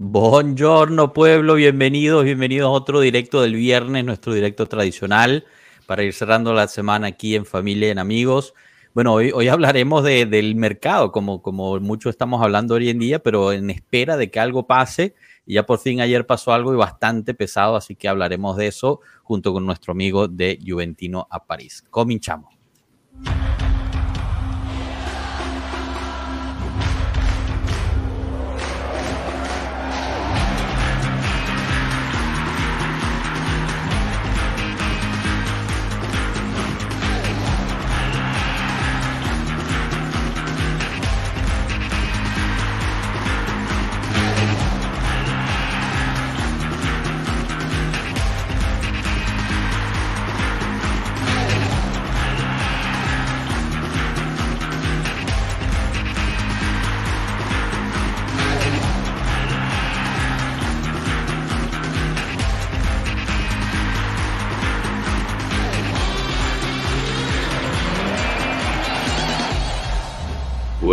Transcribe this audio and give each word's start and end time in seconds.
Buongiorno 0.00 1.12
pueblo, 1.12 1.56
bienvenidos, 1.56 2.22
bienvenidos 2.22 2.68
a 2.68 2.70
otro 2.70 3.00
directo 3.00 3.42
del 3.42 3.56
viernes, 3.56 4.04
nuestro 4.04 4.32
directo 4.32 4.66
tradicional 4.66 5.44
para 5.86 6.04
ir 6.04 6.14
cerrando 6.14 6.54
la 6.54 6.68
semana 6.68 7.08
aquí 7.08 7.34
en 7.34 7.44
familia 7.44 7.90
en 7.90 7.98
amigos. 7.98 8.54
Bueno, 8.94 9.14
hoy, 9.14 9.32
hoy 9.34 9.48
hablaremos 9.48 10.04
del 10.04 10.54
mercado, 10.54 11.10
como, 11.10 11.42
como 11.42 11.80
mucho 11.80 12.10
estamos 12.10 12.40
hablando 12.40 12.76
hoy 12.76 12.90
en 12.90 13.00
día, 13.00 13.18
pero 13.18 13.52
en 13.52 13.70
espera 13.70 14.16
de 14.16 14.30
que 14.30 14.38
algo 14.38 14.68
pase. 14.68 15.16
Y 15.44 15.54
ya 15.54 15.66
por 15.66 15.80
fin 15.80 16.00
ayer 16.00 16.24
pasó 16.28 16.52
algo 16.52 16.72
y 16.72 16.76
bastante 16.76 17.34
pesado, 17.34 17.74
así 17.74 17.96
que 17.96 18.06
hablaremos 18.06 18.56
de 18.56 18.68
eso 18.68 19.00
junto 19.24 19.52
con 19.52 19.66
nuestro 19.66 19.90
amigo 19.90 20.28
de 20.28 20.60
Juventino 20.64 21.26
a 21.28 21.44
París. 21.44 21.82
Cominchamos. 21.90 22.54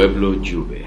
Pueblo 0.06 0.36
Juve. 0.36 0.86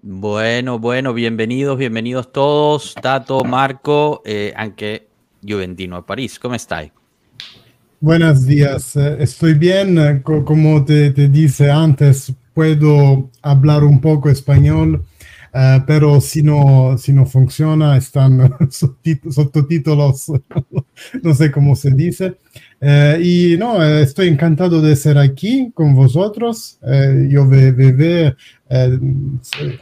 Bueno, 0.00 0.78
bueno, 0.78 1.12
bienvenidos, 1.12 1.76
bienvenidos 1.76 2.30
todos. 2.30 2.94
Tato, 2.94 3.42
Marco, 3.42 4.22
eh, 4.24 4.52
aunque 4.56 5.08
Juventino 5.42 5.96
de 5.96 6.02
París. 6.04 6.38
¿Cómo 6.38 6.54
estáis? 6.54 6.92
Buenos 7.98 8.46
días, 8.46 8.94
eh, 8.94 9.16
estoy 9.18 9.54
bien. 9.54 9.98
eh, 9.98 10.22
co- 10.22 10.44
Como 10.44 10.84
te, 10.84 11.10
te 11.10 11.26
dice 11.28 11.68
antes, 11.68 12.32
puedo 12.52 13.28
hablar 13.42 13.82
un 13.82 14.00
poco 14.00 14.30
español, 14.30 15.04
eh, 15.52 15.82
pero 15.84 16.20
si 16.20 16.44
no, 16.44 16.96
si 16.96 17.12
no 17.12 17.26
funciona, 17.26 17.96
están 17.96 18.38
subtit- 18.70 19.32
subtítulos, 19.32 20.30
no 21.24 21.34
sé 21.34 21.50
cómo 21.50 21.74
se 21.74 21.90
dice. 21.90 22.36
Eh, 22.86 23.18
y 23.22 23.56
no, 23.56 23.82
eh, 23.82 24.02
estoy 24.02 24.28
encantado 24.28 24.82
de 24.82 24.94
ser 24.94 25.16
aquí 25.16 25.70
con 25.72 25.94
vosotros. 25.94 26.78
Eh, 26.86 27.28
yo 27.30 27.48
ve, 27.48 27.72
ve- 27.72 27.92
ve, 27.92 28.34
eh, 28.68 28.98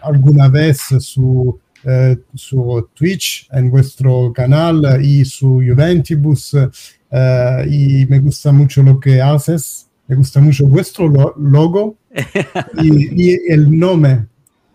alguna 0.03 0.49
vez 0.49 0.79
su, 1.01 1.59
su 2.35 2.89
Twitch 2.95 3.49
en 3.51 3.71
vuestro 3.71 4.33
canal 4.33 5.05
y 5.05 5.25
su 5.25 5.55
Juventibus. 5.67 6.55
y 7.69 8.07
me 8.07 8.21
gusta 8.21 8.53
mucho 8.53 8.83
lo 8.85 9.01
que 9.01 9.21
haces. 9.21 9.89
Me 10.07 10.15
gusta 10.17 10.41
mucho 10.41 10.67
vuestro 10.67 11.09
lo- 11.09 11.35
logo 11.39 11.97
y, 12.83 13.31
y 13.33 13.39
el 13.49 13.77
nombre, 13.77 14.27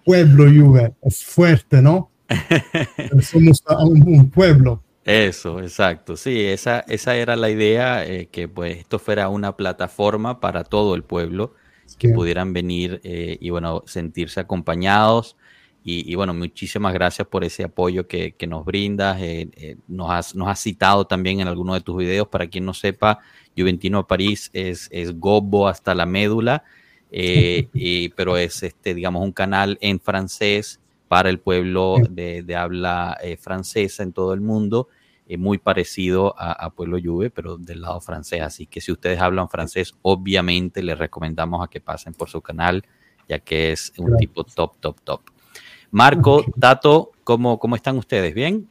Pueblo 0.04 0.46
Juve, 0.46 0.94
es 1.02 1.24
fuerte, 1.24 1.82
¿no? 1.82 2.10
Somos 3.22 3.64
un, 3.80 4.04
un 4.06 4.30
pueblo. 4.30 4.84
Eso, 5.08 5.62
exacto. 5.62 6.18
Sí, 6.18 6.42
esa, 6.42 6.82
esa 6.82 7.16
era 7.16 7.38
la 7.38 7.50
idea, 7.50 8.06
eh, 8.06 8.28
que 8.30 8.50
pues 8.50 8.78
esto 8.78 9.00
fuera 9.00 9.30
una 9.30 9.56
plataforma 9.56 10.42
para 10.42 10.66
todo 10.66 10.96
el 10.96 11.04
pueblo, 11.04 11.54
que 11.98 12.10
Sí. 12.10 12.14
pudieran 12.14 12.52
venir 12.52 13.00
eh, 13.06 13.38
y 13.40 13.50
bueno, 13.50 13.84
sentirse 13.88 14.42
acompañados. 14.42 15.38
Y, 15.82 16.12
y, 16.12 16.16
bueno, 16.16 16.34
muchísimas 16.34 16.94
gracias 16.94 17.26
por 17.30 17.46
ese 17.46 17.64
apoyo 17.64 18.06
que, 18.08 18.34
que 18.34 18.48
nos 18.48 18.66
brindas. 18.66 19.18
eh, 19.22 19.78
nos, 19.88 20.12
has, 20.12 20.36
nos 20.36 20.50
has 20.50 20.60
citado 20.60 21.08
también 21.08 21.40
en 21.40 21.48
alguno 21.48 21.74
de 21.76 21.80
tus 21.82 21.96
videos. 21.98 22.28
Para 22.28 22.48
quien 22.48 22.66
no 22.66 22.74
sepa, 22.74 23.20
Juventino 23.58 24.00
a 24.00 24.08
París 24.08 24.50
es, 24.52 24.90
es 24.92 25.18
gobo 25.18 25.70
hasta 25.70 25.96
la 25.96 26.06
médula, 26.06 26.66
y- 27.10 28.10
pero 28.10 28.36
es, 28.36 28.62
este, 28.64 28.94
digamos, 28.94 29.24
un 29.24 29.32
canal 29.32 29.78
en 29.80 30.02
francés 30.02 30.82
para 31.08 31.30
el 31.30 31.40
pueblo 31.40 31.96
de, 32.10 32.44
de 32.44 32.56
habla 32.58 33.18
francesa 33.40 34.04
en 34.04 34.12
todo 34.12 34.34
el 34.34 34.42
mundo, 34.42 34.90
eh, 35.28 35.38
muy 35.38 35.58
parecido 35.58 36.34
a, 36.38 36.54
a 36.54 36.70
Pueblo 36.70 36.98
Juve, 37.04 37.30
pero 37.30 37.58
del 37.58 37.82
lado 37.82 38.00
francés. 38.02 38.42
Así 38.42 38.66
que 38.66 38.80
si 38.82 38.92
ustedes 38.92 39.20
hablan 39.20 39.50
francés, 39.50 39.94
obviamente 40.02 40.82
les 40.82 40.98
recomendamos 40.98 41.64
a 41.64 41.70
que 41.70 41.82
pasen 41.82 42.14
por 42.14 42.30
su 42.30 42.42
canal, 42.42 42.84
ya 43.28 43.40
que 43.40 43.72
es 43.74 43.92
un 43.98 44.06
Claro. 44.06 44.18
tipo 44.18 44.44
top, 44.46 44.74
top, 44.80 45.02
top. 45.04 45.22
Marco, 45.92 46.44
Tato, 46.60 47.12
¿cómo, 47.24 47.60
cómo 47.60 47.76
están 47.76 47.98
ustedes? 47.98 48.34
¿Bien? 48.34 48.68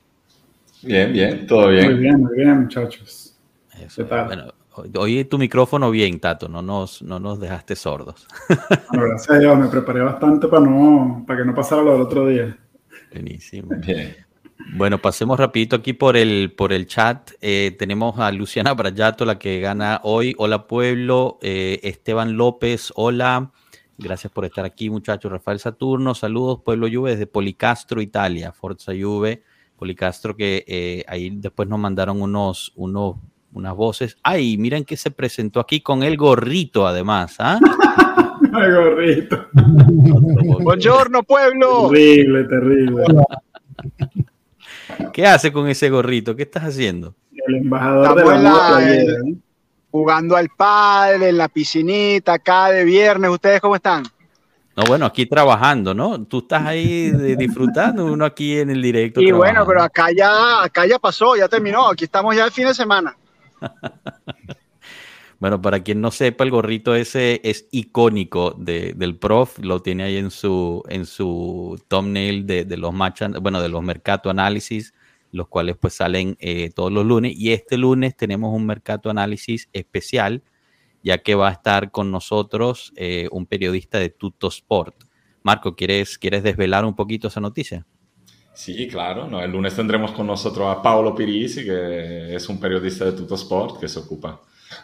Bien, 0.83 1.13
bien, 1.13 1.47
todo 1.47 1.67
Muy 1.67 1.75
bien. 1.77 2.01
bien, 2.01 2.21
muy 2.21 2.37
bien, 2.37 2.61
muchachos. 2.63 3.37
Eso, 3.79 4.03
¿Qué 4.05 4.09
tal? 4.09 4.27
Bueno, 4.27 4.53
oí 4.99 5.25
tu 5.25 5.39
micrófono 5.39 5.91
bien, 5.91 6.21
Tato, 6.21 6.49
no 6.49 6.63
nos, 6.63 7.03
no 7.03 7.19
nos 7.19 7.41
dejaste 7.41 7.77
sordos. 7.77 8.27
Bueno, 8.91 9.09
gracias 9.09 9.31
a 9.37 9.39
Dios, 9.41 9.59
me 9.59 9.69
preparé 9.69 10.01
bastante 10.01 10.49
para, 10.49 10.65
no, 10.65 11.25
para 11.27 11.41
que 11.41 11.47
no 11.47 11.55
pasara 11.55 11.83
lo 11.83 11.93
del 11.93 12.03
otro 12.03 12.27
día. 12.29 12.57
Buenísimo. 13.13 13.69
Bien. 13.79 14.26
Bueno, 14.75 14.99
pasemos 14.99 15.39
rapidito 15.39 15.77
aquí 15.77 15.93
por 15.93 16.17
el, 16.17 16.53
por 16.57 16.73
el 16.73 16.87
chat. 16.87 17.31
Eh, 17.41 17.75
tenemos 17.79 18.19
a 18.19 18.31
Luciana 18.33 18.75
Brayato, 18.75 19.25
la 19.25 19.39
que 19.39 19.61
gana 19.61 20.01
hoy. 20.03 20.35
Hola 20.39 20.67
pueblo. 20.67 21.39
Eh, 21.43 21.81
Esteban 21.83 22.37
López, 22.37 22.93
hola. 22.95 23.51
Gracias 23.99 24.33
por 24.33 24.45
estar 24.45 24.65
aquí, 24.65 24.91
muchachos. 24.91 25.33
Rafael 25.33 25.59
Saturno, 25.59 26.15
saludos, 26.15 26.61
pueblo 26.63 26.87
Juve, 26.93 27.13
desde 27.13 27.27
Policastro, 27.27 28.03
Italia. 28.03 28.53
Forza 28.53 28.93
Juve, 28.93 29.43
Policastro, 29.77 30.37
que 30.37 30.65
eh, 30.67 31.05
ahí 31.09 31.31
después 31.31 31.69
nos 31.69 31.79
mandaron 31.79 32.21
unos, 32.21 32.73
unos, 32.77 33.17
unas 33.53 33.75
voces. 33.75 34.19
Ay, 34.23 34.59
miren 34.59 34.85
que 34.85 34.97
se 34.97 35.11
presentó 35.11 35.61
aquí 35.61 35.81
con 35.81 36.03
el 36.03 36.17
gorrito, 36.17 36.87
además. 36.87 37.37
¿ah? 37.39 37.59
Ay, 38.53 38.71
gorrito. 38.71 39.47
Buongiorno 40.63 41.23
pueblo. 41.23 41.89
Terrible, 41.91 42.45
terrible. 42.45 43.05
¿Qué 45.13 45.27
hace 45.27 45.53
con 45.53 45.69
ese 45.69 45.91
gorrito? 45.91 46.37
¿Qué 46.37 46.43
estás 46.45 46.65
haciendo? 46.65 47.15
El 47.47 47.57
embajador 47.57 48.15
de 48.15 48.23
Estamos 48.23 48.33
la 48.33 48.37
en 48.37 48.45
la- 48.45 48.51
moda 48.51 48.77
ayer, 48.79 49.11
¿eh? 49.11 49.35
Jugando 49.91 50.37
al 50.37 50.49
padre 50.51 51.29
en 51.31 51.39
la 51.39 51.49
piscinita 51.49 52.35
acá 52.35 52.69
de 52.71 52.85
viernes. 52.85 53.31
¿Ustedes 53.31 53.61
cómo 53.61 53.77
están? 53.77 54.03
No, 54.77 54.85
bueno, 54.85 55.07
aquí 55.07 55.25
trabajando, 55.25 55.95
¿no? 55.95 56.23
Tú 56.25 56.41
estás 56.41 56.67
ahí 56.67 57.11
de- 57.11 57.35
disfrutando, 57.37 58.05
uno 58.05 58.27
aquí 58.27 58.59
en 58.59 58.69
el 58.71 58.83
directo. 58.83 59.21
Y 59.23 59.33
bueno, 59.33 59.65
pero 59.67 59.83
acá 59.83 60.09
ya, 60.15 60.63
acá 60.65 60.85
ya 60.87 60.99
pasó, 60.99 61.35
ya 61.35 61.49
terminó. 61.49 61.89
Aquí 61.89 62.05
estamos 62.05 62.37
ya 62.37 62.45
el 62.45 62.51
fin 62.53 62.67
de 62.67 62.75
semana. 62.75 63.17
Bueno, 65.39 65.61
para 65.61 65.83
quien 65.83 66.01
no 66.01 66.11
sepa, 66.11 66.45
el 66.45 66.51
gorrito 66.51 66.95
ese 66.95 67.41
es 67.45 67.69
icónico 67.71 68.53
de- 68.59 68.95
del 68.97 69.17
prof, 69.17 69.59
lo 69.59 69.83
tiene 69.83 70.05
ahí 70.05 70.17
en 70.17 70.31
su, 70.31 70.83
en 70.89 71.05
su 71.05 71.79
thumbnail 71.89 72.47
de, 72.47 72.65
de 72.65 72.77
los 72.79 72.95
match, 72.95 73.23
an- 73.23 73.37
bueno, 73.43 73.61
de 73.61 73.69
los 73.69 73.83
mercado 73.83 74.31
análisis, 74.31 74.95
los 75.33 75.49
cuales 75.49 75.77
pues 75.79 75.93
salen 75.95 76.37
eh, 76.41 76.71
todos 76.75 76.91
los 76.91 77.05
lunes. 77.05 77.35
Y 77.37 77.53
este 77.53 77.77
lunes 77.77 78.17
tenemos 78.17 78.55
un 78.55 78.65
mercado 78.65 79.11
análisis 79.11 79.69
especial, 79.75 80.43
ya 81.03 81.19
que 81.19 81.35
va 81.35 81.49
a 81.49 81.53
estar 81.53 81.91
con 81.91 82.11
nosotros 82.11 82.93
eh, 82.97 83.29
un 83.31 83.45
periodista 83.45 83.99
de 83.99 84.09
Tutto 84.09 84.49
Sport. 84.49 85.05
Marco, 85.43 85.77
¿quieres, 85.77 86.17
¿quieres 86.17 86.43
desvelar 86.43 86.87
un 86.87 86.97
poquito 86.97 87.29
esa 87.29 87.41
noticia? 87.41 87.85
Sí, 88.55 88.89
claro. 88.89 89.39
El 89.39 89.53
lunes 89.53 89.77
tendremos 89.77 90.13
con 90.13 90.27
nosotros 90.27 90.67
a 90.67 90.81
Paolo 90.81 91.15
Pirisi, 91.15 91.63
que 91.63 92.35
es 92.35 92.49
un 92.49 92.59
periodista 92.59 93.05
de 93.05 93.13
Tutto 93.13 93.35
Sport 93.35 93.79
que 93.79 93.87
se 93.87 93.99
ocupa 93.99 94.41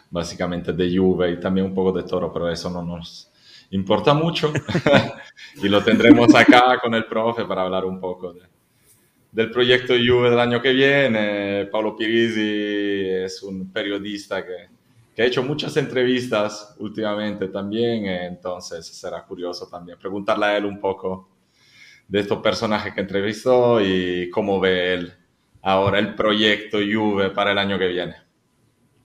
básicamente 0.09 0.73
de 0.73 0.97
Juve 0.97 1.31
y 1.31 1.39
también 1.39 1.67
un 1.67 1.73
poco 1.75 1.91
de 1.91 2.03
Toro, 2.03 2.31
pero 2.33 2.49
eso 2.49 2.69
no 2.69 2.83
nos 2.83 3.31
importa 3.71 4.13
mucho. 4.13 4.51
y 5.63 5.67
lo 5.69 5.83
tendremos 5.83 6.33
acá 6.35 6.79
con 6.81 6.93
el 6.95 7.05
profe 7.05 7.45
para 7.45 7.63
hablar 7.63 7.85
un 7.85 7.99
poco 7.99 8.33
de- 8.33 8.41
del 9.31 9.49
proyecto 9.51 9.93
Juve 9.95 10.29
del 10.29 10.39
año 10.39 10.61
que 10.61 10.73
viene. 10.73 11.65
Paolo 11.71 11.95
Pirisi 11.95 13.09
es 13.25 13.41
un 13.43 13.71
periodista 13.71 14.45
que, 14.45 14.69
que 15.15 15.21
ha 15.23 15.25
hecho 15.25 15.43
muchas 15.43 15.75
entrevistas 15.77 16.75
últimamente 16.79 17.47
también, 17.47 18.05
entonces 18.05 18.85
será 18.87 19.23
curioso 19.25 19.67
también 19.67 19.97
preguntarle 19.99 20.45
a 20.45 20.57
él 20.57 20.65
un 20.65 20.79
poco 20.79 21.29
de 22.07 22.21
estos 22.21 22.39
personajes 22.39 22.93
que 22.93 23.01
entrevistó 23.01 23.81
y 23.81 24.29
cómo 24.31 24.59
ve 24.59 24.95
él 24.95 25.13
ahora 25.63 25.99
el 25.99 26.15
proyecto 26.15 26.79
Juve 26.79 27.31
para 27.31 27.53
el 27.53 27.59
año 27.59 27.79
que 27.79 27.87
viene. 27.89 28.15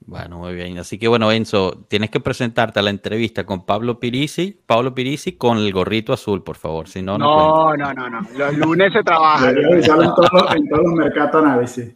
Bueno, 0.09 0.39
muy 0.39 0.55
bien. 0.55 0.79
Así 0.79 0.97
que 0.97 1.07
bueno, 1.07 1.31
Enzo, 1.31 1.85
tienes 1.87 2.09
que 2.09 2.19
presentarte 2.19 2.79
a 2.79 2.81
la 2.81 2.89
entrevista 2.89 3.45
con 3.45 3.63
Pablo 3.63 3.99
Pirisi, 3.99 4.59
Pablo 4.65 4.95
Pirisi 4.95 5.33
con 5.33 5.59
el 5.59 5.71
gorrito 5.71 6.13
azul, 6.13 6.43
por 6.43 6.55
favor. 6.55 6.87
Si 6.87 7.03
no, 7.03 7.19
no, 7.19 7.77
no, 7.77 7.93
no, 7.93 8.09
no, 8.09 8.21
Los 8.35 8.57
lunes 8.57 8.91
se 8.91 9.03
trabaja. 9.03 9.51
en, 9.51 9.55
todos, 9.55 10.55
en 10.55 10.67
todos 10.67 10.83
los 10.83 10.93
mercados 10.93 11.45
análisis. 11.45 11.93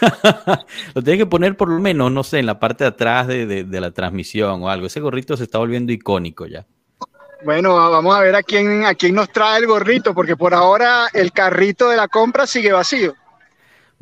lo 0.94 1.02
tienes 1.02 1.22
que 1.22 1.26
poner 1.26 1.56
por 1.56 1.68
lo 1.68 1.78
menos, 1.78 2.10
no 2.10 2.24
sé, 2.24 2.40
en 2.40 2.46
la 2.46 2.58
parte 2.58 2.82
de 2.82 2.88
atrás 2.88 3.28
de, 3.28 3.46
de, 3.46 3.80
la 3.80 3.92
transmisión 3.92 4.64
o 4.64 4.68
algo. 4.68 4.88
Ese 4.88 4.98
gorrito 4.98 5.36
se 5.36 5.44
está 5.44 5.58
volviendo 5.58 5.92
icónico 5.92 6.46
ya. 6.46 6.66
Bueno, 7.44 7.76
vamos 7.76 8.16
a 8.16 8.20
ver 8.20 8.34
a 8.34 8.42
quién, 8.42 8.84
a 8.84 8.94
quién 8.94 9.14
nos 9.14 9.30
trae 9.30 9.60
el 9.60 9.68
gorrito, 9.68 10.12
porque 10.12 10.36
por 10.36 10.54
ahora 10.54 11.06
el 11.12 11.30
carrito 11.30 11.88
de 11.88 11.98
la 11.98 12.08
compra 12.08 12.48
sigue 12.48 12.72
vacío. 12.72 13.14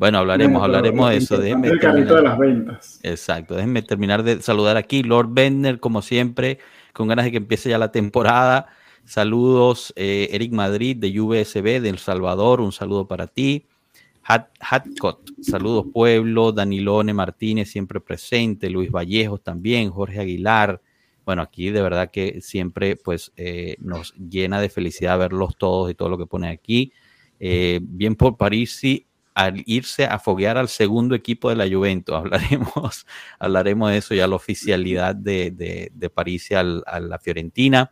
Bueno, 0.03 0.17
hablaremos, 0.17 0.61
hablaremos 0.61 1.11
de 1.11 1.15
eso. 1.15 1.37
Déjenme 1.37 1.69
el 1.69 1.79
carrito 1.79 2.15
de 2.15 2.23
las 2.23 2.37
ventas. 2.37 2.99
Exacto, 3.03 3.55
déjenme 3.55 3.83
terminar 3.83 4.21
de 4.21 4.41
saludar 4.41 4.75
aquí. 4.75 5.01
Lord 5.01 5.29
Bender, 5.31 5.79
como 5.79 6.01
siempre, 6.01 6.59
con 6.91 7.07
ganas 7.07 7.23
de 7.23 7.31
que 7.31 7.37
empiece 7.37 7.69
ya 7.69 7.77
la 7.77 7.89
temporada. 7.93 8.67
Saludos, 9.05 9.93
eh, 9.95 10.27
Eric 10.31 10.51
Madrid 10.51 10.97
de 10.97 11.17
UBSB 11.21 11.79
de 11.79 11.87
El 11.87 11.99
Salvador, 11.99 12.59
un 12.59 12.73
saludo 12.73 13.07
para 13.07 13.27
ti. 13.27 13.65
Hat, 14.23 14.47
Hatcot, 14.59 15.21
saludos 15.41 15.85
pueblo, 15.93 16.51
Danilone 16.51 17.13
Martínez 17.13 17.71
siempre 17.71 18.01
presente, 18.01 18.69
Luis 18.69 18.91
Vallejos 18.91 19.41
también, 19.41 19.89
Jorge 19.89 20.19
Aguilar. 20.19 20.81
Bueno, 21.23 21.41
aquí 21.41 21.69
de 21.69 21.81
verdad 21.81 22.11
que 22.11 22.41
siempre 22.41 22.97
pues 22.97 23.31
eh, 23.37 23.77
nos 23.79 24.13
llena 24.15 24.59
de 24.59 24.67
felicidad 24.67 25.17
verlos 25.17 25.55
todos 25.57 25.89
y 25.89 25.93
todo 25.93 26.09
lo 26.09 26.17
que 26.17 26.25
pone 26.25 26.49
aquí. 26.49 26.91
Eh, 27.39 27.79
bien 27.81 28.15
por 28.17 28.35
París, 28.35 28.75
sí, 28.75 29.07
al 29.35 29.63
irse 29.65 30.05
a 30.05 30.19
foguear 30.19 30.57
al 30.57 30.69
segundo 30.69 31.15
equipo 31.15 31.49
de 31.49 31.55
la 31.55 31.67
Juventus. 31.67 32.15
Hablaremos, 32.17 33.05
hablaremos 33.39 33.91
de 33.91 33.97
eso 33.97 34.13
ya, 34.15 34.27
la 34.27 34.35
oficialidad 34.35 35.15
de, 35.15 35.51
de, 35.51 36.09
París 36.09 36.51
a 36.51 36.63
la 36.63 37.19
Fiorentina. 37.19 37.91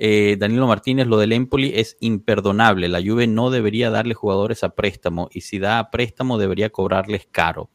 Eh, 0.00 0.36
Danilo 0.38 0.68
Martínez, 0.68 1.08
lo 1.08 1.18
del 1.18 1.32
Empoli 1.32 1.72
es 1.74 1.96
imperdonable. 2.00 2.88
La 2.88 3.02
Juve 3.02 3.26
no 3.26 3.50
debería 3.50 3.90
darle 3.90 4.14
jugadores 4.14 4.62
a 4.62 4.76
préstamo 4.76 5.28
y 5.32 5.40
si 5.40 5.58
da 5.58 5.80
a 5.80 5.90
préstamo 5.90 6.38
debería 6.38 6.70
cobrarles 6.70 7.26
caro. 7.30 7.68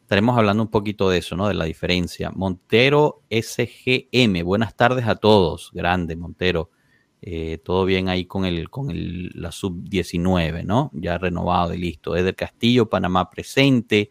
Estaremos 0.00 0.38
hablando 0.38 0.62
un 0.62 0.70
poquito 0.70 1.10
de 1.10 1.18
eso, 1.18 1.34
¿no? 1.34 1.48
De 1.48 1.54
la 1.54 1.64
diferencia. 1.64 2.30
Montero 2.30 3.24
SGM, 3.28 4.44
buenas 4.44 4.76
tardes 4.76 5.08
a 5.08 5.16
todos. 5.16 5.70
Grande, 5.74 6.14
Montero. 6.14 6.70
Eh, 7.22 7.58
todo 7.58 7.84
bien 7.84 8.08
ahí 8.08 8.26
con, 8.26 8.44
el, 8.44 8.70
con 8.70 8.90
el, 8.90 9.30
la 9.34 9.50
sub-19, 9.50 10.64
¿no? 10.64 10.90
Ya 10.92 11.18
renovado 11.18 11.74
y 11.74 11.78
listo. 11.78 12.14
Eder 12.14 12.36
Castillo, 12.36 12.88
Panamá 12.88 13.30
presente. 13.30 14.10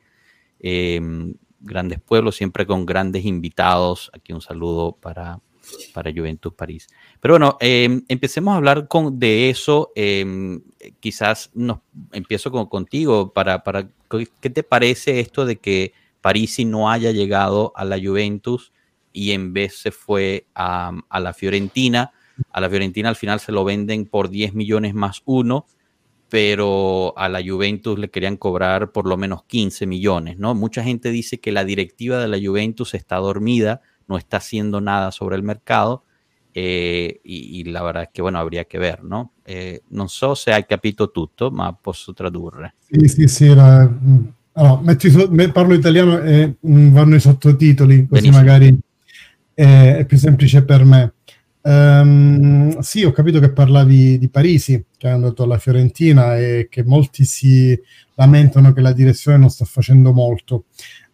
Em, 0.59 1.33
grandes 1.59 1.99
pueblos, 2.01 2.35
siempre 2.35 2.65
con 2.65 2.85
grandes 2.85 3.25
invitados. 3.25 4.09
Aquí 4.13 4.33
un 4.33 4.41
saludo 4.41 4.97
para, 4.99 5.39
para 5.93 6.11
Juventus 6.11 6.53
París. 6.53 6.87
Pero 7.19 7.35
bueno, 7.35 7.57
em, 7.59 8.03
empecemos 8.07 8.53
a 8.53 8.57
hablar 8.57 8.87
con, 8.87 9.19
de 9.19 9.49
eso. 9.49 9.91
Em, 9.95 10.61
quizás 10.99 11.51
nos, 11.53 11.79
empiezo 12.11 12.51
con, 12.51 12.65
contigo 12.67 13.33
para, 13.33 13.63
para, 13.63 13.89
¿qué 14.41 14.49
te 14.49 14.63
parece 14.63 15.19
esto 15.19 15.45
de 15.45 15.57
que 15.57 15.93
París 16.21 16.57
no 16.65 16.89
haya 16.89 17.11
llegado 17.11 17.71
a 17.75 17.85
la 17.85 17.99
Juventus 17.99 18.73
y 19.13 19.31
en 19.31 19.53
vez 19.53 19.77
se 19.77 19.91
fue 19.91 20.47
a, 20.55 20.91
a 21.07 21.19
la 21.19 21.33
Fiorentina? 21.33 22.11
A 22.51 22.59
la 22.59 22.69
Fiorentina 22.69 23.09
al 23.09 23.15
final 23.15 23.39
se 23.39 23.51
lo 23.51 23.63
venden 23.63 24.05
por 24.05 24.29
10 24.29 24.53
millones 24.53 24.93
más 24.93 25.21
uno, 25.25 25.65
pero 26.29 27.13
a 27.17 27.29
la 27.29 27.41
Juventus 27.45 27.97
le 27.97 28.09
querían 28.09 28.37
cobrar 28.37 28.91
por 28.91 29.07
lo 29.07 29.17
menos 29.17 29.43
15 29.43 29.85
millones, 29.85 30.37
¿no? 30.37 30.55
Mucha 30.55 30.83
gente 30.83 31.11
dice 31.11 31.39
que 31.39 31.51
la 31.51 31.63
directiva 31.63 32.19
de 32.19 32.27
la 32.27 32.37
Juventus 32.37 32.93
está 32.93 33.17
dormida, 33.17 33.81
no 34.07 34.17
está 34.17 34.37
haciendo 34.37 34.81
nada 34.81 35.11
sobre 35.11 35.35
el 35.35 35.43
mercado, 35.43 36.03
eh, 36.57 37.19
y, 37.25 37.65
la 37.65 37.83
verdad 37.83 38.03
es 38.03 38.09
que, 38.13 38.21
bueno, 38.21 38.39
habría 38.39 38.63
que 38.63 38.79
ver, 38.79 39.03
no? 39.03 39.33
Eh, 39.45 39.81
non 39.89 40.07
so 40.07 40.35
se 40.35 40.53
hai 40.53 40.65
capito 40.65 41.11
tutto, 41.11 41.51
ma 41.51 41.73
posso 41.73 42.13
tradurre. 42.13 42.75
Sì, 42.79 43.09
sì, 43.09 43.27
sì, 43.27 43.45
era... 43.47 43.81
allora, 44.53 44.81
metti 44.81 45.09
so... 45.09 45.29
parlo 45.51 45.73
italiano 45.73 46.17
e 46.21 46.55
mm, 46.65 46.93
vanno 46.93 47.15
i 47.15 47.19
sottotitoli, 47.19 48.07
così 48.07 48.21
Benissimo. 48.21 48.37
magari 48.37 48.79
è, 49.53 49.95
è 49.97 50.05
più 50.05 50.17
semplice 50.17 50.63
per 50.63 50.85
me. 50.85 51.13
Um, 51.67 52.77
sì, 52.81 53.03
ho 53.03 53.11
capito 53.11 53.39
che 53.39 53.51
parlavi 53.51 54.19
di 54.19 54.29
Parisi, 54.29 54.85
che 54.95 55.07
è 55.07 55.11
andato 55.11 55.41
alla 55.41 55.57
Fiorentina 55.57 56.37
e 56.37 56.67
che 56.69 56.83
molti 56.83 57.25
si 57.25 57.77
lamentano 58.13 58.71
che 58.71 58.81
la 58.81 58.91
direzione 58.91 59.37
non 59.37 59.49
sta 59.49 59.65
facendo 59.65 60.13
molto. 60.13 60.65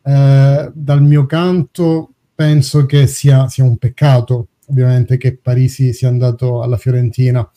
Uh, 0.01 0.69
dal 0.73 1.01
mio 1.01 1.25
canto 1.25 2.11
penso 2.35 2.85
che 2.85 3.07
sia, 3.07 3.47
sia, 3.47 3.63
un 3.63 3.77
peccato, 3.77 4.47
ovviamente, 4.67 5.15
che 5.15 5.37
Parisi 5.37 5.93
sia 5.93 6.09
andato 6.09 6.61
alla 6.61 6.77
Fiorentina. 6.77 7.49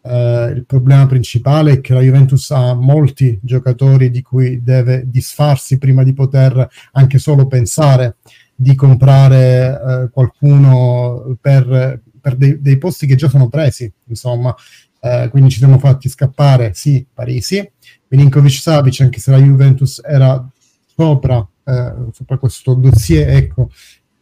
Uh, 0.00 0.50
il 0.54 0.64
problema 0.64 1.06
principale 1.06 1.72
è 1.72 1.80
che 1.80 1.92
la 1.92 2.00
Juventus 2.00 2.52
ha 2.52 2.72
molti 2.72 3.36
giocatori 3.42 4.10
di 4.10 4.22
cui 4.22 4.62
deve 4.62 5.02
disfarsi 5.06 5.76
prima 5.76 6.04
di 6.04 6.12
poter 6.12 6.68
anche 6.92 7.18
solo 7.18 7.48
pensare 7.48 8.16
di 8.54 8.76
comprare 8.76 9.80
uh, 9.82 10.10
qualcuno 10.10 11.36
per, 11.40 12.00
per 12.28 12.36
dei, 12.36 12.60
dei, 12.60 12.76
posti 12.76 13.06
che 13.06 13.14
già 13.16 13.28
sono 13.28 13.48
presi, 13.48 13.90
insomma. 14.06 14.54
Eh, 15.00 15.28
quindi 15.30 15.50
ci 15.50 15.58
siamo 15.58 15.78
fatti 15.78 16.08
scappare, 16.08 16.72
sì, 16.74 17.04
Parisi. 17.12 17.68
Milinkovic 18.08 18.52
Savic, 18.52 19.00
anche 19.00 19.20
se 19.20 19.30
la 19.30 19.38
Juventus 19.38 20.00
era 20.04 20.46
sopra, 20.94 21.46
eh, 21.64 21.94
sopra 22.12 22.38
questo 22.38 22.74
dossier, 22.74 23.28
ecco, 23.30 23.70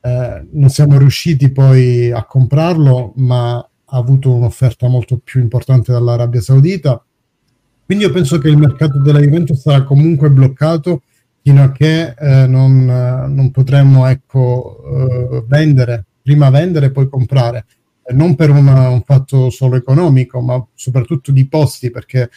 eh, 0.01 0.47
non 0.53 0.69
siamo 0.69 0.99
riusciti 0.99 1.51
poi 1.51 2.11
a 2.13 2.25
comprarlo, 2.25 3.13
ma 3.17 3.57
ha 3.57 3.97
avuto 3.97 4.33
un'offerta 4.33 4.89
molto 4.89 5.19
più 5.23 5.41
importante 5.41 5.93
dall'Arabia 5.93 6.41
Saudita. 6.41 7.03
Quindi 7.85 8.05
io 8.05 8.13
penso 8.13 8.39
che 8.39 8.49
il 8.49 8.57
mercato 8.57 8.99
della 8.99 9.21
Juventus 9.21 9.61
sarà 9.61 9.85
comunque 9.85 10.29
bloccato 10.29 11.03
fino 11.41 11.63
a 11.63 11.71
che 11.71 12.15
eh, 12.19 12.47
non, 12.49 12.85
non, 12.85 13.51
potremmo 13.53 14.07
ecco, 14.07 14.83
eh, 14.85 15.45
vendere, 15.47 16.07
prima 16.21 16.51
vendere 16.51 16.87
e 16.87 16.91
poi 16.91 17.09
comprare 17.09 17.65
non 18.13 18.35
per 18.35 18.51
una, 18.51 18.89
un 18.89 19.03
fatto 19.03 19.51
solo 19.51 19.77
economico, 19.77 20.41
ma 20.41 20.65
soprattutto 20.75 21.33
di 21.33 21.47
posti, 21.49 21.91
perché 21.91 22.23
eh, 22.23 22.29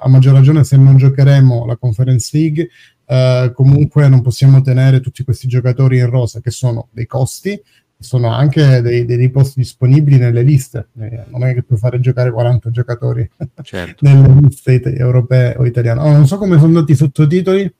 a 0.00 0.08
maggior 0.08 0.34
ragione 0.34 0.64
se 0.64 0.76
non 0.76 0.96
giocheremo 0.96 1.66
la 1.66 1.76
Conference 1.76 2.30
League, 2.36 2.68
eh, 3.06 3.52
comunque 3.54 4.08
non 4.08 4.22
possiamo 4.22 4.60
tenere 4.60 5.00
tutti 5.00 5.24
questi 5.24 5.46
giocatori 5.46 5.98
in 5.98 6.08
rosa, 6.08 6.40
che 6.40 6.50
sono 6.50 6.88
dei 6.90 7.06
costi, 7.06 7.60
sono 7.96 8.28
anche 8.28 8.80
dei, 8.80 9.04
dei 9.04 9.30
posti 9.30 9.60
disponibili 9.60 10.18
nelle 10.18 10.42
liste. 10.42 10.88
Eh, 10.98 11.24
non 11.28 11.44
è 11.44 11.54
che 11.54 11.62
puoi 11.62 11.78
fare 11.78 12.00
giocare 12.00 12.30
40 12.30 12.70
giocatori 12.70 13.28
certo. 13.62 14.04
nelle 14.06 14.40
liste 14.40 14.80
europee 14.82 15.54
o 15.56 15.64
italiane. 15.64 16.00
Oh, 16.00 16.12
non 16.12 16.26
so 16.26 16.38
come 16.38 16.56
sono 16.56 16.66
andati 16.68 16.92
i 16.92 16.96
sottotitoli, 16.96 17.72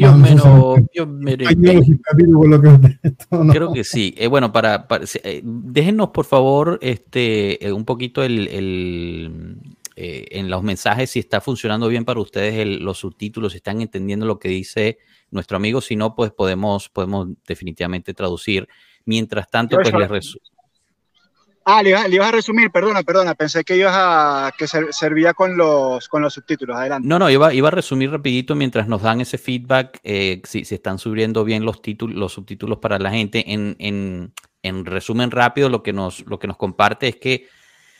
O, 0.00 0.16
menos. 0.16 0.76
Creo 3.52 3.72
que 3.72 3.84
sí. 3.84 4.14
Eh, 4.16 4.26
bueno, 4.26 4.52
para, 4.52 4.88
para 4.88 5.04
eh, 5.22 5.42
déjenos 5.44 6.10
por 6.10 6.24
favor 6.24 6.78
este 6.80 7.66
eh, 7.66 7.72
un 7.72 7.84
poquito 7.84 8.22
el, 8.22 8.48
el 8.48 9.58
eh, 9.94 10.26
en 10.30 10.48
los 10.48 10.62
mensajes 10.62 11.10
si 11.10 11.18
está 11.18 11.42
funcionando 11.42 11.88
bien 11.88 12.06
para 12.06 12.20
ustedes 12.20 12.54
el, 12.54 12.82
los 12.82 12.98
subtítulos, 12.98 13.52
si 13.52 13.58
están 13.58 13.82
entendiendo 13.82 14.24
lo 14.24 14.38
que 14.38 14.48
dice 14.48 14.98
nuestro 15.30 15.56
amigo. 15.56 15.80
Si 15.80 15.96
no, 15.96 16.14
pues 16.14 16.32
podemos, 16.32 16.88
podemos 16.88 17.28
definitivamente 17.46 18.14
traducir. 18.14 18.68
Mientras 19.04 19.50
tanto, 19.50 19.76
pues 19.76 19.92
les 19.92 20.08
resumo. 20.08 20.51
Ah, 21.64 21.82
le, 21.82 21.90
ibas 21.90 22.28
a 22.28 22.32
resumir, 22.32 22.70
perdona, 22.70 23.02
perdona, 23.02 23.34
pensé 23.34 23.62
que 23.64 23.76
ibas 23.76 23.94
a 23.94 24.52
que 24.58 24.66
servía 24.66 25.32
con 25.32 25.56
los, 25.56 26.08
con 26.08 26.22
los 26.22 26.34
subtítulos, 26.34 26.76
adelante. 26.76 27.06
No, 27.06 27.18
no, 27.18 27.30
iba, 27.30 27.54
iba 27.54 27.68
a 27.68 27.70
resumir 27.70 28.10
rapidito 28.10 28.54
mientras 28.54 28.88
nos 28.88 29.02
dan 29.02 29.20
ese 29.20 29.38
feedback, 29.38 30.00
eh, 30.02 30.42
si, 30.44 30.64
si, 30.64 30.74
están 30.74 30.98
subiendo 30.98 31.44
bien 31.44 31.64
los, 31.64 31.80
títulos, 31.80 32.16
los 32.16 32.32
subtítulos 32.32 32.78
para 32.78 32.98
la 32.98 33.10
gente. 33.10 33.52
En, 33.52 33.76
en, 33.78 34.32
en, 34.62 34.84
resumen 34.84 35.30
rápido, 35.30 35.68
lo 35.68 35.82
que, 35.82 35.92
nos, 35.92 36.26
lo 36.26 36.38
que 36.38 36.48
nos 36.48 36.56
comparte 36.56 37.08
es 37.08 37.16
que, 37.16 37.46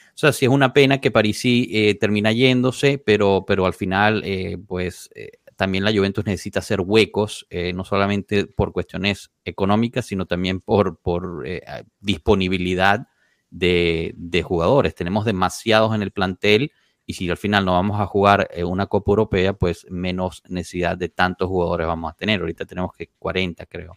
o 0.09 0.19
sea, 0.19 0.33
sí 0.33 0.45
es 0.45 0.51
una 0.51 0.73
pena 0.73 1.01
que 1.01 1.11
Parisi 1.11 1.69
eh, 1.73 1.95
termina 1.95 2.33
yéndose, 2.33 2.99
pero, 2.99 3.45
pero 3.47 3.67
al 3.67 3.75
final, 3.75 4.23
eh, 4.25 4.59
pues 4.67 5.09
eh, 5.15 5.31
también 5.63 5.85
la 5.85 5.93
Juventus 5.93 6.27
necesita 6.27 6.59
hacer 6.59 6.81
huecos, 6.81 7.47
eh, 7.49 7.73
no 7.73 7.85
solamente 7.85 8.47
por 8.47 8.73
cuestiones 8.73 9.31
económicas, 9.45 10.07
sino 10.07 10.27
también 10.27 10.61
por, 10.61 10.99
por 10.99 11.45
eh, 11.47 11.63
disponibilidad 12.01 13.07
de, 13.53 14.43
jugadores. 14.45 14.95
Tenemos 14.95 15.25
demasiados 15.25 15.95
en 15.95 16.03
el 16.03 16.11
plantel 16.11 16.73
y 17.07 17.15
si 17.15 17.29
al 17.29 17.37
final 17.37 17.65
no 17.65 17.73
vamos 17.73 18.01
a 18.01 18.07
jugar 18.07 18.49
una 18.65 18.87
Copa 18.87 19.13
Europea, 19.13 19.53
pues 19.53 19.87
menos 19.91 20.43
necesidad 20.49 20.97
de 20.97 21.09
tantos 21.09 21.49
jugadores 21.49 21.87
vamos 21.87 22.11
a 22.13 22.17
tener. 22.17 22.41
Ahorita 22.41 22.65
tenemos 22.65 22.93
que 22.97 23.11
40, 23.19 23.67
creo. 23.67 23.95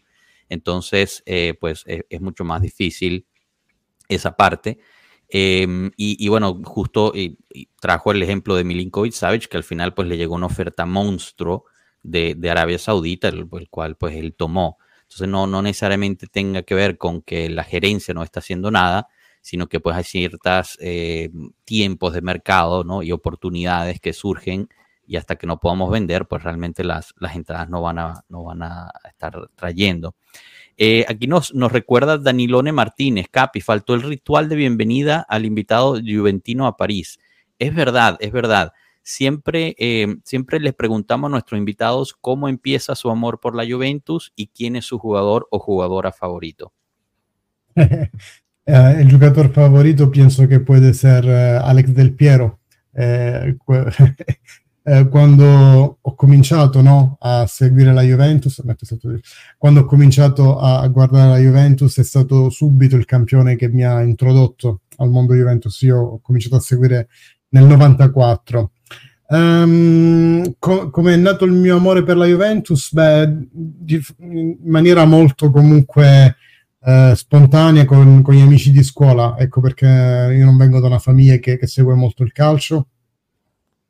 Entonces, 0.49 1.23
eh, 1.25 1.55
pues 1.59 1.83
es, 1.87 2.21
mucho 2.21 2.43
más 2.43 2.61
difícil 2.61 3.25
esa 4.09 4.35
parte. 4.35 4.79
Em, 5.27 5.91
y, 5.97 6.27
bueno, 6.27 6.61
justo 6.63 7.13
trajo 7.81 8.11
el 8.11 8.21
ejemplo 8.21 8.55
de 8.55 8.63
Milinkovic 8.63 9.13
Savic, 9.13 9.47
que 9.47 9.57
al 9.57 9.63
final 9.63 9.93
pues 9.93 10.07
le 10.07 10.17
llegó 10.17 10.35
una 10.35 10.45
oferta 10.45 10.85
monstruo 10.85 11.65
de, 12.03 12.37
Arabia 12.49 12.77
Saudita, 12.77 13.29
el, 13.29 13.47
el, 13.51 13.69
cual 13.69 13.95
pues 13.95 14.15
él 14.15 14.35
tomó. 14.35 14.77
Entonces 15.03 15.27
no, 15.27 15.47
no 15.47 15.61
necesariamente 15.61 16.27
tenga 16.27 16.63
que 16.63 16.75
ver 16.75 16.97
con 16.97 17.21
que 17.21 17.49
la 17.49 17.63
gerencia 17.63 18.13
no 18.13 18.23
está 18.23 18.39
haciendo 18.39 18.71
nada, 18.71 19.07
sino 19.45 19.67
que 19.67 19.79
pues 19.79 19.95
hay 19.95 20.03
ciertos 20.03 20.75
eh, 20.81 21.29
tiempos 21.65 22.13
de 22.13 22.23
mercado 22.23 22.83
¿no? 22.83 23.03
y 23.03 23.11
oportunidades 23.11 23.99
que 24.01 24.11
surgen 24.11 24.69
y 25.05 25.17
hasta 25.17 25.35
que 25.35 25.45
no 25.45 25.59
podamos 25.59 25.91
vender, 25.91 26.25
pues 26.25 26.41
realmente 26.41 26.83
las, 26.83 27.13
las 27.19 27.35
entradas 27.35 27.69
no 27.69 27.79
van 27.79 27.99
a, 27.99 28.25
no 28.27 28.43
van 28.43 28.63
a 28.63 28.91
estar 29.07 29.47
trayendo. 29.53 30.15
Eh, 30.77 31.05
aquí 31.07 31.27
nos, 31.27 31.53
nos 31.53 31.71
recuerda 31.71 32.17
Danilone 32.17 32.71
Martínez, 32.71 33.27
Capi, 33.29 33.61
faltó 33.61 33.93
el 33.93 34.01
ritual 34.01 34.49
de 34.49 34.55
bienvenida 34.55 35.23
al 35.29 35.45
invitado 35.45 35.99
juventino 36.03 36.65
a 36.65 36.75
París. 36.75 37.19
Es 37.59 37.75
verdad, 37.75 38.17
es 38.21 38.31
verdad. 38.31 38.73
Siempre, 39.03 39.75
eh, 39.77 40.07
siempre 40.23 40.59
les 40.59 40.73
preguntamos 40.73 41.27
a 41.27 41.31
nuestros 41.33 41.59
invitados 41.59 42.15
cómo 42.19 42.49
empieza 42.49 42.95
su 42.95 43.11
amor 43.11 43.39
por 43.39 43.55
la 43.55 43.63
Juventus 43.63 44.33
y 44.35 44.47
quién 44.47 44.75
es 44.75 44.85
su 44.85 44.97
jugador 44.97 45.47
o 45.51 45.59
jugadora 45.59 46.11
favorito. 46.11 46.73
Eh, 48.67 48.95
el 49.01 49.11
jugador 49.11 49.51
favorito 49.51 50.09
pienso 50.09 50.47
que 50.47 50.59
puede 50.59 50.93
ser 50.93 51.29
Alex 51.29 51.89
Del 51.91 52.13
Piero. 52.13 52.59
eh, 52.97 53.55
quando 55.09 55.97
ho 56.01 56.15
cominciato 56.15 56.81
no, 56.81 57.17
a 57.19 57.45
seguire 57.47 57.91
la 57.91 58.03
Juventus, 58.03 58.63
quando 59.57 59.81
ho 59.81 59.85
cominciato 59.85 60.59
a 60.59 60.87
guardare 60.87 61.29
la 61.29 61.37
Juventus 61.37 61.99
è 61.99 62.03
stato 62.03 62.49
subito 62.49 62.95
il 62.95 63.05
campione 63.05 63.55
che 63.55 63.67
mi 63.67 63.83
ha 63.83 64.01
introdotto 64.01 64.81
al 64.97 65.09
mondo 65.09 65.33
Juventus. 65.33 65.81
Io 65.81 65.97
ho 65.97 66.19
cominciato 66.21 66.55
a 66.55 66.61
seguire 66.61 67.07
nel 67.49 67.65
94. 67.65 68.71
Um, 69.27 69.37
ehm, 69.37 70.53
co- 70.59 70.89
come 70.91 71.13
è 71.15 71.17
nato 71.17 71.45
il 71.45 71.51
mio 71.51 71.75
amore 71.77 72.03
per 72.03 72.15
la 72.15 72.27
Juventus? 72.27 72.93
Beh, 72.93 73.47
di, 73.51 73.99
in 74.19 74.57
maniera 74.63 75.05
molto 75.05 75.49
comunque 75.49 76.35
eh, 76.85 77.13
spontanea 77.15 77.85
con, 77.85 78.21
con, 78.21 78.33
gli 78.33 78.41
amici 78.41 78.71
di 78.71 78.83
scuola. 78.83 79.35
Ecco 79.37 79.61
perché 79.61 79.85
io 79.85 80.45
non 80.45 80.57
vengo 80.57 80.79
da 80.79 80.87
una 80.87 80.99
famiglia 80.99 81.37
che, 81.37 81.57
che 81.57 81.67
segue 81.67 81.95
molto 81.95 82.23
il 82.23 82.31
calcio 82.31 82.87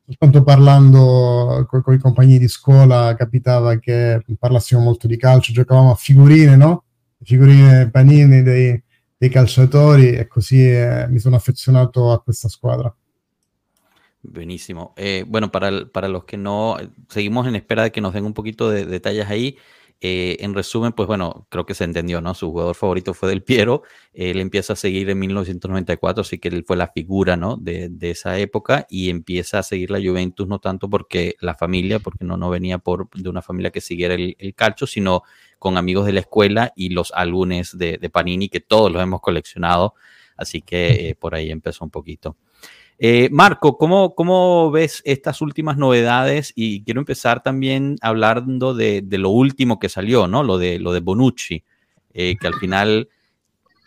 soltanto 0.06 0.44
parlando 0.44 1.66
con, 1.68 1.82
con, 1.82 1.94
i 1.96 1.98
compagni 1.98 2.38
di 2.38 2.48
scuola 2.48 3.16
capitava 3.16 3.78
che 3.78 4.24
parlassimo 4.38 4.80
molto 4.80 5.08
di 5.08 5.18
calcio, 5.18 5.52
giocavamo 5.52 5.92
a 5.92 5.96
figurine, 5.96 6.56
no? 6.56 6.84
Figurine 7.24 7.90
panini 7.90 8.44
dei, 8.44 8.82
dei 9.18 9.30
calciatori 9.30 10.10
e 10.12 10.28
così 10.28 10.64
eh, 10.64 11.08
mi 11.10 11.18
sono 11.18 11.36
affezionato 11.36 12.12
a 12.12 12.22
questa 12.22 12.50
squadra. 12.50 12.96
Buenísimo. 14.22 14.94
Eh, 14.96 15.24
bueno, 15.28 15.52
para, 15.52 15.86
para 15.88 16.08
los 16.08 16.26
que 16.26 16.38
no, 16.38 16.78
seguimos 17.10 17.48
en 17.48 17.56
espera 17.56 17.84
de 17.84 17.92
que 17.92 18.02
nos 18.02 18.14
den 18.14 18.26
un 18.26 18.34
poquito 18.34 18.70
de 18.70 18.86
detalles 18.86 19.28
ahí. 19.28 19.58
Eh, 20.02 20.38
en 20.42 20.54
resumen, 20.54 20.92
pues 20.92 21.08
bueno, 21.08 21.48
creo 21.50 21.66
que 21.66 21.74
se 21.74 21.84
entendió, 21.86 22.20
¿no? 22.22 22.34
Su 22.34 22.52
jugador 22.52 22.76
favorito 22.76 23.14
fue 23.14 23.30
Del 23.30 23.44
Piero. 23.44 23.84
Él 24.14 24.40
empieza 24.40 24.74
a 24.74 24.76
seguir 24.76 25.10
en 25.10 25.20
1994, 25.20 26.22
así 26.22 26.38
que 26.38 26.50
él 26.50 26.64
fue 26.68 26.76
la 26.78 26.90
figura, 26.90 27.38
¿no? 27.38 27.58
De, 27.58 27.90
esa 28.02 28.38
época 28.38 28.86
y 28.90 29.10
empieza 29.10 29.60
a 29.60 29.64
seguir 29.64 29.90
la 29.90 30.00
Juventus, 30.00 30.48
no 30.48 30.60
tanto 30.60 30.90
porque 30.90 31.36
la 31.40 31.56
familia, 31.56 32.00
porque 32.00 32.26
no, 32.26 32.38
no 32.38 32.50
venía 32.50 32.78
por, 32.78 33.10
de 33.16 33.30
una 33.30 33.42
familia 33.42 33.72
que 33.72 33.82
siguiera 33.82 34.14
el, 34.16 34.54
calcio, 34.56 34.86
sino 34.86 35.24
con 35.60 35.78
amigos 35.78 36.06
de 36.06 36.14
la 36.14 36.20
escuela 36.20 36.74
y 36.76 36.90
los 36.90 37.12
álbumes 37.16 37.78
de, 37.78 37.98
Panini, 38.12 38.50
que 38.50 38.60
todos 38.60 38.92
los 38.92 39.02
hemos 39.02 39.22
coleccionado. 39.22 39.96
Así 40.38 40.62
que 40.62 41.10
eh, 41.10 41.16
por 41.16 41.34
ahí 41.34 41.50
empezó 41.50 41.86
un 41.86 41.92
poquito. 41.92 42.36
Eh, 42.98 43.28
Marco, 43.32 43.78
¿cómo, 43.78 44.16
¿cómo, 44.16 44.72
ves 44.72 45.02
estas 45.06 45.42
últimas 45.42 45.78
novedades? 45.78 46.54
Y 46.56 46.84
quiero 46.84 47.02
empezar 47.02 47.44
también 47.44 47.98
hablando 48.02 48.74
de, 48.74 49.02
de 49.02 49.18
lo 49.18 49.30
último 49.32 49.80
que 49.80 49.90
salió, 49.90 50.28
¿no? 50.28 50.44
Lo 50.44 50.58
de, 50.58 50.80
lo 50.80 50.94
de 50.94 51.02
Bonucci, 51.02 51.64
eh, 52.14 52.38
que 52.40 52.48
al 52.48 52.54
final, 52.54 53.10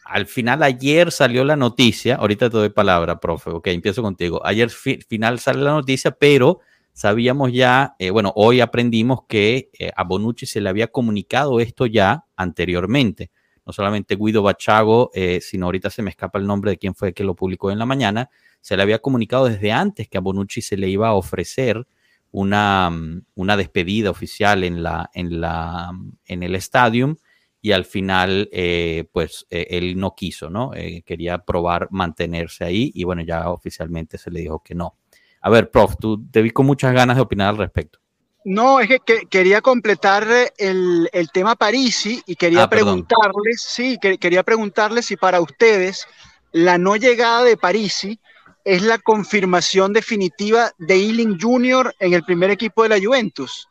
al 0.05 0.27
final 0.27 0.63
ayer 0.63 1.11
salió 1.11 1.43
la 1.45 1.57
noticia, 1.57 2.17
ahorita 2.17 2.51
te 2.51 2.59
doy 2.59 2.69
palabra, 2.69 3.19
profe, 3.19 3.51
ok, 3.51 3.69
empiezo 3.69 4.03
contigo. 4.03 4.45
Ayer 4.45 4.69
final 4.71 5.39
sale 5.39 5.63
la 5.63 5.71
noticia, 5.71 6.11
pero 6.11 6.61
sabíamos 6.93 7.51
ya, 7.53 7.95
eh, 7.99 8.11
bueno, 8.11 8.33
hoy 8.37 8.61
aprendimos 8.61 9.21
que 9.27 9.71
a 9.97 10.05
Bonucci 10.05 10.45
se 10.45 10.61
le 10.61 10.69
había 10.69 10.89
comunicado 10.89 11.61
esto 11.61 11.87
ya 11.87 12.25
anteriormente. 12.37 13.31
No 13.69 13.73
solamente 13.75 14.17
Guido 14.17 14.43
Bachago, 14.43 15.11
sino 15.43 15.67
ahorita 15.67 15.91
se 15.91 16.03
me 16.03 16.09
escapa 16.09 16.39
el 16.39 16.47
nombre 16.47 16.71
de 16.71 16.79
quién 16.79 16.95
fue 16.95 17.13
que 17.13 17.23
lo 17.23 17.37
publicó 17.37 17.71
en 17.71 17.79
la 17.79 17.85
mañana, 17.85 18.31
se 18.63 18.77
le 18.77 18.83
había 18.83 18.99
comunicado 18.99 19.45
desde 19.45 19.73
antes 19.73 20.09
que 20.09 20.19
a 20.19 20.23
Bonucci 20.23 20.63
se 20.63 20.77
le 20.77 20.89
iba 20.89 21.09
a 21.09 21.15
ofrecer 21.15 21.87
una, 22.31 22.91
mm, 22.91 23.25
una 23.37 23.57
despedida 23.57 24.11
oficial 24.11 24.65
en, 24.65 24.83
la, 24.83 25.11
en, 25.15 25.41
la, 25.41 25.93
mm, 25.93 26.13
en 26.27 26.43
el 26.43 26.55
estadio 26.55 27.19
y 27.61 27.73
al 27.73 27.85
final, 27.85 28.49
eh, 28.53 29.09
pues 29.13 29.47
eh, 29.51 29.67
él 29.71 29.99
no 29.99 30.15
quiso, 30.15 30.49
¿no? 30.49 30.73
Eh, 30.75 31.03
quería 31.05 31.39
probar 31.39 31.89
mantenerse 31.91 32.65
ahí 32.65 32.93
y 32.95 33.05
bueno, 33.05 33.23
ya 33.23 33.51
oficialmente 33.51 34.17
se 34.19 34.31
le 34.31 34.41
dijo 34.41 34.63
que 34.63 34.75
no. 34.75 34.97
A 35.41 35.51
ver, 35.51 35.71
prof, 35.71 35.97
tú 35.99 36.25
te 36.31 36.43
vi 36.43 36.51
con 36.51 36.67
muchas 36.67 36.93
ganas 36.93 37.17
de 37.17 37.23
opinar 37.23 37.49
al 37.49 37.59
respecto. 37.59 37.99
No, 38.45 38.81
es 38.81 38.89
que, 38.89 39.27
quería 39.29 39.61
completar 39.61 40.27
el, 40.57 41.09
el, 41.13 41.31
tema 41.31 41.57
Parisi 41.57 42.23
y 42.27 42.37
quería 42.37 42.65
ah, 42.65 42.71
preguntarles, 42.71 43.61
sí, 43.61 43.99
quería 43.99 44.43
preguntarles 44.43 45.07
si 45.07 45.17
para 45.17 45.41
ustedes 45.41 46.07
la 46.53 46.79
no 46.79 46.97
llegada 46.97 47.43
de 47.45 47.57
Parisi 47.57 48.19
es 48.65 48.83
la 48.83 48.99
confirmación 48.99 49.93
definitiva 49.93 50.73
de 50.79 50.95
Ealing 50.95 51.39
Jr. 51.41 51.95
en 51.99 52.13
el 52.13 52.23
primer 52.23 52.51
equipo 52.51 52.83
de 52.83 52.91
la 52.91 53.01
Juventus? 53.01 53.67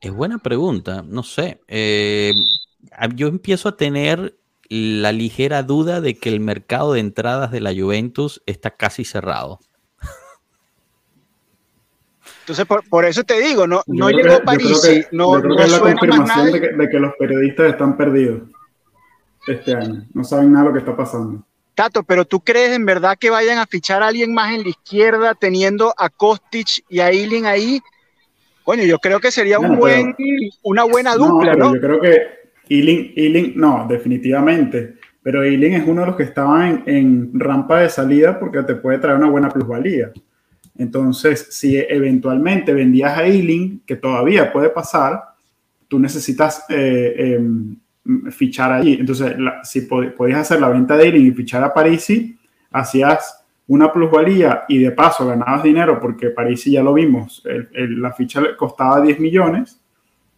Es 0.00 0.12
buena 0.12 0.38
pregunta, 0.38 1.02
no 1.06 1.22
sé. 1.22 1.60
Eh, 1.68 2.34
yo 3.14 3.28
empiezo 3.28 3.68
a 3.68 3.76
tener 3.76 4.36
la 4.68 5.12
ligera 5.12 5.62
duda 5.62 6.00
de 6.00 6.18
que 6.18 6.28
el 6.28 6.40
mercado 6.40 6.94
de 6.94 7.00
entradas 7.00 7.52
de 7.52 7.60
la 7.60 7.72
Juventus 7.72 8.42
está 8.44 8.72
casi 8.72 9.04
cerrado. 9.04 9.60
Entonces, 12.46 12.66
por, 12.90 13.04
eso 13.06 13.24
te 13.24 13.40
digo, 13.40 13.66
no, 13.66 13.82
no 13.86 14.10
llegó 14.10 14.42
París. 14.44 15.08
No, 15.12 15.38
no 15.38 15.58
es 15.58 15.72
la 15.72 15.80
confirmación 15.80 16.52
de 16.52 16.60
que, 16.60 16.68
de 16.68 16.88
que, 16.90 16.98
los 16.98 17.14
periodistas 17.18 17.70
están 17.70 17.96
perdidos 17.96 18.42
este 19.46 19.74
año. 19.74 20.04
No 20.12 20.24
saben 20.24 20.52
nada 20.52 20.64
de 20.64 20.68
lo 20.68 20.74
que 20.74 20.80
está 20.80 20.94
pasando. 20.94 21.42
Tato, 21.74 22.02
pero 22.02 22.26
¿tú 22.26 22.40
crees 22.40 22.72
en 22.72 22.84
verdad 22.84 23.16
que 23.18 23.30
vayan 23.30 23.58
a 23.58 23.66
fichar 23.66 24.02
a 24.02 24.08
alguien 24.08 24.34
más 24.34 24.54
en 24.54 24.62
la 24.62 24.68
izquierda 24.68 25.34
teniendo 25.34 25.94
a 25.96 26.10
Kostic 26.10 26.84
y 26.88 27.00
a 27.00 27.08
Eiling 27.08 27.46
ahí? 27.46 27.80
Bueno, 28.64 28.84
yo 28.84 28.98
creo 28.98 29.20
que 29.20 29.30
sería 29.30 29.58
un 29.58 29.76
buen, 29.76 30.14
una 30.62 30.84
buena 30.84 31.14
dupla, 31.16 31.54
¿no? 31.54 31.74
Yo 31.74 31.80
creo 31.80 32.00
que 32.00 32.44
Eiling, 32.68 33.54
no, 33.56 33.86
definitivamente. 33.88 34.96
Pero 35.22 35.42
Eiling 35.42 35.74
es 35.74 35.86
uno 35.86 36.02
de 36.02 36.06
los 36.08 36.16
que 36.16 36.22
estaban 36.22 36.82
en, 36.86 37.30
rampa 37.34 37.80
de 37.80 37.88
salida 37.88 38.38
porque 38.38 38.62
te 38.62 38.74
puede 38.74 38.98
traer 38.98 39.16
una 39.16 39.30
buena 39.30 39.48
plusvalía. 39.48 40.12
Entonces, 40.76 41.48
si 41.50 41.76
eventualmente 41.76 42.72
vendías 42.72 43.16
a 43.16 43.24
Eiling, 43.24 43.82
que 43.86 43.96
todavía 43.96 44.52
puede 44.52 44.70
pasar, 44.70 45.22
tú 45.88 45.98
necesitas 45.98 46.64
eh, 46.68 47.36
em, 47.36 47.76
fichar 48.30 48.72
allí. 48.72 48.94
Entonces, 48.94 49.36
si 49.62 49.82
podías 49.82 50.40
hacer 50.40 50.60
la 50.60 50.68
venta 50.68 50.96
de 50.96 51.04
Eiling 51.04 51.26
y 51.26 51.32
fichar 51.32 51.62
a 51.62 51.72
Parisi, 51.72 52.36
hacías 52.72 53.44
una 53.66 53.92
plusvalía 53.92 54.64
y 54.68 54.78
de 54.78 54.90
paso 54.90 55.26
ganabas 55.26 55.62
dinero 55.62 55.98
porque 56.00 56.30
Parisi 56.30 56.72
ya 56.72 56.82
lo 56.82 56.92
vimos, 56.92 57.42
la 57.72 58.12
ficha 58.12 58.42
costaba 58.58 59.00
10 59.00 59.20
millones, 59.20 59.80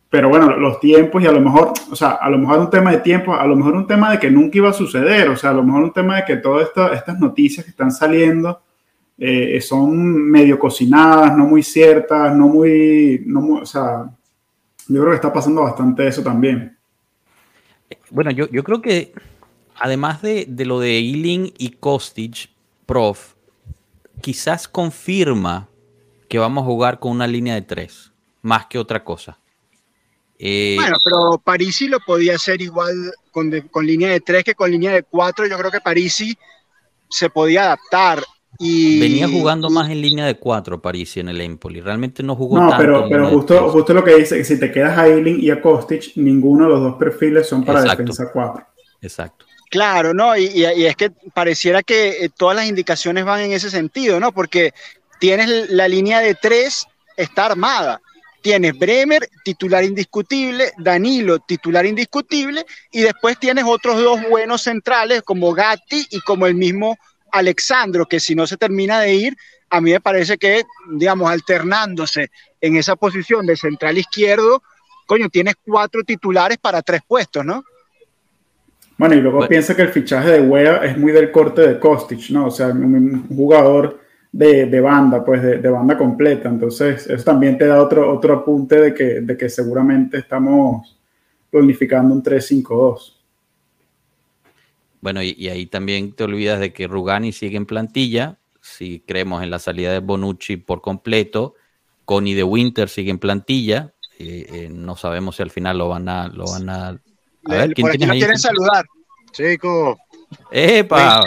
pero 0.09 0.29
bueno, 0.29 0.57
los 0.57 0.79
tiempos 0.79 1.23
y 1.23 1.27
a 1.27 1.33
lo 1.33 1.41
mejor, 1.41 1.73
o 1.91 1.97
sea, 1.97 2.11
a 2.13 2.31
lo 2.31 2.39
mejor 2.39 2.61
un 2.61 2.71
tema 2.71 2.93
de 2.93 2.99
tiempo, 2.99 3.35
a 3.35 3.45
lo 3.47 3.57
mejor 3.57 3.75
un 3.75 3.87
tema 3.87 4.13
de 4.13 4.21
que 4.21 4.31
nunca 4.31 4.59
iba 4.59 4.71
a 4.71 4.73
suceder, 4.73 5.29
o 5.29 5.37
sea, 5.37 5.51
a 5.51 5.55
lo 5.55 5.65
mejor 5.65 5.83
un 5.83 5.93
tema 5.93 6.17
de 6.17 6.25
que 6.25 6.37
todas 6.37 6.69
estas 6.69 7.19
noticias 7.19 7.65
que 7.65 7.71
están 7.71 7.91
saliendo 7.91 8.61
eh, 9.19 9.61
son 9.61 10.31
medio 10.31 10.59
cocinadas, 10.59 11.37
no 11.37 11.47
muy 11.47 11.63
ciertas, 11.63 12.35
no 12.37 12.49
muy, 12.49 13.23
no 13.27 13.61
o 13.61 13.67
sea, 13.67 14.11
yo 14.89 15.01
creo 15.01 15.11
que 15.11 15.17
está 15.17 15.33
pasando 15.33 15.63
bastante 15.63 16.07
eso 16.07 16.23
también. 16.23 16.77
Bueno, 18.11 18.31
yo, 18.31 18.49
yo 18.51 18.63
creo 18.63 18.83
que 18.83 19.13
además 19.77 20.23
de, 20.23 20.47
de 20.49 20.65
lo 20.65 20.81
de 20.81 20.99
Ealing 20.99 21.53
y 21.59 21.71
Kostic, 21.71 22.51
prof, 22.85 23.35
quizás 24.21 24.69
confirma 24.69 25.69
que 26.29 26.39
vamos 26.39 26.63
a 26.63 26.67
jugar 26.67 26.99
con 26.99 27.13
una 27.13 27.27
línea 27.27 27.55
de 27.55 27.63
tres, 27.63 28.13
más 28.43 28.67
que 28.67 28.79
otra 28.79 29.05
cosa. 29.05 29.39
Eh, 30.39 30.77
bueno, 30.79 30.97
pero 31.03 31.41
Parisi 31.43 31.89
lo 31.89 31.99
podía 32.01 32.35
hacer 32.35 32.61
igual 32.61 33.13
con, 33.31 33.51
con, 33.71 33.87
línea 33.87 34.11
de 34.11 34.21
tres 34.21 34.45
que 34.45 34.55
con 34.55 34.71
línea 34.71 34.93
de 34.93 35.03
cuatro. 35.03 35.47
Yo 35.47 35.57
creo 35.57 35.71
que 35.71 35.81
Parisi 35.81 36.37
se 37.09 37.31
podía 37.31 37.65
adaptar. 37.65 38.23
Venía 38.59 39.29
jugando 39.29 39.71
más 39.71 39.91
en 39.91 40.01
línea 40.01 40.27
de 40.27 40.37
cuatro 40.37 40.81
París 40.81 41.17
en 41.17 41.29
el 41.29 41.41
Empoli. 41.41 41.81
Realmente 41.81 42.23
no 42.23 42.37
jugó 42.37 42.59
no, 42.59 42.75
pero, 42.77 43.07
pero 43.09 43.29
justo, 43.29 43.71
justo 43.71 43.95
lo 43.95 44.05
que 44.05 44.17
dice, 44.17 44.43
si 44.45 44.59
te 44.59 44.71
quedas 44.71 44.97
a 44.97 45.07
Eiling 45.07 45.41
y 45.41 45.51
a 45.51 45.61
Kostic, 45.61 46.17
ninguno 46.17 46.65
de 46.65 46.71
los 46.71 46.81
dos 46.81 46.95
perfiles 46.97 47.49
son 47.49 47.65
para 47.65 47.83
defensa 47.83 48.31
4. 48.33 48.67
Exacto. 49.03 49.47
Claro, 49.71 50.15
¿no? 50.15 50.37
Y, 50.37 50.47
y, 50.47 50.87
es 50.87 50.97
que 50.97 51.11
pareciera 51.35 51.83
que 51.83 52.25
eh, 52.25 52.31
todas 52.35 52.57
las 52.57 52.67
indicaciones 52.67 53.25
van 53.25 53.41
en 53.41 53.53
ese 53.53 53.69
sentido, 53.69 54.21
¿no? 54.21 54.33
Porque 54.33 54.73
tienes 55.19 55.71
la 55.71 55.89
línea 55.89 56.21
de 56.21 56.35
tres, 56.35 56.87
está 57.17 57.47
armada 57.47 58.01
tienes 58.47 58.79
Bremer, 58.79 59.29
titular 59.43 59.83
indiscutible, 59.83 60.71
Danilo, 60.79 61.41
titular 61.41 61.85
indiscutible, 61.85 62.65
y 62.93 63.01
después 63.01 63.41
tienes 63.41 63.65
otros 63.67 64.01
dos 64.01 64.21
buenos 64.31 64.63
centrales 64.63 65.23
como 65.23 65.53
Gatti 65.53 66.07
y 66.11 66.21
como 66.21 66.47
el 66.47 66.55
mismo 66.55 66.97
Alexandro, 67.39 68.07
que 68.07 68.21
si 68.21 68.35
no 68.35 68.47
se 68.47 68.57
termina 68.57 69.01
de 69.01 69.15
ir, 69.15 69.37
a 69.71 69.81
mí 69.81 69.93
me 69.93 70.01
parece 70.01 70.39
que, 70.39 70.65
digamos, 70.93 71.31
alternándose 71.31 72.31
en 72.61 72.77
esa 72.77 72.97
posición 72.97 73.47
de 73.47 73.57
central 73.57 73.99
izquierdo, 73.99 74.63
coño, 75.07 75.29
tienes 75.29 75.55
cuatro 75.65 76.03
titulares 76.05 76.59
para 76.59 76.83
tres 76.83 77.01
puestos, 77.07 77.45
¿no? 77.45 77.65
Bueno, 78.99 79.15
y 79.15 79.21
luego 79.21 79.47
piensa 79.47 79.77
que 79.77 79.83
el 79.83 79.91
fichaje 79.91 80.31
de 80.33 80.41
Wea 80.41 80.85
es 80.85 80.97
muy 80.97 81.13
del 81.13 81.31
corte 81.31 81.67
de 81.67 81.79
Kostic, 81.79 82.31
¿no? 82.31 82.47
O 82.47 82.51
sea, 82.51 82.69
un, 82.69 83.29
jugador 83.29 84.01
de, 84.33 84.81
banda, 84.81 85.23
pues 85.25 85.43
de, 85.43 85.69
banda 85.69 85.99
completa. 85.99 86.49
Entonces, 86.49 87.07
eso 87.07 87.25
también 87.25 87.59
te 87.59 87.67
da 87.67 87.83
otro, 87.83 88.11
otro 88.13 88.35
apunte 88.35 88.81
de 88.81 88.95
que, 88.95 89.21
de 89.21 89.37
que 89.37 89.51
seguramente 89.51 90.19
estamos 90.19 90.99
planificando 91.51 92.15
un 92.15 92.23
3-5-2. 92.23 93.16
Bueno, 95.01 95.23
y, 95.23 95.49
ahí 95.49 95.67
también 95.67 96.13
te 96.13 96.25
olvidas 96.25 96.61
de 96.61 96.73
que 96.73 96.87
Rugani 96.87 97.33
sigue 97.33 97.57
en 97.57 97.67
plantilla. 97.67 98.39
Si 98.61 99.01
creemos 99.01 99.43
en 99.43 99.51
la 99.51 99.59
salida 99.59 99.93
de 99.93 100.01
Bonucci 100.01 100.57
por 100.57 100.81
completo, 100.81 101.55
Connie 102.05 102.35
de 102.35 102.43
Winter 102.43 102.89
sigue 102.89 103.11
en 103.11 103.19
plantilla. 103.19 103.93
Eh, 104.19 104.47
eh, 104.51 104.69
no 104.71 104.97
sabemos 104.97 105.37
si 105.37 105.43
al 105.43 105.51
final 105.51 105.79
lo 105.79 105.89
van 105.89 106.09
a, 106.09 106.29
lo 106.29 106.45
van 106.47 106.69
a 106.71 106.89
a 107.49 107.55
ver, 107.55 107.75
¿quién 107.75 107.87
por 107.87 107.91
aquí 107.95 108.19
quieren 108.19 108.39
saludar. 108.39 108.85
Chico. 109.33 109.99
¡Epa! 110.51 111.23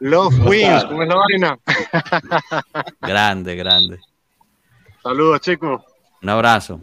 Love 0.00 0.46
Wins, 0.46 0.84
¿cómo 0.84 1.02
es 1.02 1.08
la 1.08 1.16
vaina? 1.16 1.58
grande, 3.00 3.56
grande. 3.56 3.98
Saludos, 5.02 5.40
chicos. 5.40 5.82
Un 6.22 6.28
abrazo. 6.28 6.80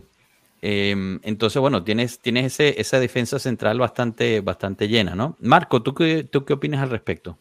Em, 0.67 1.19
entonces, 1.21 1.61
bueno, 1.61 1.83
tienes, 1.83 2.17
tienes 2.17 2.45
ese, 2.47 2.81
esa 2.81 2.99
defensa 2.99 3.37
central 3.37 3.77
bastante, 3.77 4.41
bastante 4.41 4.87
llena, 4.87 5.13
¿no? 5.13 5.37
Marco, 5.39 5.83
¿tú 5.83 5.93
qué, 5.93 6.23
¿tú 6.23 6.43
qué 6.43 6.53
opinas 6.53 6.81
al 6.81 6.89
respecto? 6.89 7.37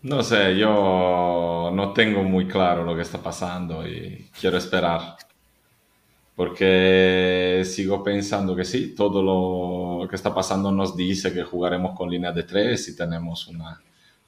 No 0.00 0.22
sé, 0.22 0.56
yo 0.56 1.70
no 1.74 1.92
tengo 1.92 2.22
muy 2.22 2.48
claro 2.48 2.84
lo 2.84 2.96
que 2.96 3.02
está 3.02 3.22
pasando 3.22 3.86
y 3.86 4.30
quiero 4.40 4.56
esperar 4.56 5.16
porque 6.34 7.62
sigo 7.66 8.02
pensando 8.02 8.56
que 8.56 8.64
sí, 8.64 8.94
todo 8.94 9.22
lo 9.22 10.08
que 10.08 10.16
está 10.16 10.34
pasando 10.34 10.72
nos 10.72 10.96
dice 10.96 11.34
que 11.34 11.42
jugaremos 11.42 11.94
con 11.94 12.08
línea 12.10 12.32
de 12.32 12.44
tres 12.44 12.88
y 12.88 12.96
tenemos 12.96 13.46
una, 13.48 13.78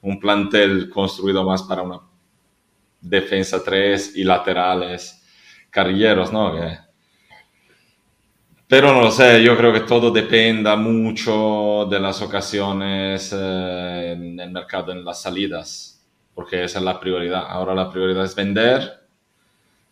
un 0.03 0.19
plantel 0.19 0.91
construido 0.91 1.43
más 1.43 1.63
para 1.63 1.81
una 1.81 2.01
defensa 3.01 3.63
tres 3.63 4.15
y 4.15 4.23
laterales 4.23 5.23
carrilleros, 5.71 6.31
¿no? 6.31 6.84
Pero 8.67 8.93
no 8.93 9.01
lo 9.01 9.11
sé, 9.11 9.43
yo 9.43 9.55
creo 9.57 9.71
que 9.71 9.81
todo 9.81 10.11
dependa 10.11 10.75
mucho 10.75 11.87
de 11.89 11.99
las 11.99 12.21
ocasiones 12.21 13.33
eh, 13.37 14.13
en 14.15 14.39
el 14.39 14.51
mercado, 14.51 14.91
en 14.91 15.05
las 15.05 15.21
salidas, 15.21 16.03
porque 16.33 16.63
esa 16.63 16.79
es 16.79 16.85
la 16.85 16.99
prioridad. 16.99 17.45
Ahora 17.47 17.75
la 17.75 17.91
prioridad 17.91 18.23
es 18.23 18.35
vender 18.35 19.05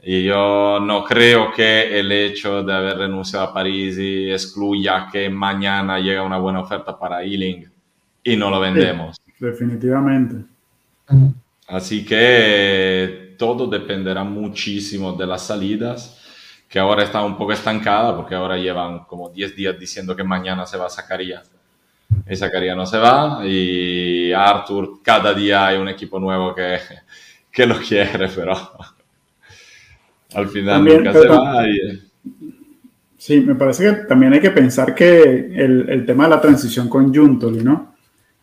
y 0.05 0.23
yo 0.25 0.79
no 0.81 1.05
creo 1.05 1.53
que 1.53 1.97
el 1.97 2.11
hecho 2.11 2.61
de 2.61 2.73
haber 2.73 2.97
renunciado 2.97 3.45
a 3.45 3.53
Parisi 3.53 4.29
excluya 4.29 5.07
que 5.09 5.29
mañana 5.29 5.97
llegue 5.97 6.19
una 6.19 6.37
buena 6.37 6.59
oferta 6.59 6.99
para 6.99 7.23
Ealing 7.23 7.65
y 8.21 8.35
no 8.35 8.49
lo 8.49 8.59
vendemos. 8.59 9.15
definitivamente. 9.39 10.43
Así 11.67 12.05
que 12.05 13.35
todo 13.37 13.67
dependerá 13.67 14.25
muchísimo 14.25 15.13
de 15.13 15.25
las 15.25 15.47
salidas, 15.47 16.21
que 16.73 16.79
ahora 16.79 17.03
está 17.03 17.23
un 17.23 17.37
poco 17.37 17.53
estancada 17.53 18.15
porque 18.15 18.33
ahora 18.33 18.57
llevan 18.57 19.03
como 19.03 19.29
10 19.29 19.55
días 19.55 19.79
diciendo 19.79 20.15
que 20.15 20.23
mañana 20.23 20.65
se 20.65 20.75
va 20.75 20.87
a 20.87 20.89
Zacarías. 20.89 21.51
Y 22.27 22.35
Zacarías 22.35 22.75
no 22.75 22.87
se 22.87 22.97
va 22.97 23.41
y 23.45 24.31
Arthur 24.33 25.03
cada 25.03 25.35
día 25.35 25.67
hay 25.67 25.77
un 25.77 25.87
equipo 25.87 26.19
nuevo 26.19 26.55
que, 26.55 26.79
que 27.51 27.67
lo 27.67 27.75
quiere, 27.77 28.27
pero 28.27 28.53
al 30.33 30.49
final 30.49 30.83
nunca 30.83 31.13
se 31.13 31.27
va. 31.27 31.63
Eh. 31.67 31.99
Sí, 33.19 33.41
me 33.41 33.53
parece 33.53 33.83
que 33.83 33.91
también 34.07 34.33
hay 34.33 34.41
que 34.41 34.49
pensar 34.49 34.95
que 34.95 35.21
el, 35.21 35.87
el 35.87 36.05
tema 36.07 36.23
de 36.23 36.31
la 36.31 36.41
transición 36.41 36.89
con 36.89 37.13
Juntoli, 37.13 37.63
¿no? 37.63 37.93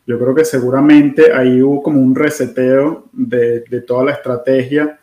Yo 0.06 0.20
creo 0.20 0.36
que 0.36 0.44
seguramente 0.44 1.32
ahí 1.32 1.60
hubo 1.60 1.82
como 1.82 2.00
un 2.00 2.14
reseteo 2.14 3.08
de, 3.10 3.64
de, 3.68 3.80
toda 3.80 4.04
la 4.04 4.12
estrategia, 4.12 4.99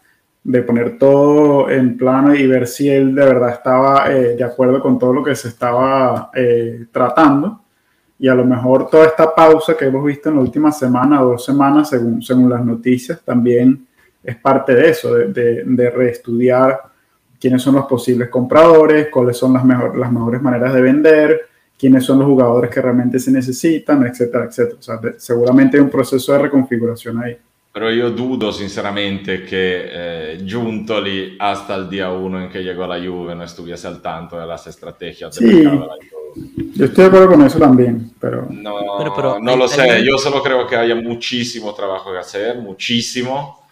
de 0.48 0.62
poner 0.62 0.98
todo 0.98 1.70
en 1.70 1.98
plano 1.98 2.34
y 2.34 2.48
ver 2.48 2.68
si 2.68 2.90
él 2.90 3.14
de 3.14 3.26
verdad 3.26 3.50
estaba 3.50 4.10
eh, 4.10 4.38
de 4.38 4.44
acuerdo 4.46 4.82
con 4.82 4.98
todo 4.98 5.12
lo 5.12 5.22
que 5.22 5.36
se 5.36 5.50
estaba 5.50 6.32
eh, 6.34 6.86
tratando. 6.90 7.64
Y 8.18 8.30
a 8.30 8.34
lo 8.34 8.46
mejor 8.46 8.90
toda 8.90 9.08
esta 9.08 9.36
pausa 9.36 9.76
que 9.76 9.86
hemos 9.86 10.06
visto 10.06 10.30
en 10.30 10.36
la 10.36 10.42
última 10.42 10.72
semana, 10.72 11.20
dos 11.20 11.44
semanas, 11.44 11.90
según, 11.90 12.22
según 12.22 12.50
las 12.50 12.64
noticias, 12.64 13.22
también 13.26 13.86
es 14.24 14.38
parte 14.38 14.74
de 14.74 14.90
eso, 14.90 15.14
de, 15.16 15.64
de, 15.66 15.90
reestudiar 15.90 16.80
quiénes 17.38 17.62
son 17.62 17.76
los 17.76 17.86
posibles 17.86 18.30
compradores, 18.30 19.10
cuáles 19.12 19.36
son 19.36 19.52
las, 19.52 19.66
mejor, 19.66 19.98
las 19.98 20.12
mejores 20.14 20.42
maneras 20.42 20.74
de 20.74 20.82
vender, 20.82 21.42
quiénes 21.78 22.06
son 22.06 22.20
los 22.20 22.28
jugadores 22.28 22.72
que 22.72 22.82
realmente 22.82 23.20
se 23.20 23.32
necesitan, 23.32 24.06
etcétera, 24.06 24.46
etcétera. 24.46 24.78
O 24.80 24.82
sea, 24.82 25.00
seguramente 25.18 25.76
hay 25.76 25.84
un 25.84 25.90
proceso 25.90 26.32
de 26.32 26.40
reconfiguración 26.40 27.22
ahí. 27.22 27.38
Pero 27.78 27.92
yo 27.92 28.10
dudo 28.10 28.52
sinceramente 28.52 29.46
que 29.46 29.86
eh, 29.88 30.42
Giuntoli 30.44 31.38
hasta 31.38 31.76
el 31.76 31.88
día 31.88 32.10
uno 32.10 32.42
en 32.42 32.50
que 32.50 32.63
llegó 32.63 32.86
a 32.86 32.88
la 32.88 32.98
Juve 32.98 33.36
no 33.36 33.44
estuviese 33.44 33.88
al 33.88 34.02
tanto 34.02 34.36
de 34.40 34.48
las 34.48 34.66
estrategias 34.66 35.36
sí. 35.36 35.46
de 35.46 35.63
la 35.66 35.70
Juve. 35.70 36.74
Yo 36.74 36.86
estoy 36.86 37.04
de 37.04 37.06
acuerdo 37.06 37.30
con 37.30 37.46
eso 37.46 37.60
también, 37.60 38.13
pero... 38.20 38.48
No, 38.50 38.74
pero, 38.98 39.13
pero 39.16 39.40
no 39.40 39.56
lo 39.56 39.68
sé, 39.68 40.04
yo 40.04 40.18
solo 40.18 40.42
creo 40.42 40.66
que 40.66 40.76
haya 40.76 40.96
muchísimo 40.96 41.72
trabajo 41.76 42.12
que 42.12 42.18
hacer, 42.18 42.58
muchísimo 42.58 43.68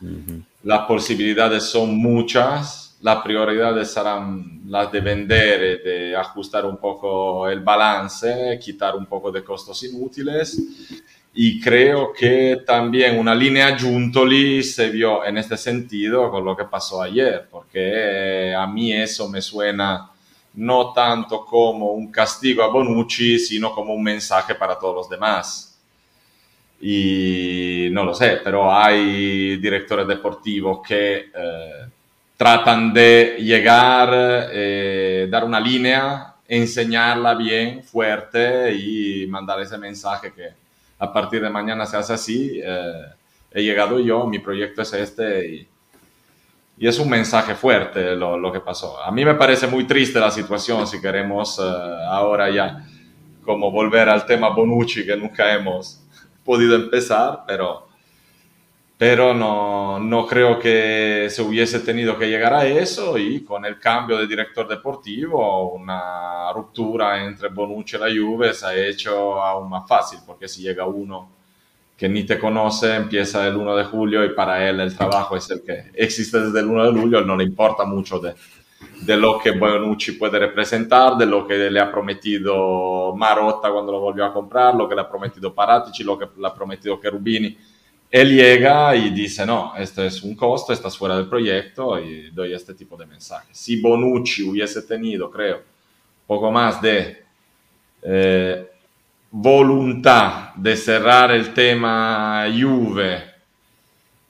las 0.62 0.82
posibilidades 0.82 1.64
son 1.64 1.98
muchas, 1.98 2.98
las 3.02 3.24
prioridades 3.24 3.92
serán 3.92 4.62
las 4.68 4.92
de 4.92 5.00
vender, 5.00 5.82
de 5.84 6.16
ajustar 6.16 6.64
un 6.68 6.78
poco 6.78 7.50
el 7.50 7.62
balance, 7.62 8.60
quitar 8.64 8.96
un 8.96 9.08
poco 9.08 9.32
de 9.32 9.44
costos 9.44 9.82
inútiles. 9.84 10.62
Y 11.38 11.60
creo 11.60 12.14
que 12.14 12.64
también 12.66 13.20
una 13.20 13.36
línea 13.36 13.78
Juntoli 13.78 14.64
se 14.64 14.90
vio 14.90 15.26
en 15.26 15.38
este 15.38 15.58
sentido 15.58 16.32
con 16.32 16.46
lo 16.46 16.56
que 16.56 16.64
pasó 16.64 17.02
ayer, 17.02 17.48
porque 17.52 18.56
a 18.58 18.66
mí 18.66 18.94
eso 18.94 19.28
me 19.28 19.42
suena 19.42 20.10
no 20.54 20.94
tanto 20.94 21.44
como 21.46 21.92
un 21.92 22.10
castigo 22.10 22.64
a 22.64 22.68
Bonucci, 22.68 23.38
sino 23.38 23.74
como 23.74 23.94
un 23.94 24.02
mensaje 24.02 24.56
para 24.56 24.80
todos 24.80 24.96
los 24.96 25.10
demás. 25.10 25.78
Y 26.80 27.90
no 27.92 28.06
lo 28.06 28.14
sé, 28.14 28.40
pero 28.42 28.74
hay 28.74 29.58
directores 29.58 30.08
deportivos 30.08 30.80
que 30.88 31.32
eh, 31.36 31.86
tratan 32.38 32.94
de 32.94 33.36
llegar, 33.40 34.10
eh, 34.54 35.28
dar 35.30 35.44
una 35.44 35.60
línea, 35.60 36.36
enseñarla 36.48 37.34
bien, 37.34 37.84
fuerte 37.84 38.74
y 38.74 39.28
mandar 39.28 39.60
ese 39.60 39.78
mensaje 39.78 40.32
que 40.32 40.65
a 41.00 41.12
partir 41.12 41.42
de 41.42 41.50
mañana 41.50 41.86
se 41.86 41.98
hace 41.98 42.14
así. 42.14 42.62
Eh, 42.64 43.06
he 43.52 43.64
llegado 43.64 44.00
yo, 44.00 44.26
mi 44.28 44.40
proyecto 44.40 44.82
es 44.82 44.94
este 44.94 45.48
y, 45.48 45.68
es 46.78 47.00
un 47.00 47.10
mensaje 47.10 47.56
fuerte 47.56 48.16
lo, 48.16 48.52
que 48.52 48.60
pasó. 48.60 49.02
A 49.02 49.10
mí 49.10 49.24
me 49.24 49.36
parece 49.36 49.66
muy 49.66 49.86
triste 49.88 50.20
la 50.20 50.30
situación 50.30 50.86
si 50.86 51.00
queremos 51.00 51.58
ahora 51.58 52.50
ya 52.50 52.86
como 53.46 53.72
volver 53.72 54.10
al 54.10 54.26
tema 54.26 54.50
Bonucci 54.50 55.06
que 55.06 55.16
nunca 55.16 55.54
hemos 55.54 56.02
podido 56.44 56.76
empezar, 56.76 57.44
pero, 57.48 57.85
pero 58.98 59.34
no, 59.34 60.00
no 60.00 60.26
creo 60.26 60.58
que 60.58 61.28
se 61.30 61.42
hubiese 61.42 61.82
tenido 61.82 62.18
que 62.18 62.30
llegar 62.30 62.54
a 62.54 62.66
eso 62.66 63.18
y 63.18 63.44
con 63.44 63.66
el 63.66 63.78
cambio 63.78 64.18
de 64.18 64.28
director 64.28 64.68
deportivo 64.68 65.74
una 65.74 66.52
ruptura 66.54 67.26
entre 67.26 67.50
Bonucci 67.50 67.98
y 67.98 68.00
la 68.00 68.08
Juve 68.08 68.54
se 68.54 68.66
ha 68.66 68.76
hecho 68.76 69.42
aún 69.42 69.70
más 69.70 69.88
fácil, 69.88 70.20
porque 70.26 70.48
si 70.48 70.62
llega 70.62 70.86
uno 70.86 71.30
que 71.98 72.08
ni 72.08 72.24
te 72.24 72.40
conoce, 72.40 72.96
empieza 72.96 73.46
el 73.48 73.56
1 73.56 73.76
de 73.76 73.84
julio 73.86 74.26
y 74.26 74.30
para 74.30 74.68
él 74.68 74.80
el 74.80 74.96
trabajo 74.96 75.36
es 75.36 75.50
el 75.50 75.62
que 75.62 75.92
existe 75.94 76.40
desde 76.40 76.60
el 76.60 76.68
1 76.68 76.92
de 76.92 77.02
julio, 77.02 77.22
no 77.22 77.36
le 77.36 77.44
importa 77.44 77.86
mucho 77.86 78.20
de, 78.20 78.34
de 79.02 79.18
lo 79.18 79.40
que 79.40 79.52
Bonucci 79.52 80.14
puede 80.14 80.40
representar, 80.40 81.18
de 81.18 81.26
lo 81.26 81.46
que 81.46 81.70
le 81.70 81.80
ha 81.80 81.92
prometido 81.92 83.14
Marotta 83.16 83.72
cuando 83.72 83.92
lo 83.92 84.00
volvió 84.00 84.26
a 84.26 84.34
comprar, 84.34 84.76
lo 84.76 84.88
que 84.88 84.96
le 84.96 85.02
ha 85.02 85.10
prometido 85.10 85.54
Paratici, 85.54 86.04
lo 86.04 86.18
que 86.18 86.28
le 86.38 86.48
ha 86.48 86.54
prometido 86.54 87.00
Cherubini. 87.02 87.58
Él 88.10 88.36
llega 88.36 88.96
y 88.96 89.10
dice, 89.10 89.46
no, 89.46 89.76
esto 89.76 90.04
es 90.04 90.24
un 90.24 90.36
costo, 90.36 90.72
estás 90.72 90.98
fuera 90.98 91.18
del 91.18 91.28
proyecto 91.28 92.00
y 92.00 92.30
doy 92.30 92.54
este 92.54 92.74
tipo 92.74 92.96
de 92.96 93.06
mensajes. 93.06 93.58
Si 93.58 93.82
Bonucci 93.82 94.44
hubiese 94.44 94.84
tenido, 94.84 95.30
creo, 95.30 95.64
poco 96.26 96.52
más 96.52 96.82
de 96.82 97.24
eh, 98.02 98.72
voluntad 99.32 100.54
de 100.56 100.78
cerrar 100.78 101.32
el 101.32 101.54
tema 101.54 102.46
Juve, 102.50 103.36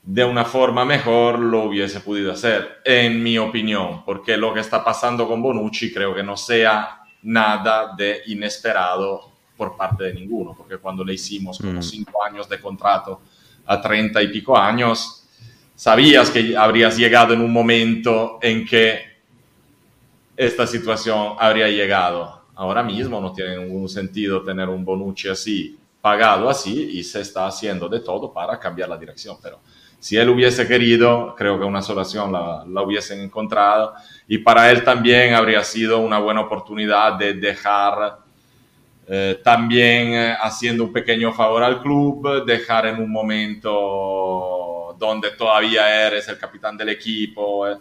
de 0.02 0.24
una 0.24 0.44
forma 0.44 0.84
mejor 0.84 1.38
lo 1.38 1.64
hubiese 1.64 2.00
podido 2.00 2.32
hacer, 2.32 2.80
en 2.84 3.22
mi 3.22 3.38
opinión, 3.38 4.04
porque 4.04 4.36
lo 4.36 4.54
que 4.54 4.60
está 4.60 4.84
pasando 4.84 5.28
con 5.28 5.42
Bonucci 5.42 5.92
creo 5.92 6.14
que 6.14 6.22
no 6.22 6.36
sea 6.36 7.02
nada 7.22 7.94
de 7.96 8.22
inesperado 8.26 9.32
por 9.56 9.76
parte 9.76 10.04
de 10.04 10.14
ninguno, 10.14 10.54
porque 10.56 10.78
cuando 10.78 11.04
le 11.04 11.14
hicimos 11.14 11.58
como 11.58 11.80
mm. 11.80 11.82
cinco 11.82 12.24
años 12.24 12.48
de 12.48 12.60
contrato 12.60 13.20
a 13.66 13.80
treinta 13.80 14.22
y 14.22 14.28
pico 14.28 14.56
años, 14.56 15.24
sabías 15.74 16.30
que 16.30 16.56
habrías 16.56 16.96
llegado 16.96 17.34
en 17.34 17.40
un 17.40 17.52
momento 17.52 18.38
en 18.40 18.64
que 18.64 19.00
esta 20.36 20.66
situación 20.66 21.34
habría 21.38 21.68
llegado. 21.68 22.42
Ahora 22.54 22.82
mismo 22.82 23.20
no 23.20 23.32
tiene 23.32 23.56
ningún 23.58 23.88
sentido 23.88 24.42
tener 24.42 24.68
un 24.68 24.84
Bonucci 24.84 25.28
así, 25.28 25.78
pagado 26.00 26.48
así, 26.48 26.90
y 26.92 27.04
se 27.04 27.20
está 27.20 27.46
haciendo 27.46 27.88
de 27.88 28.00
todo 28.00 28.32
para 28.32 28.58
cambiar 28.58 28.88
la 28.88 28.96
dirección, 28.96 29.36
pero 29.42 29.60
si 29.98 30.16
él 30.16 30.28
hubiese 30.28 30.68
querido, 30.68 31.34
creo 31.36 31.58
que 31.58 31.64
una 31.64 31.82
solución 31.82 32.30
la, 32.30 32.64
la 32.68 32.82
hubiesen 32.82 33.20
encontrado 33.20 33.94
y 34.28 34.38
para 34.38 34.70
él 34.70 34.84
también 34.84 35.34
habría 35.34 35.64
sido 35.64 35.98
una 35.98 36.18
buena 36.18 36.42
oportunidad 36.42 37.14
de 37.14 37.34
dejar 37.34 38.18
eh, 39.08 39.40
también 39.42 40.14
eh, 40.14 40.36
haciendo 40.40 40.82
un 40.82 40.92
pequeño 40.92 41.32
favor 41.32 41.62
al 41.62 41.80
club, 41.80 42.44
dejar 42.44 42.86
en 42.86 43.00
un 43.00 43.10
momento 43.10 44.96
donde 44.98 45.30
todavía 45.30 46.06
eres 46.06 46.26
el 46.28 46.36
capitán 46.36 46.76
del 46.76 46.88
equipo 46.88 47.68
eh, 47.68 47.76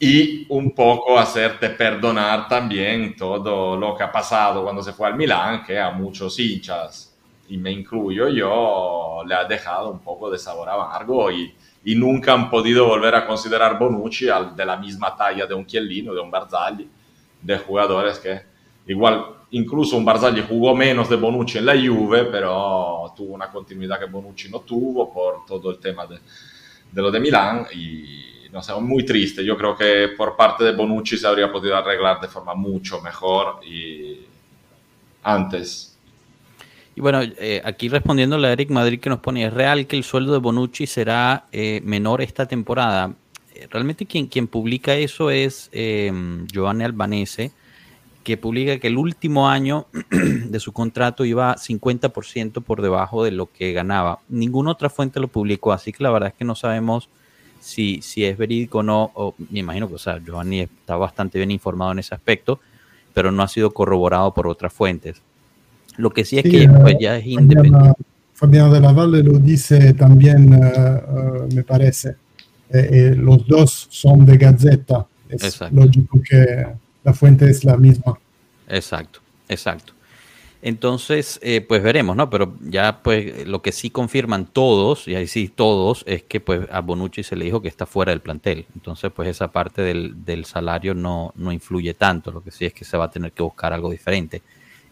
y 0.00 0.46
un 0.48 0.74
poco 0.74 1.18
hacerte 1.18 1.68
perdonar 1.70 2.48
también 2.48 3.14
todo 3.14 3.76
lo 3.76 3.94
que 3.94 4.02
ha 4.02 4.10
pasado 4.10 4.62
cuando 4.62 4.82
se 4.82 4.94
fue 4.94 5.08
al 5.08 5.14
Milán, 5.14 5.62
que 5.62 5.78
a 5.78 5.90
muchos 5.90 6.38
hinchas, 6.38 7.14
y 7.48 7.58
me 7.58 7.70
incluyo 7.70 8.28
yo, 8.28 9.22
le 9.26 9.34
ha 9.34 9.44
dejado 9.44 9.90
un 9.90 9.98
poco 10.00 10.30
de 10.30 10.38
sabor 10.38 10.70
amargo 10.70 11.30
y, 11.30 11.54
y 11.84 11.94
nunca 11.94 12.32
han 12.32 12.48
podido 12.48 12.86
volver 12.86 13.14
a 13.14 13.26
considerar 13.26 13.78
Bonucci 13.78 14.28
al, 14.30 14.56
de 14.56 14.64
la 14.64 14.76
misma 14.76 15.14
talla 15.14 15.46
de 15.46 15.54
un 15.54 15.66
Chiellino, 15.66 16.14
de 16.14 16.20
un 16.20 16.30
Barzagli, 16.30 16.88
de 17.42 17.58
jugadores 17.58 18.18
que 18.18 18.40
igual 18.86 19.41
incluso 19.52 19.96
un 19.96 20.04
Barzagli 20.04 20.42
jugó 20.46 20.74
menos 20.74 21.08
de 21.08 21.16
Bonucci 21.16 21.58
en 21.58 21.66
la 21.66 21.74
Juve, 21.74 22.24
pero 22.24 23.12
tuvo 23.16 23.34
una 23.34 23.50
continuidad 23.50 23.98
que 23.98 24.06
Bonucci 24.06 24.48
no 24.50 24.60
tuvo 24.60 25.12
por 25.12 25.46
todo 25.46 25.70
el 25.70 25.78
tema 25.78 26.06
de, 26.06 26.18
de 26.90 27.02
lo 27.02 27.10
de 27.10 27.20
Milán 27.20 27.66
y 27.74 28.50
no 28.50 28.62
sé, 28.62 28.74
muy 28.74 29.04
triste. 29.04 29.44
Yo 29.44 29.56
creo 29.56 29.76
que 29.76 30.08
por 30.16 30.36
parte 30.36 30.64
de 30.64 30.72
Bonucci 30.72 31.16
se 31.16 31.26
habría 31.26 31.50
podido 31.50 31.76
arreglar 31.76 32.20
de 32.20 32.28
forma 32.28 32.54
mucho 32.54 33.00
mejor 33.00 33.60
y 33.64 34.18
antes. 35.22 35.96
Y 36.94 37.00
bueno, 37.00 37.22
eh, 37.22 37.62
aquí 37.64 37.88
respondiéndole 37.88 38.48
a 38.48 38.52
Eric 38.52 38.70
Madrid 38.70 39.00
que 39.00 39.08
nos 39.08 39.20
pone, 39.20 39.46
¿es 39.46 39.52
real 39.52 39.86
que 39.86 39.96
el 39.96 40.04
sueldo 40.04 40.32
de 40.32 40.38
Bonucci 40.38 40.86
será 40.86 41.46
eh, 41.50 41.80
menor 41.84 42.20
esta 42.20 42.46
temporada? 42.46 43.14
Eh, 43.54 43.66
realmente 43.70 44.04
quien, 44.04 44.26
quien 44.26 44.46
publica 44.46 44.94
eso 44.94 45.30
es 45.30 45.70
Giovanni 45.72 46.84
Albanese 46.84 47.52
que 48.22 48.36
publica 48.36 48.78
que 48.78 48.88
el 48.88 48.96
último 48.96 49.48
año 49.48 49.86
de 50.10 50.60
su 50.60 50.72
contrato 50.72 51.24
iba 51.24 51.56
50% 51.56 52.62
por 52.62 52.82
debajo 52.82 53.24
de 53.24 53.30
lo 53.30 53.50
que 53.50 53.72
ganaba. 53.72 54.20
Ninguna 54.28 54.72
otra 54.72 54.90
fuente 54.90 55.20
lo 55.20 55.28
publicó, 55.28 55.72
así 55.72 55.92
que 55.92 56.02
la 56.02 56.10
verdad 56.10 56.30
es 56.30 56.34
que 56.34 56.44
no 56.44 56.54
sabemos 56.54 57.08
si, 57.60 58.00
si 58.02 58.24
es 58.24 58.36
verídico 58.36 58.78
o 58.78 58.82
no. 58.82 59.10
O, 59.14 59.34
me 59.50 59.60
imagino 59.60 59.88
que, 59.88 59.94
o 59.94 59.98
sea, 59.98 60.18
Giovanni 60.18 60.60
está 60.60 60.96
bastante 60.96 61.38
bien 61.38 61.50
informado 61.50 61.92
en 61.92 62.00
ese 62.00 62.14
aspecto, 62.14 62.60
pero 63.14 63.30
no 63.32 63.42
ha 63.42 63.48
sido 63.48 63.72
corroborado 63.72 64.32
por 64.34 64.46
otras 64.46 64.72
fuentes. 64.72 65.22
Lo 65.96 66.10
que 66.10 66.24
sí 66.24 66.38
es 66.38 66.44
que 66.44 66.68
pues, 66.68 66.96
ya 67.00 67.16
es 67.16 67.26
independiente. 67.26 67.92
Fabiano 68.34 68.72
de 68.72 68.80
la 68.80 68.92
Valle 68.92 69.22
lo 69.22 69.38
dice 69.38 69.94
también, 69.94 70.52
uh, 70.52 71.44
uh, 71.44 71.54
me 71.54 71.62
parece. 71.62 72.16
Eh, 72.70 72.88
eh, 72.90 73.14
los 73.16 73.46
dos 73.46 73.86
son 73.90 74.24
de 74.24 74.36
Gazeta. 74.36 75.06
Es 75.28 75.44
Exacto. 75.44 75.76
lógico 75.76 76.20
que 76.28 76.66
la 77.04 77.12
fuente 77.12 77.48
es 77.50 77.64
la 77.64 77.76
misma. 77.76 78.18
Exacto, 78.68 79.20
exacto. 79.48 79.92
Entonces, 80.64 81.40
eh, 81.42 81.60
pues 81.60 81.82
veremos, 81.82 82.14
¿no? 82.14 82.30
Pero 82.30 82.54
ya, 82.60 83.02
pues, 83.02 83.48
lo 83.48 83.62
que 83.62 83.72
sí 83.72 83.90
confirman 83.90 84.46
todos, 84.46 85.08
y 85.08 85.16
ahí 85.16 85.26
sí 85.26 85.48
todos, 85.48 86.04
es 86.06 86.22
que 86.22 86.38
pues 86.38 86.68
a 86.70 86.80
Bonucci 86.80 87.24
se 87.24 87.34
le 87.34 87.44
dijo 87.44 87.60
que 87.60 87.68
está 87.68 87.84
fuera 87.84 88.10
del 88.12 88.20
plantel. 88.20 88.66
Entonces, 88.76 89.10
pues 89.12 89.28
esa 89.28 89.50
parte 89.50 89.82
del, 89.82 90.24
del 90.24 90.44
salario 90.44 90.94
no, 90.94 91.32
no 91.34 91.50
influye 91.50 91.94
tanto. 91.94 92.30
Lo 92.30 92.44
que 92.44 92.52
sí 92.52 92.64
es 92.64 92.72
que 92.72 92.84
se 92.84 92.96
va 92.96 93.06
a 93.06 93.10
tener 93.10 93.32
que 93.32 93.42
buscar 93.42 93.72
algo 93.72 93.90
diferente. 93.90 94.40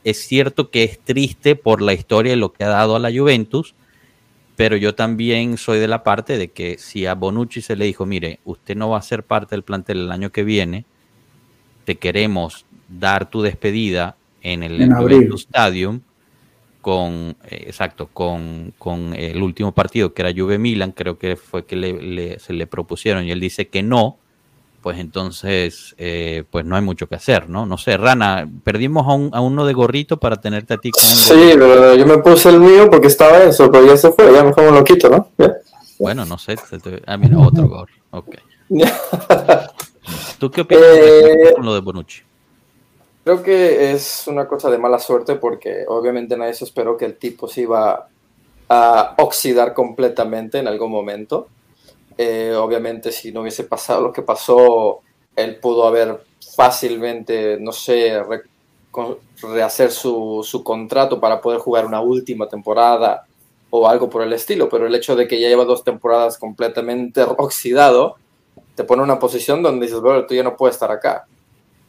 Es 0.03 0.27
cierto 0.27 0.71
que 0.71 0.83
es 0.83 0.99
triste 0.99 1.55
por 1.55 1.83
la 1.83 1.93
historia 1.93 2.33
y 2.33 2.37
lo 2.37 2.53
que 2.53 2.65
ha 2.65 2.69
dado 2.69 2.97
a 2.97 2.99
la 2.99 3.13
Juventus, 3.13 3.75
pero 4.57 4.77
yo 4.77 4.97
también 4.97 5.57
soy 5.57 5.79
de 5.79 5.89
la 5.89 6.03
parte 6.03 6.37
de 6.37 6.49
que 6.49 6.79
si 6.79 7.07
a 7.07 7.15
Bonucci 7.15 7.63
se 7.63 7.77
le 7.77 7.85
dijo, 7.85 8.07
mire, 8.07 8.41
usted 8.45 8.77
no 8.77 8.91
va 8.91 8.99
a 8.99 9.03
ser 9.03 9.23
parte 9.23 9.55
del 9.55 9.63
plantel 9.63 10.01
el 10.01 10.11
año 10.11 10.33
que 10.33 10.43
viene, 10.43 10.85
te 11.85 11.97
queremos 11.97 12.65
dar 12.89 13.31
tu 13.31 13.43
despedida 13.43 14.17
en 14.43 14.63
el 14.63 14.93
Juventus 14.93 15.43
Stadium 15.43 16.01
con, 16.81 17.37
eh, 17.49 17.65
exacto, 17.67 18.09
con, 18.13 18.73
con, 18.79 19.15
el 19.15 19.43
último 19.43 19.73
partido 19.73 20.15
que 20.15 20.23
era 20.23 20.33
Juve 20.35 20.59
Milan, 20.59 20.93
creo 20.93 21.19
que 21.19 21.37
fue 21.37 21.67
que 21.67 22.39
se 22.41 22.53
le 22.53 22.67
propusieron 22.67 23.25
y 23.25 23.33
él 23.33 23.41
dice 23.41 23.69
que 23.69 23.83
no, 23.83 24.17
pues 24.83 24.99
entonces, 24.99 25.95
eh, 25.99 26.45
pues 26.51 26.65
no 26.65 26.77
hay 26.77 26.83
mucho 26.83 27.07
que 27.07 27.17
hacer, 27.17 27.51
¿no? 27.51 27.67
No 27.67 27.77
sé, 27.77 27.99
Rana, 27.99 28.49
perdimos 28.65 29.07
a, 29.07 29.37
a 29.37 29.41
uno 29.43 29.67
de 29.67 29.75
gorrito 29.75 30.19
para 30.19 30.41
tenerte 30.41 30.75
a 30.75 30.79
ti 30.79 30.91
con 30.91 31.03
Sí, 31.03 31.51
pero 31.53 31.95
yo 31.95 32.07
me 32.07 32.19
puse 32.19 32.49
el 32.49 32.61
mío 32.61 32.89
porque 32.91 33.09
estaba 33.09 33.43
eso, 33.43 33.71
pero 33.71 33.87
ya 33.87 33.97
se 33.97 34.11
fue, 34.13 34.33
ya 34.33 34.43
mejor 34.43 34.65
me 34.65 34.73
lo 34.73 34.83
quito, 34.83 35.11
¿no? 35.11 35.29
Bueno, 35.99 36.25
no 36.25 36.39
sé, 36.39 36.57
ah, 37.07 37.17
mira, 37.19 37.39
otro 37.39 37.69
gorro, 37.69 37.93
ok. 38.11 38.37
¿Tú 40.39 40.51
qué 40.51 40.63
opinas 40.63 40.85
eh, 40.85 41.53
con 41.55 41.67
lo 41.67 41.75
de 41.75 41.81
Bonucci? 41.81 42.23
Creo 43.25 43.43
que 43.43 43.93
es 43.93 44.27
una 44.27 44.49
cosa 44.49 44.71
de 44.71 44.79
mala 44.79 44.99
suerte 44.99 45.37
porque 45.37 45.85
obviamente 45.87 46.37
nadie 46.37 46.55
se 46.55 46.65
esperó 46.65 46.97
que 46.97 47.05
el 47.05 47.17
tipo 47.17 47.47
se 47.47 47.63
iba 47.63 48.09
a 48.69 49.15
oxidar 49.19 49.75
completamente 49.75 50.59
en 50.59 50.69
algún 50.69 50.91
momento. 50.91 51.49
Eh, 52.17 52.55
obviamente 52.57 53.13
si 53.13 53.33
no 53.33 53.43
hubiese 53.43 53.65
pasado 53.65 54.01
lo 54.01 54.13
que 54.13 54.23
pasó, 54.23 55.01
él 55.37 55.57
pudo 55.57 55.87
haber 55.87 56.21
fácilmente, 56.55 57.59
no 57.61 57.73
sé, 57.73 58.21
rehacer 59.43 59.91
su, 59.91 60.43
su, 60.45 60.65
contrato 60.65 61.21
para 61.21 61.41
poder 61.41 61.61
jugar 61.61 61.87
una 61.87 62.01
última 62.01 62.49
temporada 62.49 63.27
o 63.71 63.89
algo 63.89 64.11
por 64.11 64.23
el 64.23 64.33
estilo, 64.33 64.69
pero 64.69 64.87
el 64.87 64.95
hecho 64.95 65.15
de 65.15 65.29
que 65.29 65.41
ya 65.41 65.49
lleva 65.49 65.65
dos 65.65 65.85
temporadas 65.85 66.39
completamente 66.39 67.23
oxidado, 67.23 68.17
te 68.81 68.85
pone 68.85 69.03
en 69.03 69.11
una 69.11 69.19
posición 69.19 69.63
donde 69.63 69.85
dices, 69.85 70.01
bueno, 70.01 70.25
tú 70.25 70.35
ya 70.35 70.43
no 70.43 70.57
puedes 70.57 70.77
estar 70.77 70.91
acá. 70.91 71.27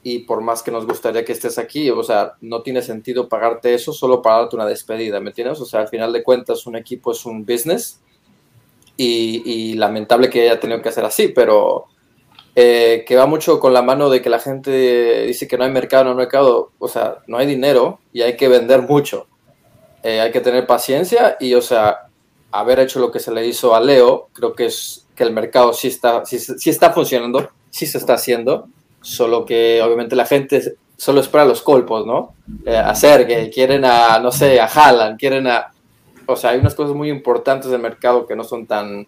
Y 0.04 0.20
por 0.20 0.42
más 0.42 0.62
que 0.62 0.72
nos 0.72 0.86
gustaría 0.86 1.24
que 1.24 1.32
estés 1.32 1.58
aquí, 1.58 1.90
o 1.90 2.04
sea, 2.04 2.34
no 2.42 2.62
tiene 2.64 2.82
sentido 2.82 3.30
pagarte 3.30 3.74
eso 3.74 3.94
solo 3.94 4.22
para 4.22 4.40
darte 4.40 4.58
una 4.58 4.66
despedida, 4.66 5.22
¿me 5.22 5.30
entiendes? 5.30 5.62
O 5.62 5.66
sea, 5.66 5.80
al 5.80 5.88
final 5.88 6.12
de 6.12 6.22
cuentas, 6.22 6.68
un 6.68 6.76
equipo 6.76 7.14
es 7.14 7.26
un 7.26 7.46
business 7.46 8.02
y, 8.98 9.76
lamentable 9.76 10.30
que 10.30 10.42
haya 10.42 10.60
tenido 10.60 10.82
que 10.82 10.90
hacer 10.90 11.06
así, 11.06 11.30
pero 11.30 11.86
eh, 12.56 13.06
que 13.08 13.16
va 13.16 13.26
mucho 13.26 13.62
con 13.62 13.74
la 13.74 13.82
mano 13.82 14.10
de 14.10 14.22
que 14.22 14.30
la 14.30 14.40
gente 14.40 15.28
dice 15.28 15.48
que 15.48 15.58
no 15.58 15.64
hay 15.64 15.72
mercado, 15.72 16.04
no 16.04 16.10
hay 16.10 16.18
mercado, 16.18 16.72
o 16.78 16.90
sea, 16.90 17.20
no 17.26 17.38
hay 17.38 17.48
dinero 17.48 18.02
y 18.12 18.22
hay 18.22 18.36
que 18.36 18.50
vender 18.50 18.82
mucho. 18.82 19.28
Eh, 20.04 20.20
hay 20.20 20.32
que 20.34 20.42
tener 20.42 20.68
paciencia 20.68 21.38
y, 21.40 21.54
o 21.54 21.62
sea, 21.62 22.10
haber 22.52 22.82
hecho 22.82 23.00
lo 23.00 23.12
que 23.12 23.20
se 23.20 23.32
le 23.32 23.48
hizo 23.48 23.74
a 23.74 23.80
Leo, 23.80 24.28
creo 24.34 24.54
que 24.54 24.66
es 24.66 25.08
que 25.22 25.28
el 25.28 25.34
mercado 25.34 25.72
sí 25.72 25.88
está, 25.88 26.26
sí, 26.26 26.70
está 26.70 26.92
funcionando, 26.92 27.52
sí 27.70 27.86
se 27.86 28.00
está 28.00 28.16
haciendo, 28.16 28.68
solo 29.02 29.46
que 29.46 29.80
obviamente 29.84 30.16
la 30.16 30.26
gente 30.26 30.78
solo 30.98 31.22
espera 31.22 31.46
los 31.46 31.62
colpos, 31.62 32.08
¿no? 32.08 32.34
Eh, 32.66 32.76
hacer 32.76 33.28
que 33.28 33.52
quieren 33.52 33.86
a, 33.86 34.18
no 34.18 34.32
sé, 34.32 34.60
a 34.60 34.66
Haaland, 34.66 35.20
quieren 35.20 35.46
a... 35.46 35.72
O 36.26 36.36
sea, 36.36 36.50
hay 36.50 36.60
unas 36.60 36.74
cosas 36.74 36.96
muy 36.96 37.10
importantes 37.10 37.70
del 37.70 37.82
mercado 37.82 38.26
que 38.26 38.36
no 38.36 38.44
son 38.44 38.66
tan 38.66 39.06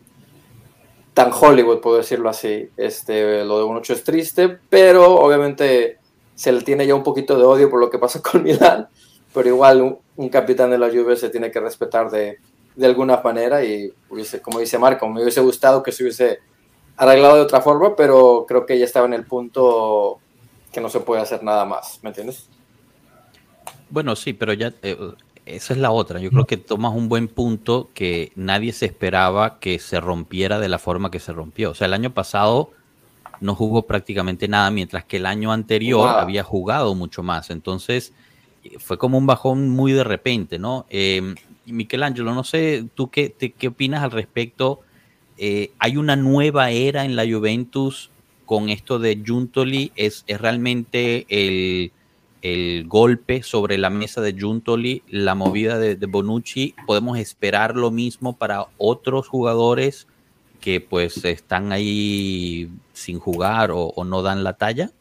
tan 1.16 1.32
Hollywood, 1.34 1.80
puedo 1.80 1.98
decirlo 1.98 2.30
así. 2.30 2.70
Este, 2.78 3.44
lo 3.44 3.58
de 3.58 3.64
Bonucci 3.64 3.94
es 3.94 4.04
triste, 4.04 4.60
pero 4.70 5.16
obviamente 5.16 5.98
se 6.36 6.52
le 6.52 6.62
tiene 6.62 6.86
ya 6.86 6.94
un 6.94 7.04
poquito 7.04 7.40
de 7.40 7.44
odio 7.44 7.72
por 7.72 7.80
lo 7.80 7.90
que 7.90 7.98
pasa 7.98 8.22
con 8.22 8.44
Milán, 8.44 8.88
pero 9.34 9.50
igual 9.50 10.00
un, 10.16 10.30
capitán 10.30 10.70
de 10.70 10.78
la 10.78 10.90
Juve 10.90 11.16
se 11.16 11.30
tiene 11.30 11.50
que 11.50 11.60
respetar 11.60 12.12
de, 12.12 12.38
de 12.76 12.86
alguna 12.86 13.22
manera 13.24 13.64
y 13.64 13.94
hubiese, 14.10 14.42
como 14.42 14.60
dice 14.60 14.78
Marco, 14.78 15.08
me 15.08 15.22
hubiese 15.22 15.42
gustado 15.42 15.84
que 15.84 15.92
se 15.92 16.04
hubiese 16.04 16.40
arreglado 16.98 17.36
de 17.36 17.42
otra 17.42 17.62
forma, 17.62 17.96
pero 17.96 18.46
creo 18.48 18.66
que 18.66 18.78
ya 18.78 18.86
estaba 18.86 19.06
en 19.06 19.14
el 19.14 19.26
punto 19.26 20.20
que 20.72 20.82
no 20.82 20.90
se 20.90 21.00
puede 21.00 21.22
hacer 21.22 21.44
nada 21.44 21.66
más, 21.66 22.00
¿me 22.02 22.10
entiendes? 22.10 22.50
Bueno, 23.90 24.16
sí, 24.16 24.34
pero 24.34 24.54
ya 24.54 24.74
eh, 24.82 24.98
esa 25.46 25.74
es 25.74 25.80
la 25.80 25.92
otra. 25.92 26.20
Yo 26.20 26.32
creo 26.32 26.46
que 26.46 26.58
tomas 26.58 26.94
un 26.94 27.10
buen 27.10 27.28
punto 27.28 27.90
que 27.94 28.32
nadie 28.36 28.74
se 28.74 28.86
esperaba 28.86 29.60
que 29.60 29.78
se 29.78 30.00
rompiera 30.00 30.60
de 30.60 30.70
la 30.70 30.80
forma 30.80 31.12
que 31.12 31.20
se 31.20 31.32
rompió. 31.32 31.72
O 31.72 31.76
sea, 31.76 31.86
el 31.86 31.94
año 31.94 32.14
pasado 32.14 32.72
no 33.40 33.56
jugó 33.56 33.84
prácticamente 33.84 34.48
nada, 34.48 34.72
mientras 34.72 35.04
que 35.06 35.18
el 35.18 35.26
año 35.26 35.52
anterior 35.52 36.08
había 36.10 36.44
jugado 36.44 36.96
mucho 36.96 37.24
más. 37.24 37.50
Entonces, 37.50 38.14
fue 38.80 38.98
como 38.98 39.18
un 39.18 39.28
bajón 39.28 39.70
muy 39.70 39.92
de 39.92 40.04
repente, 40.04 40.58
¿no? 40.58 40.86
Eh, 40.90 41.36
Michelangelo, 41.66 42.34
no 42.34 42.44
sé 42.44 42.86
tú 42.96 43.10
qué, 43.10 43.34
qué 43.34 43.68
opinas 43.68 44.04
al 44.04 44.12
respecto 44.12 44.82
eh, 45.38 45.72
hay 45.80 45.98
una 45.98 46.16
nueva 46.16 46.70
era 46.70 47.06
en 47.06 47.16
la 47.16 47.26
Juventus 47.26 48.12
con 48.46 48.70
esto 48.70 49.00
de 49.00 49.22
Juntoli, 49.26 49.92
es, 49.96 50.24
es 50.28 50.40
realmente 50.40 51.26
el, 51.30 51.92
el, 52.42 52.88
golpe 52.88 53.42
sobre 53.42 53.78
la 53.78 53.90
mesa 53.90 54.22
de 54.22 54.40
Juntoli, 54.40 55.02
la 55.10 55.34
movida 55.34 55.80
de, 55.80 55.96
Bonucci, 56.06 56.76
podemos 56.86 57.18
esperar 57.18 57.76
lo 57.76 57.90
mismo 57.90 58.38
para 58.38 58.68
otros 58.78 59.28
jugadores 59.28 60.08
que 60.60 60.82
pues 60.82 61.26
están 61.26 61.72
ahí 61.72 62.70
sin 62.94 63.20
jugar 63.20 63.72
o 63.74 64.04
no 64.06 64.22
dan 64.22 64.44
la 64.44 64.54
talla. 64.54 64.92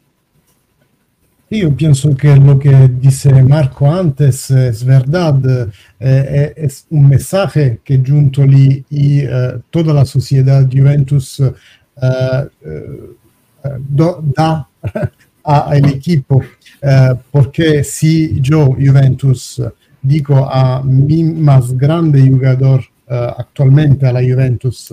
Io 1.52 1.70
penso 1.74 2.14
che 2.14 2.34
lo 2.34 2.56
che 2.56 2.98
dice 2.98 3.42
Marco 3.42 3.84
antes 3.84 4.48
es 4.48 4.84
verdad, 4.84 5.68
eh, 5.98 6.54
es 6.56 6.86
un 6.88 7.06
mensaje 7.06 7.80
que 7.84 8.00
Giuntoli 8.00 8.82
y 8.88 9.20
eh, 9.20 9.60
toda 9.68 9.92
la 9.92 10.06
sociedad 10.06 10.66
Juventus 10.66 11.40
eh, 11.40 12.48
eh 12.64 13.78
do, 13.78 14.22
da 14.34 14.66
al 15.42 15.84
equipo, 15.84 16.42
eh, 16.80 17.16
porque 17.30 17.84
si 17.84 18.40
yo, 18.40 18.74
Juventus, 18.74 19.62
dico 20.00 20.48
a 20.50 20.82
mi 20.82 21.22
más 21.22 21.76
grande 21.76 22.26
jugador 22.26 22.80
eh, 23.06 23.34
actualmente 23.36 24.06
a 24.06 24.12
la 24.12 24.22
Juventus, 24.22 24.90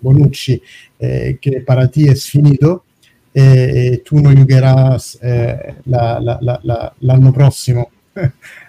Bonucci, 0.00 0.62
que 0.96 1.60
para 1.66 1.88
ti 1.88 2.06
es 2.06 2.30
finito, 2.30 2.84
e, 3.38 4.02
tu 4.02 4.20
non 4.20 4.34
giocheras 4.34 5.18
eh, 5.20 5.74
la, 5.84 6.18
la, 6.18 6.58
la, 6.62 6.92
l'anno 6.98 7.30
prossimo. 7.30 7.90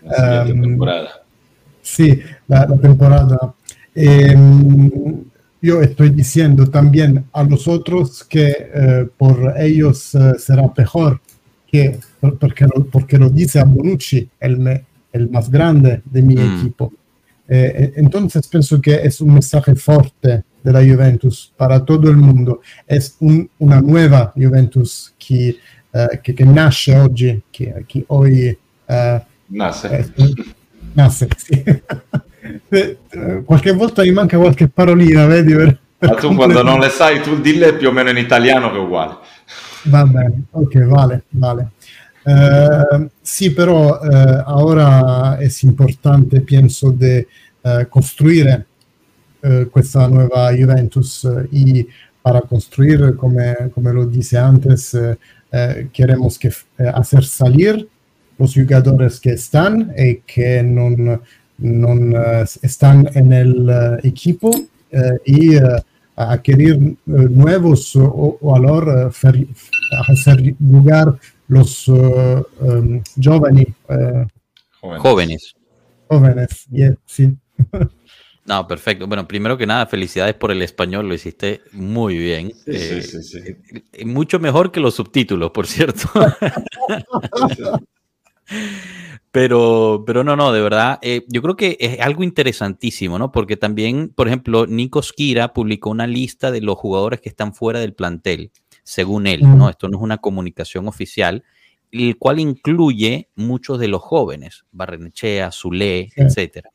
La 0.01 0.43
um, 0.43 0.62
temporada. 0.62 1.25
Sí, 1.82 2.21
la, 2.45 2.67
temporada. 2.79 3.53
Eh, 3.95 4.38
yo 5.60 5.82
estoy 5.82 6.10
diciendo 6.10 6.69
también 6.69 7.25
a 7.34 7.43
los 7.43 7.67
otros 7.67 8.23
que 8.23 8.69
eh, 8.73 9.08
por 9.17 9.55
ellos 9.58 10.13
eh, 10.13 10.36
será 10.38 10.71
mejor, 10.77 11.19
que, 11.65 11.99
porque, 12.39 12.65
lo, 12.65 12.86
porque 12.86 13.17
lo 13.17 13.29
dice 13.29 13.60
a 13.60 13.63
Bonucci, 13.63 14.29
el, 14.39 14.84
el 15.12 15.29
más 15.29 15.49
grande 15.49 16.01
de 16.05 16.21
mi 16.21 16.36
mm. 16.36 16.58
equipo. 16.58 16.93
Eh, 17.47 17.93
entonces 17.95 18.47
pienso 18.47 18.79
que 18.79 18.93
es 18.93 19.19
un 19.19 19.34
mensaje 19.34 19.75
fuerte 19.75 20.43
de 20.71 20.73
la 20.73 20.93
Juventus 20.93 21.51
para 21.58 21.84
todo 21.84 22.10
el 22.10 22.17
mundo. 22.17 22.62
Es 22.88 23.15
un, 23.19 23.49
una 23.58 23.82
nueva 23.82 24.32
Juventus 24.36 25.13
que, 25.17 25.58
uh, 25.93 26.21
que, 26.21 26.36
que, 26.36 26.45
nasce 26.45 26.97
oggi, 26.97 27.41
che, 27.51 27.84
che 27.88 28.03
hoy... 28.08 28.58
Uh, 28.88 29.19
nasce. 29.47 29.89
Eh, 29.89 30.34
nasce, 30.93 31.27
sì. 31.38 31.63
qualche 33.45 33.71
volta 33.71 34.03
mi 34.03 34.12
manca 34.12 34.38
qualche 34.38 34.67
parolina, 34.67 35.25
vedi? 35.25 35.55
Per, 35.55 35.79
per 35.97 36.10
Ma 36.10 36.15
tu 36.15 36.36
quando 36.36 36.62
non 36.62 36.79
le 36.79 36.89
sai, 36.89 37.21
tu 37.21 37.39
dille 37.41 37.73
più 37.73 37.89
o 37.89 37.91
meno 37.91 38.10
in 38.10 38.17
italiano 38.17 38.69
che 38.71 38.77
è 38.77 38.79
uguale. 38.79 39.17
Va 39.84 40.05
bene, 40.05 40.43
ok, 40.51 40.86
vale, 40.86 41.23
vale. 41.29 41.71
Uh, 42.21 43.10
sì, 43.21 43.53
però 43.53 43.99
uh, 43.99 44.43
ora 44.45 45.38
è 45.38 45.47
importante, 45.62 46.41
penso, 46.41 46.91
di 46.91 47.25
uh, 47.62 47.88
costruire 47.88 48.67
eh, 49.41 49.67
questa 49.73 50.08
nueva 50.08 50.52
Juventus 50.52 51.28
y 51.52 51.88
para 52.21 52.41
construir, 52.41 53.15
como, 53.15 53.39
como 53.73 53.89
lo 53.91 54.06
dice 54.06 54.38
antes, 54.38 54.93
eh, 54.93 55.89
queremos 55.93 56.38
que, 56.38 56.49
eh, 56.49 56.91
hacer 56.93 57.23
salir 57.23 57.88
los 58.38 58.54
jugadores 58.54 59.19
que 59.19 59.32
están 59.32 59.93
y 59.97 60.15
que 60.17 60.62
no, 60.62 61.21
no 61.58 62.13
están 62.62 63.10
en 63.13 63.34
el 63.34 63.99
equipo 64.04 64.52
y 65.25 65.58
adquirir 66.15 66.97
nuevos 67.06 67.95
o, 67.95 68.38
o 68.41 68.52
valor, 68.52 69.12
hacer 70.08 70.56
jugar 70.58 71.17
los 71.47 71.88
um, 71.88 73.02
jóvenes. 73.21 73.67
jóvenes. 74.80 75.56
Jóvenes, 76.08 76.65
yeah, 76.71 76.95
sí. 77.06 77.36
No, 78.49 78.65
perfecto. 78.65 79.05
Bueno, 79.05 79.27
primero 79.27 79.59
que 79.59 79.67
nada, 79.67 79.85
felicidades 79.85 80.33
por 80.33 80.49
el 80.49 80.63
español, 80.63 81.07
lo 81.07 81.13
hiciste 81.13 81.62
muy 81.71 82.17
bien. 82.17 82.49
Sí, 82.49 82.71
eh, 82.71 83.01
sí, 83.03 83.21
sí, 83.21 83.39
eh, 83.93 84.05
mucho 84.05 84.39
mejor 84.39 84.71
que 84.71 84.79
los 84.79 84.95
subtítulos, 84.95 85.51
por 85.51 85.67
cierto. 85.67 86.09
pero, 89.31 90.03
pero 90.03 90.23
no, 90.23 90.35
no, 90.35 90.51
de 90.51 90.62
verdad, 90.62 90.97
eh, 91.03 91.25
yo 91.27 91.43
creo 91.43 91.55
que 91.55 91.77
es 91.79 91.99
algo 91.99 92.23
interesantísimo, 92.23 93.19
¿no? 93.19 93.31
Porque 93.31 93.55
también, 93.55 94.09
por 94.15 94.25
ejemplo, 94.25 94.65
Nico 94.65 95.03
Skira 95.03 95.53
publicó 95.53 95.91
una 95.91 96.07
lista 96.07 96.49
de 96.49 96.62
los 96.62 96.75
jugadores 96.75 97.21
que 97.21 97.29
están 97.29 97.53
fuera 97.53 97.79
del 97.79 97.93
plantel, 97.93 98.51
según 98.81 99.27
él, 99.27 99.41
¿no? 99.43 99.69
Esto 99.69 99.89
no 99.89 99.97
es 99.99 100.03
una 100.03 100.17
comunicación 100.17 100.88
oficial, 100.88 101.43
el 101.91 102.17
cual 102.17 102.39
incluye 102.39 103.29
muchos 103.35 103.77
de 103.77 103.89
los 103.89 104.01
jóvenes, 104.01 104.65
Barrenechea, 104.71 105.51
Zule, 105.51 106.09
etcétera. 106.15 106.71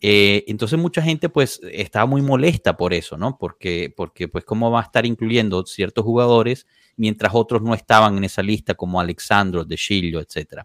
Eh, 0.00 0.44
entonces 0.46 0.78
mucha 0.78 1.02
gente 1.02 1.28
pues 1.28 1.60
estaba 1.72 2.06
muy 2.06 2.22
molesta 2.22 2.76
por 2.76 2.94
eso, 2.94 3.16
¿no? 3.16 3.36
Porque, 3.36 3.92
porque 3.96 4.28
pues 4.28 4.44
cómo 4.44 4.70
va 4.70 4.80
a 4.80 4.84
estar 4.84 5.04
incluyendo 5.04 5.64
ciertos 5.66 6.04
jugadores 6.04 6.66
mientras 6.96 7.34
otros 7.34 7.62
no 7.62 7.74
estaban 7.74 8.16
en 8.16 8.24
esa 8.24 8.42
lista 8.42 8.74
como 8.74 9.00
Alexandro, 9.00 9.64
De 9.64 9.76
Chilio, 9.76 10.20
etc. 10.20 10.62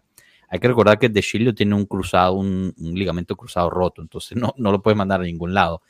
Hay 0.48 0.60
que 0.60 0.68
recordar 0.68 0.98
que 0.98 1.08
De 1.08 1.20
Chilio 1.20 1.54
tiene 1.54 1.74
un 1.74 1.86
cruzado, 1.86 2.34
un, 2.34 2.72
ligamento 2.76 3.34
cruzado 3.36 3.70
roto, 3.70 4.02
entonces 4.02 4.38
no, 4.38 4.54
no 4.56 4.70
lo 4.70 4.80
puede 4.82 4.94
mandar 4.96 5.20
a 5.20 5.24
ningún 5.24 5.52
lado. 5.52 5.82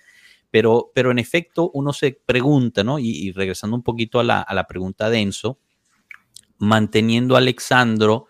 Pero, 0.50 0.90
pero 0.94 1.10
en 1.10 1.18
efecto 1.18 1.70
uno 1.74 1.92
se 1.92 2.18
pregunta, 2.24 2.84
¿no? 2.84 2.98
Y, 2.98 3.32
regresando 3.32 3.76
un 3.76 3.82
poquito 3.82 4.20
a 4.20 4.24
la, 4.24 4.40
a 4.40 4.54
la 4.54 4.66
pregunta 4.66 5.10
de 5.10 5.18
Enzo, 5.18 5.58
manteniendo 6.58 7.34
a 7.34 7.38
Alexandro 7.38 8.26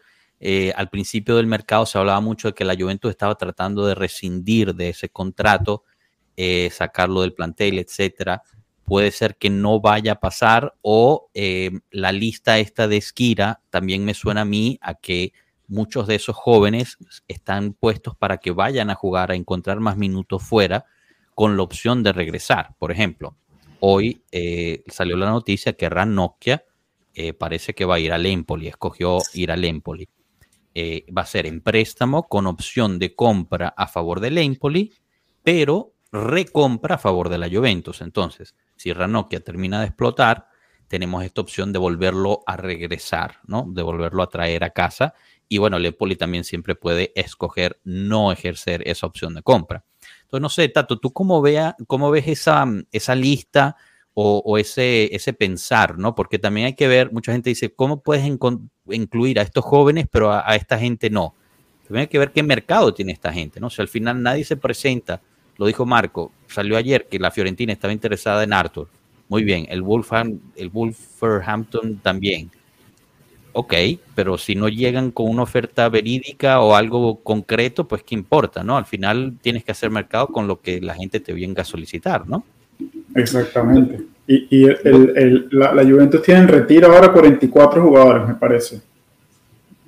eh, 0.47 0.75
al 0.77 0.91
principio 0.91 1.37
del 1.37 1.47
mercado 1.47 1.87
se 1.87 1.97
hablaba 1.97 2.21
mucho 2.21 2.49
de 2.49 2.55
que 2.55 2.67
la 2.67 2.77
Juventus 2.79 3.11
estaba 3.11 3.35
tratando 3.35 3.87
de 3.87 3.95
rescindir 3.95 4.75
de 4.75 4.91
ese 4.91 5.09
contrato, 5.09 5.85
eh, 6.37 6.69
sacarlo 6.71 7.23
del 7.23 7.33
plantel, 7.33 7.79
etcétera. 7.79 8.43
Puede 8.85 9.11
ser 9.11 9.39
que 9.39 9.49
no 9.49 9.81
vaya 9.81 10.13
a 10.13 10.21
pasar 10.21 10.75
o 10.83 11.31
eh, 11.33 11.71
la 11.91 12.13
lista 12.13 12.59
esta 12.59 12.87
de 12.89 12.99
Esquira 12.99 13.63
también 13.71 14.05
me 14.05 14.13
suena 14.13 14.43
a 14.43 14.45
mí 14.45 14.79
a 14.83 14.93
que 14.93 15.33
muchos 15.67 16.07
de 16.07 16.17
esos 16.17 16.37
jóvenes 16.37 16.99
están 17.27 17.73
puestos 17.73 18.15
para 18.15 18.37
que 18.37 18.51
vayan 18.51 18.91
a 18.91 18.97
jugar, 18.97 19.31
a 19.31 19.37
encontrar 19.37 19.81
más 19.81 19.97
minutos 19.97 20.43
fuera 20.43 20.85
con 21.35 21.57
la 21.57 21.63
opción 21.63 22.03
de 22.03 22.13
regresar. 22.13 22.77
Por 22.79 22.93
ejemplo, 22.93 23.35
hoy 23.81 24.23
salió 24.89 25.17
la 25.17 25.31
noticia 25.31 25.73
que 25.73 25.89
Ranocchia 25.89 26.67
parece 27.39 27.75
que 27.75 27.87
va 27.87 27.95
a 27.95 28.01
ir 28.01 28.13
al 28.13 28.27
Empoli, 28.27 28.69
escogió 28.69 29.21
ir 29.33 29.51
al 29.51 29.65
Empoli. 29.65 30.07
Eh, 30.75 31.07
va 31.17 31.23
a 31.23 31.27
ser 31.27 31.47
en 31.47 31.61
préstamo 31.61 32.29
con 32.29 32.49
opción 32.49 32.99
de 32.99 33.15
compra 33.15 33.75
a 33.77 33.87
favor 33.87 34.19
del 34.19 34.39
Empoli, 34.39 34.93
pero 35.43 35.95
recompra 36.11 36.97
a 36.97 36.99
favor 36.99 37.29
de 37.29 37.39
la 37.39 37.49
Juventus. 37.49 38.01
Entonces, 38.01 38.57
si 38.77 38.93
Ranocchia 38.93 39.41
termina 39.41 39.81
de 39.81 39.87
explotar, 39.87 40.49
tenemos 40.89 41.25
esta 41.25 41.41
opción 41.41 41.73
de 41.73 41.79
volverlo 41.79 42.43
a 42.47 42.57
regresar, 42.57 43.41
¿no? 43.47 43.67
De 43.69 43.83
volverlo 43.83 44.23
a 44.23 44.29
traer 44.29 44.65
a 44.65 44.71
casa. 44.71 45.15
Y 45.49 45.59
bueno, 45.59 45.77
el 45.77 45.87
Empoli 45.87 46.17
también 46.17 46.45
siempre 46.45 46.75
puede 46.75 47.13
escoger 47.15 47.81
no 47.85 48.33
ejercer 48.33 48.83
esa 48.87 49.07
opción 49.07 49.35
de 49.35 49.43
compra. 49.43 49.85
Entonces, 50.23 50.43
no 50.43 50.49
sé, 50.49 50.69
Tato, 50.69 50.99
¿tú 50.99 51.13
cómo, 51.13 51.41
vea, 51.41 51.77
cómo 51.87 52.11
ves 52.11 52.29
esa, 52.29 52.67
esa 52.91 53.15
lista? 53.15 53.77
O, 54.15 54.59
ese, 54.59 55.15
ese 55.15 55.33
pensar, 55.33 55.99
¿no? 55.99 56.15
Porque 56.15 56.39
también 56.39 56.67
hay 56.67 56.75
que 56.75 56.87
ver, 56.87 57.13
mucha 57.13 57.33
gente 57.33 57.51
dice, 57.51 57.75
¿cómo 57.75 58.01
puedes 58.01 58.25
incluir 58.25 59.41
a 59.41 59.43
estos 59.43 59.65
jóvenes, 59.65 60.07
pero 60.11 60.33
a, 60.33 60.55
esta 60.55 60.79
gente 60.79 61.11
no? 61.11 61.35
También 61.83 62.03
hay 62.03 62.07
que 62.07 62.19
ver 62.19 62.31
qué 62.31 62.43
mercado 62.43 62.95
tiene 62.95 63.13
esta 63.13 63.33
gente, 63.33 63.61
¿no? 63.61 63.67
O 63.67 63.71
al 63.77 63.89
final 63.89 64.23
nadie 64.23 64.45
se 64.45 64.57
presenta, 64.57 65.21
lo 65.57 65.67
dijo 65.67 65.85
Marco, 65.85 66.31
salió 66.47 66.77
ayer 66.77 67.09
que 67.09 67.19
la 67.19 67.33
Fiorentina 67.33 67.73
estaba 67.73 67.93
interesada 67.93 68.45
en 68.45 68.53
Arthur. 68.53 68.89
Muy 69.29 69.43
bien, 69.43 69.67
el, 69.69 69.83
Wolfham, 69.83 70.39
el 70.55 70.69
Wolverhampton 70.71 71.99
también. 71.99 72.51
Ok, 73.53 73.75
pero 74.15 74.39
si 74.39 74.55
no 74.55 74.69
llegan 74.69 75.11
con 75.11 75.29
una 75.29 75.43
oferta 75.43 75.89
verídica 75.89 76.61
o 76.61 76.75
algo 76.75 77.23
concreto, 77.23 77.87
pues 77.87 78.03
qué 78.03 78.15
importa, 78.15 78.63
¿no? 78.65 78.77
Al 78.77 78.87
final 78.87 79.39
tienes 79.41 79.65
que 79.65 79.73
hacer 79.73 79.91
mercado 79.91 80.29
con 80.29 80.47
lo 80.47 80.61
que 80.61 80.81
la 80.81 80.95
gente 80.95 81.21
te 81.21 81.33
venga 81.33 81.63
a 81.63 81.65
solicitar, 81.65 82.29
¿no? 82.29 82.45
Exactamente. 83.15 84.01
Y, 84.27 84.47
y 84.51 84.65
el, 84.65 85.49
la, 85.51 85.85
Juventus 85.85 86.23
tiene 86.23 86.41
en 86.41 86.49
retiro 86.49 86.93
ahora 86.93 87.13
44 87.13 87.83
jugadores, 87.83 88.29
me 88.29 88.35
parece. 88.35 88.81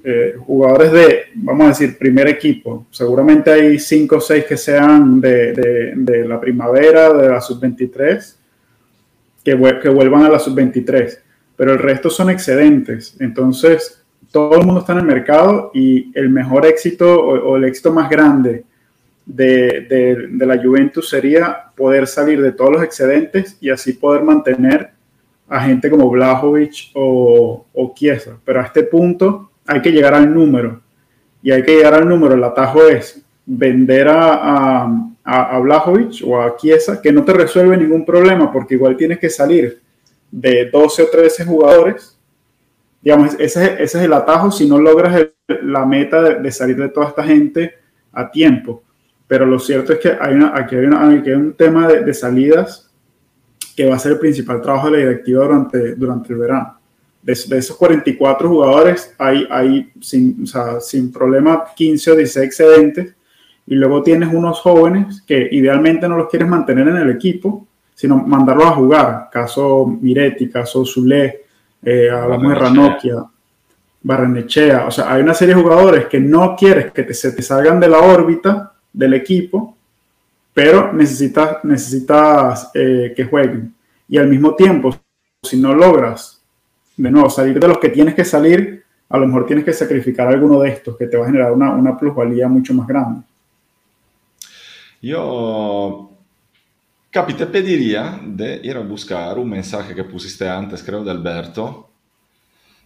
Eh, 0.05 0.37
jugadores 0.39 0.93
de, 0.93 1.25
vamos 1.35 1.65
a 1.65 1.69
decir, 1.69 1.99
primer 1.99 2.29
equipo. 2.29 2.87
Seguramente 2.91 3.51
hay 3.51 3.79
5 3.79 4.17
o 4.17 4.21
6 4.21 4.45
que 4.45 4.57
sean 4.57 5.21
de, 5.21 5.95
de, 5.97 6.29
la 6.29 6.39
primavera, 6.39 7.13
de 7.13 7.29
la 7.29 7.41
sub-23, 7.41 8.35
que, 9.43 9.79
que 9.83 9.89
vuelvan 9.89 10.25
a 10.25 10.29
la 10.29 10.39
sub-23. 10.39 11.19
Pero 11.57 11.73
el 11.73 11.79
resto 11.79 12.11
son 12.11 12.31
excedentes. 12.31 13.17
Entonces, 13.19 14.05
todo 14.31 14.61
el 14.61 14.67
mundo 14.67 14.81
está 14.81 14.93
en 14.93 15.01
el 15.01 15.07
mercado 15.07 15.71
y 15.75 16.13
el 16.15 16.29
mejor 16.29 16.67
éxito 16.67 17.21
o 17.21 17.57
el 17.57 17.65
éxito 17.65 17.93
más 17.93 18.11
grande 18.11 18.65
de, 19.27 20.29
la 20.39 20.63
Juventus 20.63 21.09
sería 21.11 21.65
poder 21.77 22.07
salir 22.07 22.41
de 22.41 22.53
todos 22.53 22.73
los 22.73 22.83
excedentes 22.83 23.59
y 23.61 23.71
así 23.71 23.93
poder 23.93 24.23
mantener 24.23 24.91
a 25.49 25.61
gente 25.61 25.91
como 25.91 26.09
Blajovic 26.09 26.91
o, 26.95 27.67
o 27.73 27.95
Chiesa. 27.95 28.39
Pero 28.45 28.61
a 28.61 28.65
este 28.65 28.85
punto 28.85 29.51
hay 29.67 29.83
que 29.83 29.93
llegar 29.93 30.15
al 30.15 30.33
número. 30.33 30.81
Y 31.43 31.51
hay 31.51 31.63
que 31.63 31.77
llegar 31.77 31.95
al 31.95 32.09
número. 32.09 32.35
El 32.35 32.45
atajo 32.45 32.87
es 32.87 33.23
vender 33.45 34.09
a, 34.09 34.85
a, 35.25 35.57
a 35.57 35.59
Blajovic 35.59 36.23
o 36.25 36.41
a 36.41 36.57
Chiesa, 36.57 37.03
que 37.03 37.13
no 37.13 37.25
te 37.25 37.33
resuelve 37.33 37.77
ningún 37.77 38.05
problema 38.05 38.51
porque 38.53 38.75
igual 38.75 38.97
tienes 38.97 39.19
que 39.19 39.29
salir 39.29 39.81
de 40.31 40.71
12 40.71 41.03
o 41.03 41.11
13 41.11 41.45
jugadores. 41.45 42.19
Digamos, 43.03 43.37
ese, 43.39 43.83
es 43.83 43.95
el 43.95 44.13
atajo 44.13 44.51
si 44.51 44.69
no 44.69 44.79
logras 44.79 45.29
la 45.63 45.87
meta 45.87 46.23
de 46.23 46.51
salir 46.51 46.77
de 46.77 46.89
toda 46.89 47.09
esta 47.09 47.23
gente 47.23 47.75
a 48.13 48.29
tiempo 48.31 48.83
pero 49.27 49.45
lo 49.45 49.59
cierto 49.59 49.93
es 49.93 49.99
que 49.99 50.17
hay 50.21 50.35
una, 50.35 50.53
aquí, 50.57 50.77
hay 50.77 51.33
un 51.33 51.55
tema 51.55 51.89
de, 51.89 52.15
salidas 52.15 52.91
que 53.75 53.89
va 53.89 53.97
a 53.97 53.99
ser 53.99 54.13
el 54.13 54.19
principal 54.19 54.63
trabajo 54.63 54.91
de 54.91 54.93
la 54.93 55.09
directiva 55.09 55.45
durante, 55.45 55.95
durante 55.95 56.33
el 56.33 56.39
verano. 56.39 56.79
De, 57.23 57.33
esos 57.33 57.77
44 57.77 58.49
jugadores 58.49 59.15
hay, 59.19 59.47
hay 59.51 59.93
sin, 60.01 60.47
sin 60.81 61.11
problema 61.11 61.65
15 61.75 62.13
o 62.13 62.17
16 62.17 62.47
excedentes 62.47 63.15
y 63.67 63.75
luego 63.75 64.03
tienes 64.03 64.33
unos 64.33 64.61
jóvenes 64.61 65.23
que 65.27 65.49
idealmente 65.51 66.09
no 66.09 66.17
los 66.17 66.29
quieres 66.29 66.49
mantener 66.49 66.87
en 66.87 66.99
el 66.99 67.11
equipo, 67.11 67.67
sino 67.95 68.19
mandarlos 68.19 68.67
a 68.67 68.75
jugar. 68.77 69.29
Caso 69.33 69.87
Miretti, 69.87 70.49
caso 70.49 70.85
Zule, 70.85 71.47
eh, 71.83 72.09
hablamos 72.09 72.51
de 72.51 72.55
Ranocchia, 72.55 73.25
Barrenechea. 74.03 74.87
O 74.87 74.91
sea, 74.93 75.13
hay 75.13 75.23
una 75.23 75.35
serie 75.35 75.57
de 75.57 75.63
jugadores 75.63 76.07
que 76.07 76.21
no 76.21 76.55
quieres 76.55 76.93
que 76.93 77.13
se 77.13 77.33
te 77.33 77.43
salgan 77.43 77.81
de 77.81 77.89
la 77.89 77.99
órbita 77.99 78.76
del 78.97 79.13
equipo, 79.13 79.77
pero 80.55 80.91
necesitas, 80.93 81.63
necesitas 81.65 82.71
eh, 82.75 83.13
que 83.15 83.25
jueguen. 83.25 83.75
Y 84.09 84.17
al 84.17 84.27
mismo 84.27 84.55
tiempo, 84.55 84.97
si 85.43 85.61
no 85.61 85.75
logras, 85.75 86.41
de 86.97 87.11
nuevo, 87.11 87.29
salir 87.29 87.61
de 87.61 87.69
los 87.69 87.79
que 87.79 87.91
tienes 87.91 88.15
que 88.15 88.25
salir, 88.25 88.83
a 89.11 89.19
lo 89.19 89.27
mejor 89.27 89.47
tienes 89.47 89.67
que 89.67 89.75
sacrificar 89.75 90.29
alguno 90.29 90.61
de 90.61 90.71
estos 90.71 90.97
que 90.97 91.07
te 91.07 91.19
va 91.19 91.25
a 91.25 91.27
generar 91.27 91.53
una, 91.53 91.73
una 91.73 91.97
plusvalía 91.97 92.49
mucho 92.49 92.73
más 92.73 92.87
grande. 92.87 93.21
Yo, 95.03 96.11
Capi, 97.11 97.35
te 97.35 97.47
pediría 97.47 98.19
de 98.25 98.59
ir 98.65 98.79
a 98.79 98.81
buscar 98.81 99.39
un 99.39 99.51
mensaje 99.51 99.95
que 99.95 100.05
pusiste 100.05 100.49
antes, 100.49 100.83
creo, 100.83 101.05
de 101.05 101.11
Alberto, 101.11 101.91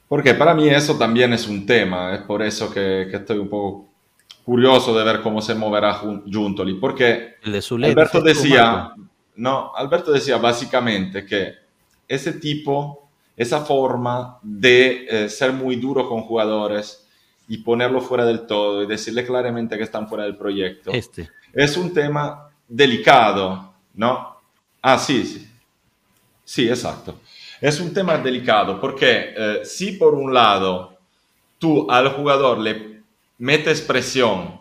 porque 0.08 0.34
para 0.34 0.54
mí 0.54 0.68
eso 0.68 0.98
también 0.98 1.32
es 1.32 1.46
un 1.46 1.64
tema, 1.64 2.16
es 2.16 2.22
por 2.22 2.42
eso 2.42 2.68
que, 2.68 3.06
que 3.08 3.18
estoy 3.18 3.38
un 3.38 3.48
poco 3.48 3.89
curioso 4.50 4.98
de 4.98 5.04
ver 5.04 5.20
cómo 5.20 5.40
se 5.40 5.54
moverá 5.54 5.94
Juntoli, 5.94 6.74
porque 6.74 7.36
Alberto 7.44 8.20
decía, 8.20 8.92
no, 9.36 9.70
Alberto 9.76 10.10
decía 10.10 10.38
básicamente 10.38 11.24
que 11.24 11.54
ese 12.08 12.32
tipo, 12.32 13.08
esa 13.36 13.60
forma 13.60 14.40
de 14.42 15.06
eh, 15.08 15.28
ser 15.28 15.52
muy 15.52 15.76
duro 15.76 16.08
con 16.08 16.22
jugadores 16.22 17.06
y 17.46 17.58
ponerlo 17.58 18.00
fuera 18.00 18.24
del 18.24 18.44
todo 18.44 18.82
y 18.82 18.88
decirle 18.88 19.24
claramente 19.24 19.76
que 19.76 19.84
están 19.84 20.08
fuera 20.08 20.24
del 20.24 20.36
proyecto, 20.36 20.90
este. 20.90 21.30
es 21.52 21.76
un 21.76 21.94
tema 21.94 22.50
delicado, 22.66 23.72
¿no? 23.94 24.36
Ah, 24.82 24.98
sí, 24.98 25.24
sí. 25.26 25.48
Sí, 26.44 26.68
exacto. 26.68 27.20
Es 27.60 27.78
un 27.78 27.94
tema 27.94 28.18
delicado 28.18 28.80
porque 28.80 29.32
eh, 29.36 29.60
si 29.62 29.92
por 29.92 30.12
un 30.12 30.34
lado 30.34 30.98
tú 31.60 31.88
al 31.88 32.08
jugador 32.08 32.58
le 32.58 32.89
metes 33.40 33.80
presión, 33.80 34.60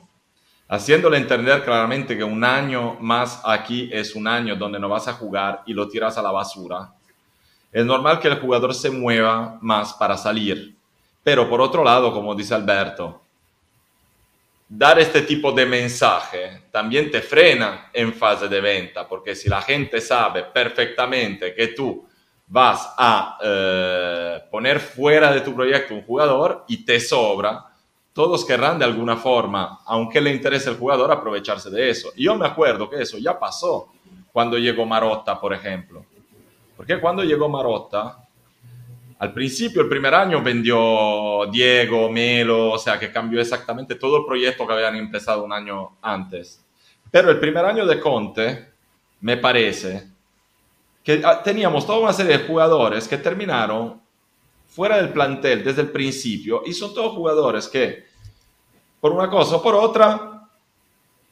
haciéndole 0.70 1.18
entender 1.18 1.66
claramente 1.66 2.18
que 2.18 2.24
un 2.24 2.46
año 2.46 2.96
más 3.02 3.42
aquí 3.44 3.90
es 3.92 4.16
un 4.16 4.26
año 4.26 4.56
donde 4.56 4.80
no 4.80 4.88
vas 4.88 5.10
a 5.10 5.14
jugar 5.14 5.64
y 5.66 5.74
lo 5.74 5.90
tiras 5.90 6.18
a 6.18 6.22
la 6.22 6.32
basura, 6.32 6.94
es 7.74 7.86
normal 7.86 8.22
que 8.22 8.30
el 8.30 8.40
jugador 8.40 8.74
se 8.74 8.90
mueva 8.90 9.58
más 9.62 9.94
para 9.94 10.18
salir. 10.18 10.76
Pero 11.22 11.50
por 11.50 11.60
otro 11.60 11.84
lado, 11.84 12.14
como 12.14 12.34
dice 12.34 12.56
Alberto, 12.56 13.22
dar 14.70 14.98
este 14.98 15.24
tipo 15.24 15.52
de 15.52 15.66
mensaje 15.66 16.64
también 16.72 17.12
te 17.12 17.22
frena 17.22 17.90
en 17.92 18.14
fase 18.14 18.48
de 18.48 18.62
venta, 18.62 19.06
porque 19.06 19.36
si 19.36 19.50
la 19.50 19.62
gente 19.62 20.00
sabe 20.00 20.44
perfectamente 20.44 21.54
que 21.54 21.68
tú 21.68 22.08
vas 22.48 22.94
a 22.98 23.38
eh, 23.44 24.44
poner 24.50 24.80
fuera 24.80 25.34
de 25.34 25.42
tu 25.42 25.54
proyecto 25.54 25.94
un 25.94 26.04
jugador 26.04 26.64
y 26.70 26.86
te 26.86 26.98
sobra, 27.02 27.69
todos 28.20 28.44
querrán 28.44 28.78
de 28.78 28.84
alguna 28.84 29.16
forma, 29.16 29.80
aunque 29.86 30.20
le 30.20 30.34
interese 30.34 30.70
el 30.70 30.76
jugador, 30.76 31.10
aprovecharse 31.10 31.70
de 31.70 31.90
eso. 31.90 32.12
Y 32.18 32.26
yo 32.26 32.36
me 32.36 32.46
acuerdo 32.46 32.90
que 32.90 33.02
eso 33.02 33.18
ya 33.18 33.40
pasó 33.40 33.94
cuando 34.34 34.58
llegó 34.58 34.86
Marotta, 34.86 35.40
por 35.40 35.54
ejemplo. 35.54 36.04
Porque 36.76 37.00
cuando 37.00 37.24
llegó 37.24 37.48
Marotta, 37.48 38.28
al 39.20 39.32
principio, 39.32 39.82
el 39.84 39.88
primer 39.88 40.14
año 40.14 40.44
vendió 40.44 41.46
Diego, 41.50 42.12
Melo, 42.12 42.72
o 42.72 42.78
sea, 42.78 43.00
que 43.00 43.10
cambió 43.10 43.40
exactamente 43.40 43.96
todo 43.96 44.18
el 44.18 44.26
proyecto 44.26 44.68
que 44.68 44.74
habían 44.74 44.98
empezado 44.98 45.46
un 45.46 45.54
año 45.54 45.92
antes. 46.02 46.62
Pero 47.10 47.32
el 47.32 47.40
primer 47.40 47.64
año 47.64 47.86
de 47.86 48.02
Conte, 48.02 48.68
me 49.22 49.38
parece 49.38 50.10
que 51.06 51.22
ah, 51.24 51.42
teníamos 51.42 51.88
toda 51.88 52.00
una 52.00 52.12
serie 52.12 52.38
de 52.38 52.44
jugadores 52.46 53.08
que 53.08 53.18
terminaron 53.18 54.02
fuera 54.68 54.98
del 54.98 55.14
plantel 55.14 55.64
desde 55.64 55.84
el 55.84 55.90
principio 55.90 56.64
y 56.66 56.74
son 56.74 56.94
todos 56.94 57.14
jugadores 57.14 57.70
que 57.70 58.09
por 59.00 59.12
una 59.12 59.30
cosa 59.30 59.58
o 59.58 59.64
por 59.64 59.76
otra, 59.76 60.48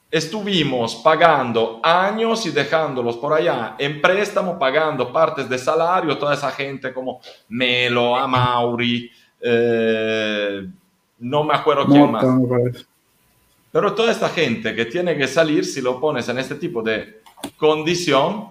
estuvimos 0.10 0.96
pagando 0.96 1.80
años 1.84 2.46
y 2.46 2.52
dejándolos 2.52 3.18
por 3.18 3.34
allá 3.34 3.76
en 3.78 4.02
préstamo, 4.02 4.58
pagando 4.58 5.12
partes 5.12 5.50
de 5.50 5.58
salario, 5.58 6.18
toda 6.18 6.34
esa 6.34 6.52
gente 6.52 6.94
como 6.94 7.20
Melo, 7.50 8.16
Amauri, 8.16 9.12
eh, 9.42 10.68
no 11.20 11.44
me 11.44 11.54
acuerdo 11.54 11.86
quién 11.86 12.12
más. 12.12 12.26
Pero 13.72 13.94
toda 13.94 14.12
esta 14.12 14.30
gente 14.30 14.74
que 14.74 14.86
tiene 14.86 15.18
que 15.18 15.28
salir, 15.28 15.66
si 15.66 15.82
lo 15.82 16.00
pones 16.00 16.28
en 16.30 16.40
este 16.40 16.56
tipo 16.56 16.82
de 16.82 17.22
condición, 17.58 18.50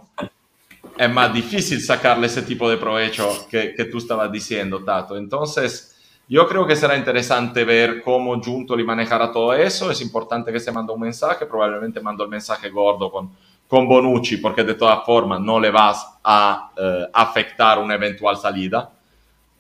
es 0.97 1.11
más 1.11 1.33
difícil 1.33 1.81
sacarle 1.81 2.27
ese 2.27 2.43
tipo 2.43 2.69
de 2.69 2.77
provecho 2.77 3.47
que, 3.51 3.75
que 3.75 3.87
tú 3.87 3.99
estabas 3.99 4.31
diciendo, 4.31 4.85
Tato. 4.85 5.17
Entonces, 5.17 5.96
yo 6.29 6.47
creo 6.49 6.67
que 6.67 6.75
será 6.75 6.97
interesante 6.97 7.65
ver 7.65 8.03
cómo 8.03 8.41
Juntoli 8.43 8.83
manejará 8.83 9.31
todo 9.31 9.55
eso. 9.55 9.91
Es 9.91 10.01
importante 10.01 10.53
que 10.53 10.59
se 10.59 10.73
mande 10.73 10.93
un 10.93 11.01
mensaje, 11.01 11.47
probablemente 11.47 12.01
mando 12.01 12.25
el 12.25 12.31
mensaje 12.31 12.69
gordo 12.71 13.11
con, 13.11 13.31
con 13.69 13.87
Bonucci, 13.87 14.39
porque 14.39 14.65
de 14.65 14.75
todas 14.75 15.05
formas 15.05 15.41
no 15.41 15.61
le 15.61 15.71
vas 15.71 16.19
a 16.25 16.73
eh, 16.77 17.07
afectar 17.13 17.79
una 17.79 17.95
eventual 17.95 18.37
salida, 18.37 18.91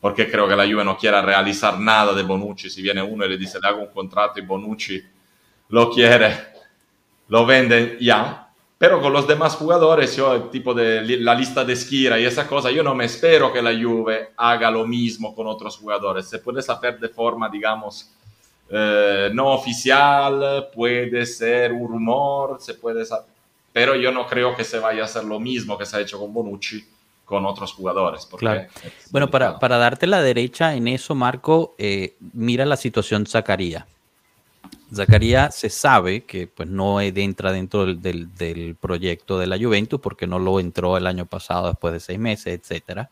porque 0.01 0.29
creo 0.29 0.49
que 0.49 0.57
la 0.57 0.65
Juve 0.65 0.85
no 0.85 0.97
quiera 0.97 1.23
realizar 1.23 1.79
nada 1.79 2.13
de 2.13 2.25
Bonucci. 2.25 2.69
Si 2.69 2.83
viene 2.83 3.01
uno 3.01 3.25
y 3.25 3.29
le 3.29 3.39
dice 3.39 3.61
le 3.63 3.69
hago 3.69 3.83
un 3.83 3.93
contrato 3.93 4.41
y 4.41 4.43
Bonucci 4.43 5.01
lo 5.69 5.91
quiere, 5.91 6.37
lo 7.29 7.47
vende 7.47 7.97
ya. 8.01 8.46
Pero 8.79 9.01
con 9.01 9.13
los 9.13 9.27
demás 9.27 9.55
jugadores, 9.57 10.15
yo, 10.17 10.45
tipo 10.45 10.75
de 10.75 11.19
la 11.19 11.35
lista 11.35 11.65
de 11.65 11.73
Esquira 11.73 12.21
y 12.21 12.25
esa 12.27 12.47
cosa, 12.47 12.71
yo 12.71 12.83
no 12.83 12.95
me 12.95 13.07
espero 13.07 13.51
que 13.51 13.63
la 13.63 13.73
Juve 13.73 14.33
haga 14.37 14.71
lo 14.71 14.87
mismo 14.87 15.35
con 15.35 15.47
otros 15.47 15.79
jugadores. 15.79 16.29
Se 16.29 16.41
puede 16.41 16.61
saber 16.61 16.99
de 16.99 17.09
forma, 17.09 17.49
digamos, 17.49 18.11
eh, 18.69 19.31
no 19.33 19.55
oficial, 19.55 20.69
puede 20.75 21.25
ser 21.25 21.73
un 21.73 21.89
rumor, 21.89 22.59
se 22.61 22.75
puede 22.75 23.07
saber, 23.07 23.27
pero 23.73 23.95
yo 23.95 24.13
no 24.13 24.27
creo 24.27 24.55
que 24.55 24.65
se 24.65 24.79
vaya 24.79 25.03
a 25.03 25.05
hacer 25.07 25.25
lo 25.25 25.41
mismo 25.41 25.79
que 25.79 25.87
se 25.87 25.97
ha 25.97 26.01
hecho 26.01 26.19
con 26.19 26.35
Bonucci 26.35 26.85
con 27.25 27.45
otros 27.45 27.73
jugadores. 27.73 28.27
Claro. 28.39 28.69
Bueno, 29.11 29.29
para, 29.31 29.59
para, 29.59 29.79
darte 29.79 30.07
la 30.07 30.23
derecha 30.23 30.75
en 30.75 30.87
eso, 30.87 31.15
Marco, 31.15 31.75
eh, 31.77 32.15
mira 32.33 32.65
la 32.65 32.77
situación 32.77 33.27
Zacarías. 33.27 33.85
Zacarías 34.95 35.55
se 35.55 35.69
sabe 35.69 36.25
que 36.25 36.47
pues, 36.47 36.69
no 36.69 37.01
entra 37.01 37.53
dentro 37.53 37.87
del, 37.87 38.77
proyecto 38.81 39.39
de 39.39 39.47
la 39.47 39.59
Juventus 39.59 40.01
porque 40.01 40.27
no 40.27 40.39
lo 40.39 40.61
entró 40.61 40.97
el 40.97 41.07
año 41.07 41.27
pasado 41.27 41.69
después 41.69 41.93
de 41.93 42.01
seis 42.01 42.19
meses, 42.19 42.61
etc. 42.71 43.09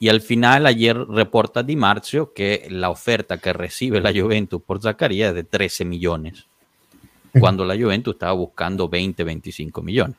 Y 0.00 0.08
al 0.08 0.20
final, 0.20 0.66
ayer 0.66 0.96
reporta 0.96 1.62
Di 1.62 1.76
Marzio 1.76 2.32
que 2.32 2.66
la 2.70 2.90
oferta 2.90 3.38
que 3.38 3.52
recibe 3.52 4.00
la 4.00 4.12
Juventus 4.12 4.62
por 4.62 4.80
Zacarías 4.82 5.30
es 5.30 5.34
de 5.36 5.44
13 5.44 5.84
millones, 5.84 6.46
cuando 7.38 7.64
la 7.64 7.76
Juventus 7.76 8.14
estaba 8.14 8.32
buscando 8.32 8.88
20, 8.88 9.22
25 9.22 9.82
millones. 9.82 10.16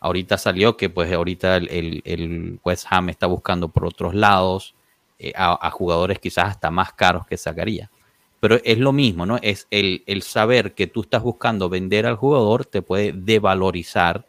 Ahorita 0.00 0.38
salió 0.38 0.76
que 0.76 0.90
pues 0.90 1.12
ahorita 1.12 1.56
el, 1.56 2.60
West 2.62 2.86
Ham 2.90 3.08
está 3.08 3.26
buscando 3.26 3.68
por 3.68 3.84
otros 3.84 4.14
lados 4.14 4.74
eh, 5.18 5.32
a, 5.34 5.66
a, 5.66 5.70
jugadores 5.70 6.20
quizás 6.20 6.50
hasta 6.50 6.70
más 6.70 6.92
caros 6.92 7.26
que 7.26 7.36
Zacarías. 7.36 7.90
Pero 8.40 8.60
es 8.64 8.78
lo 8.78 8.92
mismo, 8.92 9.26
¿no? 9.26 9.38
Es 9.42 9.66
el, 9.70 10.02
saber 10.22 10.74
que 10.74 10.86
tú 10.86 11.02
estás 11.02 11.22
buscando 11.22 11.68
vender 11.68 12.06
al 12.06 12.16
jugador 12.16 12.64
te 12.64 12.82
puede 12.82 13.12
devalorizar 13.12 14.26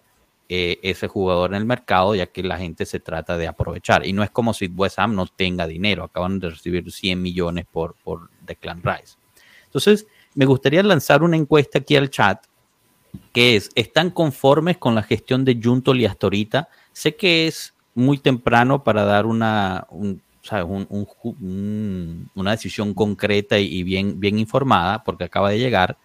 eh, 0.48 0.80
ese 0.82 1.08
jugador 1.08 1.52
en 1.52 1.58
el 1.58 1.66
mercado, 1.66 2.16
ya 2.16 2.26
que 2.26 2.42
la 2.42 2.58
gente 2.58 2.86
se 2.88 3.00
trata 3.00 3.38
de 3.38 3.48
aprovechar. 3.48 4.06
Y 4.06 4.14
no 4.14 4.24
es 4.24 4.32
como 4.32 4.54
si 4.54 4.66
West 4.68 4.98
Ham 4.98 5.14
no 5.14 5.28
tenga 5.28 5.68
dinero, 5.68 6.04
acaban 6.04 6.40
de 6.40 6.50
recibir 6.50 6.92
100 6.92 7.22
millones 7.22 7.66
por, 7.72 7.96
por 8.04 8.30
Declan 8.46 8.82
Rice. 8.82 9.18
Entonces, 9.66 10.08
me 10.34 10.46
gustaría 10.46 10.82
lanzar 10.82 11.22
una 11.22 11.38
encuesta 11.38 11.80
aquí 11.80 11.96
al 11.96 12.10
chat 12.10 12.44
que 13.32 13.56
es, 13.56 13.70
¿están 13.76 14.12
conformes 14.12 14.78
con 14.78 14.96
la 14.96 15.04
gestión 15.04 15.46
de 15.46 15.60
Juntoli 15.62 16.06
hasta 16.06 16.28
ahorita? 16.28 16.70
Sé 16.92 17.16
que 17.16 17.48
es 17.48 17.74
muy 17.96 18.18
temprano 18.18 18.84
para 18.84 19.04
dar 19.04 19.26
una, 19.26 19.88
una 22.36 22.52
decisión 22.52 22.94
concreta 22.94 23.60
y 23.60 23.84
bien, 23.84 24.20
bien 24.20 24.40
informada, 24.40 25.04
porque 25.04 25.26
acaba 25.26 25.50
de 25.50 25.60
llegar, 25.60 25.98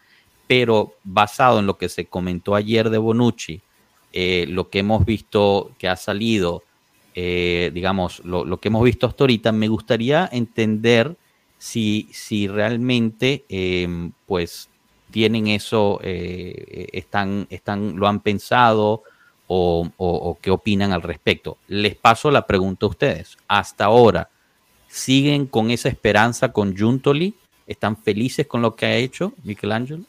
pero 0.47 0.95
basado 1.05 1.59
en 1.61 1.66
lo 1.66 1.78
que 1.78 1.89
se 1.89 2.07
comentó 2.07 2.55
ayer 2.55 2.91
de 2.91 2.99
Bonucci, 2.99 3.62
eh, 4.12 4.47
lo 4.49 4.68
que 4.70 4.80
hemos 4.80 5.05
visto 5.05 5.72
que 5.78 5.89
ha 5.89 5.97
salido, 5.97 6.62
eh, 7.14 7.70
digamos, 7.74 8.24
lo, 8.24 8.61
que 8.61 8.68
hemos 8.68 8.85
visto 8.85 9.07
hasta 9.07 9.24
ahorita, 9.24 9.53
me 9.53 9.68
gustaría 9.68 10.28
entender 10.30 11.16
si, 11.59 12.09
si 12.12 12.47
realmente, 12.47 13.45
em, 13.49 14.12
pues, 14.26 14.68
tienen 15.11 15.47
eso, 15.47 16.01
eh, 16.03 16.89
están, 16.93 17.47
están, 17.51 17.97
lo 17.97 18.09
han 18.09 18.20
pensado 18.20 19.05
o, 19.47 20.39
qué 20.41 20.51
opinan 20.51 20.93
al 20.93 21.03
respecto. 21.03 21.59
Les 21.69 21.95
paso 21.95 22.31
la 22.31 22.47
pregunta 22.47 22.87
a 22.87 22.89
ustedes. 22.89 23.37
Hasta 23.47 23.85
ahora, 23.85 24.29
¿siguen 24.89 25.47
con 25.47 25.71
esa 25.71 25.89
esperanza 25.89 26.53
con 26.53 26.77
Juntoli? 26.77 27.35
¿Están 27.67 27.97
felices 27.97 28.47
con 28.47 28.63
lo 28.63 28.75
que 28.75 28.87
ha 28.87 28.95
hecho 28.95 29.33
Michelangelo? 29.43 30.05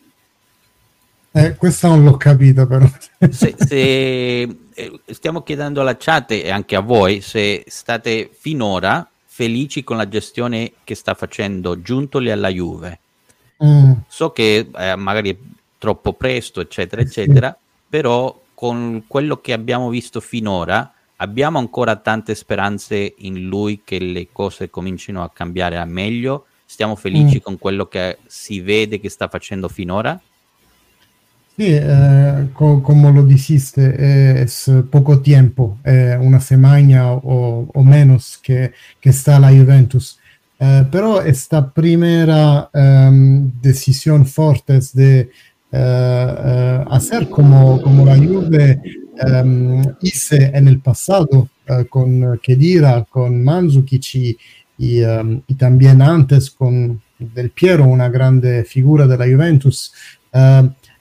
Eh, 1.32 1.56
questo 1.58 1.90
non 1.90 2.04
l'ho 2.06 2.16
capito 2.16 2.66
però. 2.66 2.90
se, 3.30 3.56
se, 3.58 4.42
eh, 4.74 5.00
stiamo 5.08 5.44
chiedendo 5.44 5.82
alla 5.82 5.98
chat 5.98 6.32
e 6.32 6.50
anche 6.50 6.78
a 6.78 6.80
voi 6.80 7.20
se 7.20 7.66
state 7.68 8.30
finora 8.34 9.06
felici 9.26 9.84
con 9.84 9.98
la 9.98 10.08
gestione 10.08 10.72
che 10.86 10.96
sta 10.96 11.14
facendo 11.14 11.82
Giuntoli 11.82 12.32
alla 12.32 12.48
Juve. 12.48 13.00
Mm. 13.62 13.92
So 14.08 14.32
che 14.32 14.70
eh, 14.74 14.96
magari 14.96 15.32
è 15.32 15.38
troppo 15.78 16.14
presto, 16.14 16.62
eccetera, 16.62 17.02
eccetera, 17.02 17.50
sì. 17.50 17.86
però 17.90 18.34
con 18.66 19.04
quello 19.06 19.42
che 19.42 19.54
abbiamo 19.54 19.90
visto 19.90 20.20
finora 20.20 20.92
abbiamo 21.18 21.60
ancora 21.60 21.98
tante 21.98 22.34
speranze 22.34 23.14
in 23.20 23.44
lui 23.44 23.82
che 23.84 24.00
le 24.00 24.30
cose 24.32 24.72
comincino 24.72 25.22
a 25.22 25.30
cambiare 25.32 25.78
a 25.78 25.86
meglio. 25.86 26.48
Stiamo 26.66 26.96
felici 26.96 27.36
mm. 27.36 27.42
con 27.44 27.60
quello 27.60 27.86
che 27.86 28.18
si 28.26 28.62
vede 28.62 29.00
che 29.00 29.10
sta 29.10 29.28
facendo 29.28 29.68
finora. 29.68 30.20
Sí, 31.56 31.68
eh, 31.68 32.48
co 32.54 32.82
como 32.82 33.12
lo 33.12 33.22
dijiste, 33.22 34.42
es 34.42 34.70
poco 34.90 35.22
tiempo, 35.22 35.78
eh, 35.84 36.18
una 36.20 36.40
semana 36.40 37.14
o, 37.14 37.68
o, 37.72 37.84
menos 37.84 38.40
que, 38.42 38.74
que 39.00 39.12
está 39.12 39.40
la 39.40 39.52
Juventus. 39.52 40.18
Eh, 40.60 40.86
pero 40.90 41.22
esta 41.22 41.72
primera 41.72 42.68
um, 42.74 43.52
decisión 43.62 44.26
fuerte 44.26 44.80
de 44.94 45.20
eh, 45.20 45.30
eh, 45.30 45.55
hacer 46.90 47.30
como, 47.30 47.82
como 47.82 48.06
la 48.06 48.16
Juve 48.18 48.82
hice 50.02 50.52
en 50.54 50.68
el 50.68 50.80
pasado 50.80 51.50
con 51.90 52.40
Kedira, 52.42 53.06
con 53.10 53.44
Mandzukic 53.44 54.16
y, 54.16 54.38
y, 54.78 55.02
y, 55.48 55.56
también 55.56 56.02
antes 56.02 56.52
con 56.52 57.02
Del 57.18 57.50
Piero, 57.50 57.86
una 57.86 58.10
grande 58.10 58.64
figura 58.66 59.08
de 59.08 59.18
la 59.18 59.26
Juventus 59.26 59.92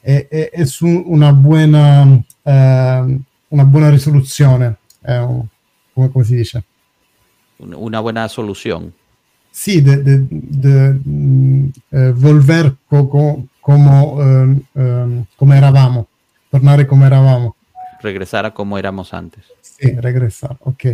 è, 0.05 0.29
è, 0.29 0.51
è 0.51 0.67
una, 0.81 1.33
buona, 1.33 2.23
eh, 2.43 3.19
una 3.49 3.65
buona 3.65 3.89
risoluzione, 3.89 4.77
eh, 5.01 5.27
come, 5.93 6.11
come, 6.11 6.25
si 6.25 6.37
dice? 6.37 6.65
Una 7.57 8.01
buona 8.03 8.29
soluzione. 8.29 8.93
Sì, 9.51 9.81
de, 9.81 10.03
de, 10.03 10.27
de, 10.29 11.01
mm, 11.09 11.69
eh, 11.91 12.13
volver 12.13 12.77
co, 12.87 13.07
co, 13.07 13.47
como, 13.65 14.21
ehm, 14.21 14.61
ehm, 14.75 15.25
come 15.37 15.57
eravamo, 15.57 16.07
tornare 16.51 16.85
come 16.85 17.07
eravamo. 17.07 17.57
Regresar 18.03 18.45
a 18.45 18.53
como 18.53 18.77
éramos 18.77 19.15
antes. 19.15 19.43
Sí, 19.63 19.91
regresar, 19.93 20.59
ok. 20.61 20.85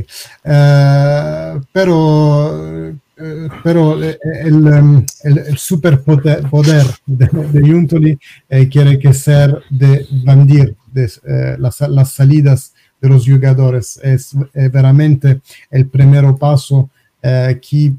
Eh, 0.45 1.61
pero 1.73 2.95
eh, 3.17 3.49
pero 3.65 4.01
eh, 4.01 4.17
el, 4.45 4.67
em, 4.69 5.05
el, 5.25 5.39
el 5.39 5.59
superpoder 5.59 6.49
poder 6.49 6.87
de, 7.05 7.27
de 7.27 7.61
Juntoli 7.61 8.17
eh, 8.49 8.69
quiere 8.69 9.01
que 9.01 9.15
ser 9.15 9.63
de 9.69 10.07
bandir 10.25 10.77
de, 10.93 11.11
las, 11.59 11.81
las, 11.81 12.13
salidas 12.13 12.73
de 13.01 13.09
los 13.09 13.27
jugadores. 13.27 13.99
Es 14.01 14.31
veramente 14.55 15.41
el 15.73 15.89
primer 15.89 16.25
paso 16.37 16.89
que 17.21 17.93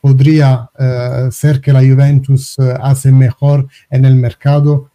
podría 0.00 0.70
ser 1.30 1.60
que 1.60 1.72
la 1.72 1.80
Juventus 1.80 2.56
hace 2.58 3.12
mejor 3.12 3.66
en 3.90 4.04
el 4.04 4.14
mercado 4.14 4.90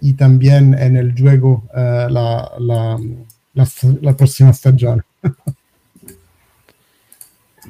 y 0.00 0.14
también 0.14 0.74
en 0.74 0.96
el 0.96 1.14
juego 1.18 1.64
la, 1.74 2.52
la, 2.58 2.98
la, 3.54 3.68
la 4.02 4.16
próxima 4.16 4.50
estagione. 4.50 5.02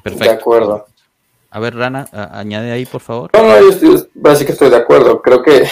Perfecto. 0.03 0.25
De 0.25 0.31
acuerdo. 0.31 0.87
A 1.51 1.61
ver, 1.61 1.75
Rana, 1.75 2.07
añade 2.13 2.73
ahí, 2.73 2.85
por 2.85 3.01
favor. 3.01 3.31
No, 3.33 3.43
no, 3.43 3.61
yo 3.61 3.71
estoy, 3.71 4.09
básicamente 4.15 4.53
estoy 4.53 4.71
de 4.71 4.77
acuerdo. 4.77 5.23
Creo 5.23 5.43
que 5.43 5.67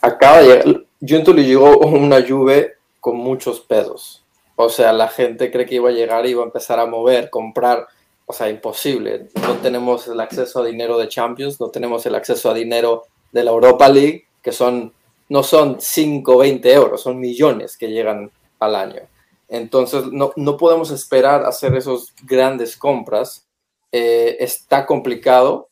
acaba 0.00 0.38
de 0.38 0.44
llegar. 0.44 0.84
Junto 1.06 1.32
le 1.32 1.44
llegó 1.44 1.78
una 1.78 2.20
lluvia 2.20 2.68
con 3.00 3.16
muchos 3.16 3.60
pedos. 3.60 4.24
O 4.56 4.68
sea, 4.68 4.92
la 4.92 5.08
gente 5.08 5.50
cree 5.50 5.66
que 5.66 5.76
iba 5.76 5.88
a 5.88 5.92
llegar 5.92 6.26
y 6.26 6.30
iba 6.30 6.42
a 6.42 6.46
empezar 6.46 6.78
a 6.78 6.86
mover, 6.86 7.30
comprar. 7.30 7.88
O 8.30 8.32
sea, 8.32 8.48
imposible. 8.48 9.26
No 9.42 9.56
tenemos 9.56 10.06
el 10.06 10.20
acceso 10.20 10.60
a 10.60 10.64
dinero 10.64 10.96
de 10.96 11.08
Champions, 11.08 11.60
no 11.60 11.68
tenemos 11.68 12.06
el 12.06 12.14
acceso 12.14 12.48
a 12.48 12.54
dinero 12.54 13.02
de 13.32 13.42
la 13.42 13.50
Europa 13.50 13.88
League, 13.88 14.28
que 14.40 14.52
son 14.52 14.92
no 15.28 15.42
son 15.42 15.80
5 15.80 16.38
20 16.38 16.72
euros, 16.72 17.02
son 17.02 17.18
millones 17.18 17.76
que 17.76 17.88
llegan 17.88 18.30
al 18.60 18.76
año. 18.76 19.00
Entonces, 19.48 20.04
no, 20.12 20.32
no 20.36 20.56
podemos 20.56 20.92
esperar 20.92 21.44
hacer 21.44 21.74
esas 21.74 22.14
grandes 22.22 22.76
compras 22.76 23.48
eh, 23.90 24.36
está 24.38 24.86
complicado. 24.86 25.68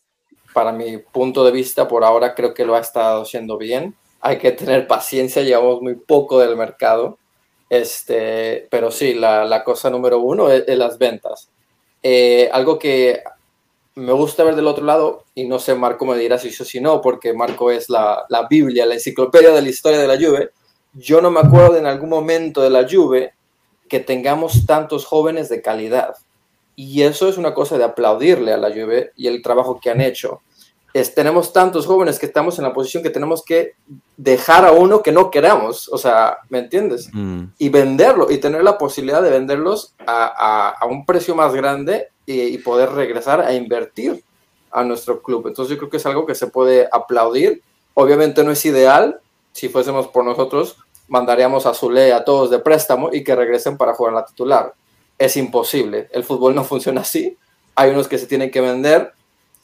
Para 0.52 0.72
mi 0.72 0.98
punto 0.98 1.44
de 1.44 1.52
vista, 1.52 1.86
por 1.86 2.02
ahora 2.02 2.34
creo 2.34 2.54
que 2.54 2.64
lo 2.64 2.74
ha 2.74 2.80
estado 2.80 3.22
haciendo 3.22 3.56
bien. 3.56 3.94
Hay 4.20 4.38
que 4.38 4.50
tener 4.50 4.88
paciencia, 4.88 5.42
llevamos 5.42 5.80
muy 5.80 5.94
poco 5.94 6.40
del 6.40 6.56
mercado. 6.56 7.18
Este, 7.70 8.66
pero 8.68 8.90
sí, 8.90 9.14
la, 9.14 9.44
la 9.44 9.62
cosa 9.62 9.90
número 9.90 10.18
uno 10.18 10.50
es, 10.50 10.66
las 10.76 10.98
ventas. 10.98 11.52
Eh, 12.02 12.48
algo 12.52 12.78
que 12.78 13.22
me 13.94 14.12
gusta 14.12 14.44
ver 14.44 14.54
del 14.54 14.66
otro 14.66 14.84
lado, 14.84 15.24
y 15.34 15.44
no 15.44 15.58
sé, 15.58 15.74
Marco 15.74 16.06
me 16.06 16.16
dirá 16.16 16.38
si 16.38 16.50
sí 16.50 16.62
o 16.62 16.66
si 16.66 16.80
no, 16.80 17.00
porque 17.00 17.32
Marco 17.32 17.70
es 17.70 17.90
la, 17.90 18.24
la, 18.28 18.46
Biblia, 18.48 18.86
la 18.86 18.94
enciclopedia 18.94 19.50
de 19.50 19.62
la 19.62 19.68
historia 19.68 19.98
de 19.98 20.06
la 20.06 20.16
Juve. 20.16 20.50
Yo 20.94 21.20
no 21.20 21.30
me 21.30 21.40
acuerdo 21.40 21.72
de 21.72 21.80
en 21.80 21.86
algún 21.86 22.08
momento 22.08 22.62
de 22.62 22.70
la 22.70 22.86
Juve 22.88 23.34
que 23.88 24.00
tengamos 24.00 24.66
tantos 24.66 25.04
jóvenes 25.04 25.48
de 25.48 25.62
calidad. 25.62 26.14
Y 26.76 27.02
eso 27.02 27.28
es 27.28 27.38
una 27.38 27.54
cosa 27.54 27.76
de 27.76 27.84
aplaudirle 27.84 28.52
a 28.52 28.56
la 28.56 28.68
Juve 28.68 29.12
y 29.16 29.26
el 29.26 29.42
trabajo 29.42 29.80
que 29.80 29.90
han 29.90 30.00
hecho. 30.00 30.42
Es, 30.94 31.14
tenemos 31.14 31.52
tantos 31.52 31.86
jóvenes 31.86 32.18
que 32.18 32.26
estamos 32.26 32.58
en 32.58 32.64
la 32.64 32.72
posición 32.72 33.02
que 33.02 33.10
tenemos 33.10 33.44
que 33.44 33.74
dejar 34.16 34.64
a 34.64 34.72
uno 34.72 35.02
que 35.02 35.12
no 35.12 35.30
queramos, 35.30 35.88
o 35.90 35.98
sea, 35.98 36.38
¿me 36.48 36.58
entiendes? 36.58 37.10
Mm. 37.12 37.44
Y 37.58 37.68
venderlo 37.68 38.30
y 38.30 38.38
tener 38.38 38.64
la 38.64 38.78
posibilidad 38.78 39.22
de 39.22 39.30
venderlos 39.30 39.94
a, 40.06 40.70
a, 40.70 40.86
un 40.86 41.04
precio 41.04 41.34
más 41.34 41.52
grande 41.52 42.08
y, 42.24 42.40
y, 42.40 42.58
poder 42.58 42.90
regresar 42.92 43.40
a 43.40 43.52
invertir 43.52 44.24
a 44.70 44.82
nuestro 44.82 45.22
club. 45.22 45.46
Entonces 45.46 45.74
yo 45.74 45.78
creo 45.78 45.90
que 45.90 45.98
es 45.98 46.06
algo 46.06 46.26
que 46.26 46.34
se 46.34 46.46
puede 46.46 46.88
aplaudir. 46.90 47.62
Obviamente 47.94 48.42
no 48.42 48.50
es 48.50 48.64
ideal, 48.64 49.20
si 49.52 49.68
fuésemos 49.68 50.08
por 50.08 50.24
nosotros, 50.24 50.76
mandaríamos 51.06 51.66
a 51.66 51.74
Zule 51.74 52.12
a 52.12 52.24
todos 52.24 52.50
de 52.50 52.58
préstamo 52.58 53.10
y 53.12 53.22
que 53.22 53.36
regresen 53.36 53.76
para 53.76 53.94
jugar 53.94 54.14
la 54.14 54.24
titular 54.24 54.74
es 55.18 55.36
imposible. 55.36 56.08
El 56.12 56.24
fútbol 56.24 56.54
no 56.54 56.64
funciona 56.72 57.02
así. 57.02 57.36
Hay 57.74 57.90
unos 57.90 58.08
que 58.08 58.18
se 58.18 58.26
tienen 58.26 58.50
que 58.50 58.60
vender 58.60 59.12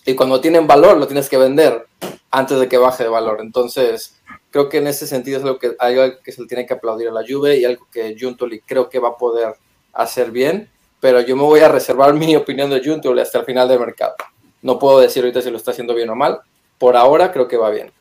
y 0.05 0.15
cuando 0.15 0.41
tienen 0.41 0.67
valor 0.67 0.97
lo 0.97 1.07
tienes 1.07 1.29
que 1.29 1.39
vender 1.39 1.87
antes 2.31 2.59
de 2.59 2.69
que 2.69 2.79
baje 2.79 3.05
de 3.05 3.09
valor. 3.09 3.39
Entonces, 3.41 4.21
creo 4.51 4.69
que 4.69 4.79
en 4.79 4.87
ese 4.87 5.07
sentido 5.07 5.39
es 5.39 5.45
lo 5.45 5.59
que 5.59 5.75
algo 5.79 6.03
que 6.23 6.33
se 6.33 6.43
le 6.43 6.49
tiene 6.49 6.67
que 6.67 6.75
aplaudir 6.75 7.09
a 7.09 7.13
la 7.13 7.25
Juve 7.27 7.57
y 7.59 7.65
algo 7.65 7.87
que 7.93 8.17
Juntoli 8.19 8.61
creo 8.61 8.89
que 8.89 8.99
va 8.99 9.11
a 9.11 9.17
poder 9.17 9.55
hacer 9.93 10.31
bien, 10.31 10.69
pero 11.01 11.21
yo 11.21 11.37
me 11.37 11.43
voy 11.43 11.61
a 11.61 11.69
reservar 11.69 12.13
mi 12.15 12.35
opinión 12.37 12.71
de 12.71 12.83
Juntoli 12.85 13.21
hasta 13.21 13.39
el 13.39 13.45
final 13.45 13.69
del 13.69 13.81
mercado. 13.81 14.15
No 14.63 14.79
puedo 14.79 15.01
decir 15.01 15.23
ahorita 15.23 15.43
si 15.43 15.51
lo 15.51 15.57
está 15.57 15.71
haciendo 15.71 15.95
bien 15.95 16.11
o 16.11 16.17
mal. 16.17 16.41
Por 16.79 16.97
ahora 16.97 17.33
creo 17.33 17.47
que 17.47 17.57
va 17.57 17.71
bien. 17.71 17.93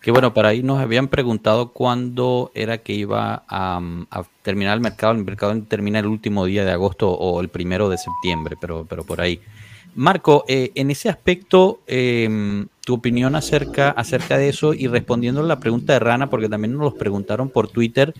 Que 0.00 0.12
bueno, 0.12 0.32
para 0.32 0.50
ahí 0.50 0.62
nos 0.62 0.78
habían 0.78 1.08
preguntado 1.08 1.72
cuándo 1.72 2.52
era 2.54 2.78
que 2.78 2.92
iba 2.92 3.42
a, 3.48 3.80
terminar 4.42 4.74
el 4.74 4.80
mercado. 4.80 5.12
El 5.12 5.24
mercado 5.24 5.60
termina 5.66 5.98
el 5.98 6.06
último 6.06 6.44
día 6.44 6.64
de 6.64 6.70
agosto 6.70 7.10
o 7.10 7.40
el 7.40 7.48
primero 7.48 7.88
de 7.88 7.98
septiembre, 7.98 8.56
pero, 8.60 8.86
pero 8.88 9.02
por 9.02 9.20
ahí. 9.20 9.40
Marco, 9.98 10.44
eh, 10.46 10.70
en 10.76 10.92
ese 10.92 11.08
aspecto, 11.08 11.80
em, 11.88 12.68
tu 12.84 12.94
opinión 12.94 13.34
acerca, 13.34 13.90
acerca 13.90 14.38
de 14.38 14.48
eso 14.48 14.72
y 14.72 14.86
respondiendo 14.86 15.40
a 15.40 15.44
la 15.44 15.58
pregunta 15.58 15.92
de 15.92 15.98
Rana, 15.98 16.30
porque 16.30 16.48
también 16.48 16.74
nos 16.74 16.82
los 16.82 16.94
preguntaron 16.94 17.50
por 17.50 17.66
Twitter, 17.66 18.14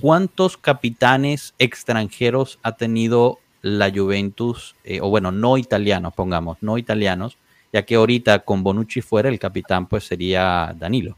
¿cuántos 0.00 0.56
capitanes 0.56 1.54
extranjeros 1.60 2.58
ha 2.64 2.72
tenido 2.72 3.38
la 3.60 3.92
Juventus, 3.94 4.74
eh, 4.82 4.98
o 5.00 5.10
bueno, 5.10 5.30
no 5.30 5.58
italianos, 5.58 6.12
pongamos, 6.12 6.58
no 6.60 6.76
italianos, 6.76 7.36
ya 7.72 7.84
que 7.84 7.94
ahorita 7.94 8.40
con 8.40 8.64
Bonucci 8.64 9.00
fuera 9.00 9.28
el 9.28 9.38
capitán 9.38 9.86
pues 9.86 10.02
sería 10.02 10.74
Danilo. 10.76 11.16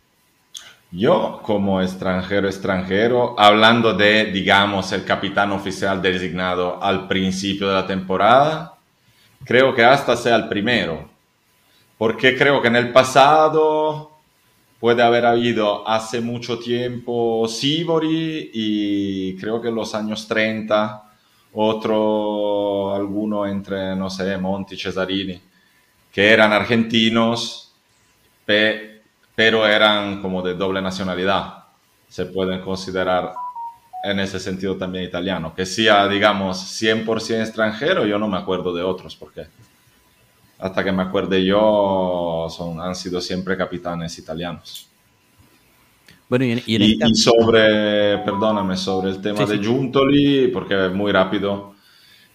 Yo 0.90 1.40
como 1.42 1.80
extranjero 1.80 2.46
extranjero, 2.46 3.40
hablando 3.40 3.94
de, 3.94 4.26
digamos, 4.26 4.92
el 4.92 5.07
capitán 5.07 5.50
oficial 5.52 6.02
designado 6.02 6.82
al 6.82 7.09
principio 7.09 7.68
de 7.68 7.74
la 7.74 7.86
temporada, 7.86 8.74
creo 9.45 9.74
que 9.74 9.84
hasta 9.84 10.16
sea 10.16 10.36
el 10.36 10.49
primero, 10.49 11.09
porque 11.99 12.36
creo 12.36 12.61
que 12.61 12.68
en 12.68 12.76
el 12.76 12.92
pasado 12.92 14.11
puede 14.80 15.03
haber 15.03 15.26
habido 15.26 15.86
hace 15.88 16.20
mucho 16.20 16.59
tiempo 16.59 17.47
Sibori 17.49 18.51
y 18.53 19.36
creo 19.36 19.61
que 19.61 19.68
en 19.68 19.74
los 19.74 19.95
años 19.95 20.26
30 20.28 21.05
otro, 21.55 22.95
alguno 22.95 23.47
entre, 23.47 23.95
no 23.95 24.11
sé, 24.11 24.36
Monti, 24.36 24.76
Cesarini, 24.76 25.40
que 26.12 26.30
eran 26.30 26.53
argentinos, 26.53 27.72
pero 28.45 29.66
eran 29.66 30.20
como 30.20 30.42
de 30.42 30.55
doble 30.55 30.82
nacionalidad. 30.82 31.64
Se 32.09 32.26
pueden 32.26 32.61
considerar 32.61 33.32
en 34.05 34.20
ese 34.20 34.38
sentido 34.38 34.76
también 34.76 35.05
italiano. 35.05 35.55
Que 35.55 35.64
sea, 35.64 36.07
digamos, 36.07 36.59
100% 36.80 37.40
extranjero, 37.40 38.07
yo 38.07 38.18
no 38.18 38.28
me 38.28 38.36
acuerdo 38.36 38.74
de 38.74 38.82
otros, 38.82 39.16
porque 39.16 39.46
hasta 40.59 40.84
que 40.84 40.92
me 40.92 41.02
acuerde 41.02 41.44
yo, 41.44 42.46
son, 42.50 42.80
han 42.80 42.94
sido 42.94 43.20
siempre 43.20 43.57
capitanes 43.57 44.18
italianos. 44.18 44.88
Bueno, 46.28 46.44
y, 46.44 46.62
y, 46.66 47.14
sobre, 47.14 48.18
perdóname, 48.18 48.76
sobre 48.76 49.11
el 49.11 49.20
tema 49.20 49.46
de 49.46 49.59
Juntoli, 49.64 50.48
porque 50.48 50.86
es 50.86 50.92
muy 50.92 51.12
rápido, 51.12 51.74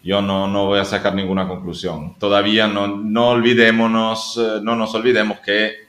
yo 0.04 0.22
no, 0.22 0.48
no, 0.48 0.68
voy 0.68 0.80
a 0.80 0.86
sacar 0.86 1.14
ninguna 1.14 1.48
conclusión. 1.48 2.16
Todavía 2.18 2.68
no, 2.68 2.88
no 2.88 3.30
olvidémonos, 3.30 4.38
eh, 4.38 4.60
no 4.62 4.76
nos 4.76 4.94
olvidemos 4.96 5.40
que 5.40 5.89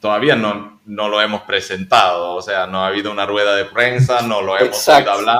todavía 0.00 0.34
no, 0.34 0.80
no 0.86 1.08
lo 1.08 1.20
hemos 1.20 1.42
presentado, 1.42 2.34
o 2.34 2.42
sea, 2.42 2.66
no 2.66 2.82
ha 2.82 2.88
habido 2.88 3.12
una 3.12 3.26
rueda 3.26 3.54
de 3.54 3.66
prensa, 3.66 4.22
no 4.22 4.42
lo 4.42 4.58
hemos 4.58 4.88
oído 4.88 5.12
hablar, 5.12 5.38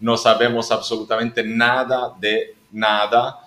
no 0.00 0.16
sabemos 0.16 0.70
absolutamente 0.70 1.42
nada 1.42 2.12
de 2.18 2.54
nada 2.72 3.38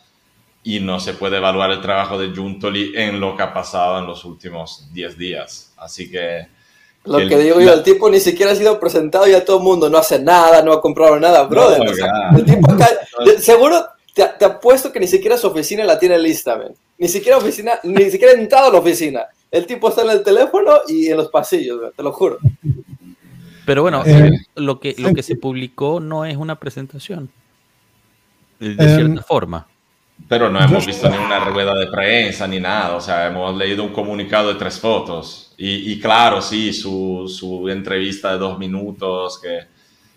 y 0.63 0.79
no 0.79 0.99
se 0.99 1.13
puede 1.13 1.37
evaluar 1.37 1.71
el 1.71 1.81
trabajo 1.81 2.17
de 2.17 2.35
Juntoli 2.35 2.93
en 2.95 3.19
lo 3.19 3.37
que 3.37 3.43
ha 3.43 3.53
pasado 3.53 3.99
en 3.99 4.07
los 4.07 4.25
últimos 4.25 4.91
10 4.91 5.17
días. 5.17 5.73
Así 5.77 6.09
que... 6.09 6.47
Lo 7.03 7.19
que 7.19 7.37
digo 7.37 7.61
yo, 7.61 7.71
el 7.71 7.83
tipo 7.83 8.09
ni 8.09 8.19
siquiera 8.19 8.51
ha 8.51 8.55
sido 8.55 8.79
presentado 8.79 9.27
y 9.27 9.31
ya 9.31 9.45
todo 9.45 9.57
el 9.57 9.63
mundo 9.63 9.91
no 9.91 9.99
hace 9.99 10.17
nada, 10.17 10.63
no 10.63 10.73
ha 10.73 10.81
comprado 10.81 11.19
nada, 11.19 11.43
brother. 11.43 11.79
el 12.35 12.45
tipo 12.45 12.75
seguro 13.37 13.85
te, 14.15 14.25
te, 14.39 14.45
apuesto 14.45 14.93
que 14.93 14.99
ni 14.99 15.07
siquiera 15.07 15.37
su 15.37 15.47
oficina 15.47 15.83
la 15.83 15.99
tiene 15.99 16.17
lista, 16.17 16.57
Ni 16.97 17.09
siquiera 17.09 17.37
oficina, 17.37 17.73
ni 17.83 18.09
siquiera 18.09 18.33
ha 18.33 18.39
entrado 18.39 18.69
a 18.69 18.71
la 18.71 18.79
oficina. 18.79 19.25
El 19.51 19.65
tipo 19.65 19.89
está 19.89 20.03
en 20.03 20.11
el 20.11 20.23
teléfono 20.23 20.71
y 20.87 21.07
en 21.07 21.17
los 21.17 21.27
pasillos, 21.27 21.93
te 21.93 22.01
lo 22.01 22.13
juro. 22.13 22.37
Pero 23.65 23.81
bueno, 23.81 24.03
eh, 24.05 24.31
lo, 24.55 24.79
que, 24.79 24.95
lo 24.97 25.13
que 25.13 25.21
se 25.21 25.35
publicó 25.35 25.99
no 25.99 26.23
es 26.23 26.37
una 26.37 26.57
presentación, 26.57 27.29
de 28.59 28.71
eh, 28.71 28.95
cierta 28.95 29.21
forma. 29.21 29.67
Pero 30.29 30.49
no 30.49 30.61
hemos 30.61 30.85
visto 30.85 31.09
ni 31.09 31.17
una 31.17 31.43
rueda 31.43 31.73
de 31.73 31.87
prensa 31.87 32.47
ni 32.47 32.59
nada, 32.59 32.95
o 32.95 33.01
sea, 33.01 33.27
hemos 33.27 33.55
leído 33.57 33.83
un 33.83 33.91
comunicado 33.91 34.47
de 34.53 34.55
tres 34.55 34.79
fotos. 34.79 35.53
Y, 35.57 35.91
y 35.91 35.99
claro, 35.99 36.41
sí, 36.41 36.71
su, 36.71 37.27
su, 37.27 37.67
entrevista 37.67 38.31
de 38.31 38.37
dos 38.37 38.57
minutos 38.57 39.39
que, 39.41 39.59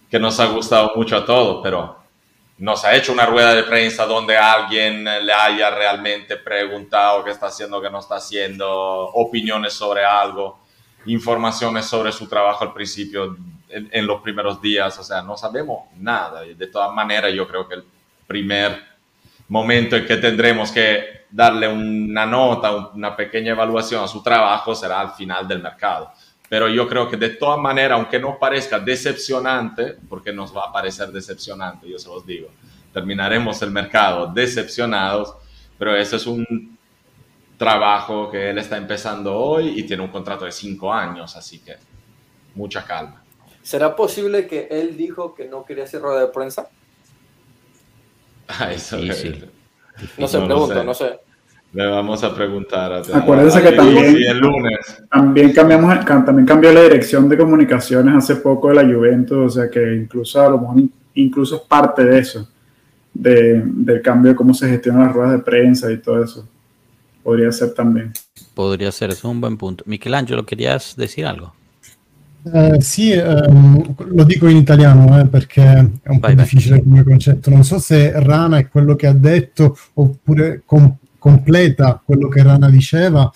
que 0.08 0.20
nos 0.20 0.38
ha 0.38 0.46
gustado 0.46 0.92
mucho 0.94 1.16
a 1.16 1.24
todos, 1.24 1.60
pero 1.64 1.97
no 2.58 2.76
se 2.76 2.88
ha 2.88 2.96
hecho 2.96 3.12
una 3.12 3.24
rueda 3.24 3.54
de 3.54 3.62
prensa 3.62 4.04
donde 4.04 4.36
alguien 4.36 5.04
le 5.04 5.32
haya 5.32 5.70
realmente 5.70 6.36
preguntado 6.36 7.22
qué 7.24 7.30
está 7.30 7.46
haciendo, 7.46 7.80
qué 7.80 7.88
no 7.88 8.00
está 8.00 8.16
haciendo, 8.16 8.68
opiniones 8.68 9.72
sobre 9.72 10.04
algo, 10.04 10.58
informaciones 11.06 11.86
sobre 11.86 12.10
su 12.10 12.28
trabajo 12.28 12.64
al 12.64 12.72
principio, 12.72 13.36
en, 13.68 14.06
los 14.06 14.22
primeros 14.22 14.60
días, 14.60 14.98
o 14.98 15.04
sea, 15.04 15.22
no 15.22 15.36
sabemos 15.36 15.84
nada. 15.96 16.42
De 16.42 16.66
todas 16.66 16.92
maneras, 16.92 17.32
yo 17.32 17.46
creo 17.46 17.68
que 17.68 17.74
el 17.74 17.84
primer 18.26 18.82
momento 19.48 19.94
en 19.94 20.06
que 20.06 20.16
tendremos 20.16 20.72
que 20.72 21.26
darle 21.30 21.68
una 21.68 22.26
nota, 22.26 22.74
una 22.94 23.14
pequeña 23.14 23.52
evaluación 23.52 24.02
a 24.02 24.08
su 24.08 24.22
trabajo 24.22 24.74
será 24.74 25.00
al 25.00 25.12
final 25.12 25.46
del 25.46 25.62
mercado 25.62 26.12
pero 26.48 26.68
yo 26.68 26.88
creo 26.88 27.08
que 27.08 27.16
de 27.16 27.30
todas 27.30 27.58
maneras, 27.58 27.98
aunque 27.98 28.18
no 28.18 28.38
parezca 28.38 28.78
decepcionante, 28.78 29.96
porque 30.08 30.32
nos 30.32 30.56
va 30.56 30.64
a 30.64 30.72
parecer 30.72 31.10
decepcionante, 31.12 31.88
yo 31.88 31.98
se 31.98 32.08
los 32.08 32.24
digo, 32.24 32.48
terminaremos 32.92 33.60
el 33.62 33.70
mercado 33.70 34.26
decepcionados, 34.32 35.34
pero 35.78 35.94
ese 35.94 36.16
es 36.16 36.26
un 36.26 36.78
trabajo 37.58 38.30
que 38.30 38.50
él 38.50 38.58
está 38.58 38.76
empezando 38.76 39.36
hoy 39.36 39.78
y 39.78 39.82
tiene 39.82 40.02
un 40.02 40.10
contrato 40.10 40.44
de 40.44 40.52
cinco 40.52 40.92
años, 40.92 41.36
así 41.36 41.58
que 41.58 41.76
mucha 42.54 42.84
calma. 42.84 43.22
¿Será 43.62 43.94
posible 43.94 44.46
que 44.46 44.68
él 44.70 44.96
dijo 44.96 45.34
que 45.34 45.46
no 45.46 45.64
quería 45.64 45.84
hacer 45.84 46.00
rueda 46.00 46.20
de 46.20 46.28
prensa? 46.28 46.70
Ah, 48.50 48.72
eso 48.72 48.98
sí, 48.98 49.42
No 50.16 50.26
sé, 50.26 50.40
pregunto, 50.40 50.82
no 50.82 50.94
sé. 50.94 51.20
Le 51.72 51.86
vamos 51.86 52.24
a 52.24 52.34
preguntar 52.34 52.92
a 52.92 53.02
Acuérdense 53.18 53.62
que 53.62 53.72
también, 53.72 54.16
el 54.16 54.38
lunes. 54.38 55.02
también 55.10 55.52
cambiamos, 55.52 56.04
también 56.04 56.46
cambió 56.46 56.72
la 56.72 56.82
dirección 56.82 57.28
de 57.28 57.36
comunicaciones 57.36 58.14
hace 58.14 58.36
poco 58.36 58.68
de 58.70 58.74
la 58.76 58.82
Juventus, 58.84 59.36
o 59.38 59.50
sea 59.50 59.68
que 59.70 59.94
incluso 59.96 60.40
a 60.40 60.48
lo 60.48 60.58
mejor 60.58 60.82
incluso 61.14 61.56
es 61.56 61.62
parte 61.62 62.04
de 62.04 62.18
eso, 62.20 62.48
de, 63.12 63.62
del 63.64 64.00
cambio 64.00 64.30
de 64.30 64.36
cómo 64.36 64.54
se 64.54 64.68
gestionan 64.68 65.06
las 65.06 65.12
ruedas 65.12 65.32
de 65.32 65.38
prensa 65.40 65.92
y 65.92 65.98
todo 65.98 66.24
eso. 66.24 66.48
Podría 67.22 67.52
ser 67.52 67.74
también. 67.74 68.12
Podría 68.54 68.90
ser, 68.90 69.10
es 69.10 69.22
un 69.22 69.40
buen 69.40 69.58
punto. 69.58 69.84
Michelangelo, 69.86 70.46
¿querías 70.46 70.96
decir 70.96 71.26
algo? 71.26 71.52
Eh, 72.50 72.80
sì, 72.80 73.10
ehm, 73.12 73.94
lo 74.12 74.24
dico 74.24 74.48
in 74.48 74.56
italiano 74.56 75.20
eh, 75.20 75.26
perché 75.26 75.62
è 75.64 75.78
un 76.08 76.18
vai, 76.18 76.18
po' 76.18 76.26
vai. 76.28 76.34
difficile 76.36 76.82
come 76.82 77.02
concetto. 77.04 77.50
Non 77.50 77.62
so 77.64 77.78
se 77.78 78.12
Rana 78.18 78.56
è 78.58 78.68
quello 78.68 78.96
che 78.96 79.06
ha 79.06 79.12
detto 79.12 79.76
oppure 79.94 80.62
com- 80.64 80.96
completa 81.18 82.00
quello 82.04 82.28
che 82.28 82.42
Rana 82.42 82.70
diceva, 82.70 83.30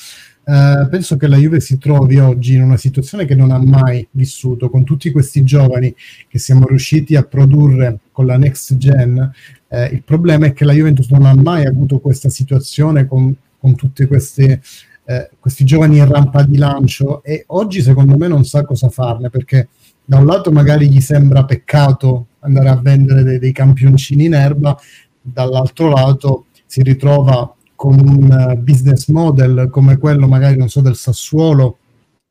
eh, 0.45 0.89
penso 0.91 1.16
che 1.16 1.28
la 1.28 1.37
Juve 1.37 1.61
si 1.61 1.78
trovi 1.78 2.18
oggi 2.18 2.55
in 2.55 2.62
una 2.62 2.76
situazione 2.76 3.24
che 3.26 3.35
non 3.35 3.51
ha 3.53 3.59
mai 3.59 4.07
vissuto, 4.11 4.70
con 4.70 4.85
tutti 4.85 5.11
questi 5.11 5.45
giovani 5.45 5.95
che 6.28 6.39
siamo 6.39 6.66
riusciti 6.66 7.14
a 7.14 7.22
produrre 7.22 7.99
con 8.11 8.26
la 8.26 8.37
next 8.37 8.76
gen. 8.76 9.30
Eh, 9.68 9.87
il 9.87 10.03
problema 10.03 10.47
è 10.47 10.53
che 10.53 10.64
la 10.64 10.72
Juventus 10.72 11.09
non 11.11 11.26
ha 11.26 11.35
mai 11.35 11.64
avuto 11.66 12.01
questa 12.01 12.28
situazione 12.28 13.07
con, 13.07 13.35
con 13.59 13.76
tutti 13.76 14.03
eh, 14.03 15.30
questi 15.39 15.64
giovani 15.64 15.99
in 15.99 16.09
rampa 16.09 16.43
di 16.43 16.57
lancio 16.57 17.22
e 17.22 17.45
oggi 17.49 17.83
secondo 17.83 18.16
me 18.16 18.28
non 18.28 18.45
sa 18.45 18.64
cosa 18.64 18.89
farne 18.89 19.30
perché 19.30 19.68
da 20.05 20.18
un 20.18 20.26
lato 20.26 20.51
magari 20.51 20.89
gli 20.89 21.01
sembra 21.01 21.45
peccato 21.45 22.26
andare 22.41 22.68
a 22.68 22.76
vendere 22.76 23.22
dei, 23.22 23.39
dei 23.39 23.53
campioncini 23.53 24.24
in 24.24 24.35
erba, 24.35 24.76
dall'altro 25.20 25.89
lato 25.91 26.47
si 26.66 26.83
ritrova 26.83 27.55
con 27.83 27.99
un 27.99 28.30
eh, 28.30 28.57
business 28.59 29.09
model 29.09 29.66
come 29.68 29.99
quello 29.99 30.28
magari, 30.28 30.57
non 30.57 30.68
so, 30.68 30.80
del 30.80 30.95
Sassuolo 30.95 31.78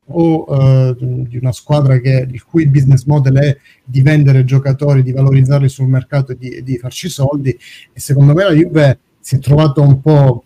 o 0.06 0.44
uh, 0.48 0.96
di 0.96 1.36
una 1.36 1.52
squadra 1.52 1.98
che, 1.98 2.26
il 2.30 2.42
cui 2.42 2.66
business 2.66 3.04
model 3.04 3.36
è 3.36 3.56
di 3.84 4.00
vendere 4.00 4.44
giocatori, 4.44 5.02
di 5.02 5.12
valorizzarli 5.12 5.68
sul 5.68 5.88
mercato 5.88 6.32
e 6.32 6.38
di, 6.38 6.62
di 6.62 6.78
farci 6.78 7.10
soldi. 7.10 7.50
E 7.50 8.00
secondo 8.00 8.32
me 8.32 8.44
la 8.44 8.52
Juve 8.52 8.98
si 9.20 9.36
è 9.36 9.38
trovato 9.40 9.82
un 9.82 10.00
po' 10.00 10.44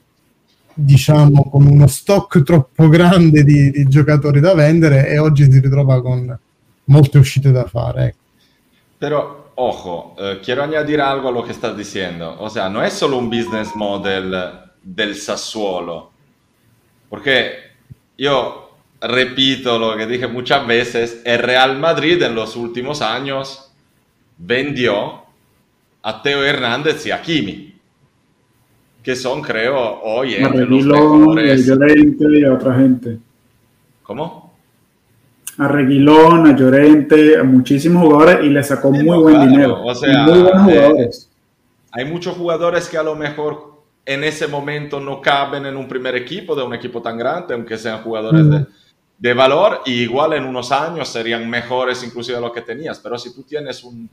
diciamo 0.75 1.51
con 1.51 1.67
uno 1.67 1.87
stock 1.87 2.43
troppo 2.43 2.89
grande 2.89 3.45
di, 3.45 3.71
di, 3.71 3.85
giocatori 3.87 4.41
da 4.41 4.55
vendere 4.55 5.09
e 5.09 5.19
oggi 5.19 5.45
si 5.45 5.61
ritrova 5.61 6.03
con 6.03 6.37
molte 6.87 7.19
uscite 7.19 7.53
da 7.53 7.65
fare. 7.65 8.07
Ecco. 8.07 8.19
Però, 8.99 9.53
ojo, 9.55 10.17
eh, 10.19 10.41
quiero 10.43 10.63
añadir 10.63 11.01
algo 11.01 11.29
a 11.29 11.31
lo 11.31 11.45
que 11.45 11.53
estás 11.53 11.77
diciendo. 11.77 12.35
O 12.41 12.49
sea, 12.49 12.69
no 12.69 12.83
es 12.83 12.93
solo 12.93 13.17
un 13.19 13.31
business 13.31 13.73
model 13.77 14.65
del 14.87 15.17
Sassuolo. 15.17 16.11
Porque 17.11 17.51
yo 18.17 18.71
repito 19.01 19.79
lo 19.79 19.97
que 19.97 20.07
dije 20.07 20.29
muchas 20.29 20.67
veces, 20.67 21.23
el 21.25 21.41
Real 21.41 21.79
Madrid 21.79 22.23
en 22.23 22.35
los 22.35 22.57
últimos 22.57 23.03
años 23.03 23.73
vendió 24.39 25.23
a 26.03 26.23
Teo 26.23 26.45
Hernández 26.45 27.05
y 27.07 27.11
a 27.11 27.21
Kimi, 27.21 27.75
que 29.03 29.17
son, 29.17 29.43
creo, 29.43 30.01
hoy 30.03 30.35
entre 30.35 30.67
los 30.67 30.85
mejores. 30.85 31.63
A 31.63 31.75
Llorente 31.75 32.25
y 32.39 32.45
a 32.45 32.55
otra 32.55 32.77
gente. 32.77 33.19
¿Cómo? 34.03 34.55
A 35.59 35.69
Reguilón, 35.69 36.47
a 36.47 36.57
Llorente, 36.57 37.39
a 37.39 37.43
muchísimos 37.43 38.05
jugadores 38.05 38.45
y 38.45 38.51
le 38.51 38.63
sacó 38.63 38.93
muy 38.93 39.19
buen 39.19 39.49
dinero. 39.49 39.83
O 39.85 39.95
sea, 39.95 40.27
muy 40.27 40.43
buenos 40.43 40.63
jugadores. 40.63 41.31
hay 41.91 42.05
muchos 42.05 42.37
jugadores 42.37 42.89
que 42.89 42.99
a 42.99 43.03
lo 43.03 43.17
mejor 43.17 43.76
en 44.07 44.23
ese 44.23 44.47
momento 44.47 45.01
no 45.01 45.21
caben 45.21 45.67
en 45.67 45.77
un 45.77 45.89
primer 45.89 46.15
equipo 46.15 46.55
de 46.55 46.63
un 46.63 46.73
equipo 46.73 47.03
tan 47.03 47.19
grande, 47.19 47.53
aunque 47.55 47.77
sean 47.77 48.03
jugadores 48.03 48.49
de, 48.49 48.67
de, 49.19 49.35
valor, 49.35 49.83
y 49.85 50.03
igual 50.03 50.35
en 50.35 50.45
unos 50.45 50.71
años 50.71 51.09
serían 51.09 51.51
mejores 51.51 52.03
inclusive 52.05 52.37
de 52.37 52.43
lo 52.43 52.53
que 52.53 52.63
tenías. 52.63 53.01
Pero 53.01 53.19
si 53.19 53.35
tú 53.35 53.43
tienes 53.43 53.83
un, 53.83 54.09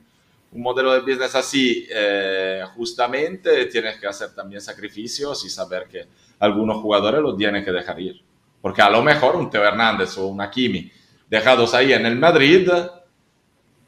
un 0.50 0.62
modelo 0.62 0.92
de 0.92 1.00
business 1.00 1.34
así, 1.36 1.86
eh, 1.90 2.62
justamente 2.74 3.66
tienes 3.66 3.96
que 3.98 4.08
hacer 4.08 4.34
también 4.34 4.60
sacrificios 4.60 5.44
y 5.44 5.48
saber 5.48 5.86
que 5.88 6.06
algunos 6.40 6.78
jugadores 6.78 7.20
los 7.20 7.36
tienen 7.36 7.64
que 7.64 7.72
dejar 7.72 8.00
ir. 8.00 8.20
Porque 8.60 8.82
a 8.82 8.90
lo 8.90 9.02
mejor 9.02 9.36
un 9.36 9.48
Teo 9.48 9.62
Hernández 9.62 10.18
o 10.18 10.26
un 10.26 10.40
Akimi 10.40 10.90
dejados 11.30 11.72
ahí 11.74 11.92
en 11.92 12.06
el 12.06 12.16
Madrid, 12.16 12.68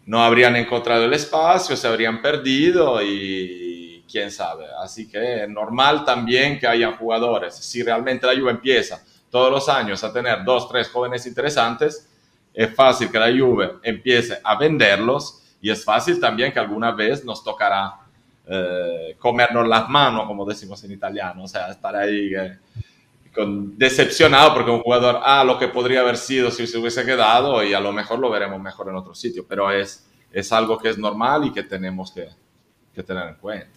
no 0.07 0.23
habrían 0.23 0.55
encontrado 0.57 1.05
el 1.05 1.13
espacio, 1.13 1.77
se 1.77 1.89
habrían 1.89 2.23
perdido 2.23 3.03
y 3.03 3.66
quién 4.11 4.31
sabe. 4.31 4.67
Así 4.83 5.09
que 5.09 5.45
es 5.45 5.49
normal 5.49 6.05
también 6.05 6.59
que 6.59 6.67
hayan 6.67 6.97
jugadores. 6.97 7.55
Si 7.55 7.83
realmente 7.83 8.27
la 8.27 8.39
Juve 8.39 8.53
empieza 8.53 9.03
todos 9.31 9.51
los 9.51 9.69
años 9.69 10.03
a 10.05 10.13
tener 10.13 10.45
dos, 10.45 10.69
tres 10.69 10.89
jóvenes 10.89 11.27
interesantes, 11.27 12.09
es 12.55 12.75
fácil 12.75 13.11
que 13.11 13.19
la 13.19 13.31
Juve 13.31 13.75
empiece 13.83 14.39
a 14.43 14.57
venderlos 14.57 15.43
y 15.61 15.71
es 15.71 15.85
fácil 15.85 16.21
también 16.21 16.53
que 16.53 16.59
alguna 16.59 16.93
vez 16.93 17.25
nos 17.25 17.45
tocará 17.45 18.07
eh, 18.47 19.17
comernos 19.19 19.67
las 19.67 19.89
manos, 19.89 20.27
como 20.27 20.45
decimos 20.45 20.83
en 20.85 20.93
italiano, 20.93 21.45
o 21.45 21.49
sea, 21.49 21.69
estar 21.71 21.97
ahí 21.97 22.33
eh, 22.35 22.59
con, 23.35 23.77
decepcionado 23.77 24.55
porque 24.55 24.71
un 24.71 24.81
jugador, 24.81 25.21
ah, 25.25 25.43
lo 25.45 25.59
que 25.59 25.69
podría 25.69 26.01
haber 26.01 26.17
sido 26.17 26.51
si 26.51 26.67
se 26.67 26.79
hubiese 26.79 27.05
quedado 27.05 27.63
y 27.65 27.75
a 27.75 27.81
lo 27.81 27.93
mejor 27.93 28.21
lo 28.21 28.31
veremos 28.31 28.61
mejor 28.61 28.89
en 28.89 28.95
otro 28.95 29.15
sitio, 29.15 29.45
pero 29.49 29.71
es, 29.71 30.09
es 30.31 30.53
algo 30.53 30.79
que 30.79 30.91
es 30.91 30.99
normal 30.99 31.45
y 31.45 31.53
que 31.53 31.65
tenemos 31.65 32.13
que, 32.13 32.29
que 32.95 33.03
tener 33.03 33.29
en 33.29 33.35
cuenta. 33.35 33.76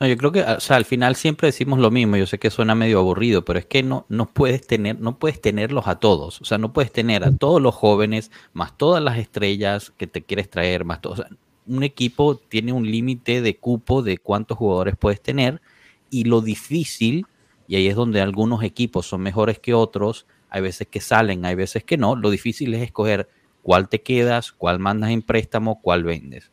No, 0.00 0.06
yo 0.06 0.16
creo 0.16 0.32
que, 0.32 0.42
o 0.42 0.60
sea, 0.60 0.76
al 0.76 0.86
final 0.86 1.14
siempre 1.14 1.48
decimos 1.48 1.78
lo 1.78 1.90
mismo. 1.90 2.16
Yo 2.16 2.26
sé 2.26 2.38
que 2.38 2.50
suena 2.50 2.74
medio 2.74 2.98
aburrido, 3.00 3.44
pero 3.44 3.58
es 3.58 3.66
que 3.66 3.82
no, 3.82 4.06
no 4.08 4.26
puedes 4.26 4.66
tener, 4.66 4.98
no 4.98 5.18
puedes 5.18 5.40
tenerlos 5.42 5.86
a 5.88 5.96
todos. 5.96 6.40
O 6.40 6.44
sea, 6.46 6.56
no 6.56 6.72
puedes 6.72 6.90
tener 6.90 7.22
a 7.22 7.36
todos 7.36 7.60
los 7.60 7.74
jóvenes, 7.74 8.30
más 8.54 8.76
todas 8.78 9.02
las 9.02 9.18
estrellas 9.18 9.92
que 9.98 10.06
te 10.06 10.22
quieres 10.22 10.48
traer, 10.48 10.86
más 10.86 11.02
todo. 11.02 11.12
O 11.12 11.16
sea, 11.16 11.28
un 11.66 11.82
equipo 11.82 12.36
tiene 12.36 12.72
un 12.72 12.90
límite 12.90 13.42
de 13.42 13.56
cupo 13.58 14.02
de 14.02 14.16
cuántos 14.16 14.56
jugadores 14.56 14.96
puedes 14.96 15.20
tener 15.20 15.60
y 16.08 16.24
lo 16.24 16.40
difícil, 16.40 17.26
y 17.68 17.76
ahí 17.76 17.86
es 17.86 17.94
donde 17.94 18.20
algunos 18.22 18.62
equipos 18.64 19.06
son 19.06 19.20
mejores 19.20 19.58
que 19.58 19.74
otros, 19.74 20.26
hay 20.48 20.62
veces 20.62 20.88
que 20.88 21.00
salen, 21.00 21.44
hay 21.44 21.54
veces 21.54 21.84
que 21.84 21.96
no, 21.96 22.16
lo 22.16 22.30
difícil 22.30 22.74
es 22.74 22.82
escoger 22.82 23.28
cuál 23.62 23.88
te 23.88 24.00
quedas, 24.02 24.50
cuál 24.50 24.78
mandas 24.80 25.10
en 25.10 25.22
préstamo, 25.22 25.80
cuál 25.80 26.02
vendes. 26.04 26.50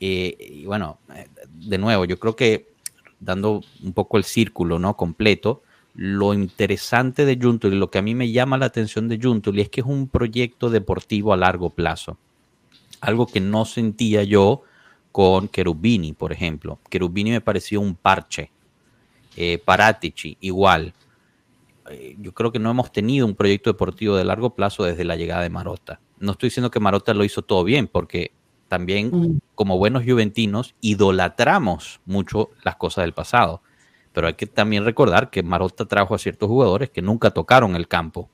Eh, 0.00 0.34
y 0.38 0.64
bueno, 0.64 0.98
eh, 1.14 1.26
de 1.60 1.78
nuevo, 1.78 2.04
yo 2.04 2.18
creo 2.18 2.36
que 2.36 2.68
dando 3.20 3.62
un 3.82 3.92
poco 3.92 4.16
el 4.16 4.24
círculo 4.24 4.78
¿no? 4.78 4.96
completo, 4.96 5.62
lo 5.94 6.34
interesante 6.34 7.24
de 7.24 7.38
Juntul 7.40 7.74
y 7.74 7.78
lo 7.78 7.90
que 7.90 7.98
a 7.98 8.02
mí 8.02 8.14
me 8.14 8.30
llama 8.30 8.58
la 8.58 8.66
atención 8.66 9.08
de 9.08 9.18
Juntul 9.20 9.58
es 9.58 9.68
que 9.68 9.80
es 9.80 9.86
un 9.86 10.08
proyecto 10.08 10.70
deportivo 10.70 11.32
a 11.32 11.36
largo 11.36 11.70
plazo. 11.70 12.16
Algo 13.00 13.26
que 13.26 13.40
no 13.40 13.64
sentía 13.64 14.22
yo 14.22 14.62
con 15.12 15.48
Cherubini, 15.50 16.12
por 16.12 16.32
ejemplo. 16.32 16.78
Cherubini 16.90 17.30
me 17.30 17.40
pareció 17.40 17.80
un 17.80 17.94
parche. 17.94 18.50
Eh, 19.36 19.58
Paratici, 19.64 20.36
igual. 20.40 20.92
yo 22.18 22.32
creo 22.32 22.52
que 22.52 22.58
no 22.58 22.70
hemos 22.70 22.92
tenido 22.92 23.26
un 23.26 23.34
proyecto 23.34 23.70
deportivo 23.70 24.16
de 24.16 24.24
largo 24.24 24.54
plazo 24.54 24.84
desde 24.84 25.04
la 25.04 25.16
llegada 25.16 25.42
de 25.42 25.50
Marota. 25.50 26.00
No 26.18 26.32
estoy 26.32 26.48
diciendo 26.48 26.70
que 26.70 26.78
Marota 26.78 27.14
lo 27.14 27.24
hizo 27.24 27.42
todo 27.42 27.64
bien, 27.64 27.88
porque 27.88 28.32
también 28.70 29.10
mm. 29.10 29.40
como 29.56 29.78
buenos 29.78 30.04
juventinos 30.04 30.76
idolatramos 30.80 32.00
mucho 32.06 32.50
las 32.62 32.76
cosas 32.76 33.02
del 33.02 33.12
pasado. 33.12 33.62
Pero 34.12 34.28
hay 34.28 34.34
que 34.34 34.46
también 34.46 34.84
recordar 34.84 35.28
que 35.28 35.42
Marotta 35.42 35.86
trajo 35.86 36.14
a 36.14 36.18
ciertos 36.18 36.48
jugadores 36.48 36.88
que 36.88 37.02
nunca 37.02 37.32
tocaron 37.32 37.74
el 37.74 37.88
campo. 37.88 38.30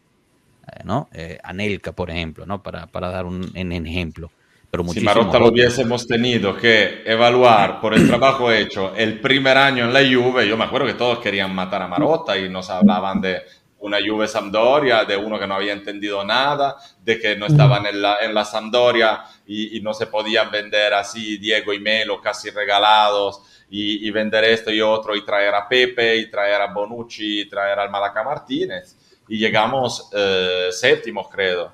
Eh, 0.66 0.82
¿no? 0.84 1.08
Eh, 1.14 1.38
Anelka, 1.42 1.92
por 1.92 2.10
ejemplo, 2.10 2.44
¿no? 2.44 2.62
para, 2.62 2.86
dar 2.92 3.24
un, 3.24 3.50
ejemplo. 3.54 4.30
Pero 4.70 4.86
si 4.88 5.00
Marotta 5.00 5.38
lo 5.38 5.48
hubiésemos 5.48 6.06
tenido 6.06 6.54
que 6.54 7.02
evaluar 7.06 7.80
por 7.80 7.94
el 7.94 8.06
trabajo 8.06 8.52
hecho 8.52 8.94
el 8.94 9.20
primer 9.20 9.56
año 9.56 9.86
en 9.86 9.92
la 9.94 10.00
Juve, 10.00 10.46
yo 10.46 10.58
me 10.58 10.64
acuerdo 10.64 10.86
que 10.86 10.94
todos 10.94 11.20
querían 11.20 11.54
matar 11.54 11.80
a 11.80 11.88
Marotta 11.88 12.36
y 12.36 12.50
nos 12.50 12.68
hablaban 12.68 13.22
de 13.22 13.40
una 13.80 13.98
Juve 14.04 14.26
Sampdoria, 14.26 15.04
de 15.04 15.16
uno 15.16 15.38
que 15.38 15.46
no 15.46 15.54
había 15.54 15.72
entendido 15.72 16.24
nada, 16.24 16.76
de 17.02 17.18
que 17.18 17.36
no 17.36 17.46
estaban 17.46 17.86
en 17.86 18.00
la, 18.00 18.18
en 18.20 18.34
la 18.34 18.44
Sampdoria 18.44 19.22
y, 19.46 19.80
no 19.80 19.92
se 19.92 20.06
podían 20.06 20.50
vender 20.50 20.94
así 20.94 21.36
Diego 21.38 21.72
y 21.72 21.80
Melo 21.80 22.20
casi 22.20 22.50
regalados 22.50 23.42
y, 23.68 24.10
vender 24.10 24.44
esto 24.44 24.70
y 24.70 24.80
otro 24.80 25.14
y 25.14 25.24
traer 25.24 25.54
a 25.54 25.68
Pepe 25.68 26.16
y 26.16 26.30
traer 26.30 26.62
a 26.62 26.72
Bonucci 26.72 27.42
y 27.42 27.48
traer 27.48 27.78
al 27.78 27.90
Malaca 27.90 28.22
Martínez. 28.22 28.96
Y 29.28 29.38
llegamos 29.38 30.08
eh, 30.12 30.68
séptimos 30.70 31.28
creo 31.28 31.72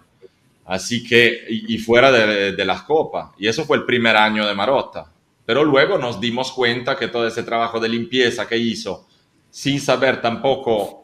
así 0.64 1.04
que 1.06 1.44
y, 1.48 1.78
fuera 1.78 2.10
de, 2.10 2.52
de, 2.52 2.64
las 2.64 2.82
copas. 2.82 3.30
Y 3.38 3.46
eso 3.46 3.64
fue 3.64 3.76
el 3.76 3.84
primer 3.84 4.16
año 4.16 4.46
de 4.46 4.54
Marotta. 4.54 5.06
Pero 5.44 5.64
luego 5.64 5.98
nos 5.98 6.20
dimos 6.20 6.52
cuenta 6.52 6.96
que 6.96 7.08
todo 7.08 7.26
ese 7.26 7.42
trabajo 7.42 7.80
de 7.80 7.88
limpieza 7.88 8.46
que 8.46 8.56
hizo 8.56 9.06
sin 9.50 9.80
saber 9.80 10.22
tampoco 10.22 11.01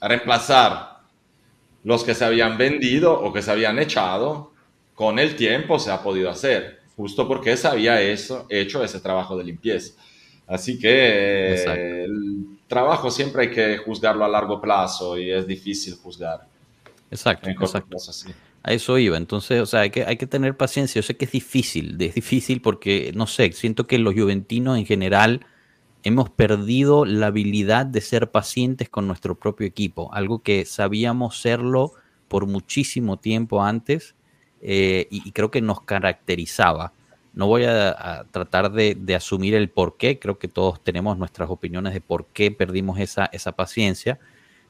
reemplazar 0.00 0.98
los 1.84 2.04
que 2.04 2.14
se 2.14 2.24
habían 2.24 2.58
vendido 2.58 3.18
o 3.18 3.32
que 3.32 3.42
se 3.42 3.50
habían 3.50 3.78
echado 3.78 4.52
con 4.94 5.18
el 5.18 5.36
tiempo 5.36 5.78
se 5.78 5.92
ha 5.92 6.02
podido 6.02 6.28
hacer, 6.28 6.80
justo 6.96 7.28
porque 7.28 7.56
se 7.56 7.68
había 7.68 8.00
eso, 8.00 8.46
hecho 8.48 8.82
ese 8.82 9.00
trabajo 9.00 9.36
de 9.38 9.44
limpieza. 9.44 9.94
Así 10.46 10.78
que 10.78 12.04
el 12.04 12.58
trabajo 12.66 13.10
siempre 13.10 13.42
hay 13.42 13.50
que 13.50 13.76
juzgarlo 13.78 14.24
a 14.24 14.28
largo 14.28 14.60
plazo 14.60 15.16
y 15.18 15.30
es 15.30 15.46
difícil 15.46 15.94
juzgar. 15.94 16.46
Exacto, 17.10 17.48
exacto. 17.48 17.96
A 18.62 18.72
eso 18.72 18.98
iba. 18.98 19.16
Entonces, 19.16 19.60
o 19.60 19.66
sea, 19.66 19.80
hay 19.80 19.90
que, 19.90 20.04
hay 20.04 20.16
que 20.16 20.26
tener 20.26 20.56
paciencia. 20.56 21.00
Yo 21.00 21.06
sé 21.06 21.16
que 21.16 21.26
es 21.26 21.32
difícil, 21.32 21.96
es 22.00 22.14
difícil 22.14 22.60
porque, 22.60 23.12
no 23.14 23.26
sé, 23.26 23.52
siento 23.52 23.86
que 23.86 23.98
los 23.98 24.14
juventinos 24.14 24.78
en 24.78 24.86
general 24.86 25.46
hemos 26.08 26.30
perdido 26.30 27.04
la 27.04 27.28
habilidad 27.28 27.86
de 27.86 28.00
ser 28.00 28.30
pacientes 28.30 28.88
con 28.88 29.06
nuestro 29.06 29.34
propio 29.36 29.66
equipo, 29.66 30.12
algo 30.12 30.42
que 30.42 30.64
sabíamos 30.64 31.40
serlo 31.40 31.92
por 32.28 32.46
muchísimo 32.46 33.18
tiempo 33.18 33.62
antes 33.62 34.14
eh, 34.60 35.06
y, 35.10 35.30
creo 35.32 35.50
que 35.50 35.60
nos 35.60 35.82
caracterizaba. 35.82 36.92
No 37.34 37.46
voy 37.46 37.64
a, 37.64 38.26
tratar 38.30 38.72
de, 38.72 39.14
asumir 39.14 39.54
el 39.54 39.68
por 39.68 39.96
qué, 39.96 40.18
creo 40.18 40.38
que 40.38 40.48
todos 40.48 40.82
tenemos 40.82 41.16
nuestras 41.16 41.48
opiniones 41.50 41.94
de 41.94 42.00
por 42.00 42.26
qué 42.26 42.50
perdimos 42.50 42.98
esa, 42.98 43.26
esa 43.26 43.52
paciencia, 43.52 44.18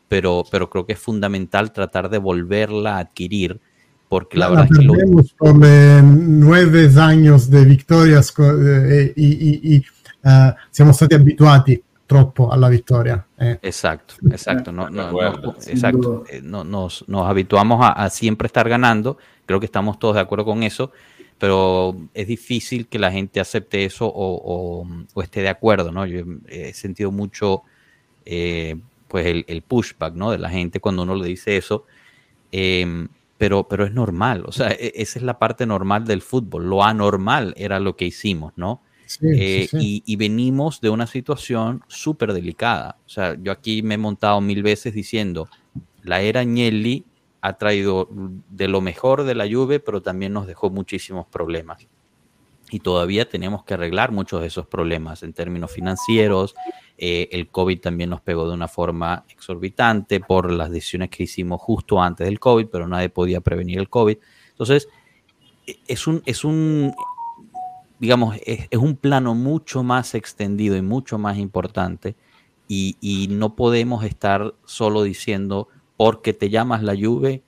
pero, 0.08 0.44
pero 0.50 0.68
creo 0.68 0.84
que 0.84 0.92
es 0.92 0.98
fundamental 0.98 1.72
tratar 1.72 2.10
de 2.10 2.18
volverla 2.18 2.96
a 2.96 2.98
adquirir, 3.00 3.60
porque 4.08 4.38
la, 4.38 4.48
verdad 4.48 4.68
es 4.70 4.78
que... 4.78 4.84
Lo... 4.84 4.94
por 5.38 5.54
nueve 5.56 6.90
años 6.98 7.48
de 7.48 7.64
victorias 7.64 8.34
eh, 8.38 9.12
y, 9.16 9.76
y, 9.76 9.84
uh, 10.22 10.54
siamo 10.70 10.92
stati 10.92 11.14
abituati 11.14 11.82
troppo 12.06 12.48
alla 12.48 12.68
vittoria. 12.68 13.24
Eh. 13.36 13.58
Exacto, 13.60 14.14
exacto. 14.30 14.70
No, 14.70 14.88
no, 14.88 15.10
no 15.10 15.54
exacto. 15.66 16.24
Eh, 16.26 16.40
nos, 16.40 17.04
nos, 17.06 17.26
habituamos 17.26 17.84
a, 17.84 17.92
a, 17.92 18.08
siempre 18.08 18.46
estar 18.46 18.68
ganando 18.68 19.18
Creo 19.48 19.60
que 19.60 19.66
estamos 19.66 19.98
todos 19.98 20.14
de 20.16 20.20
acuerdo 20.20 20.44
con 20.44 20.62
eso, 20.62 20.92
pero 21.38 21.96
es 22.12 22.26
difícil 22.26 22.86
que 22.86 22.98
la 22.98 23.10
gente 23.10 23.40
acepte 23.40 23.86
eso 23.86 24.06
o, 24.14 24.86
esté 25.22 25.40
de 25.40 25.48
acuerdo, 25.48 25.90
¿no? 25.90 26.04
Yo 26.04 26.22
he 26.48 26.74
sentido 26.74 27.10
mucho, 27.10 27.62
eh, 28.26 28.76
pues, 29.08 29.44
el, 29.46 29.62
pushback, 29.62 30.12
¿no? 30.12 30.32
De 30.32 30.36
la 30.36 30.50
gente 30.50 30.80
cuando 30.80 31.04
uno 31.04 31.14
le 31.14 31.28
dice 31.28 31.56
eso. 31.56 31.86
Em, 32.52 33.08
pero, 33.38 33.66
pero 33.68 33.86
es 33.86 33.92
normal, 33.94 34.44
o 34.46 34.52
sea, 34.52 34.68
e, 34.68 34.92
esa 34.96 35.18
es 35.18 35.22
la 35.22 35.38
parte 35.38 35.64
normal 35.64 36.04
del 36.04 36.20
fútbol. 36.20 36.68
Lo 36.68 36.84
anormal 36.84 37.54
era 37.56 37.80
lo 37.80 37.96
que 37.96 38.04
hicimos, 38.04 38.52
¿no? 38.56 38.82
Eh, 39.22 39.68
y, 39.72 40.02
y, 40.04 40.16
venimos 40.16 40.80
de 40.80 40.90
una 40.90 41.06
situación 41.06 41.82
súper 41.88 42.32
delicada. 42.32 42.98
O 43.06 43.08
sea, 43.08 43.36
yo 43.40 43.52
aquí 43.52 43.82
me 43.82 43.94
he 43.94 43.98
montado 43.98 44.40
mil 44.40 44.62
veces 44.62 44.92
diciendo, 44.92 45.48
la 46.02 46.20
era 46.20 46.40
Agnelli 46.40 47.04
ha 47.40 47.56
traído 47.56 48.08
de 48.50 48.68
lo 48.68 48.80
mejor 48.80 49.24
de 49.24 49.34
la 49.34 49.48
Juve, 49.48 49.80
pero 49.80 50.02
también 50.02 50.32
nos 50.32 50.46
dejó 50.46 50.70
muchísimos 50.70 51.26
problemas. 51.26 51.86
Y 52.70 52.80
todavía 52.80 53.28
tenemos 53.28 53.64
que 53.64 53.74
arreglar 53.74 54.12
muchos 54.12 54.40
de 54.42 54.48
esos 54.48 54.66
problemas 54.66 55.22
en 55.22 55.32
términos 55.32 55.70
financieros. 55.72 56.54
Eh, 56.98 57.28
el 57.32 57.48
COVID 57.48 57.80
también 57.80 58.10
nos 58.10 58.20
pegó 58.20 58.46
de 58.46 58.54
una 58.54 58.68
forma 58.68 59.24
exorbitante 59.30 60.20
por 60.20 60.50
las 60.50 60.70
decisiones 60.70 61.10
que 61.10 61.22
hicimos 61.22 61.60
justo 61.62 62.02
antes 62.02 62.26
del 62.26 62.40
COVID, 62.40 62.66
pero 62.66 62.86
nadie 62.86 63.08
podía 63.08 63.40
prevenir 63.40 63.78
el 63.78 63.88
COVID. 63.88 64.18
Entonces, 64.50 64.88
e, 65.66 65.78
es 65.86 66.06
un, 66.06 66.22
es 66.26 66.44
un 66.44 66.92
digamos, 67.98 68.36
es, 68.44 68.68
un 68.78 68.96
plano 68.96 69.34
mucho 69.34 69.82
más 69.82 70.14
extendido 70.14 70.76
y 70.76 70.82
mucho 70.82 71.18
más 71.18 71.38
importante. 71.38 72.16
Y, 72.68 72.96
y 73.00 73.28
no 73.28 73.56
podemos 73.56 74.04
estar 74.04 74.54
solo 74.64 75.02
diciendo, 75.02 75.68
porque 75.96 76.32
te 76.34 76.50
llamas 76.50 76.82
la 76.82 76.94
Juve, 76.94 77.42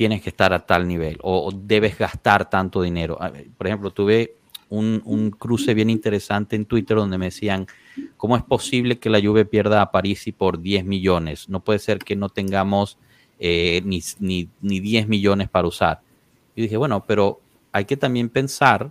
tienes 0.00 0.22
que 0.22 0.30
estar 0.30 0.54
a 0.54 0.64
tal 0.64 0.88
nivel 0.88 1.18
o, 1.20 1.52
debes 1.52 1.98
gastar 1.98 2.48
tanto 2.48 2.80
dinero. 2.80 3.18
Por 3.58 3.66
ejemplo, 3.66 3.90
tuve 3.90 4.36
un, 4.70 5.34
cruce 5.38 5.74
bien 5.74 5.90
interesante 5.90 6.56
en 6.56 6.64
Twitter 6.64 6.96
donde 6.96 7.18
me 7.18 7.26
decían, 7.26 7.66
¿cómo 8.16 8.34
es 8.34 8.42
posible 8.42 8.98
que 8.98 9.10
la 9.10 9.20
Juve 9.20 9.44
pierda 9.44 9.82
a 9.82 9.90
París 9.90 10.24
por 10.38 10.62
10 10.62 10.86
millones? 10.86 11.50
No 11.50 11.60
puede 11.60 11.80
ser 11.80 11.98
que 11.98 12.16
no 12.16 12.30
tengamos 12.30 12.96
eh, 13.38 13.82
ni, 13.84 14.00
ni, 14.20 14.48
ni 14.62 14.80
10 14.80 15.06
millones 15.06 15.50
para 15.50 15.68
usar. 15.68 16.00
Y 16.56 16.62
dije, 16.62 16.78
bueno, 16.78 17.04
pero 17.06 17.40
hay 17.70 17.84
que 17.84 17.98
también 17.98 18.30
pensar 18.30 18.90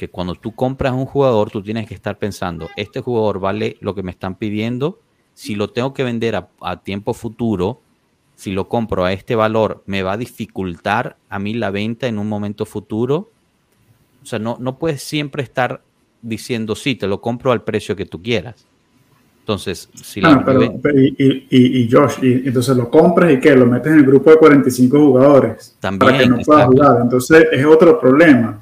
que 0.00 0.08
cuando 0.08 0.34
tú 0.34 0.54
compras 0.54 0.94
un 0.94 1.04
jugador, 1.04 1.50
tú 1.50 1.62
tienes 1.62 1.86
que 1.86 1.92
estar 1.92 2.18
pensando, 2.18 2.70
este 2.76 3.02
jugador 3.02 3.38
vale 3.38 3.76
lo 3.82 3.94
que 3.94 4.02
me 4.02 4.10
están 4.10 4.34
pidiendo, 4.34 4.98
si 5.34 5.54
lo 5.54 5.68
tengo 5.68 5.92
que 5.92 6.04
vender 6.04 6.42
a 6.62 6.80
tiempo 6.80 7.12
futuro, 7.12 7.82
si 8.34 8.50
lo 8.52 8.66
compro 8.66 9.04
a 9.04 9.12
este 9.12 9.34
valor, 9.34 9.82
me 9.84 10.02
va 10.02 10.12
a 10.12 10.16
dificultar 10.16 11.18
a 11.28 11.38
mí 11.38 11.52
la 11.52 11.70
venta 11.70 12.06
en 12.06 12.18
un 12.18 12.30
momento 12.30 12.64
futuro. 12.64 13.28
O 14.22 14.24
sea, 14.24 14.38
no, 14.38 14.56
no 14.58 14.78
puedes 14.78 15.02
siempre 15.02 15.42
estar 15.42 15.82
diciendo, 16.22 16.74
sí, 16.74 16.94
te 16.94 17.06
lo 17.06 17.20
compro 17.20 17.52
al 17.52 17.62
precio 17.62 17.94
que 17.94 18.06
tú 18.06 18.22
quieras. 18.22 18.66
Entonces, 19.40 19.90
si 19.92 20.22
la 20.22 20.42
pero, 20.42 20.62
y, 20.62 21.46
y, 21.50 21.90
Josh, 21.92 22.24
y, 22.24 22.48
entonces 22.48 22.74
lo 22.74 22.88
compras 22.88 23.30
y 23.32 23.40
que 23.40 23.54
lo 23.54 23.66
metes 23.66 23.92
en 23.92 23.98
el 23.98 24.06
grupo 24.06 24.30
de 24.30 24.38
45 24.38 24.98
jugadores 24.98 25.76
También, 25.78 25.98
para 25.98 26.18
que 26.18 26.26
no 26.26 26.38
puedas 26.38 26.66
jugar. 26.66 26.98
Entonces 27.02 27.46
es 27.52 27.66
otro 27.66 28.00
problema. 28.00 28.59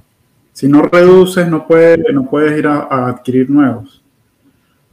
Si 0.59 0.67
no 0.67 0.83
reduces, 0.83 1.47
no 1.47 1.69
puedes, 1.69 2.01
no 2.13 2.29
puedes 2.29 2.59
ir 2.59 2.67
a, 2.67 3.07
adquirir 3.07 3.49
nuevos. 3.49 4.03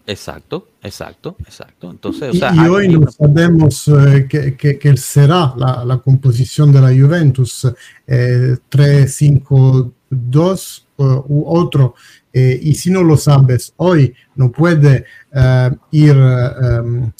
Exacto, 0.05 0.67
exacto, 0.83 1.35
exacto. 1.39 1.89
Entonces, 1.89 2.35
y, 2.35 2.67
hoy 2.67 2.89
no 2.89 3.09
sabemos 3.09 3.87
eh, 3.87 4.27
qué 4.29 4.95
será 4.95 5.55
la, 5.57 5.83
la, 5.83 5.97
composición 5.97 6.71
de 6.71 6.81
la 6.81 6.89
Juventus, 6.89 7.67
eh, 8.05 8.57
3-5-2 8.69 10.83
u 10.97 11.43
otro. 11.47 11.95
Eh, 12.31 12.59
y 12.61 12.75
si 12.75 12.91
no 12.91 13.01
lo 13.01 13.17
sabes 13.17 13.73
hoy, 13.77 14.13
no 14.35 14.51
puede 14.51 15.05
eh, 15.31 15.71
ir 15.89 16.15
a 16.15 16.83
um, 16.83 17.11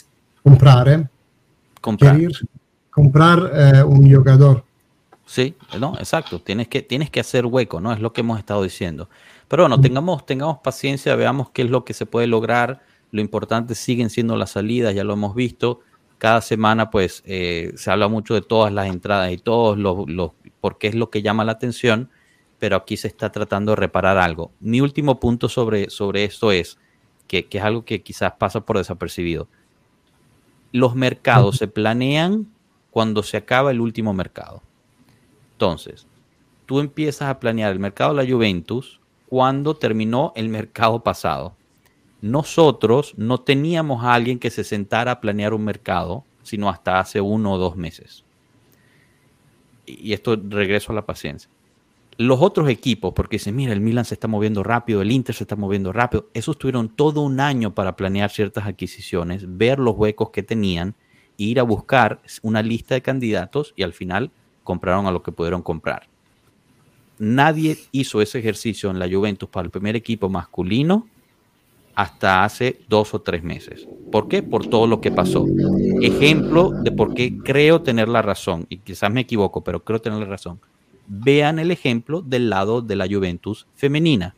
comprar, 0.44 1.10
comprar, 1.82 2.20
comprar 2.92 3.52
eh, 3.56 3.84
un 3.84 4.08
jugador. 4.08 4.64
Sí, 5.26 5.56
no, 5.80 5.96
exacto. 5.98 6.40
Tienes 6.40 6.68
que, 6.68 6.82
tienes 6.82 7.10
que 7.10 7.20
hacer 7.20 7.46
hueco, 7.46 7.82
¿no? 7.82 7.92
Es 7.92 8.00
lo 8.00 8.14
que 8.14 8.22
hemos 8.22 8.38
estado 8.38 8.64
diciendo. 8.64 9.10
Pero 9.48 9.64
bueno, 9.64 9.82
tengamos, 9.82 10.26
tengamos 10.26 10.60
paciencia, 10.60 11.16
veamos 11.16 11.50
qué 11.50 11.64
es 11.64 11.70
lo 11.70 11.84
que 11.84 11.94
se 11.94 12.06
puede 12.06 12.28
lograr. 12.28 12.84
Lo 13.12 13.22
importante 13.22 13.76
siguen 13.76 14.10
siendo 14.10 14.36
las 14.36 14.52
salidas, 14.52 14.94
ya 14.94 15.04
lo 15.04 15.14
hemos 15.14 15.36
visto. 15.36 15.82
Cada 16.20 16.42
semana, 16.42 16.92
pues, 16.92 17.24
se 17.26 17.92
habla 17.92 18.08
mucho 18.08 18.36
de 18.36 18.42
todas 18.42 18.72
las 18.72 18.88
entradas 18.88 19.32
y 19.32 19.38
todos 19.38 19.78
los, 19.78 20.10
los, 20.10 20.32
porque 20.62 20.88
es 20.88 20.96
lo 20.96 21.10
que 21.10 21.22
llama 21.22 21.44
la 21.44 21.54
atención 21.54 22.10
pero 22.60 22.78
aquí 22.78 22.98
se 22.98 23.08
está 23.08 23.32
tratando 23.32 23.72
de 23.72 23.76
reparar 23.78 24.18
algo. 24.18 24.52
Mi 24.60 24.82
último 24.82 25.20
punto 25.20 25.50
sobre, 25.50 25.90
sobre 25.90 26.24
esto 26.24 26.52
es, 26.52 26.78
que, 27.28 27.48
es 27.50 27.62
algo 27.62 27.86
que 27.86 28.02
quizás 28.02 28.34
pasa 28.40 28.62
por 28.62 28.78
desapercibido. 28.78 29.48
Los 30.72 30.96
mercados 30.96 31.58
se 31.58 31.68
planean 31.68 32.48
cuando 32.92 33.24
se 33.24 33.38
acaba 33.38 33.72
el 33.72 33.82
último 33.82 34.14
mercado. 34.14 34.62
Entonces, 35.56 36.08
tú 36.66 36.80
empiezas 36.80 37.30
a 37.30 37.40
planear 37.40 37.72
el 37.72 37.80
mercado 37.80 38.14
de 38.14 38.24
la 38.24 38.32
Juventus 38.32 39.00
cuando 39.28 39.76
terminó 39.76 40.34
el 40.36 40.50
mercado 40.50 41.02
pasado. 41.02 41.56
Nosotros 42.22 43.14
no 43.18 43.40
teníamos 43.40 44.04
a 44.04 44.14
alguien 44.14 44.40
que 44.40 44.50
se 44.50 44.64
sentara 44.64 45.12
a 45.12 45.22
planear 45.22 45.54
un 45.54 45.64
mercado, 45.64 46.24
sino 46.44 46.70
hasta 46.70 47.00
hace 47.00 47.22
uno 47.22 47.54
o 47.54 47.58
dos 47.58 47.76
meses. 47.76 48.24
Y 49.86 50.14
esto 50.14 50.36
regreso 50.36 50.92
a 50.92 50.96
la 50.96 51.06
paciencia 51.06 51.50
los 52.18 52.42
otros 52.42 52.70
equipos, 52.70 53.14
porque 53.14 53.36
dicen, 53.36 53.56
mira, 53.56 53.74
el 53.74 53.82
Milan 53.82 54.06
se 54.06 54.14
está 54.14 54.28
moviendo 54.28 54.64
rápido, 54.64 55.02
el 55.02 55.12
Inter 55.12 55.36
se 55.36 55.44
está 55.44 55.56
moviendo 55.56 55.92
rápido, 55.92 56.30
esos 56.34 56.58
tuvieron 56.58 56.90
todo 56.90 57.22
un 57.22 57.40
año 57.40 57.74
para 57.74 57.96
planear 57.96 58.30
ciertas 58.32 58.66
adquisiciones, 58.66 59.44
ver 59.58 59.80
los 59.80 59.96
huecos 59.96 60.30
que 60.30 60.44
tenían, 60.44 60.96
ir 61.38 61.60
a 61.60 61.64
buscar 61.64 62.22
una 62.42 62.62
lista 62.62 62.96
de 62.96 63.02
candidatos 63.02 63.74
y 63.76 63.84
al 63.84 63.92
final 63.92 64.32
compraron 64.66 65.06
a 65.06 65.12
lo 65.12 65.24
que 65.24 65.32
pudieron 65.32 65.62
comprar. 65.62 66.08
Nadie 67.18 67.78
hizo 67.94 68.22
ese 68.22 68.40
ejercicio 68.40 68.92
en 68.92 69.00
la 69.00 69.08
Juventus 69.10 69.48
para 69.48 69.64
el 69.64 69.72
primer 69.72 69.96
equipo 69.96 70.28
masculino 70.28 71.08
hasta 71.96 72.44
hace 72.44 72.82
dos 72.90 73.14
o 73.14 73.22
tres 73.22 73.42
meses. 73.42 73.88
¿Por 74.12 74.28
qué? 74.28 74.44
Por 74.44 74.68
todo 74.68 74.86
lo 74.86 75.00
que 75.00 75.12
pasó. 75.12 75.46
Ejemplo 76.02 76.72
de 76.72 76.92
por 76.92 77.14
qué 77.14 77.38
creo 77.38 77.82
tener 77.82 78.10
la 78.10 78.22
razón, 78.22 78.66
y 78.68 78.80
quizás 78.80 79.10
me 79.10 79.22
equivoco, 79.22 79.64
pero 79.64 79.82
creo 79.86 80.02
tener 80.02 80.20
la 80.20 80.26
razón 80.26 80.60
vean 81.08 81.60
el 81.60 81.72
ejemplo 81.72 82.22
del 82.22 82.50
lado 82.50 82.82
de 82.82 82.96
la 82.96 83.08
Juventus 83.08 83.68
femenina. 83.76 84.36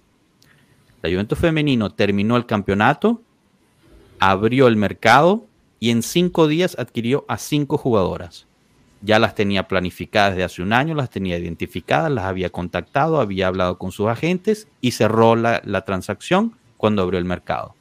La 1.02 1.10
Juventus 1.10 1.38
femenino 1.38 1.92
terminó 1.92 2.38
el 2.38 2.46
campeonato, 2.46 3.22
abrió 4.20 4.68
el 4.68 4.76
mercado 4.76 5.46
y 5.80 5.92
en 5.92 6.02
cinco 6.02 6.48
días 6.48 6.78
adquirió 6.78 7.26
a 7.28 7.38
cinco 7.38 7.78
jugadoras. 7.78 8.48
Ya 9.02 9.20
las 9.20 9.36
tenía 9.36 9.68
planificadas 9.68 10.32
desde 10.32 10.44
hace 10.44 10.62
un 10.62 10.74
año, 10.74 10.96
las 10.96 11.10
tenía 11.10 11.38
identificadas, 11.38 12.12
las 12.12 12.26
había 12.26 12.50
contactado, 12.50 13.22
había 13.22 13.48
hablado 13.48 13.78
con 13.78 13.92
sus 13.92 14.08
agentes 14.08 14.68
y 14.82 14.92
cerró 14.92 15.36
la, 15.36 15.62
transacción 15.86 16.56
cuando 16.78 17.02
abrió 17.02 17.20
el 17.20 17.26
mercado. 17.26 17.76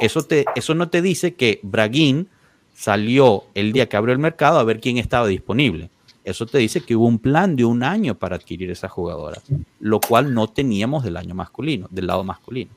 Eso, 0.00 0.22
te, 0.22 0.46
eso 0.54 0.74
no 0.74 0.88
te 0.88 1.02
dice 1.02 1.34
que 1.34 1.60
Braguín 1.62 2.28
salió 2.74 3.44
el 3.54 3.72
día 3.72 3.88
que 3.88 3.96
abrió 3.96 4.12
el 4.12 4.18
mercado 4.18 4.58
a 4.58 4.64
ver 4.64 4.80
quién 4.80 4.96
estaba 4.96 5.26
disponible 5.26 5.90
eso 6.24 6.46
te 6.46 6.58
dice 6.58 6.82
que 6.82 6.94
hubo 6.96 7.06
un 7.06 7.18
plan 7.18 7.56
de 7.56 7.64
un 7.64 7.82
año 7.82 8.14
para 8.14 8.36
adquirir 8.36 8.70
esa 8.70 8.88
jugadora, 8.88 9.40
lo 9.80 10.00
cual 10.00 10.34
no 10.34 10.48
teníamos 10.48 11.02
del 11.02 11.16
año 11.16 11.34
masculino, 11.34 11.86
del 11.90 12.06
lado 12.06 12.24
masculino. 12.24 12.70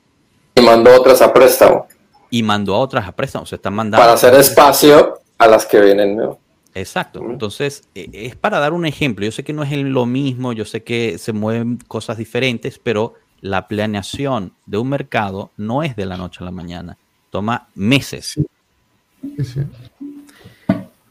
Y 0.56 0.62
mandó 0.62 0.96
otras 0.96 1.22
a 1.22 1.34
préstamo. 1.34 1.88
Y 2.30 2.42
mandó 2.42 2.76
a 2.76 2.80
otras 2.80 3.08
a 3.08 3.12
préstamo, 3.12 3.46
se 3.46 3.56
están 3.56 3.74
mandando. 3.74 4.02
Para 4.02 4.14
hacer 4.14 4.34
espacio 4.36 5.20
a 5.38 5.48
las 5.48 5.66
que 5.66 5.82
vienen 5.82 6.16
¿no? 6.16 6.40
Exacto. 6.74 7.24
Entonces, 7.30 7.88
e, 7.96 8.10
es 8.14 8.36
para 8.36 8.60
dar 8.60 8.74
un 8.74 8.86
ejemplo. 8.86 9.26
Yo 9.26 9.32
sé 9.32 9.44
que 9.44 9.54
no 9.54 9.64
es 9.64 9.72
lo 9.72 10.06
mismo, 10.06 10.54
yo 10.54 10.66
sé 10.66 10.84
que 10.84 11.18
se 11.18 11.34
mueven 11.34 11.78
cosas 11.88 12.18
diferentes, 12.18 12.80
pero 12.80 13.16
la 13.42 13.68
planeación 13.68 14.54
de 14.66 14.78
un 14.78 14.90
mercado 14.90 15.52
no 15.58 15.84
es 15.84 15.96
de 15.96 16.06
la 16.06 16.18
noche 16.18 16.40
a 16.42 16.46
la 16.46 16.52
mañana. 16.52 16.98
Toma 17.30 17.68
meses. 17.76 18.26
Sí. 18.26 19.44
Sí. 19.44 19.62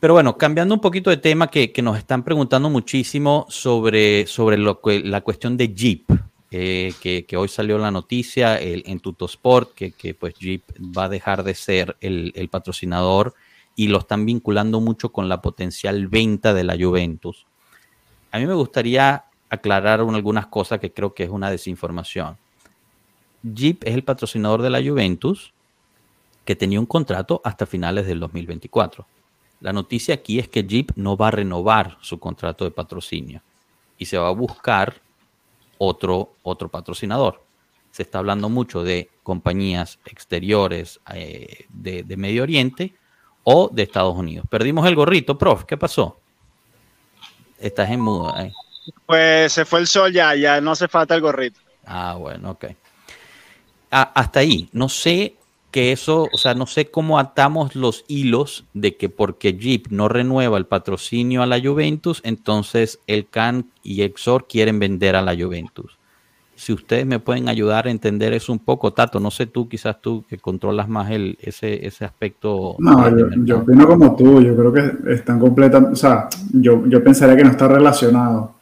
Pero 0.03 0.15
bueno, 0.15 0.37
cambiando 0.37 0.75
un 0.75 0.81
poquito 0.81 1.11
de 1.11 1.17
tema, 1.17 1.47
que, 1.47 1.73
nos 1.81 1.97
están 1.97 2.25
preguntando 2.25 2.69
muchísimo 2.69 3.47
sobre, 3.49 4.27
sobre 4.27 4.59
lo, 4.59 4.81
la 4.85 5.21
cuestión 5.21 5.57
de 5.57 5.73
Jeep, 5.73 6.11
eh, 6.51 6.93
que, 7.01 7.37
hoy 7.37 7.47
salió 7.47 7.79
la 7.79 7.93
noticia 7.93 8.57
el, 8.57 8.83
en 8.87 8.99
Tutosport, 8.99 9.73
que, 9.75 9.93
que 9.93 10.15
pues 10.15 10.35
Jeep 10.35 10.65
va 10.77 11.05
a 11.05 11.09
dejar 11.09 11.45
de 11.45 11.55
ser 11.55 11.97
el, 12.01 12.49
patrocinador 12.51 13.35
y 13.77 13.89
lo 13.89 13.99
están 13.99 14.27
vinculando 14.27 14.81
mucho 14.81 15.13
con 15.13 15.29
la 15.29 15.41
potencial 15.41 16.09
venta 16.09 16.55
de 16.55 16.65
la 16.65 16.77
Juventus. 16.79 17.47
A 18.31 18.39
mí 18.39 18.47
me 18.47 18.55
gustaría 18.55 19.25
aclarar 19.49 20.01
algunas 20.01 20.47
cosas 20.47 20.79
que 20.79 20.93
creo 20.93 21.15
que 21.15 21.25
es 21.25 21.31
una 21.31 21.51
desinformación. 21.51 22.39
Jeep 23.43 23.85
es 23.85 23.95
el 23.95 24.05
patrocinador 24.05 24.63
de 24.63 24.71
la 24.71 24.83
Juventus 24.83 25.53
que 26.45 26.57
tenía 26.57 26.81
un 26.81 26.87
contrato 26.87 27.41
hasta 27.45 27.67
finales 27.67 28.07
del 28.07 28.21
2024 28.21 29.07
la 29.63 29.73
noticia 29.73 30.15
aquí 30.15 30.41
es 30.41 30.49
que 30.49 30.65
Jeep 30.65 30.91
no 30.97 31.17
va 31.17 31.29
a 31.29 31.31
renovar 31.31 31.97
su 32.01 32.19
contrato 32.19 32.65
de 32.65 32.73
patrocinio 32.73 33.43
y 33.97 34.07
se 34.07 34.19
va 34.19 34.29
a 34.29 34.33
buscar 34.33 35.01
otro, 35.79 36.35
otro 36.43 36.69
patrocinador. 36.69 37.45
Se 37.93 38.03
está 38.03 38.19
hablando 38.19 38.49
mucho 38.49 38.83
de 38.83 39.09
compañías 39.23 40.01
exteriores 40.05 41.01
eh, 41.15 41.67
de, 41.69 42.17
Medio 42.17 42.43
Oriente 42.43 42.95
o 43.45 43.69
de 43.73 43.83
Estados 43.83 44.17
Unidos. 44.17 44.47
Perdimos 44.49 44.87
el 44.87 44.95
gorrito, 44.95 45.37
prof. 45.37 45.65
¿Qué 45.65 45.77
pasó? 45.77 46.19
Estás 47.59 47.91
en 47.91 48.01
muda. 48.01 48.45
Eh. 48.45 48.53
Pues 49.07 49.53
se 49.53 49.65
fue 49.65 49.81
el 49.81 49.87
sol 49.87 50.13
ya, 50.13 50.35
ya 50.35 50.61
no 50.61 50.73
hace 50.73 50.89
falta 50.89 51.15
el 51.15 51.21
gorrito. 51.21 51.61
Ah, 51.87 52.17
bueno, 52.19 52.51
ok. 52.53 52.67
Ah, 53.91 54.11
hasta 54.15 54.41
ahí. 54.41 54.69
No 54.73 54.89
sé 54.89 55.37
que 55.71 55.91
eso, 55.91 56.29
o 56.33 56.39
sea, 56.39 56.55
no 56.55 56.67
sé 56.67 56.91
cómo 56.91 57.19
atamos 57.19 57.75
los 57.75 58.05
hilos 58.07 58.65
de 58.75 58.97
que 58.97 59.09
porque 59.09 59.55
Jeep 59.55 59.89
no 59.89 60.09
renueva 60.09 60.59
el 60.59 60.67
patrocinio 60.67 61.43
a 61.43 61.47
la 61.47 61.61
Juventus, 61.61 62.21
entonces 62.25 63.01
el 63.07 63.27
CAN 63.27 63.71
y 63.83 64.03
Exor 64.03 64.47
quieren 64.47 64.79
vender 64.79 65.17
a 65.17 65.23
la 65.23 65.35
Juventus. 65.35 65.99
Si 66.63 66.73
ustedes 66.73 67.05
me 67.05 67.19
pueden 67.19 67.49
ayudar 67.49 67.89
a 67.89 67.91
entender 67.91 68.33
eso 68.33 68.53
un 68.53 68.61
poco, 68.61 68.93
Tato, 68.93 69.19
no 69.19 69.33
sé 69.33 69.47
tú, 69.47 69.69
quizás 69.69 70.01
tú 70.01 70.25
que 70.29 70.39
controlas 70.39 70.89
más 70.89 71.11
el, 71.11 71.37
ese, 71.41 71.85
ese 71.85 72.05
aspecto. 72.05 72.77
No, 72.79 73.45
yo, 73.45 73.59
opino 73.59 73.85
como 73.85 74.15
tú, 74.15 74.41
yo 74.41 74.55
creo 74.55 74.73
que 74.73 75.13
están 75.13 75.41
completamente, 75.41 75.95
o 75.95 75.97
sea, 75.97 76.29
yo, 76.53 76.87
yo 76.87 77.03
pensaría 77.03 77.35
que 77.35 77.43
no 77.43 77.51
está 77.51 77.67
relacionado. 77.67 78.55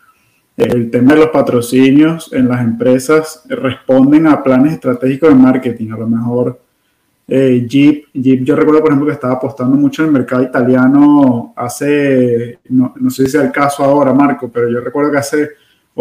El 0.57 0.91
tema 0.91 1.13
de 1.13 1.21
los 1.21 1.29
patrocinios 1.29 2.33
en 2.33 2.49
las 2.49 2.63
empresas 2.63 3.45
responden 3.51 4.29
a 4.29 4.43
planes 4.43 4.73
estratégicos 4.73 5.29
de 5.29 5.35
marketing, 5.35 5.91
a 5.91 5.99
lo 5.99 6.07
mejor 6.07 6.59
eh, 7.29 7.67
Jeep, 7.69 8.07
Jeep, 8.15 8.45
yo 8.45 8.57
recuerdo, 8.57 8.81
por 8.81 8.93
ejemplo, 8.93 9.09
que 9.09 9.13
estaba 9.13 9.35
apostando 9.35 9.77
mucho 9.77 10.01
en 10.01 10.09
el 10.09 10.15
mercado 10.15 10.43
italiano 10.43 11.53
hace, 11.55 12.61
no, 12.71 12.95
sé 13.11 13.29
si 13.29 13.37
es 13.37 13.45
el 13.45 13.53
caso 13.53 13.85
ahora, 13.85 14.15
Marco, 14.15 14.51
pero 14.51 14.71
yo 14.71 14.81
recuerdo 14.81 15.13
que 15.13 15.19
hace 15.19 15.51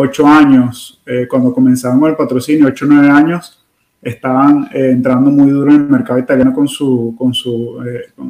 ocho 0.01 0.27
años, 0.27 1.01
eh, 1.05 1.27
cuando 1.29 1.53
comenzaron 1.53 2.03
el 2.05 2.15
patrocinio, 2.15 2.67
ocho 2.67 2.85
o 2.85 2.87
nueve 2.87 3.09
años, 3.09 3.65
estaban 4.01 4.69
eh, 4.73 4.91
entrando 4.91 5.29
muy 5.29 5.49
duro 5.49 5.71
en 5.71 5.81
el 5.81 5.89
mercado 5.89 6.19
italiano 6.19 6.53
con, 6.53 6.67
su, 6.67 7.15
con, 7.17 7.33
su, 7.33 7.77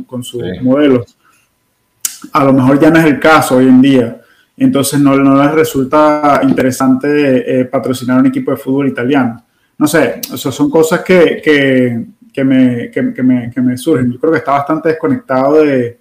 con, 0.07 0.23
sus 0.23 0.41
modelos. 0.61 1.17
A 2.33 2.43
lo 2.43 2.53
mejor 2.53 2.79
ya 2.79 2.89
no 2.89 2.99
es 2.99 3.05
el 3.05 3.19
caso 3.19 3.57
hoy 3.57 3.67
en 3.67 3.81
día. 3.81 4.21
Entonces 4.57 4.99
no, 4.99 5.15
no 5.15 5.41
les 5.41 5.53
resulta 5.53 6.41
interesante 6.43 7.65
patrocinar 7.71 8.19
un 8.19 8.25
equipo 8.25 8.51
de 8.51 8.57
fútbol 8.57 8.89
italiano. 8.89 9.43
No 9.77 9.87
sé, 9.87 10.19
eso 10.33 10.51
son 10.51 10.69
cosas 10.69 11.01
que, 11.01 11.41
que 11.41 12.05
que 12.31 12.43
me, 12.43 12.91
que, 12.91 13.23
me, 13.23 13.51
que 13.51 13.61
me 13.61 13.77
surgen. 13.77 14.11
Yo 14.11 14.19
creo 14.19 14.31
que 14.31 14.39
está 14.39 14.51
bastante 14.51 14.89
desconectado 14.89 15.63
de, 15.63 15.99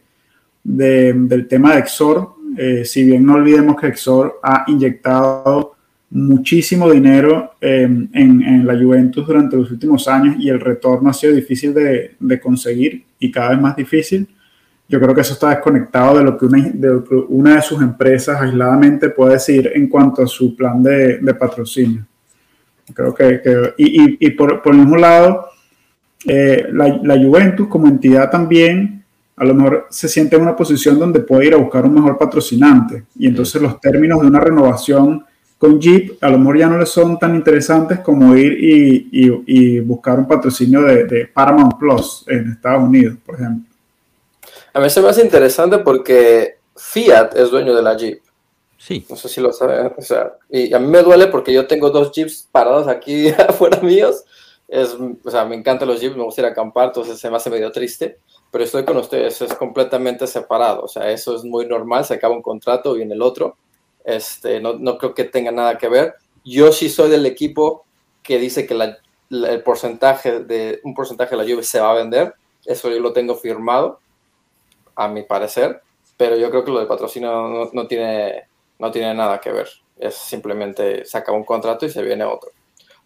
del 0.62 1.49
tema 1.49 1.75
de 1.75 1.81
Exor. 1.81 2.35
Eh, 2.61 2.85
si 2.85 3.05
bien 3.05 3.25
no 3.25 3.35
olvidemos 3.35 3.81
que 3.81 3.87
Exor 3.87 4.41
ha 4.43 4.65
inyectado 4.67 5.77
muchísimo 6.11 6.91
dinero 6.91 7.53
en, 7.61 8.11
en, 8.13 8.67
la 8.67 8.77
Juventus 8.77 9.25
durante 9.25 9.57
los 9.57 9.71
últimos 9.71 10.09
años 10.09 10.35
y 10.41 10.49
el 10.49 10.59
retorno 10.59 11.09
ha 11.09 11.13
sido 11.13 11.35
difícil 11.35 11.73
de, 11.73 12.17
de, 12.19 12.41
conseguir 12.41 13.05
y 13.21 13.31
cada 13.31 13.51
vez 13.51 13.61
más 13.61 13.77
difícil. 13.77 14.27
Yo 14.89 14.99
creo 14.99 15.15
que 15.15 15.21
eso 15.21 15.35
está 15.35 15.51
desconectado 15.51 16.19
de 16.19 16.25
lo 16.25 16.37
que 16.37 16.47
una 16.47 16.69
de, 16.69 17.01
una 17.29 17.55
de 17.55 17.63
sus 17.63 17.81
empresas 17.81 18.41
aisladamente 18.41 19.11
puede 19.11 19.35
decir 19.35 19.71
en 19.73 19.87
cuanto 19.87 20.23
a 20.23 20.27
su 20.27 20.57
plan 20.57 20.83
de, 20.83 21.19
de 21.19 21.35
patrocinio. 21.35 22.05
Creo 22.93 23.15
que, 23.15 23.41
que 23.41 23.75
y, 23.77 24.03
y, 24.03 24.17
y 24.19 24.31
por, 24.31 24.63
por, 24.63 24.73
el 24.73 24.81
mismo 24.81 24.97
lado, 24.97 25.47
eh, 26.27 26.67
la, 26.73 26.89
la 27.05 27.17
Juventus 27.17 27.69
como 27.69 27.87
entidad 27.87 28.29
también 28.29 28.97
a 29.39 29.45
lo 29.45 29.55
mejor 29.55 29.86
se 29.91 30.09
siente 30.09 30.36
en 30.36 30.43
una 30.43 30.57
posición 30.57 30.99
donde 30.99 31.20
puede 31.20 31.47
ir 31.47 31.55
a 31.55 31.59
buscar 31.59 31.84
un 31.84 31.95
mejor 31.95 32.18
patrocinante 32.18 33.05
y 33.18 33.26
entonces 33.26 33.61
los 33.61 33.80
términos 33.80 34.20
de 34.20 34.26
una 34.26 34.41
renovación 34.41 35.24
con 35.59 35.80
Jeep 35.80 36.22
a 36.22 36.30
lo 36.30 36.39
mejor 36.39 36.59
ya 36.59 36.68
no 36.68 36.78
le 36.78 36.86
son 36.86 37.18
tan 37.18 37.34
interesantes 37.34 38.01
como 38.01 38.36
ir 38.36 38.53
y, 38.53 39.09
y, 39.12 39.43
y 39.47 39.80
buscar 39.80 40.18
un 40.18 40.28
patrocinio 40.28 40.82
de, 40.82 41.05
de, 41.05 41.26
Paramount 41.26 41.78
Plus 41.78 42.24
en 42.28 42.53
Estados 42.53 42.84
Unidos, 42.84 43.16
por 43.26 43.34
ejemplo. 43.34 43.68
A 44.72 44.80
mí 44.80 44.89
se 44.89 45.01
me 45.01 45.09
hace 45.09 45.22
interesante 45.22 45.78
porque 45.78 46.59
Fiat 46.76 47.36
es 47.36 47.51
dueño 47.51 47.74
de 47.74 47.82
la 47.82 47.97
Jeep. 47.97 48.20
Sí. 48.78 49.05
No 49.11 49.16
sé 49.16 49.28
si 49.28 49.41
lo 49.41 49.53
saben. 49.53 49.93
O 49.97 50.03
sea, 50.03 50.34
y 50.49 50.72
a 50.72 50.78
mí 50.78 50.86
me 50.86 51.03
duele 51.03 51.26
porque 51.26 51.53
yo 51.53 51.66
tengo 51.66 51.91
dos 51.91 52.12
Jeeps 52.12 52.49
parados 52.53 52.86
aquí 52.86 53.28
afuera 53.49 53.80
míos. 53.80 54.24
Es, 54.68 54.97
o 55.24 55.30
sea, 55.30 55.45
me 55.45 55.57
encantan 55.57 55.89
los 55.89 56.01
Jeeps, 56.01 56.16
me 56.16 56.22
gusta 56.22 56.43
ir 56.43 56.47
a 56.47 56.51
acampar, 56.51 56.89
entonces 56.89 57.18
se 57.18 57.28
me 57.28 57.36
hace 57.36 57.51
medio 57.51 57.72
triste. 57.72 58.18
Pero 58.51 58.64
estoy 58.64 58.84
con 58.84 58.96
ustedes, 58.96 59.42
es 59.42 59.55
completamente 59.55 60.26
separado. 60.26 60.82
O 60.82 60.88
sea, 60.88 61.11
eso 61.11 61.36
es 61.36 61.44
muy 61.44 61.66
normal. 61.66 62.05
Se 62.05 62.14
acaba 62.14 62.34
un 62.34 62.42
contrato, 62.42 62.96
y 62.96 63.03
en 63.03 63.12
el 63.12 63.22
otro 63.22 63.57
este, 64.09 64.59
no, 64.59 64.72
no, 64.72 64.96
creo 64.96 65.14
que 65.14 65.24
tenga 65.24 65.51
nada 65.51 65.76
que 65.76 65.86
ver. 65.86 66.14
Yo 66.42 66.72
sí 66.72 66.88
soy 66.88 67.11
del 67.11 67.26
equipo 67.26 67.84
que 68.22 68.38
dice 68.38 68.66
que 68.66 68.74
el 69.30 69.62
porcentaje 69.62 70.40
de 70.40 70.80
un 70.82 70.94
porcentaje 70.94 71.32
de 71.32 71.36
la 71.36 71.44
lluvia 71.44 71.62
se 71.62 71.78
va 71.78 71.90
a 71.90 71.94
vender. 71.94 72.34
Eso 72.64 72.88
yo 72.88 73.01
lo 73.01 73.12
tengo 73.12 73.34
firmado, 73.34 74.01
a 74.96 75.09
mi 75.09 75.24
parecer. 75.24 75.82
Pero 76.16 76.36
yo 76.36 76.51
creo 76.51 76.64
que 76.64 76.70
lo 76.70 76.78
del 76.78 76.88
patrocinio 76.88 77.30
no, 77.30 77.70
no 77.70 77.86
tiene, 77.86 78.49
no 78.78 78.90
tiene 78.90 79.12
nada 79.12 79.40
que 79.40 79.53
ver. 79.53 79.68
Es 79.99 80.14
simplemente 80.14 81.05
se 81.05 81.18
acaba 81.18 81.36
un 81.36 81.44
contrato 81.44 81.84
y 81.84 81.90
se 81.90 82.03
viene 82.03 82.24
otro. 82.24 82.51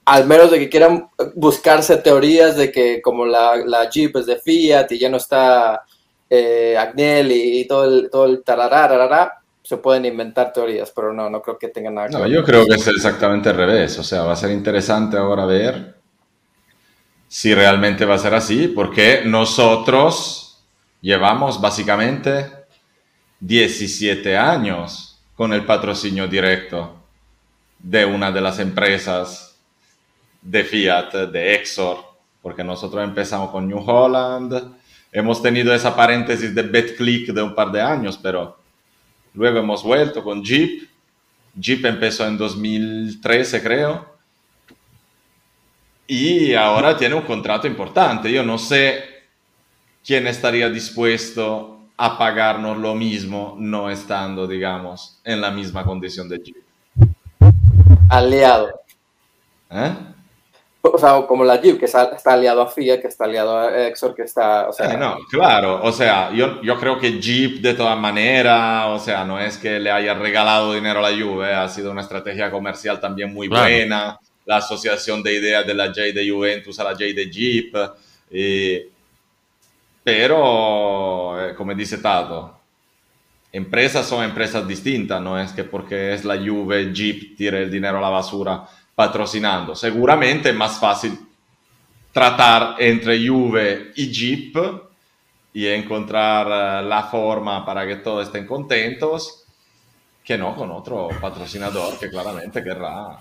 Al 0.04 0.26
menos 0.26 0.50
de 0.50 0.58
que 0.58 0.68
quieran 0.68 1.08
buscarse 1.34 1.96
teorías 1.98 2.56
de 2.56 2.72
que 2.72 3.00
como 3.00 3.24
la, 3.24 3.56
la 3.56 3.88
Jeep 3.88 4.16
es 4.16 4.26
de 4.26 4.36
Fiat 4.36 4.90
y 4.90 4.98
ya 4.98 5.08
no 5.08 5.16
está 5.16 5.82
eh, 6.28 6.76
Agnelli 6.76 7.60
y 7.60 7.66
todo 7.66 7.84
el, 7.84 8.10
todo 8.10 8.26
el 8.26 8.42
tarará, 8.42 9.42
se 9.62 9.76
pueden 9.76 10.04
inventar 10.04 10.52
teorías, 10.52 10.90
pero 10.90 11.12
no, 11.12 11.30
no 11.30 11.40
creo 11.40 11.56
que 11.56 11.68
tengan 11.68 11.94
nada 11.94 12.08
que 12.08 12.14
no, 12.14 12.20
ver. 12.22 12.30
Yo 12.30 12.42
creo 12.42 12.66
que 12.66 12.74
es 12.74 12.86
exactamente 12.88 13.50
al 13.50 13.56
revés, 13.56 13.98
o 13.98 14.02
sea, 14.02 14.22
va 14.22 14.32
a 14.32 14.36
ser 14.36 14.50
interesante 14.50 15.16
ahora 15.16 15.46
ver 15.46 15.94
si 17.28 17.54
realmente 17.54 18.04
va 18.04 18.16
a 18.16 18.18
ser 18.18 18.34
así, 18.34 18.68
porque 18.68 19.22
nosotros 19.24 20.62
llevamos 21.00 21.60
básicamente 21.60 22.50
17 23.40 24.36
años 24.36 25.20
con 25.34 25.52
el 25.52 25.64
patrocinio 25.64 26.28
directo 26.28 26.96
de 27.78 28.04
una 28.04 28.30
de 28.30 28.40
las 28.40 28.58
empresas 28.58 29.51
de 30.42 30.64
Fiat, 30.64 31.14
de 31.30 31.54
Exor, 31.54 31.98
porque 32.42 32.62
nosotros 32.62 33.02
empezamos 33.02 33.50
con 33.50 33.66
New 33.66 33.78
Holland, 33.78 34.74
hemos 35.10 35.40
tenido 35.40 35.72
esa 35.72 35.96
paréntesis 35.96 36.54
de 36.54 36.62
BetClick 36.62 37.32
de 37.32 37.42
un 37.42 37.54
par 37.54 37.70
de 37.70 37.80
años, 37.80 38.18
pero 38.20 38.62
Luego 39.34 39.58
hemos 39.58 39.82
vuelto 39.82 40.22
con 40.22 40.44
Jeep. 40.44 40.88
Jeep 41.54 41.84
empezó 41.84 42.26
en 42.26 42.36
2013, 42.36 43.62
creo. 43.62 44.12
Y 46.06 46.52
ahora 46.54 46.96
tiene 46.96 47.14
un 47.14 47.22
contrato 47.22 47.66
importante. 47.66 48.30
Yo 48.30 48.42
no 48.42 48.58
sé 48.58 49.04
quién 50.04 50.26
estaría 50.26 50.68
dispuesto 50.68 51.80
a 51.96 52.18
pagarnos 52.18 52.76
lo 52.76 52.94
mismo 52.94 53.56
no 53.58 53.88
estando, 53.88 54.46
digamos, 54.46 55.20
en 55.24 55.40
la 55.40 55.50
misma 55.50 55.84
condición 55.84 56.28
de 56.28 56.38
Jeep. 56.38 56.56
Aliado. 58.10 58.68
¿Eh? 59.70 59.94
O 60.84 60.98
sea, 60.98 61.22
como 61.28 61.44
la 61.44 61.60
Jeep, 61.60 61.78
que 61.78 61.84
está, 61.84 62.10
aliado 62.24 62.60
a 62.60 62.66
Fiat, 62.66 63.00
que 63.00 63.06
está 63.06 63.24
aliado 63.24 63.56
a 63.56 63.86
Exor, 63.86 64.16
que 64.16 64.22
está... 64.22 64.68
O 64.68 64.72
sea... 64.72 64.92
Eh, 64.92 64.96
no, 64.96 65.16
claro, 65.30 65.80
o 65.80 65.92
sea, 65.92 66.32
yo, 66.32 66.60
yo 66.60 66.76
creo 66.76 66.98
que 66.98 67.20
Jeep 67.20 67.60
de 67.60 67.74
todas 67.74 67.96
maneras, 67.96 68.86
o 68.88 68.98
sea, 68.98 69.24
no 69.24 69.38
es 69.38 69.58
que 69.58 69.78
le 69.78 69.92
haya 69.92 70.14
regalado 70.14 70.74
dinero 70.74 70.98
a 70.98 71.08
la 71.08 71.16
Juve, 71.16 71.54
ha 71.54 71.68
sido 71.68 71.92
una 71.92 72.00
estrategia 72.00 72.50
comercial 72.50 72.98
también 72.98 73.32
muy 73.32 73.48
claro. 73.48 73.62
buena, 73.62 74.18
la 74.44 74.56
asociación 74.56 75.22
de 75.22 75.34
ideas 75.34 75.64
de 75.64 75.74
la 75.74 75.86
J 75.86 76.00
de 76.12 76.28
Juventus 76.28 76.80
a 76.80 76.84
la 76.84 76.90
J 76.90 77.04
de 77.14 77.30
Jeep, 77.30 77.76
eh, 78.32 78.88
pero, 80.02 81.48
eh, 81.48 81.54
como 81.54 81.74
dice 81.74 81.98
Tato, 81.98 82.58
empresas 83.52 84.04
son 84.04 84.24
empresas 84.24 84.66
distintas, 84.66 85.22
no 85.22 85.38
es 85.38 85.52
que 85.52 85.62
porque 85.62 86.12
es 86.12 86.24
la 86.24 86.36
Juve, 86.36 86.92
Jeep 86.92 87.36
tire 87.36 87.62
el 87.62 87.70
dinero 87.70 87.98
a 87.98 88.00
la 88.00 88.08
basura 88.08 88.66
patrocinando. 88.94 89.74
Seguramente 89.74 90.50
es 90.50 90.54
más 90.54 90.78
fácil 90.78 91.18
tratar 92.12 92.76
entre 92.78 93.26
Juve 93.26 93.92
y 93.96 94.12
Jeep 94.12 94.56
y 95.54 95.66
encontrar 95.66 96.82
la 96.84 97.02
forma 97.04 97.64
para 97.64 97.86
que 97.86 97.96
todos 97.96 98.26
estén 98.26 98.46
contentos 98.46 99.44
que 100.24 100.38
no 100.38 100.54
con 100.54 100.70
otro 100.70 101.08
patrocinador 101.20 101.98
que 101.98 102.08
claramente 102.08 102.62
querrá 102.62 103.18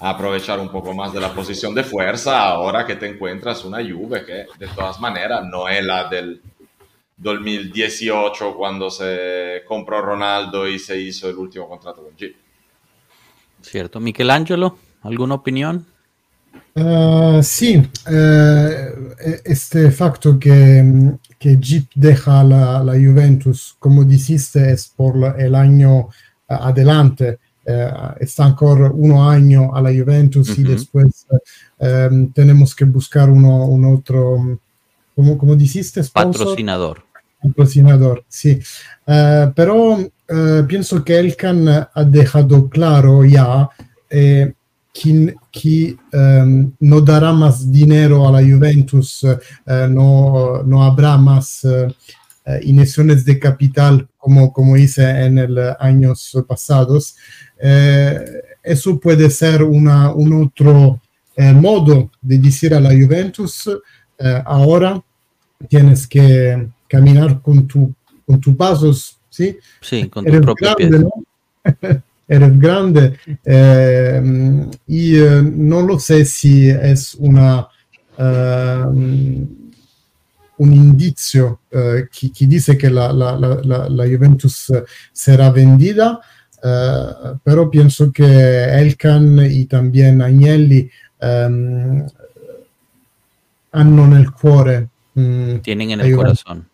aprovechar 0.00 0.58
un 0.58 0.70
poco 0.70 0.94
más 0.94 1.12
de 1.12 1.20
la 1.20 1.32
posición 1.32 1.74
de 1.74 1.84
fuerza 1.84 2.48
ahora 2.48 2.86
que 2.86 2.96
te 2.96 3.06
encuentras 3.06 3.64
una 3.64 3.78
Juve 3.78 4.24
que 4.24 4.46
de 4.58 4.68
todas 4.74 5.00
maneras 5.00 5.44
no 5.44 5.68
es 5.68 5.84
la 5.84 6.08
del 6.08 6.40
2018 7.16 8.54
cuando 8.56 8.90
se 8.90 9.62
compró 9.66 10.00
Ronaldo 10.00 10.66
y 10.66 10.78
se 10.78 10.98
hizo 10.98 11.28
el 11.28 11.36
último 11.36 11.68
contrato 11.68 12.02
con 12.02 12.16
Jeep. 12.16 12.43
Cierto. 13.64 13.98
Michelangelo, 14.00 14.76
¿alguna 15.02 15.34
opinión? 15.34 15.86
Uh, 16.76 17.40
sí, 17.42 17.76
uh, 17.78 19.14
este 19.44 19.90
facto 19.92 20.38
que, 20.38 21.12
que 21.38 21.56
Jeep 21.56 21.86
deja 21.94 22.42
la, 22.42 22.82
la, 22.82 22.92
Juventus, 22.94 23.76
como 23.78 24.04
dijiste, 24.04 24.72
es 24.72 24.88
por 24.88 25.36
el 25.38 25.54
año 25.54 25.98
uh, 26.00 26.08
adelante. 26.48 27.38
está 28.20 28.44
ancora 28.44 28.90
uno 28.92 29.30
año 29.30 29.74
a 29.74 29.80
la 29.80 29.90
Juventus 29.90 30.50
-huh. 30.50 30.58
y 30.58 30.62
después 30.64 31.26
um, 31.78 32.30
tenemos 32.32 32.74
que 32.74 32.84
buscar 32.84 33.30
uno, 33.30 33.64
un 33.66 33.84
otro, 33.86 34.58
como, 35.16 35.38
como 35.38 35.56
dijiste, 35.56 36.02
sponsor? 36.02 36.32
patrocinador. 36.32 37.02
Patrocinador, 37.40 38.24
sí. 38.28 38.60
pero 39.54 39.98
Uh, 40.26 40.66
pienso 40.66 41.04
que 41.04 41.18
Elkan 41.18 41.68
ha 41.68 42.04
dejado 42.04 42.70
claro 42.70 43.26
ya 43.26 43.68
eh, 44.08 44.54
que, 44.90 45.96
um, 46.14 46.72
no 46.80 47.00
dará 47.02 47.30
más 47.32 47.70
dinero 47.70 48.26
a 48.26 48.32
la 48.32 48.40
Juventus, 48.40 49.22
uh, 49.22 49.36
no, 49.90 50.62
no, 50.62 50.82
habrá 50.82 51.18
más 51.18 51.64
uh, 51.64 51.92
inyecciones 52.62 53.22
de 53.24 53.38
capital 53.38 54.08
como, 54.16 54.50
como 54.50 54.78
hice 54.78 55.02
en 55.02 55.54
los 55.54 55.76
años 55.78 56.32
pasados. 56.48 57.16
eso 58.62 58.98
puede 58.98 59.28
ser 59.28 59.62
una, 59.62 60.10
un 60.10 60.44
otro 60.44 61.00
modo 61.36 62.10
de 62.22 62.38
decir 62.38 62.74
a 62.74 62.80
la 62.80 62.90
Juventus, 62.90 63.68
ahora 64.44 65.02
tienes 65.68 66.06
que 66.06 66.68
caminar 66.88 67.42
con 67.42 67.66
tus 67.66 67.88
con 68.26 68.40
tu 68.40 68.56
pasos 68.56 69.18
¿sí? 69.34 69.58
Sí, 69.80 70.08
con 70.08 70.24
tu 70.24 70.40
propio 70.40 70.74
grande, 70.76 70.98
¿no? 71.00 71.10
Eres 72.26 72.58
grande 72.58 73.18
eh, 73.44 74.22
y 74.86 75.16
eh, 75.16 75.42
no 75.42 75.82
lo 75.82 75.98
sé 75.98 76.24
si 76.24 76.70
es 76.70 77.14
una, 77.18 77.68
uh, 78.16 78.88
un 78.88 80.72
indicio 80.72 81.60
uh, 81.72 82.06
que, 82.10 82.32
que, 82.32 82.46
dice 82.46 82.78
que 82.78 82.88
la, 82.88 83.12
la, 83.12 83.36
la, 83.36 83.88
la 83.90 84.04
Juventus 84.06 84.72
será 85.12 85.50
vendida, 85.50 86.18
uh, 86.62 87.38
pero 87.44 87.70
pienso 87.70 88.10
que 88.10 88.24
Elkan 88.24 89.40
y 89.50 89.66
también 89.66 90.22
Agnelli 90.22 90.90
um, 91.20 92.06
hanno 93.72 94.06
nel 94.06 94.32
cuore. 94.32 94.88
Um, 95.14 95.60
Tienen 95.60 95.90
en 95.90 96.00
el 96.00 96.14
Juventus. 96.14 96.42
corazón 96.42 96.73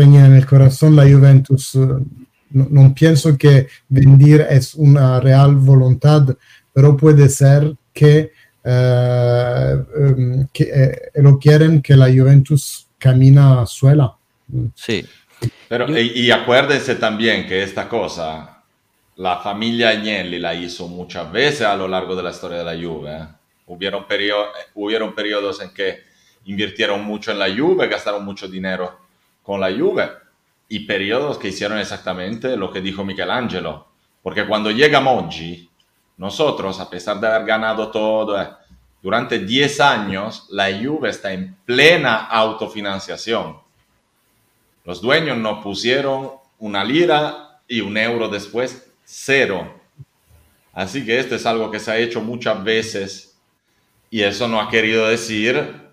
tenía 0.00 0.24
en 0.24 0.34
el 0.34 0.46
corazón 0.46 0.96
la 0.96 1.02
Juventus. 1.02 1.74
No, 1.74 2.66
no, 2.70 2.94
pienso 2.94 3.36
que 3.36 3.68
vender 3.86 4.46
es 4.50 4.74
una 4.74 5.20
real 5.20 5.54
voluntad, 5.56 6.34
pero 6.72 6.96
puede 6.96 7.28
ser 7.28 7.74
que, 7.92 8.32
uh, 8.64 9.74
um, 10.02 10.48
que 10.52 10.64
eh, 10.64 11.10
lo 11.16 11.38
quieren 11.38 11.82
que 11.82 11.94
la 11.96 12.06
Juventus 12.06 12.86
camina 12.98 13.66
suela. 13.66 14.16
Sí. 14.74 15.06
Pero, 15.68 15.86
y, 15.98 16.30
acuérdense 16.30 16.94
también 16.94 17.46
que 17.46 17.62
esta 17.62 17.86
cosa, 17.86 18.62
la 19.16 19.36
familia 19.38 19.90
Agnelli 19.90 20.38
la 20.38 20.54
hizo 20.54 20.88
muchas 20.88 21.30
veces 21.30 21.62
a 21.66 21.76
lo 21.76 21.86
largo 21.86 22.16
de 22.16 22.22
la 22.22 22.30
historia 22.30 22.58
de 22.58 22.64
la 22.64 22.74
Juve. 22.74 23.12
¿eh? 23.12 23.26
Hubieron, 23.66 24.06
hubieron 24.74 25.14
periodos 25.14 25.60
en 25.60 25.74
que 25.74 26.00
invirtieron 26.46 27.04
mucho 27.04 27.32
en 27.32 27.38
la 27.38 27.54
Juve, 27.54 27.86
gastaron 27.86 28.24
mucho 28.24 28.48
dinero 28.48 29.09
con 29.50 29.60
la 29.60 29.76
Juve 29.76 30.08
y 30.68 30.86
periodos 30.86 31.36
que 31.36 31.48
hicieron 31.48 31.78
exactamente 31.78 32.56
lo 32.56 32.70
que 32.70 32.80
dijo 32.80 33.04
Michelangelo. 33.04 33.88
Porque 34.22 34.46
cuando 34.46 34.70
llega 34.70 35.00
Moggi, 35.00 35.68
nosotros, 36.18 36.78
a 36.78 36.88
pesar 36.88 37.18
de 37.18 37.26
haber 37.26 37.44
ganado 37.48 37.90
todo, 37.90 38.40
eh, 38.40 38.48
durante 39.02 39.40
10 39.40 39.80
años 39.80 40.46
la 40.50 40.66
Juve 40.66 41.10
está 41.10 41.32
en 41.32 41.56
plena 41.64 42.26
autofinanciación. 42.26 43.58
Los 44.84 45.02
dueños 45.02 45.36
no 45.36 45.60
pusieron 45.60 46.30
una 46.60 46.84
lira 46.84 47.60
y 47.66 47.80
un 47.80 47.96
euro 47.96 48.28
después, 48.28 48.88
cero. 49.04 49.80
Así 50.72 51.04
que 51.04 51.18
esto 51.18 51.34
es 51.34 51.44
algo 51.44 51.72
que 51.72 51.80
se 51.80 51.90
ha 51.90 51.98
hecho 51.98 52.20
muchas 52.20 52.62
veces 52.62 53.36
y 54.10 54.22
eso 54.22 54.46
no 54.46 54.60
ha 54.60 54.70
querido 54.70 55.08
decir 55.08 55.89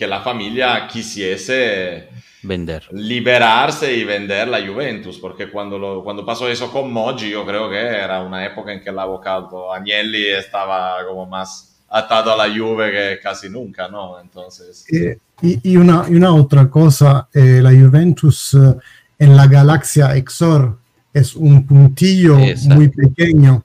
que 0.00 0.06
la 0.06 0.22
familia 0.22 0.88
quisiese 0.90 2.08
vender. 2.42 2.88
liberarse 2.92 3.94
y 3.94 4.02
vender 4.02 4.48
la 4.48 4.66
Juventus, 4.66 5.18
porque 5.18 5.50
cuando, 5.50 6.02
cuando 6.02 6.24
pasó 6.24 6.48
eso 6.48 6.72
con 6.72 6.90
Moggi, 6.90 7.28
yo 7.28 7.44
creo 7.44 7.68
que 7.68 7.76
era 7.76 8.22
una 8.22 8.46
época 8.46 8.72
en 8.72 8.80
que 8.80 8.88
el 8.88 8.98
abogado 8.98 9.70
Agnelli 9.70 10.26
estaba 10.30 11.06
como 11.06 11.26
más 11.26 11.82
atado 11.90 12.32
a 12.32 12.48
la 12.48 12.48
Juve 12.48 12.90
que 12.90 13.20
casi 13.22 13.50
nunca, 13.50 13.88
¿no? 13.88 14.18
Entonces... 14.18 14.86
Eh, 14.90 15.18
y, 15.42 15.76
una, 15.76 16.06
y, 16.08 16.14
una, 16.14 16.32
otra 16.32 16.70
cosa, 16.70 17.28
eh, 17.34 17.60
la 17.62 17.68
Juventus 17.68 18.54
eh, 18.54 18.74
en 19.18 19.36
la 19.36 19.46
galaxia 19.48 20.16
Exor 20.16 20.78
es 21.12 21.36
un 21.36 21.66
puntillo 21.66 22.38
muy 22.68 22.88
pequeño, 22.88 23.64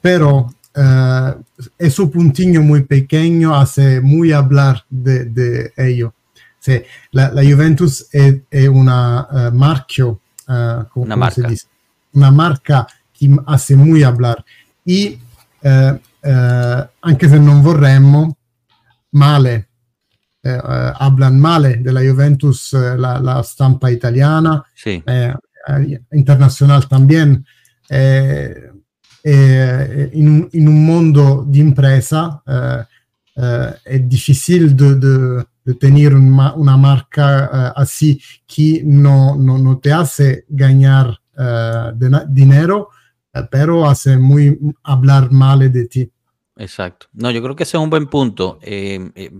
pero 0.00 0.54
uh, 0.76 1.42
ese 1.78 2.06
puntillo 2.06 2.62
muy 2.62 2.82
pequeño 2.82 3.54
hace 3.54 4.00
muy 4.00 4.32
hablar 4.32 4.84
de, 4.88 5.24
de 5.24 5.72
ello. 5.76 6.14
Sí, 6.58 6.82
la, 7.10 7.30
la, 7.32 7.42
Juventus 7.42 8.08
es, 8.10 8.36
es 8.50 8.68
una 8.68 9.26
uh, 9.30 9.54
marchio, 9.54 10.20
uh, 10.48 10.84
como, 10.88 11.04
una 11.04 11.16
marca. 11.16 11.48
Dice? 11.48 11.66
Una 12.12 12.30
marca 12.30 12.86
che 13.12 13.30
hace 13.46 13.76
muy 13.76 14.02
hablar. 14.02 14.44
Uh, 14.84 15.18
anche 17.00 17.28
se 17.28 17.38
non 17.38 17.60
vorremmo, 17.60 18.36
male, 19.10 19.68
hablan 20.42 21.38
male 21.38 21.80
della 21.82 22.00
Juventus 22.00 22.72
la, 22.72 23.18
la 23.18 23.42
stampa 23.42 23.90
italiana, 23.90 24.64
sì. 24.74 25.02
internazionale 26.12 26.86
también. 26.86 27.44
Eh, 27.88 28.72
eh, 29.26 30.10
in, 30.12 30.46
in, 30.52 30.66
un 30.66 30.84
mondo 30.84 31.44
di 31.46 31.58
impresa 31.58 32.42
eh, 32.46 32.86
eh, 33.36 33.80
è 33.82 33.98
difficile 34.00 34.74
de, 34.74 34.98
de, 34.98 35.46
de 35.62 35.74
tener 35.76 36.12
una, 36.12 36.52
una 36.54 36.76
marca 36.76 37.72
así 37.72 38.20
que 38.44 38.82
no, 38.84 39.34
no, 39.34 39.56
no, 39.56 39.78
te 39.78 39.92
hace 39.92 40.44
ganar 40.48 41.18
de, 41.34 42.24
dinero, 42.28 42.90
pero 43.50 43.88
hace 43.88 44.16
muy 44.16 44.56
hablar 44.82 45.32
mal 45.32 45.72
de 45.72 45.86
ti. 45.86 46.10
Exacto. 46.56 47.08
No, 47.12 47.30
yo 47.30 47.42
creo 47.42 47.56
que 47.56 47.64
ese 47.64 47.76
es 47.76 47.82
un 47.82 47.90
buen 47.90 48.06
punto 48.06 48.58
eh, 48.62 49.10
eh, 49.14 49.30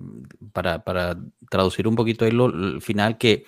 para, 0.53 0.83
para, 0.83 1.17
traducir 1.49 1.87
un 1.87 1.95
poquito 1.95 2.25
el 2.27 2.81
final 2.81 3.17
que, 3.19 3.45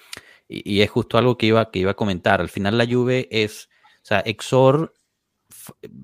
y, 0.49 0.77
y, 0.77 0.83
es 0.83 0.91
justo 0.91 1.19
algo 1.19 1.37
que 1.37 1.47
iba, 1.47 1.71
que 1.71 1.81
iba 1.81 1.91
a 1.91 1.95
comentar. 1.95 2.41
Al 2.41 2.49
final 2.49 2.79
la 2.79 2.87
Juve 2.87 3.27
es, 3.33 3.69
o 3.97 4.07
sea, 4.07 4.21
Exor 4.21 4.95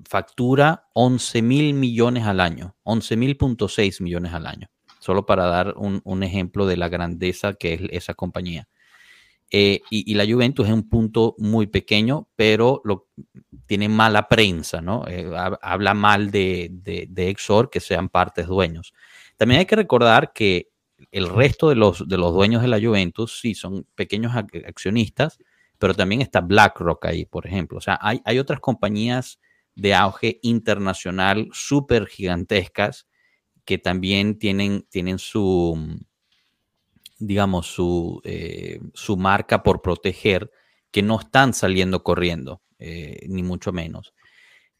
factura 0.07 0.87
11 0.93 1.41
mil 1.41 1.73
millones 1.73 2.25
al 2.25 2.39
año, 2.39 2.75
11 2.83 3.17
mil 3.17 3.37
punto 3.37 3.67
millones 3.99 4.33
al 4.33 4.47
año, 4.47 4.69
solo 4.99 5.25
para 5.25 5.45
dar 5.45 5.75
un, 5.77 6.23
ejemplo 6.23 6.65
de 6.65 6.77
la 6.77 6.89
grandeza 6.89 7.53
que 7.53 7.73
es 7.73 7.81
esa 7.91 8.13
compañía. 8.13 8.67
Eh, 9.55 9.81
y, 9.91 10.11
y, 10.11 10.15
la 10.15 10.25
Juventus 10.25 10.65
es 10.65 10.73
un 10.73 10.89
punto 10.89 11.35
muy 11.37 11.67
pequeño, 11.67 12.27
pero 12.35 12.81
lo, 12.85 13.07
tiene 13.67 13.87
mala 13.87 14.27
prensa, 14.27 14.81
¿no? 14.81 15.05
Eh, 15.07 15.31
habla 15.61 15.93
mal 15.93 16.31
de, 16.31 16.69
de, 16.71 17.05
de, 17.07 17.29
Exor, 17.29 17.69
que 17.69 17.79
sean 17.79 18.09
partes 18.09 18.47
dueños. 18.47 18.93
También 19.37 19.59
hay 19.59 19.65
que 19.67 19.75
recordar 19.75 20.33
que 20.33 20.69
el 21.11 21.29
resto 21.29 21.69
de 21.69 21.75
los, 21.75 22.07
de 22.07 22.17
los 22.17 22.33
dueños 22.33 22.61
de 22.61 22.67
la 22.67 22.79
Juventus 22.79 23.39
sí 23.41 23.53
son 23.53 23.85
pequeños 23.95 24.35
accionistas, 24.35 25.37
pero 25.77 25.93
también 25.93 26.21
está 26.21 26.41
BlackRock 26.41 27.05
ahí, 27.05 27.25
por 27.25 27.45
ejemplo. 27.45 27.77
O 27.77 27.81
sea, 27.81 27.99
hay, 28.01 28.21
hay 28.25 28.39
otras 28.39 28.59
compañías 28.59 29.39
de 29.75 29.93
auge 29.93 30.39
internacional 30.43 31.49
súper 31.51 32.07
gigantescas 32.07 33.07
que 33.65 33.77
también 33.77 34.37
tienen, 34.37 34.85
tienen 34.89 35.19
su, 35.19 35.97
digamos, 37.17 37.67
su, 37.67 38.21
eh, 38.23 38.79
su 38.93 39.17
marca 39.17 39.63
por 39.63 39.81
proteger, 39.81 40.51
que 40.91 41.01
no 41.01 41.19
están 41.19 41.53
saliendo 41.53 42.03
corriendo, 42.03 42.61
eh, 42.77 43.25
ni 43.27 43.41
mucho 43.41 43.71
menos. 43.71 44.13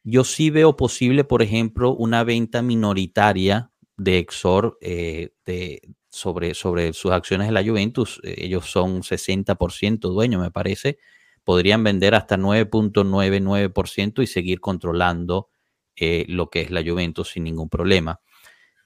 Yo 0.04 0.24
sí 0.24 0.50
veo 0.50 0.76
posible, 0.76 1.24
por 1.24 1.42
ejemplo, 1.42 1.96
una 1.96 2.24
venta 2.24 2.62
minoritaria 2.62 3.72
de 3.96 4.20
Exor 4.20 4.78
eh, 4.82 5.30
de, 5.46 5.82
sobre, 6.10 6.54
sobre 6.54 6.94
sus 6.94 7.12
acciones 7.12 7.48
de 7.48 7.54
la 7.54 7.64
Juventus. 7.64 8.20
Ellos 8.24 8.70
son 8.70 9.02
60% 9.02 10.00
dueños, 10.00 10.42
me 10.42 10.52
parece 10.52 11.00
podrían 11.44 11.84
vender 11.84 12.16
hasta 12.16 12.38
9.99% 12.38 14.24
y 14.24 14.28
seguir 14.28 14.60
controlando 14.60 15.50
eh, 15.96 16.26
lo 16.28 16.50
que 16.50 16.62
es 16.62 16.72
la 16.72 16.84
Juventus 16.84 17.32
sin 17.32 17.44
ningún 17.44 17.70
problema. 17.70 18.22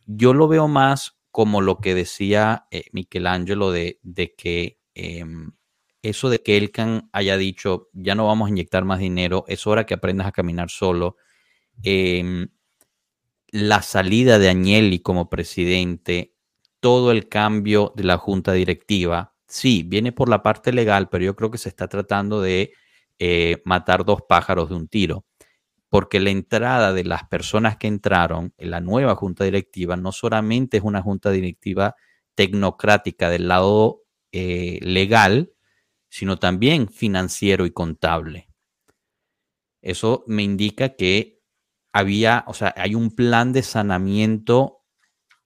Yo 0.06 0.34
lo 0.34 0.48
veo 0.48 0.68
más 0.68 1.18
como 1.32 1.62
lo 1.62 1.80
que 1.80 1.94
decía 1.94 2.68
eh, 2.72 2.86
Michelangelo 2.92 3.72
de, 3.72 4.00
de 4.02 4.34
que 4.36 4.80
eh, 4.96 5.24
eso 6.02 6.30
de 6.30 6.42
que 6.42 6.58
Elkan 6.58 7.10
haya 7.12 7.38
dicho, 7.38 7.90
ya 7.94 8.16
no 8.16 8.28
vamos 8.28 8.48
a 8.48 8.50
inyectar 8.50 8.86
más 8.86 9.00
dinero, 9.00 9.46
es 9.48 9.68
hora 9.68 9.86
que 9.86 9.94
aprendas 9.94 10.28
a 10.28 10.32
caminar 10.32 10.70
solo. 10.70 11.18
Em, 11.84 12.48
la 13.50 13.82
salida 13.82 14.40
de 14.40 14.50
Agnelli 14.50 15.00
como 15.00 15.30
presidente, 15.30 16.34
todo 16.80 17.12
el 17.12 17.28
cambio 17.30 17.94
de 17.96 18.04
la 18.04 18.18
junta 18.18 18.54
directiva, 18.54 19.36
sí, 19.48 19.84
viene 19.84 20.12
por 20.12 20.30
la 20.30 20.44
parte 20.44 20.72
legal, 20.72 21.10
pero 21.10 21.24
yo 21.26 21.36
creo 21.36 21.52
que 21.52 21.58
se 21.58 21.70
está 21.70 21.88
tratando 21.88 22.42
de 22.42 22.74
eh, 23.20 23.62
matar 23.66 24.06
dos 24.06 24.22
pájaros 24.28 24.70
de 24.70 24.76
un 24.76 24.88
tiro, 24.88 25.26
porque 25.90 26.20
la 26.20 26.30
entrada 26.30 26.94
de 26.94 27.04
las 27.04 27.24
personas 27.26 27.78
que 27.78 27.88
entraron 27.88 28.54
en 28.58 28.72
la 28.72 28.82
nueva 28.82 29.16
junta 29.16 29.44
directiva 29.44 29.96
no 29.96 30.12
solamente 30.12 30.78
es 30.78 30.84
una 30.84 31.02
junta 31.02 31.32
directiva 31.32 31.96
tecnocrática 32.36 33.30
del 33.30 33.48
lado 33.48 34.04
eh, 34.32 34.80
legal, 34.82 35.52
sino 36.10 36.38
también 36.38 36.90
financiero 36.90 37.66
y 37.66 37.72
contable. 37.72 38.50
Eso 39.82 40.24
me 40.28 40.44
indica 40.44 40.90
que 40.90 41.42
había, 41.94 42.44
o 42.48 42.54
sea, 42.54 42.74
hay 42.78 42.94
un 42.94 43.12
plan 43.12 43.54
de 43.54 43.64
sanamiento 43.64 44.77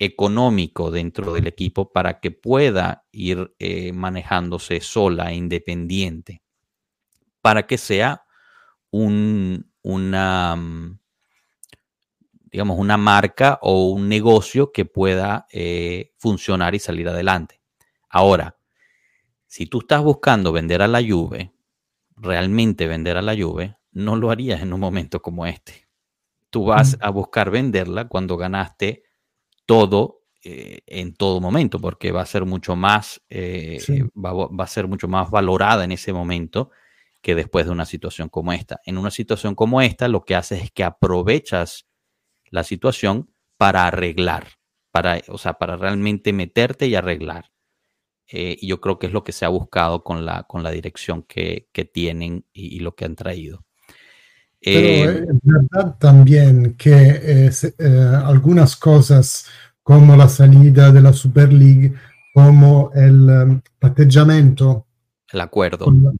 económico 0.03 0.89
dentro 0.89 1.31
del 1.31 1.45
equipo 1.45 1.91
para 1.91 2.19
que 2.19 2.31
pueda 2.31 3.05
ir 3.11 3.53
eh, 3.59 3.93
manejándose 3.93 4.81
sola 4.81 5.31
e 5.31 5.35
independiente, 5.35 6.41
para 7.39 7.67
que 7.67 7.77
sea 7.77 8.23
un, 8.89 9.71
una, 9.83 10.57
digamos, 12.45 12.79
una 12.79 12.97
marca 12.97 13.59
o 13.61 13.91
un 13.91 14.09
negocio 14.09 14.71
que 14.71 14.85
pueda 14.85 15.45
eh, 15.51 16.13
funcionar 16.17 16.73
y 16.73 16.79
salir 16.79 17.07
adelante. 17.07 17.61
Ahora, 18.09 18.57
si 19.45 19.67
tú 19.67 19.81
estás 19.81 20.01
buscando 20.01 20.51
vender 20.51 20.81
a 20.81 20.87
la 20.87 21.03
Juve, 21.07 21.53
realmente 22.15 22.87
vender 22.87 23.17
a 23.17 23.21
la 23.21 23.35
Juve, 23.39 23.77
no 23.91 24.15
lo 24.15 24.31
harías 24.31 24.63
en 24.63 24.73
un 24.73 24.79
momento 24.79 25.21
como 25.21 25.45
este. 25.45 25.87
Tú 26.49 26.65
vas 26.65 26.97
a 27.01 27.11
buscar 27.11 27.51
venderla 27.51 28.07
cuando 28.07 28.35
ganaste 28.35 29.03
todo 29.65 30.21
eh, 30.43 30.79
en 30.87 31.13
todo 31.13 31.39
momento, 31.39 31.79
porque 31.79 32.11
va 32.11 32.21
a 32.21 32.25
ser 32.25 32.45
mucho 32.45 32.75
más, 32.75 33.21
eh, 33.29 33.77
sí. 33.79 34.01
va, 34.13 34.33
va, 34.33 34.63
a 34.63 34.67
ser 34.67 34.87
mucho 34.87 35.07
más 35.07 35.29
valorada 35.29 35.83
en 35.83 35.91
ese 35.91 36.13
momento 36.13 36.71
que 37.21 37.35
después 37.35 37.65
de 37.65 37.71
una 37.71 37.85
situación 37.85 38.29
como 38.29 38.51
esta. 38.53 38.81
En 38.85 38.97
una 38.97 39.11
situación 39.11 39.55
como 39.55 39.81
esta, 39.81 40.07
lo 40.07 40.25
que 40.25 40.35
haces 40.35 40.63
es 40.63 40.71
que 40.71 40.83
aprovechas 40.83 41.87
la 42.49 42.63
situación 42.63 43.33
para 43.57 43.85
arreglar, 43.87 44.47
para, 44.91 45.21
o 45.27 45.37
sea, 45.37 45.53
para 45.53 45.77
realmente 45.77 46.33
meterte 46.33 46.87
y 46.87 46.95
arreglar. 46.95 47.51
Eh, 48.27 48.57
y 48.59 48.67
yo 48.67 48.81
creo 48.81 48.97
que 48.97 49.07
es 49.07 49.13
lo 49.13 49.23
que 49.23 49.33
se 49.33 49.45
ha 49.45 49.49
buscado 49.49 50.03
con 50.03 50.25
la, 50.25 50.43
con 50.43 50.63
la 50.63 50.71
dirección 50.71 51.23
que, 51.23 51.69
que 51.73 51.85
tienen 51.85 52.45
y, 52.53 52.75
y, 52.75 52.79
lo 52.79 52.95
que 52.95 53.05
han 53.05 53.15
traído. 53.15 53.65
Pero 54.63 55.11
es 55.11 55.39
verdad 55.41 55.95
también 55.97 56.75
que 56.75 56.91
eh, 56.93 57.51
eh, 57.79 58.11
algunas 58.23 58.75
cosas 58.75 59.47
como 59.83 60.15
la 60.15 60.29
salida 60.29 60.91
de 60.91 61.01
la 61.01 61.13
Super 61.13 61.51
League, 61.51 61.93
como 62.33 62.91
el 62.95 63.29
um, 63.29 63.61
patteggiamento 63.79 64.85
El 65.31 65.41
acuerdo. 65.41 65.85
Con 65.85 66.17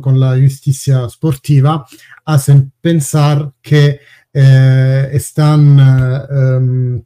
con 0.00 0.20
la 0.20 0.38
justicia 0.38 1.08
sportiva 1.08 1.84
hacen 2.24 2.72
pensar 2.80 3.52
que 3.60 3.98
eh, 4.32 5.10
están 5.12 5.78
eh, 5.80 6.56
um, 6.56 7.02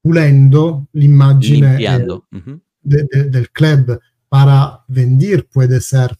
pulendo 0.00 0.88
l'immagine 0.94 1.76
eh, 1.76 2.06
uh 2.08 2.24
-huh. 2.30 2.60
de, 2.82 3.06
de, 3.10 3.24
del 3.24 3.50
club 3.50 4.00
para 4.28 4.82
vender, 4.88 5.46
puede 5.46 5.80
ser. 5.80 6.16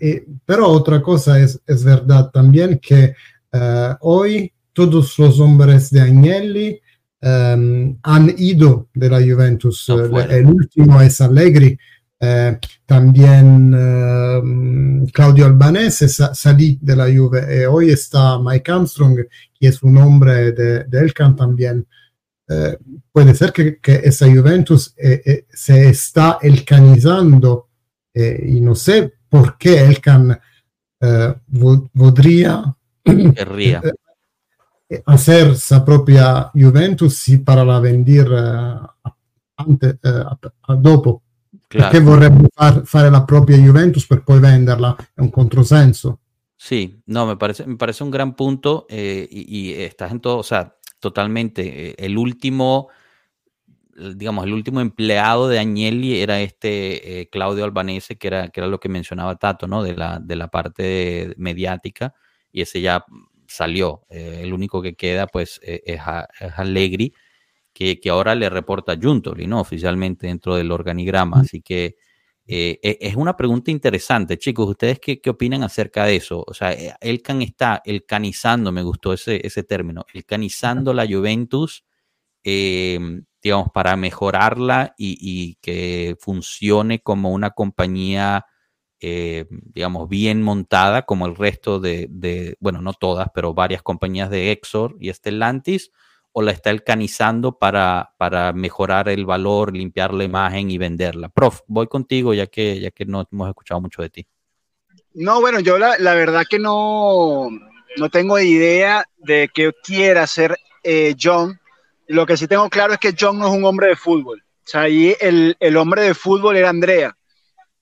Y, 0.00 0.22
pero 0.44 0.68
otra 0.68 1.00
cosa 1.00 1.38
es, 1.38 1.60
es 1.66 1.84
verdad 1.84 2.30
también 2.32 2.80
que 2.80 3.14
uh, 3.52 3.94
hoy 4.00 4.52
todos 4.76 5.18
los 5.18 5.40
hombres 5.40 5.90
de 5.90 6.02
Agnelli 6.02 6.80
um, 7.22 7.96
han 8.02 8.34
ido 8.36 8.88
de 8.92 9.08
la 9.08 9.20
Juventus. 9.20 9.86
No 9.88 10.20
el 10.20 10.46
último 10.46 11.00
es 11.00 11.20
Allegri. 11.20 11.78
Eh, 12.18 12.58
también 12.86 13.74
eh, 13.76 15.10
Claudio 15.12 15.44
Albanese 15.44 16.08
sa 16.08 16.34
salí 16.34 16.78
de 16.80 16.96
la 16.96 17.04
Juve 17.04 17.62
y 17.62 17.64
hoy 17.66 17.90
está 17.90 18.38
Mike 18.38 18.72
Armstrong, 18.72 19.16
que 19.58 19.68
es 19.68 19.82
un 19.82 19.98
hombre 19.98 20.52
de, 20.52 20.84
de 20.84 20.98
Elkan 20.98 21.36
también. 21.36 21.86
Eh, 22.48 22.78
puede 23.12 23.34
ser 23.34 23.52
que, 23.52 23.78
que 23.78 24.00
esa 24.04 24.26
Juventus 24.26 24.94
se 24.94 25.88
está 25.88 26.38
elcanizando 26.40 27.68
y 28.14 28.60
no 28.60 28.74
sé 28.74 29.12
por 29.28 29.56
qué 29.58 29.84
Elkan 29.84 30.38
podría 31.92 32.76
Querría. 33.04 33.82
hacer 35.04 35.56
su 35.56 35.84
propia 35.84 36.50
Juventus 36.54 37.30
para 37.44 37.64
la 37.64 37.80
vender 37.80 38.28
antes, 39.56 39.98
dopo. 40.78 41.22
Claro. 41.68 41.90
Perché 41.90 42.04
vorrebbe 42.04 42.48
far, 42.54 42.82
fare 42.84 43.10
la 43.10 43.24
propia 43.24 43.56
Juventus 43.56 44.06
per 44.06 44.22
poi 44.22 44.38
venderla? 44.38 44.96
È 45.14 45.20
un 45.20 45.30
controsenso. 45.30 46.20
Sí, 46.54 47.02
no, 47.06 47.26
me 47.26 47.36
parece, 47.36 47.66
me 47.66 47.76
parece 47.76 48.02
un 48.02 48.10
gran 48.10 48.34
punto 48.34 48.86
eh, 48.88 49.28
y, 49.30 49.58
y, 49.58 49.72
estás 49.74 50.10
en 50.10 50.20
todo, 50.20 50.38
o 50.38 50.42
sea, 50.42 50.76
totalmente. 51.00 51.90
Eh, 51.90 51.94
el 51.98 52.16
último, 52.16 52.88
digamos, 54.14 54.44
el 54.44 54.52
último 54.52 54.80
empleado 54.80 55.48
de 55.48 55.58
Agnelli 55.58 56.20
era 56.20 56.40
este 56.40 57.20
eh, 57.20 57.28
Claudio 57.28 57.64
Albanese, 57.64 58.16
que 58.16 58.28
era, 58.28 58.48
que 58.48 58.60
era 58.60 58.68
lo 58.68 58.80
que 58.80 58.88
mencionaba 58.88 59.36
Tato, 59.36 59.66
¿no? 59.66 59.82
De 59.82 59.94
la, 59.94 60.18
de 60.18 60.36
la 60.36 60.48
parte 60.48 61.34
mediática, 61.36 62.14
y 62.52 62.62
ese 62.62 62.80
ya 62.80 63.04
salió. 63.46 64.02
Eh, 64.10 64.40
el 64.42 64.52
único 64.52 64.82
que 64.82 64.94
queda, 64.94 65.26
pues, 65.26 65.60
es, 65.62 66.00
a, 66.00 66.28
es 66.40 66.52
Allegri 66.58 67.14
que, 67.72 68.00
que, 68.00 68.10
ahora 68.10 68.34
le 68.34 68.48
reporta 68.48 68.92
a 68.92 68.98
Juntoli, 69.00 69.46
¿no? 69.46 69.60
Oficialmente 69.60 70.26
dentro 70.26 70.56
del 70.56 70.72
organigrama. 70.72 71.40
Así 71.40 71.60
que 71.60 71.96
eh, 72.46 72.78
e, 72.82 72.98
es 73.00 73.16
una 73.16 73.36
pregunta 73.36 73.70
interesante, 73.70 74.38
chicos. 74.38 74.68
¿Ustedes 74.68 75.00
qué, 75.00 75.20
qué, 75.20 75.30
opinan 75.30 75.62
acerca 75.62 76.04
de 76.04 76.16
eso? 76.16 76.44
O 76.46 76.54
sea, 76.54 76.72
eh, 76.72 76.94
Elkan 77.00 77.42
está 77.42 77.82
elcanizando, 77.84 78.70
me 78.70 78.82
gustó 78.82 79.12
ese, 79.12 79.44
ese 79.44 79.64
término, 79.64 80.06
elcanizando 80.14 80.94
la 80.94 81.06
Juventus, 81.06 81.84
eh, 82.44 82.98
digamos, 83.46 83.68
para 83.72 83.94
mejorarla 83.94 84.96
y, 84.98 85.54
que 85.60 86.16
funcione 86.18 87.00
como 87.00 87.30
una 87.30 87.50
compañía, 87.50 88.44
eh, 88.98 89.46
digamos, 89.50 90.08
bien 90.08 90.42
montada, 90.42 91.02
como 91.02 91.26
el 91.26 91.36
resto 91.36 91.78
de, 91.78 92.08
de, 92.10 92.56
bueno, 92.58 92.82
no 92.82 92.92
todas, 92.92 93.28
pero 93.32 93.54
varias 93.54 93.82
compañías 93.82 94.30
de 94.30 94.50
Exor 94.50 94.96
y 94.98 95.12
Stellantis 95.12 95.92
o 96.32 96.42
la 96.42 96.50
está 96.50 96.70
alcanizando 96.70 97.56
para, 97.56 98.14
para 98.18 98.52
mejorar 98.52 99.08
el 99.08 99.24
valor, 99.24 99.72
limpiar 99.72 100.12
la 100.12 100.24
imagen 100.24 100.68
y 100.72 100.78
venderla? 100.78 101.28
Prof, 101.28 101.60
voy 101.68 101.86
contigo 101.86 102.34
ya 102.34 102.48
que, 102.48 102.80
ya 102.80 102.90
que 102.90 103.04
no 103.04 103.28
hemos 103.30 103.48
escuchado 103.48 103.80
mucho 103.80 104.02
de 104.02 104.10
ti. 104.10 104.26
No, 105.14 105.40
bueno, 105.40 105.60
yo 105.60 105.78
la, 105.78 105.96
la 106.00 106.14
verdad 106.14 106.42
que 106.50 106.58
no, 106.58 107.48
no 107.96 108.10
tengo 108.10 108.40
idea 108.40 109.04
de 109.18 109.48
qué 109.54 109.70
quiera 109.84 110.24
hacer 110.24 110.56
eh, 110.82 111.14
John. 111.16 111.60
Lo 112.08 112.26
que 112.26 112.36
sí 112.36 112.46
tengo 112.46 112.68
claro 112.68 112.92
es 112.92 112.98
que 112.98 113.14
John 113.18 113.38
no 113.38 113.48
es 113.48 113.52
un 113.52 113.64
hombre 113.64 113.88
de 113.88 113.96
fútbol. 113.96 114.42
O 114.42 114.68
sea, 114.68 114.82
ahí 114.82 115.14
el, 115.20 115.56
el 115.60 115.76
hombre 115.76 116.02
de 116.02 116.14
fútbol 116.14 116.56
era 116.56 116.70
Andrea. 116.70 117.16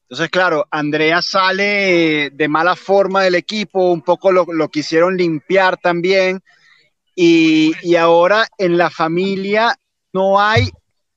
Entonces, 0.03 0.31
claro, 0.31 0.66
Andrea 0.70 1.22
sale 1.22 2.31
de 2.31 2.49
mala 2.49 2.77
forma 2.77 3.22
del 3.22 3.35
equipo, 3.35 3.91
un 3.91 4.03
poco 4.03 4.31
lo, 4.31 4.45
lo 4.45 4.68
quisieron 4.68 5.16
limpiar 5.16 5.79
también 5.79 6.43
y, 7.14 7.72
y, 7.83 7.97
ahora 7.97 8.47
en 8.59 8.77
la 8.77 8.91
familia 8.91 9.75
no 10.12 10.41
hay 10.41 10.70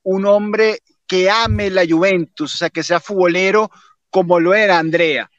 un 0.04 0.26
hombre 0.26 0.78
que 1.06 1.30
ame 1.30 1.70
la 1.70 1.84
Juventus, 1.88 2.54
o 2.54 2.56
sea, 2.56 2.70
que 2.70 2.82
sea 2.82 3.00
futbolero 3.00 3.70
como 4.10 4.40
lo 4.40 4.54
era 4.54 4.78
Andrea. 4.78 5.30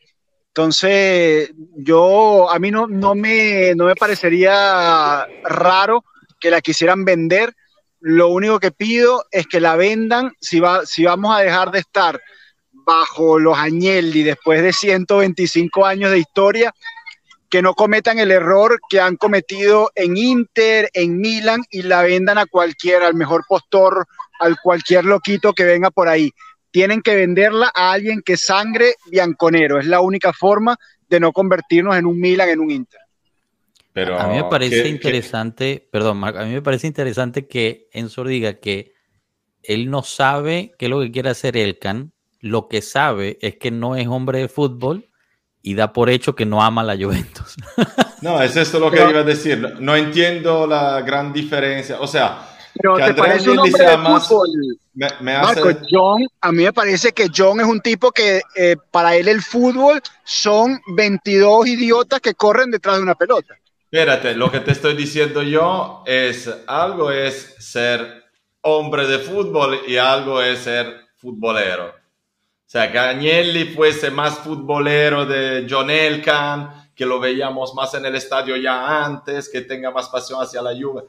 Entonces, 0.48 1.52
yo, 1.76 2.50
a 2.52 2.60
mí 2.60 2.72
no, 2.72 2.88
no, 2.88 3.16
me, 3.16 3.74
no 3.76 3.86
me 3.86 3.96
parecería 3.96 5.26
raro 5.44 6.04
que 6.40 6.50
la 6.50 6.62
quisieran 6.62 7.06
vender. 7.06 7.54
Lo 8.00 8.30
único 8.30 8.60
que 8.60 8.72
pido 8.72 9.26
es 9.32 9.48
que 9.48 9.60
la 9.60 9.76
vendan 9.76 10.32
si, 10.40 10.60
va, 10.60 10.86
si 10.86 11.04
vamos 11.04 11.36
a 11.36 11.42
dejar 11.42 11.72
de 11.72 11.80
estar 11.80 12.22
bajo 12.72 13.40
los 13.40 13.58
Agnelli 13.58 14.24
después 14.24 14.62
de 14.62 14.74
125 14.74 15.86
años 15.86 16.12
de 16.12 16.20
historia, 16.20 16.74
que 17.50 17.62
no 17.62 17.74
cometan 17.74 18.20
el 18.20 18.32
error 18.32 18.80
que 18.90 19.02
han 19.02 19.16
cometido 19.16 19.92
en 19.96 20.18
Inter, 20.18 20.90
en 20.94 21.20
Milan 21.20 21.64
y 21.70 21.82
la 21.82 22.04
vendan 22.04 22.38
a 22.38 22.46
cualquiera, 22.46 23.08
al 23.08 23.16
mejor 23.16 23.44
postor, 23.48 24.06
al 24.40 24.58
cualquier 24.62 25.06
loquito 25.06 25.54
que 25.54 25.66
venga 25.66 25.90
por 25.90 26.08
ahí. 26.08 26.32
Tienen 26.72 27.02
que 27.02 27.16
venderla 27.16 27.72
a 27.74 27.92
alguien 27.92 28.22
que 28.24 28.38
sangre 28.38 28.96
bianconero. 29.08 29.80
Es 29.80 29.88
la 29.88 30.02
única 30.02 30.32
forma 30.32 30.78
de 31.08 31.20
no 31.20 31.32
convertirnos 31.32 31.98
en 31.98 32.06
un 32.06 32.20
Milan, 32.20 32.50
en 32.50 32.60
un 32.60 32.72
Inter. 32.72 33.02
Pero, 34.06 34.20
a 34.20 34.28
mí 34.28 34.36
me 34.36 34.46
parece 34.46 34.84
¿qué, 34.84 34.90
interesante, 34.90 35.82
qué? 35.82 35.88
perdón, 35.92 36.18
Marco, 36.18 36.40
a 36.40 36.46
mí 36.46 36.54
me 36.54 36.62
parece 36.62 36.88
interesante 36.88 37.48
que 37.48 37.90
Ensor 37.92 38.28
diga 38.28 38.54
que 38.54 38.94
él 39.64 39.90
no 39.90 40.04
sabe 40.04 40.74
qué 40.78 40.86
es 40.86 40.90
lo 40.90 41.02
que 41.02 41.12
quiere 41.12 41.30
hacer 41.30 41.58
Elkan, 41.58 42.14
lo 42.40 42.68
que 42.68 42.82
sabe 42.82 43.38
es 43.42 43.58
que 43.58 43.72
no 43.72 43.96
es 43.96 44.08
hombre 44.08 44.40
de 44.40 44.48
fútbol 44.48 45.10
y 45.62 45.76
da 45.76 45.92
por 45.92 46.10
hecho 46.10 46.36
que 46.36 46.46
no 46.46 46.64
ama 46.64 46.84
la 46.84 46.96
Juventus. 46.96 47.56
No, 48.22 48.42
es 48.42 48.54
esto 48.58 48.82
lo 48.82 48.92
que 48.92 48.98
Pero, 48.98 49.12
iba 49.12 49.20
a 49.22 49.24
decir. 49.24 49.76
No 49.80 49.96
entiendo 49.96 50.68
la 50.68 51.00
gran 51.00 51.32
diferencia. 51.32 52.02
O 52.02 52.06
sea, 52.06 52.50
Pero 52.74 52.98
que 52.98 53.04
te 53.04 53.14
parece 53.14 53.50
un 53.50 53.60
hombre 53.60 53.86
de 53.86 53.98
más, 53.98 54.28
fútbol. 54.28 54.50
Me, 54.94 55.08
me 55.22 55.36
hace... 55.36 55.62
Marco, 55.64 55.80
John, 55.90 56.28
a 56.42 56.52
mí 56.52 56.64
me 56.64 56.74
parece 56.74 57.14
que 57.14 57.30
John 57.34 57.62
es 57.62 57.66
un 57.66 57.80
tipo 57.80 58.12
que 58.12 58.42
eh, 58.58 58.76
para 58.92 59.16
él 59.16 59.30
el 59.30 59.42
fútbol 59.42 60.02
son 60.26 60.82
22 60.88 61.68
idiotas 61.68 62.20
que 62.20 62.34
corren 62.34 62.72
detrás 62.72 62.98
de 62.98 63.04
una 63.04 63.16
pelota. 63.16 63.56
Espérate, 63.92 64.36
lo 64.36 64.52
que 64.52 64.60
te 64.60 64.74
estoy 64.74 64.94
diciendo 64.94 65.42
yo 65.42 66.04
es 66.06 66.48
algo 66.68 67.10
es 67.10 67.56
ser 67.58 68.24
hombre 68.62 69.08
de 69.08 69.18
fútbol 69.18 69.80
y 69.88 69.98
algo 69.98 70.44
es 70.44 70.60
ser 70.60 71.08
futbolero. 71.16 71.88
O 71.88 72.68
sea, 72.68 72.92
que 72.92 73.00
Agnelli 73.00 73.74
fuese 73.74 74.12
más 74.12 74.38
futbolero 74.38 75.26
de 75.26 75.66
John 75.68 75.90
Elkan, 75.90 76.92
que 76.94 77.04
lo 77.04 77.20
veíamos 77.20 77.74
más 77.74 77.96
en 77.96 78.06
el 78.06 78.16
estadio 78.16 78.56
ya 78.58 79.04
antes, 79.04 79.50
que 79.50 79.62
tenga 79.62 79.90
más 79.90 80.08
pasión 80.08 80.40
hacia 80.40 80.62
la 80.62 80.80
Juve, 80.80 81.06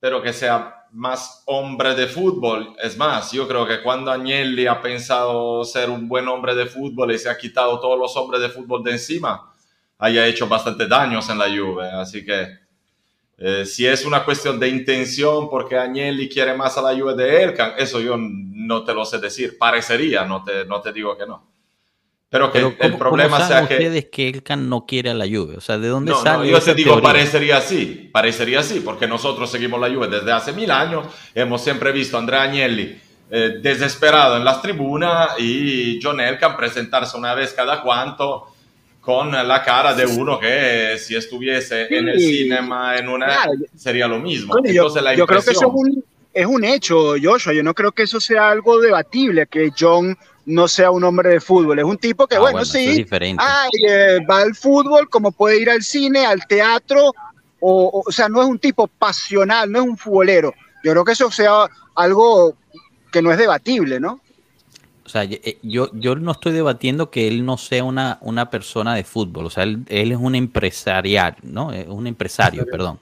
pero 0.00 0.22
que 0.22 0.32
sea 0.32 0.86
más 0.92 1.42
hombre 1.44 1.94
de 1.94 2.06
fútbol. 2.06 2.76
Es 2.82 2.96
más, 2.96 3.30
yo 3.30 3.46
creo 3.46 3.66
que 3.66 3.82
cuando 3.82 4.10
Agnelli 4.10 4.66
ha 4.66 4.80
pensado 4.80 5.62
ser 5.64 5.90
un 5.90 6.08
buen 6.08 6.28
hombre 6.28 6.54
de 6.54 6.64
fútbol 6.64 7.12
y 7.12 7.18
se 7.18 7.28
ha 7.28 7.36
quitado 7.36 7.78
todos 7.78 7.98
los 7.98 8.16
hombres 8.16 8.40
de 8.40 8.48
fútbol 8.48 8.82
de 8.82 8.92
encima, 8.92 9.52
haya 9.98 10.26
hecho 10.26 10.48
bastante 10.48 10.86
daños 10.86 11.28
en 11.28 11.38
la 11.38 11.46
Juve. 11.46 11.90
Así 11.90 12.24
que 12.24 12.58
eh, 13.36 13.64
si 13.66 13.86
es 13.86 14.04
una 14.04 14.24
cuestión 14.24 14.58
de 14.58 14.68
intención 14.68 15.48
porque 15.48 15.76
Agnelli 15.76 16.28
quiere 16.28 16.54
más 16.54 16.76
a 16.78 16.82
la 16.82 16.98
Juve 16.98 17.14
de 17.14 17.42
Elkan, 17.42 17.72
eso 17.78 18.00
yo 18.00 18.16
no 18.18 18.84
te 18.84 18.94
lo 18.94 19.04
sé 19.04 19.18
decir. 19.18 19.58
Parecería, 19.58 20.24
no 20.24 20.42
te, 20.42 20.64
no 20.64 20.80
te 20.80 20.92
digo 20.92 21.16
que 21.16 21.26
no. 21.26 21.46
Pero 22.30 22.52
que 22.52 22.58
Pero 22.58 22.76
¿cómo, 22.76 22.90
el 22.90 22.98
problema 22.98 23.38
¿cómo 23.38 23.48
sea 23.48 23.66
que 23.66 23.74
ustedes 23.74 24.06
que 24.12 24.28
Elkan 24.28 24.68
no 24.68 24.84
quiere 24.84 25.10
a 25.10 25.14
la 25.14 25.24
Juve? 25.24 25.56
O 25.56 25.60
sea, 25.60 25.78
¿de 25.78 25.88
dónde 25.88 26.10
no, 26.10 26.20
sale 26.20 26.44
no, 26.44 26.44
yo 26.44 26.58
esa 26.58 26.66
te 26.66 26.74
digo, 26.74 26.92
teoría? 26.92 27.08
parecería 27.08 27.56
así, 27.56 28.10
parecería 28.12 28.60
así, 28.60 28.80
porque 28.80 29.06
nosotros 29.08 29.50
seguimos 29.50 29.80
la 29.80 29.88
Juve 29.88 30.08
desde 30.08 30.30
hace 30.30 30.52
mil 30.52 30.70
años, 30.70 31.06
hemos 31.34 31.62
siempre 31.62 31.90
visto 31.90 32.16
a 32.18 32.20
Andrea 32.20 32.42
Agnelli 32.42 33.00
eh, 33.30 33.60
desesperado 33.62 34.36
en 34.36 34.44
las 34.44 34.60
tribunas 34.60 35.38
y 35.38 35.98
John 36.02 36.20
Elkan 36.20 36.56
presentarse 36.56 37.16
una 37.16 37.34
vez 37.34 37.54
cada 37.54 37.82
cuanto 37.82 38.48
con 39.08 39.32
la 39.32 39.62
cara 39.62 39.94
de 39.94 40.04
uno 40.04 40.38
que 40.38 40.98
si 40.98 41.16
estuviese 41.16 41.88
sí, 41.88 41.94
en 41.94 42.08
el 42.10 42.20
cinema 42.20 42.94
en 42.98 43.08
una 43.08 43.24
claro. 43.24 43.52
sería 43.74 44.06
lo 44.06 44.18
mismo. 44.18 44.52
Bueno, 44.52 44.68
Entonces, 44.68 44.96
yo, 44.96 45.02
la 45.02 45.14
yo 45.14 45.26
creo 45.26 45.40
que 45.40 45.52
eso 45.52 45.66
es 45.66 45.72
un, 45.72 46.04
es 46.34 46.44
un 46.44 46.62
hecho, 46.62 47.14
Joshua. 47.18 47.54
Yo 47.54 47.62
no 47.62 47.72
creo 47.72 47.90
que 47.90 48.02
eso 48.02 48.20
sea 48.20 48.50
algo 48.50 48.78
debatible, 48.82 49.46
que 49.46 49.72
John 49.74 50.14
no 50.44 50.68
sea 50.68 50.90
un 50.90 51.04
hombre 51.04 51.30
de 51.30 51.40
fútbol. 51.40 51.78
Es 51.78 51.86
un 51.86 51.96
tipo 51.96 52.26
que, 52.26 52.36
ah, 52.36 52.40
bueno, 52.40 52.58
bueno, 52.58 52.66
sí, 52.66 53.06
ay, 53.38 53.70
eh, 53.88 54.18
va 54.30 54.42
al 54.42 54.54
fútbol 54.54 55.08
como 55.08 55.32
puede 55.32 55.58
ir 55.58 55.70
al 55.70 55.82
cine, 55.82 56.26
al 56.26 56.46
teatro, 56.46 57.06
o, 57.60 57.84
o, 57.84 58.02
o 58.06 58.12
sea, 58.12 58.28
no 58.28 58.42
es 58.42 58.46
un 58.46 58.58
tipo 58.58 58.88
pasional, 58.88 59.72
no 59.72 59.78
es 59.78 59.84
un 59.86 59.96
futbolero. 59.96 60.52
Yo 60.84 60.92
creo 60.92 61.04
que 61.06 61.12
eso 61.12 61.30
sea 61.30 61.66
algo 61.94 62.54
que 63.10 63.22
no 63.22 63.32
es 63.32 63.38
debatible, 63.38 64.00
¿no? 64.00 64.20
O 65.08 65.10
sea, 65.10 65.24
eh, 65.24 65.56
yo, 65.62 65.88
yo 65.94 66.16
no 66.16 66.32
estoy 66.32 66.52
debatiendo 66.52 67.08
que 67.08 67.28
él 67.28 67.46
no 67.46 67.56
sea 67.56 67.82
una, 67.82 68.18
una 68.20 68.50
persona 68.50 68.94
de 68.94 69.04
fútbol, 69.04 69.46
o 69.46 69.50
sea, 69.50 69.64
él, 69.64 69.86
es 69.88 70.18
un 70.18 70.34
empresarial, 70.34 71.34
¿no? 71.42 71.72
Es 71.72 71.88
un 71.88 72.06
empresario, 72.06 72.66
perdón. 72.70 72.98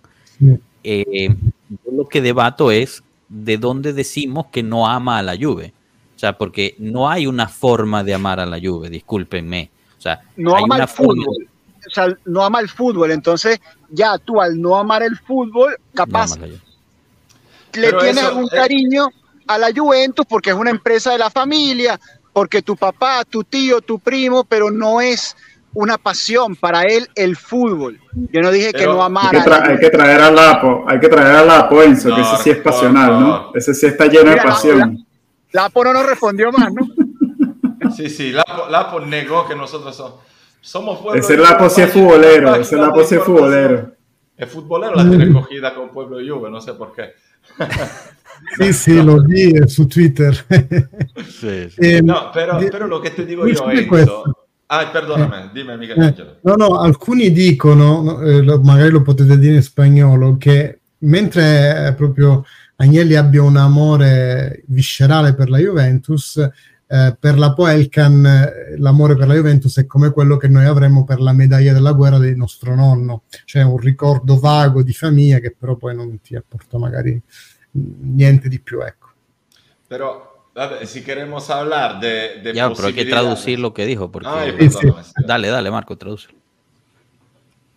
Eh, 0.85 1.35
yo 1.69 1.91
lo 1.91 2.07
que 2.07 2.23
debato 2.23 2.71
es 2.71 3.03
de 3.29 3.59
dónde 3.59 3.93
decimos 3.93 4.47
que 4.53 4.63
no 4.63 4.87
ama 4.87 5.19
a 5.19 5.23
la 5.25 5.37
Juve. 5.37 5.73
O 6.15 6.19
sea, 6.21 6.39
porque 6.39 6.77
no 6.79 7.11
hay 7.11 7.27
una 7.27 7.49
forma 7.49 8.05
de 8.05 8.15
amar 8.15 8.39
a 8.39 8.47
la 8.47 8.61
Juve, 8.61 8.89
discúlpenme. 8.89 9.69
O 9.99 10.01
sea, 10.01 10.21
no 10.37 10.55
hay 10.55 10.63
ama 10.63 10.77
una 10.77 10.85
el 10.85 10.89
fútbol. 10.89 11.49
O 11.89 11.91
sea, 11.91 12.17
no 12.25 12.45
ama 12.45 12.61
el 12.61 12.69
fútbol. 12.69 13.11
Entonces, 13.11 13.61
ya 13.91 14.17
tú 14.19 14.41
al 14.41 14.61
no 14.61 14.77
amar 14.77 15.03
el 15.03 15.17
fútbol, 15.17 15.77
capaz 15.93 16.39
le 16.39 17.93
tienes 17.95 18.31
un 18.33 18.47
cariño 18.47 19.09
a 19.47 19.59
la 19.59 19.69
Juventus 19.75 20.27
porque 20.29 20.51
es 20.51 20.57
una 20.57 20.71
empresa 20.71 21.13
de 21.13 21.19
la 21.19 21.31
familia, 21.31 21.99
porque 22.33 22.63
tu 22.63 22.77
papá, 22.77 23.25
tu 23.25 23.45
tío, 23.45 23.81
tu 23.81 23.99
primo, 23.99 24.45
pero 24.45 24.71
no 24.71 25.01
es 25.01 25.37
una 25.77 25.99
pasión 25.99 26.57
para 26.57 26.83
él 26.83 27.09
el 27.15 27.37
fútbol. 27.37 28.01
Yo 28.33 28.41
no 28.41 28.51
dije 28.51 28.73
que 28.73 28.87
no 28.87 29.03
amara. 29.03 29.45
Hay 29.69 29.79
que, 29.79 29.91
traer 29.91 30.21
al 30.23 30.35
Lapo, 30.35 30.85
hay 30.89 30.99
que 30.99 31.09
traer 31.09 31.37
al 31.37 31.47
Lapo, 31.47 31.83
Enzo, 31.83 32.15
que 32.15 32.23
ese 32.23 32.37
sí 32.39 32.51
es 32.51 32.59
pasional, 32.59 33.21
¿no? 33.21 33.51
Ese 33.55 33.75
sí 33.75 33.87
está 33.87 34.07
lleno 34.07 34.31
de 34.31 34.39
pasión. 34.39 35.07
Lapo 35.53 35.85
no 35.85 35.93
nos 35.93 36.07
respondió 36.07 36.51
más, 36.53 36.73
¿no? 36.73 36.87
Sí, 37.95 38.11
sí, 38.11 38.33
Lapo, 38.33 38.69
Lapo 38.69 39.01
negó 39.01 39.47
que 39.47 39.55
nosotros 39.55 39.95
somos, 39.95 40.15
somos 40.61 40.99
pueblo. 40.99 41.21
Ese 41.21 41.37
Lapo 41.37 41.71
sí 41.71 41.83
es 41.83 41.93
futbolero, 41.93 42.57
ese 42.57 42.77
Lapo 42.77 43.05
sí 43.05 43.15
es 43.15 43.23
futbolero. 43.23 43.93
Es 44.37 44.51
futbolero 44.51 44.95
la 44.95 45.09
tiene 45.09 45.33
cogida 45.33 45.75
con 45.75 45.91
Pueblo 45.91 46.19
de 46.19 46.29
Juve, 46.29 46.51
no 46.51 46.61
sé 46.61 46.75
por 46.75 46.93
qué. 46.93 47.13
Sí, 48.59 48.73
sí, 48.73 49.03
lo 49.03 49.19
vi 49.19 49.69
su 49.69 49.87
Twitter. 49.87 50.35
Sí, 51.29 51.69
sì. 51.71 51.81
Eh, 51.81 52.01
no, 52.01 52.31
però, 52.33 52.59
però, 52.59 52.87
lo 52.87 53.01
che 53.01 53.15
ti 53.15 53.25
dico 53.25 53.47
io 53.47 53.65
è 53.65 53.87
questo. 53.87 54.47
Ah, 54.67 54.89
perdonami, 54.89 55.51
dimmi 55.53 55.77
Michelangelo. 55.77 56.31
Eh, 56.31 56.39
no, 56.43 56.55
no, 56.55 56.79
alcuni 56.81 57.31
dicono, 57.31 58.21
eh, 58.21 58.43
magari 58.63 58.91
lo 58.91 59.03
potete 59.03 59.39
dire 59.39 59.57
in 59.57 59.63
spagnolo, 59.63 60.37
che 60.37 60.81
mentre 60.99 61.95
proprio 61.97 62.45
Agnelli 62.77 63.15
abbia 63.15 63.43
un 63.43 63.57
amore 63.57 64.65
viscerale 64.67 65.35
per 65.35 65.51
la 65.51 65.59
Juventus, 65.59 66.37
eh, 66.89 67.17
per 67.19 67.39
la 67.39 67.53
Poelcan 67.53 68.25
eh, 68.25 68.79
l'amore 68.79 69.17
per 69.17 69.27
la 69.27 69.35
Juventus 69.35 69.77
è 69.79 69.87
come 69.87 70.11
quello 70.11 70.37
che 70.37 70.47
noi 70.47 70.67
avremmo 70.67 71.05
per 71.05 71.21
la 71.21 71.33
medaglia 71.33 71.73
della 71.73 71.93
guerra 71.93 72.19
del 72.19 72.37
nostro 72.37 72.75
nonno, 72.75 73.23
cioè 73.45 73.63
un 73.63 73.79
ricordo 73.79 74.39
vago 74.39 74.83
di 74.83 74.93
famiglia 74.93 75.39
che 75.39 75.55
però 75.59 75.77
poi 75.77 75.97
non 75.97 76.21
ti 76.21 76.37
apporta 76.37 76.79
magari 76.79 77.21
niente 78.01 78.49
di 78.49 78.59
più, 78.59 78.81
ecco. 78.83 79.11
Pero, 79.89 80.49
vabbè, 80.53 80.85
si 80.87 81.03
queremos 81.03 81.49
hablar 81.51 81.99
de, 81.99 82.41
de 82.43 82.53
ya, 82.53 82.71
pero 82.71 82.89
hay 82.89 82.95
que 82.95 83.05
traducir 83.05 83.59
lo 83.59 83.73
que 83.73 83.87
dijo, 83.87 84.11
porque... 84.11 84.29
Ay, 84.29 84.53
perdóname, 84.53 85.05
sí. 85.05 85.13
Dale, 85.25 85.49
dale, 85.49 85.71
Marco, 85.71 85.97
traduce. 85.97 86.29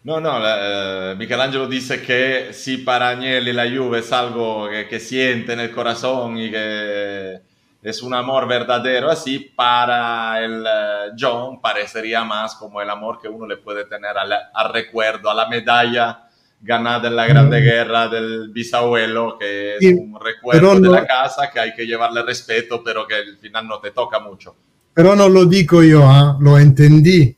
No, 0.02 0.20
no, 0.20 0.40
eh, 0.42 1.14
Michelangelo 1.18 1.68
dice 1.68 2.02
que 2.02 2.54
si 2.54 2.78
para 2.78 3.10
Agnelli 3.10 3.52
la 3.52 3.70
Juve 3.70 4.00
es 4.00 4.12
algo 4.14 4.70
que, 4.70 4.88
que, 4.88 5.00
siente 5.00 5.54
en 5.54 5.60
el 5.60 5.72
corazón 5.72 6.38
y 6.38 6.50
que 6.50 7.42
es 7.82 8.02
un 8.02 8.14
amor 8.14 8.48
verdadero, 8.48 9.10
así 9.10 9.40
para 9.40 10.42
el 10.44 10.62
uh, 10.62 11.16
John 11.20 11.60
parecería 11.62 12.24
más 12.24 12.56
como 12.56 12.82
el 12.82 12.90
amor 12.90 13.20
que 13.22 13.28
uno 13.28 13.46
le 13.46 13.58
puede 13.58 13.86
tener 13.86 14.18
al, 14.18 14.32
al 14.54 14.74
recuerdo, 14.74 15.30
a 15.30 15.34
la 15.34 15.48
medalla 15.48 16.29
ganada 16.62 17.08
en 17.08 17.16
la 17.16 17.28
Grande 17.28 17.62
Guerra 17.62 18.08
del 18.08 18.50
bisabuelo, 18.50 19.38
que 19.40 19.78
es 19.78 19.94
un 19.98 20.20
recuerdo 20.20 20.80
de 20.80 20.90
la 20.90 21.06
casa 21.06 21.50
que 21.52 21.60
hay 21.60 21.74
que 21.74 21.86
llevarle 21.86 22.24
respeto, 22.24 22.84
pero 22.84 23.08
que 23.08 23.16
al 23.16 23.38
final 23.38 23.68
no 23.68 23.80
te 23.80 23.92
toca 23.92 24.20
mucho. 24.20 24.56
Pero 24.94 25.16
no 25.16 25.30
lo 25.30 25.46
digo 25.46 25.82
yo, 25.84 26.02
¿eh? 26.02 26.36
lo 26.40 26.58
entendí. 26.58 27.36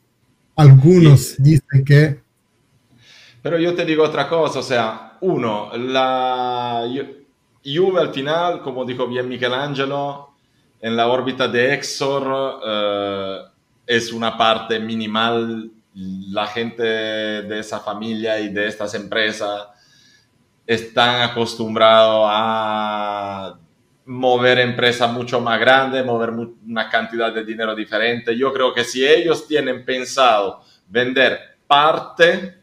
Algunos 0.56 1.20
sí. 1.20 1.36
dicen 1.38 1.84
que... 1.84 2.20
Pero 3.40 3.58
yo 3.58 3.74
te 3.74 3.84
digo 3.84 4.04
otra 4.04 4.28
cosa, 4.28 4.58
o 4.58 4.62
sea, 4.62 5.18
uno, 5.20 5.70
la 5.76 6.84
Juve 7.64 8.00
al 8.00 8.12
final, 8.12 8.60
como 8.62 8.84
dijo 8.84 9.06
bien 9.06 9.28
Michelangelo, 9.28 10.30
en 10.80 10.96
la 10.96 11.08
órbita 11.08 11.46
de 11.46 11.74
Exor 11.74 12.60
eh, 12.66 13.38
es 13.86 14.12
una 14.12 14.36
parte 14.36 14.80
minimal 14.80 15.70
la 15.94 16.46
gente 16.46 16.82
de 16.82 17.58
esa 17.58 17.80
familia 17.80 18.40
y 18.40 18.48
de 18.48 18.66
estas 18.66 18.94
empresas 18.94 19.68
están 20.66 21.22
acostumbrados 21.22 22.26
a 22.30 23.58
mover 24.06 24.58
empresas 24.58 25.10
mucho 25.12 25.40
más 25.40 25.60
grandes, 25.60 26.04
mover 26.04 26.30
una 26.30 26.88
cantidad 26.88 27.32
de 27.32 27.44
dinero 27.44 27.74
diferente. 27.74 28.36
Yo 28.36 28.52
creo 28.52 28.72
que 28.72 28.84
si 28.84 29.06
ellos 29.06 29.46
tienen 29.46 29.84
pensado 29.84 30.62
vender 30.88 31.38
parte, 31.66 32.56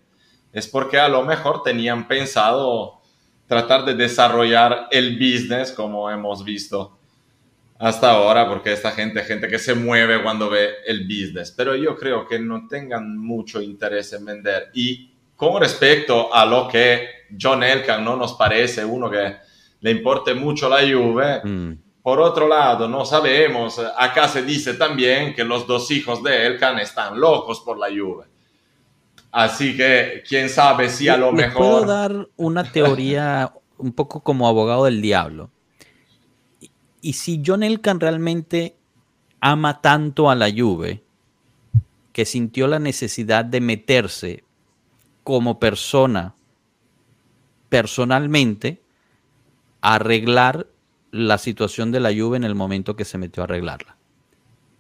es 0.52 0.68
porque 0.68 1.00
a 1.00 1.08
lo 1.08 1.24
mejor 1.24 1.64
tenían 1.64 2.08
pensado 2.08 3.00
tratar 3.48 3.86
de 3.86 3.96
desarrollar 3.96 4.88
el 4.92 5.18
business 5.18 5.72
como 5.72 6.10
hemos 6.10 6.44
visto 6.44 6.99
hasta 7.80 8.12
ahora, 8.12 8.48
porque 8.50 8.74
esta 8.74 8.92
gente, 8.92 9.24
gente 9.24 9.48
que 9.48 9.58
se 9.58 9.74
mueve 9.74 10.22
cuando 10.22 10.50
ve 10.50 10.70
el 10.86 11.06
business, 11.06 11.54
pero 11.56 11.76
yo 11.76 11.96
creo 11.96 12.28
que 12.28 12.38
no 12.38 12.68
tengan 12.68 13.18
mucho 13.18 13.62
interés 13.62 14.12
en 14.12 14.26
vender. 14.26 14.70
Y 14.74 15.14
con 15.38 15.62
respecto 15.62 16.34
a 16.36 16.46
lo 16.46 16.68
que 16.68 17.08
John 17.42 17.64
Elkan 17.64 18.04
no 18.04 18.18
nos 18.18 18.34
parece 18.34 18.84
uno 18.84 19.10
que 19.10 19.38
le 19.80 19.92
importe 19.92 20.34
mucho 20.34 20.68
la 20.68 20.82
Juve, 20.82 21.40
mm. 21.42 21.78
por 22.04 22.20
otro 22.20 22.50
lado, 22.50 22.90
no 22.90 23.06
sabemos, 23.06 23.82
acá 23.98 24.28
se 24.28 24.44
dice 24.44 24.74
también 24.74 25.34
que 25.34 25.46
los 25.46 25.66
dos 25.66 25.90
hijos 25.90 26.22
de 26.22 26.48
Elkan 26.48 26.80
están 26.80 27.18
locos 27.18 27.62
por 27.62 27.80
la 27.80 27.88
Juve. 27.88 28.26
Así 29.32 29.78
que 29.78 30.22
quién 30.28 30.50
sabe 30.50 30.90
si 30.90 31.08
a 31.08 31.16
lo 31.16 31.32
mejor... 31.32 31.58
Puedo 31.58 31.86
dar 31.86 32.28
una 32.36 32.70
teoría 32.70 33.54
un 33.78 33.94
poco 33.94 34.22
como 34.22 34.50
abogado 34.50 34.84
del 34.84 35.02
diablo 35.02 35.50
y 37.02 37.14
si 37.14 37.42
John 37.46 37.64
Elkan 37.64 38.00
realmente 38.00 38.76
ama 39.40 39.82
tanto 39.82 40.30
a 40.30 40.36
la 40.36 40.50
Juve, 40.52 41.04
que 42.14 42.26
sintió 42.26 42.68
la 42.68 42.80
necesidad 42.80 43.46
de 43.46 43.62
meterse 43.62 44.44
como 45.24 45.60
persona, 45.60 46.36
personalmente, 47.70 48.82
a 49.82 49.96
arreglar 49.96 50.68
la 51.12 51.38
situación 51.38 51.92
de 51.92 52.00
la 52.00 52.14
Juve 52.14 52.38
en 52.38 52.44
el 52.44 52.56
momento 52.56 52.96
que 52.96 53.06
se 53.06 53.18
metió 53.18 53.44
a 53.44 53.46
arreglarla. 53.46 53.96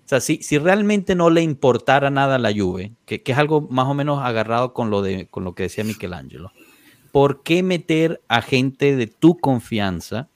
O 0.05 0.09
sea, 0.09 0.19
si, 0.19 0.41
si 0.41 0.57
realmente 0.57 1.13
no 1.13 1.29
le 1.29 1.41
importara 1.43 2.09
nada 2.09 2.35
a 2.35 2.39
la 2.39 2.51
Juve, 2.51 2.93
que, 3.05 3.21
que, 3.21 3.31
es 3.31 3.37
algo 3.37 3.61
más 3.69 3.87
o 3.87 3.93
menos 3.93 4.19
agarrado 4.23 4.73
con 4.73 4.89
lo, 4.89 5.01
de, 5.01 5.27
con 5.27 5.43
lo 5.43 5.53
que 5.53 5.63
decía 5.63 5.83
Michelangelo, 5.83 6.51
¿por 7.11 7.43
qué 7.43 7.61
meter 7.61 8.21
a 8.27 8.41
gente 8.41 8.95
de 8.95 9.07
tu 9.07 9.37
confianza 9.37 10.27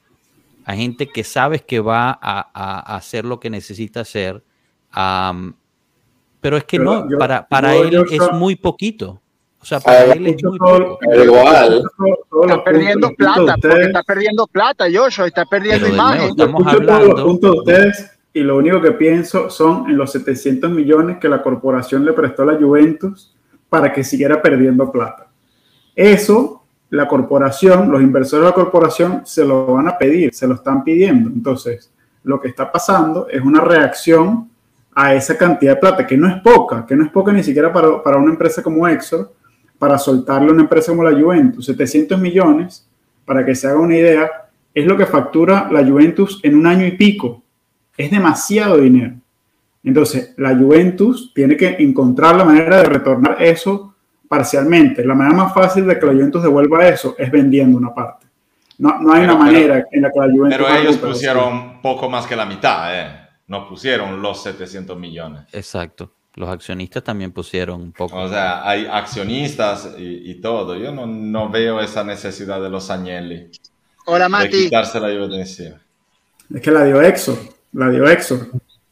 a 0.66 0.76
gente 0.76 1.08
que 1.08 1.24
sabes 1.24 1.62
que 1.62 1.80
va 1.80 2.18
a, 2.22 2.50
a, 2.54 2.96
hacer 2.96 3.26
lo 3.26 3.40
que 3.40 3.50
necesita 3.50 4.02
hacer. 4.02 4.44
Um, 4.96 5.54
pero 6.40 6.58
es 6.58 6.64
que 6.66 6.78
pero 6.78 6.94
no, 6.94 7.10
yo, 7.10 7.18
para, 7.18 7.48
para 7.48 7.76
yo, 7.76 7.84
él 7.84 7.92
yo, 7.92 8.04
es 8.04 8.32
muy 8.34 8.56
poquito. 8.56 9.22
O 9.60 9.66
sea, 9.66 9.80
para 9.80 10.04
él 10.14 10.28
es 10.28 10.44
muy 10.44 10.58
poco. 10.58 11.00
Igual. 11.16 11.84
Está 12.42 12.64
perdiendo 12.64 13.10
plata, 13.12 13.56
porque 13.62 13.82
está 13.84 14.04
perdiendo 14.04 14.48
plata, 14.48 14.86
Joshua, 14.94 15.28
está 15.28 15.46
perdiendo 15.46 15.88
imagen. 15.88 16.30
Estamos 16.30 16.68
hablando. 16.68 17.08
Los 17.08 17.24
puntos 17.24 17.52
de 17.52 17.58
ustedes 17.60 18.14
y 18.34 18.42
lo 18.42 18.58
único 18.58 18.82
que 18.82 18.92
pienso 18.92 19.50
son 19.50 19.90
en 19.90 19.96
los 19.96 20.12
700 20.12 20.70
millones 20.72 21.18
que 21.20 21.30
la 21.30 21.44
corporación 21.44 22.04
le 22.04 22.14
prestó 22.14 22.42
a 22.44 22.48
la 22.48 22.56
Juventus 22.56 23.34
para 23.70 23.94
que 23.94 24.04
siguiera 24.04 24.42
perdiendo 24.42 24.92
plata. 24.92 25.28
Eso 25.96 26.63
la 26.94 27.08
corporación, 27.08 27.92
los 27.92 28.04
inversores 28.04 28.44
de 28.44 28.50
la 28.50 28.56
corporación 28.56 29.22
se 29.26 29.44
lo 29.44 29.66
van 29.66 29.88
a 29.88 29.98
pedir, 29.98 30.32
se 30.32 30.46
lo 30.46 30.54
están 30.54 30.84
pidiendo. 30.84 31.28
Entonces, 31.28 31.92
lo 32.24 32.40
que 32.40 32.50
está 32.50 32.72
pasando 32.72 33.28
es 33.28 33.42
una 33.42 33.62
reacción 33.62 34.48
a 34.94 35.16
esa 35.16 35.36
cantidad 35.36 35.74
de 35.74 35.80
plata, 35.80 36.06
que 36.06 36.16
no 36.16 36.28
es 36.28 36.40
poca, 36.44 36.86
que 36.86 36.96
no 36.96 37.04
es 37.04 37.10
poca 37.10 37.32
ni 37.32 37.42
siquiera 37.42 37.74
para, 37.74 38.04
para 38.04 38.18
una 38.18 38.32
empresa 38.32 38.62
como 38.62 38.88
Exor, 38.88 39.34
para 39.80 39.98
soltarle 39.98 40.50
a 40.50 40.54
una 40.54 40.62
empresa 40.62 40.92
como 40.92 41.04
la 41.04 41.20
Juventus. 41.20 41.66
700 41.66 42.20
millones, 42.20 42.88
para 43.26 43.44
que 43.44 43.56
se 43.56 43.68
haga 43.68 43.80
una 43.80 43.98
idea, 43.98 44.30
es 44.72 44.86
lo 44.86 44.96
que 44.96 45.08
factura 45.08 45.70
la 45.72 45.84
Juventus 45.84 46.42
en 46.44 46.56
un 46.56 46.68
año 46.68 46.86
y 46.86 46.92
pico. 46.92 47.42
Es 47.98 48.12
demasiado 48.12 48.78
dinero. 48.78 49.16
Entonces, 49.84 50.36
la 50.38 50.56
Juventus 50.56 51.32
tiene 51.34 51.58
que 51.58 51.76
encontrar 51.80 52.36
la 52.36 52.46
manera 52.46 52.78
de 52.78 52.84
retornar 52.84 53.38
eso 53.42 53.93
parcialmente. 54.34 55.06
La 55.06 55.14
manera 55.14 55.36
más 55.36 55.54
fácil 55.54 55.86
de 55.86 56.00
que 56.00 56.06
la 56.08 56.14
Juventus 56.14 56.42
devuelva 56.42 56.88
eso 56.88 57.16
es 57.20 57.32
vendiendo 57.32 57.78
una 57.78 57.94
parte. 57.94 58.26
No, 58.80 59.00
no 59.00 59.14
hay 59.14 59.22
pero, 59.22 59.36
una 59.36 59.46
manera 59.46 59.74
pero, 59.76 59.88
en 59.92 60.02
la 60.02 60.12
que 60.12 60.20
la 60.20 60.26
Juventus... 60.26 60.58
Pero 60.58 60.76
ellos 60.76 60.98
pusieron 60.98 61.54
eso. 61.54 61.82
poco 61.84 62.10
más 62.10 62.26
que 62.26 62.36
la 62.36 62.48
mitad, 62.48 63.00
¿eh? 63.00 63.30
No 63.48 63.70
pusieron 63.70 64.24
los 64.24 64.42
700 64.42 64.98
millones. 64.98 65.44
Exacto. 65.54 66.16
Los 66.34 66.50
accionistas 66.50 67.04
también 67.04 67.32
pusieron 67.32 67.80
un 67.80 67.92
poco. 67.92 68.18
O 68.18 68.28
sea, 68.28 68.68
hay 68.68 68.88
accionistas 68.88 69.94
y, 70.00 70.32
y 70.32 70.42
todo. 70.42 70.76
Yo 70.78 70.92
no, 70.92 71.06
no, 71.06 71.50
veo 71.50 71.80
esa 71.80 72.04
necesidad 72.04 72.60
de 72.60 72.72
los 72.72 72.90
Agnelli. 72.90 73.52
Hola, 74.08 74.30
Mati. 74.30 74.48
De 74.48 74.64
quitarse 74.64 75.00
la 75.00 75.10
Juventus 75.10 75.38
encima. 75.38 75.80
Es 76.52 76.60
que 76.60 76.72
la 76.72 76.86
dio 76.86 77.00
Exor. 77.04 77.38
La 77.74 77.92
dio 77.92 78.10
Exor. 78.10 78.48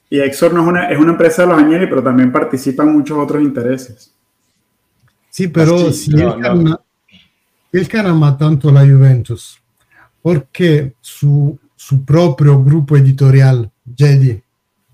Y 0.08 0.20
Exor 0.20 0.54
no 0.54 0.62
es 0.62 0.68
una, 0.68 0.90
es 0.92 1.00
una 1.00 1.14
empresa 1.14 1.42
de 1.42 1.48
los 1.48 1.58
Agnelli, 1.58 1.88
pero 1.88 2.04
también 2.04 2.32
participan 2.32 2.94
muchos 2.94 3.18
otros 3.18 3.42
intereses. 3.42 4.14
Sí, 5.32 5.48
pero 5.48 5.92
si 5.92 6.12
no, 6.12 6.38
no. 6.38 6.80
Ama 8.06 8.38
tanto 8.38 8.70
la 8.70 8.82
Juventus 8.82 9.62
porque 10.22 10.94
su, 11.02 11.58
su 11.76 12.04
propio 12.04 12.64
grupo 12.64 12.96
editorial, 12.96 13.70
Jedi, 13.96 14.42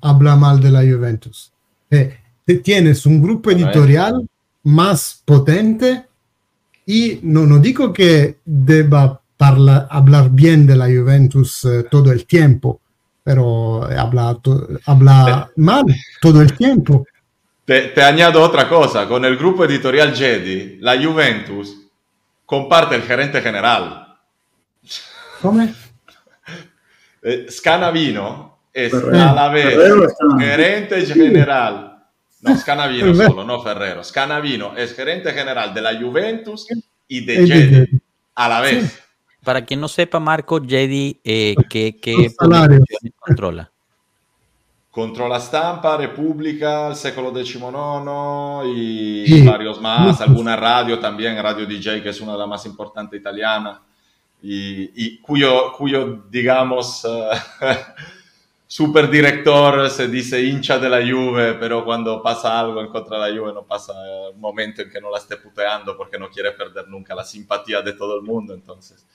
habla 0.01 0.35
mal 0.35 0.59
de 0.59 0.72
la 0.72 0.81
Juventus. 0.81 1.51
Eh, 1.89 2.18
tienes 2.64 3.05
un 3.05 3.22
grupo 3.22 3.51
editorial 3.51 4.27
más 4.64 5.22
potente 5.26 6.05
y 6.85 7.19
no, 7.23 7.45
no 7.45 7.59
digo 7.59 7.91
que 7.91 8.38
deba 8.45 9.22
parla, 9.35 9.88
hablar 9.89 10.31
bien 10.31 10.65
de 10.65 10.76
la 10.76 10.85
Juventus 10.85 11.65
eh, 11.65 11.85
todo 11.91 12.11
el 12.11 12.26
tiempo, 12.26 12.80
pero 13.23 13.84
habla, 13.84 14.35
to, 14.41 14.68
habla 14.85 15.49
mal 15.57 15.85
todo 16.22 16.41
el 16.41 16.53
tiempo. 16.53 17.05
Te, 17.68 17.89
te, 17.89 18.02
añado 18.02 18.41
otra 18.41 18.69
cosa, 18.69 19.10
con 19.10 19.26
el 19.26 19.35
grupo 19.35 19.65
editorial 19.65 20.15
Jedi, 20.15 20.77
la 20.80 20.98
Juventus 20.98 21.76
comparte 22.45 22.95
el 22.95 23.02
gerente 23.02 23.41
general. 23.41 24.18
¿Cómo? 25.41 25.68
Eh, 27.22 27.48
Scanavino 27.52 28.60
es 28.72 28.94
a 28.94 29.34
la 29.34 29.49
vez 29.49 29.77
gerente 30.39 31.06
general. 31.07 32.06
No, 32.39 32.57
Scanavino 32.57 33.14
solo, 33.14 33.44
no 33.44 33.61
Ferrero. 33.61 34.02
Scanavino 34.02 34.77
es 34.77 34.95
gerente 34.95 35.34
general 35.34 35.73
de 35.73 35.81
la 35.81 35.99
Juventus 35.99 36.68
y 37.06 37.26
de 37.26 37.48
Jedi 37.48 38.02
a 38.34 38.48
la 38.48 38.61
vez. 38.61 39.03
Para 39.44 39.65
quien 39.65 39.81
no 39.81 39.89
sepa, 39.89 40.22
Marco, 40.22 40.61
Jedi, 40.65 41.19
eh, 41.22 41.53
¿qué, 41.69 41.99
qué 42.02 42.31
controla? 43.19 43.69
Controla 44.97 45.39
Stampa, 45.39 45.95
República, 45.95 46.87
El 46.87 46.95
Século 46.95 47.31
XIX 47.31 48.65
y 48.65 49.45
varios 49.45 49.79
más. 49.79 50.19
Alguna 50.21 50.55
radio 50.55 50.97
también, 50.97 51.37
Radio 51.37 51.67
DJ, 51.67 52.01
que 52.01 52.09
es 52.09 52.19
una 52.19 52.31
de 52.31 52.39
las 52.39 52.47
más 52.47 52.65
importantes 52.65 53.19
italianas. 53.19 53.79
Y, 54.41 55.05
y, 55.05 55.19
cuyo, 55.19 55.71
cuyo, 55.73 56.23
digamos, 56.31 57.05
uh, 57.05 57.29
superdirector 58.65 59.87
se 59.91 60.07
dice 60.07 60.41
hincha 60.41 60.79
de 60.79 60.89
la 60.89 61.07
Juve, 61.07 61.53
pero 61.59 61.85
cuando 61.85 62.19
pasa 62.23 62.59
algo 62.59 62.81
en 62.81 62.87
contra 62.87 63.19
de 63.19 63.31
la 63.31 63.39
Juve 63.39 63.53
no 63.53 63.67
pasa 63.67 63.93
un 64.33 64.41
momento 64.41 64.81
en 64.81 64.89
que 64.89 64.99
no 64.99 65.11
la 65.11 65.19
esté 65.19 65.37
puteando 65.37 65.95
porque 65.95 66.17
no 66.17 66.27
quiere 66.27 66.53
perder 66.53 66.87
nunca 66.87 67.13
la 67.13 67.23
simpatía 67.23 67.83
de 67.83 67.93
todo 67.93 68.15
el 68.15 68.23
mundo. 68.23 68.55
Entonces, 68.55 69.05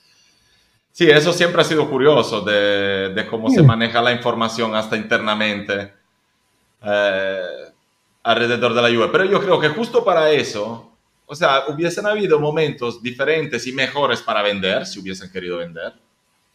sí, 0.93 1.09
eso 1.09 1.33
siempre 1.33 1.61
ha 1.61 1.65
sido 1.65 1.89
curioso 1.89 2.39
de, 2.39 3.09
de 3.13 3.27
cómo 3.27 3.49
sí. 3.49 3.55
se 3.55 3.63
maneja 3.63 4.01
la 4.01 4.13
información 4.13 4.73
hasta 4.73 4.95
internamente 4.95 5.93
eh, 6.81 7.41
alrededor 8.23 8.73
de 8.73 8.81
la 8.81 8.87
Juve. 8.87 9.09
Pero 9.11 9.25
yo 9.25 9.41
creo 9.41 9.59
que 9.59 9.67
justo 9.67 10.05
para 10.05 10.31
eso 10.31 10.93
o 11.25 11.35
sea, 11.35 11.63
hubiesen 11.67 12.05
habido 12.05 12.39
momentos 12.39 13.01
diferentes 13.01 13.65
y 13.65 13.71
mejores 13.71 14.21
para 14.21 14.41
vender, 14.41 14.85
si 14.85 14.99
hubiesen 14.99 15.31
querido 15.31 15.57
vender, 15.57 15.93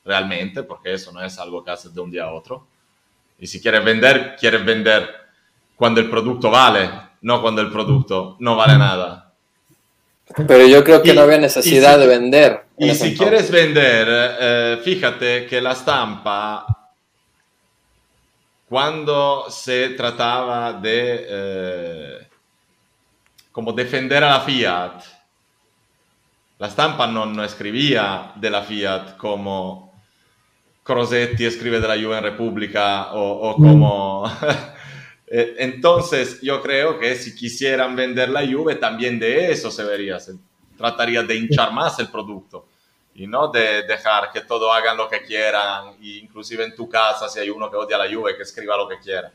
realmente, 0.04 0.62
porque 0.62 0.94
eso 0.94 1.10
no 1.10 1.22
es 1.22 1.38
algo 1.38 1.64
que 1.64 1.70
haces 1.70 1.94
de 1.94 2.00
un 2.00 2.10
día 2.10 2.24
a 2.24 2.32
otro. 2.32 2.66
Y 3.38 3.46
si 3.46 3.60
quieres 3.60 3.84
vender, 3.84 4.36
quieres 4.38 4.64
vender 4.64 5.08
cuando 5.74 6.00
el 6.00 6.10
producto 6.10 6.50
vale, 6.50 6.90
no 7.22 7.40
cuando 7.40 7.60
el 7.60 7.70
producto 7.70 8.36
no 8.40 8.56
vale 8.56 8.76
nada. 8.78 9.32
Pero 10.46 10.66
yo 10.66 10.84
creo 10.84 11.02
que 11.02 11.12
y, 11.12 11.14
no 11.14 11.22
había 11.22 11.38
necesidad 11.38 11.94
si, 11.94 12.00
de 12.00 12.06
vender. 12.06 12.64
Y 12.78 12.94
si 12.94 13.08
entonces. 13.08 13.18
quieres 13.18 13.50
vender, 13.50 14.06
eh, 14.10 14.80
fíjate 14.84 15.46
que 15.46 15.60
la 15.60 15.72
estampa, 15.72 16.66
cuando 18.68 19.46
se 19.50 19.90
trataba 19.90 20.72
de... 20.74 21.26
Eh, 21.28 22.28
como 23.50 23.72
defender 23.72 24.22
a 24.22 24.30
la 24.30 24.40
Fiat. 24.40 25.02
La 26.58 26.70
stampa 26.70 27.08
no, 27.08 27.26
no 27.26 27.42
escribía 27.42 28.30
de 28.36 28.50
la 28.50 28.62
Fiat 28.62 29.16
como 29.16 29.92
Crosetti 30.84 31.44
escribe 31.44 31.80
de 31.80 31.88
la 31.88 31.96
Juve 31.96 32.18
en 32.18 32.22
República 32.22 33.14
o, 33.14 33.50
o 33.50 33.56
como... 33.56 34.26
Mm. 34.26 34.78
Entonces 35.30 36.40
yo 36.40 36.62
creo 36.62 36.98
que 36.98 37.16
si 37.16 37.34
quisieran 37.34 37.96
vender 37.96 38.30
la 38.30 38.46
Juve 38.46 38.76
también 38.76 39.18
de 39.18 39.50
eso 39.50 39.70
se 39.70 39.84
vería, 39.84 40.18
se 40.20 40.34
trataría 40.76 41.22
de 41.22 41.34
hinchar 41.34 41.72
más 41.72 41.98
el 41.98 42.08
producto 42.08 42.67
y 43.18 43.26
no 43.26 43.48
de 43.48 43.82
dejar 43.82 44.30
que 44.32 44.42
todo 44.42 44.72
hagan 44.72 44.96
lo 44.96 45.08
que 45.08 45.22
quieran, 45.22 45.96
inclusive 46.00 46.64
en 46.64 46.74
tu 46.76 46.88
casa 46.88 47.28
si 47.28 47.40
hay 47.40 47.50
uno 47.50 47.68
que 47.68 47.76
odia 47.76 47.96
a 47.96 48.06
la 48.06 48.14
Juve 48.14 48.36
que 48.36 48.44
escriba 48.44 48.76
lo 48.76 48.88
que 48.88 48.98
quiera. 49.00 49.32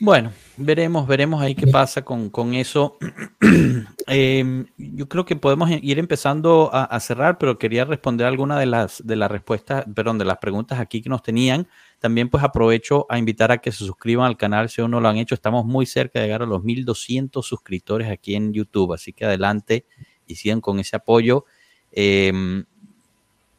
Bueno, 0.00 0.32
veremos, 0.56 1.06
veremos 1.06 1.40
ahí 1.40 1.54
qué 1.54 1.68
pasa 1.68 2.02
con, 2.04 2.28
con 2.28 2.54
eso. 2.54 2.98
eh, 4.08 4.64
yo 4.76 5.08
creo 5.08 5.24
que 5.24 5.36
podemos 5.36 5.70
ir 5.70 6.00
empezando 6.00 6.70
a, 6.72 6.84
a, 6.84 6.98
cerrar, 6.98 7.38
pero 7.38 7.56
quería 7.56 7.84
responder 7.84 8.26
alguna 8.26 8.58
de 8.58 8.66
las, 8.66 9.06
de 9.06 9.14
las 9.14 9.30
respuestas, 9.30 9.84
perdón, 9.94 10.18
de 10.18 10.24
las 10.24 10.38
preguntas 10.38 10.80
aquí 10.80 11.02
que 11.02 11.08
nos 11.08 11.22
tenían. 11.22 11.68
También 12.00 12.30
pues 12.30 12.42
aprovecho 12.42 13.06
a 13.08 13.18
invitar 13.18 13.52
a 13.52 13.58
que 13.58 13.70
se 13.70 13.84
suscriban 13.84 14.26
al 14.26 14.36
canal 14.36 14.68
si 14.68 14.80
aún 14.80 14.90
no 14.90 15.00
lo 15.00 15.08
han 15.08 15.18
hecho. 15.18 15.36
Estamos 15.36 15.64
muy 15.64 15.86
cerca 15.86 16.18
de 16.18 16.26
llegar 16.26 16.42
a 16.42 16.46
los 16.46 16.64
1200 16.64 17.46
suscriptores 17.46 18.10
aquí 18.10 18.34
en 18.34 18.52
YouTube, 18.52 18.92
así 18.92 19.12
que 19.12 19.24
adelante 19.24 19.86
y 20.26 20.36
sigan 20.36 20.60
con 20.60 20.78
ese 20.78 20.96
apoyo. 20.96 21.44
Eh, 21.92 22.64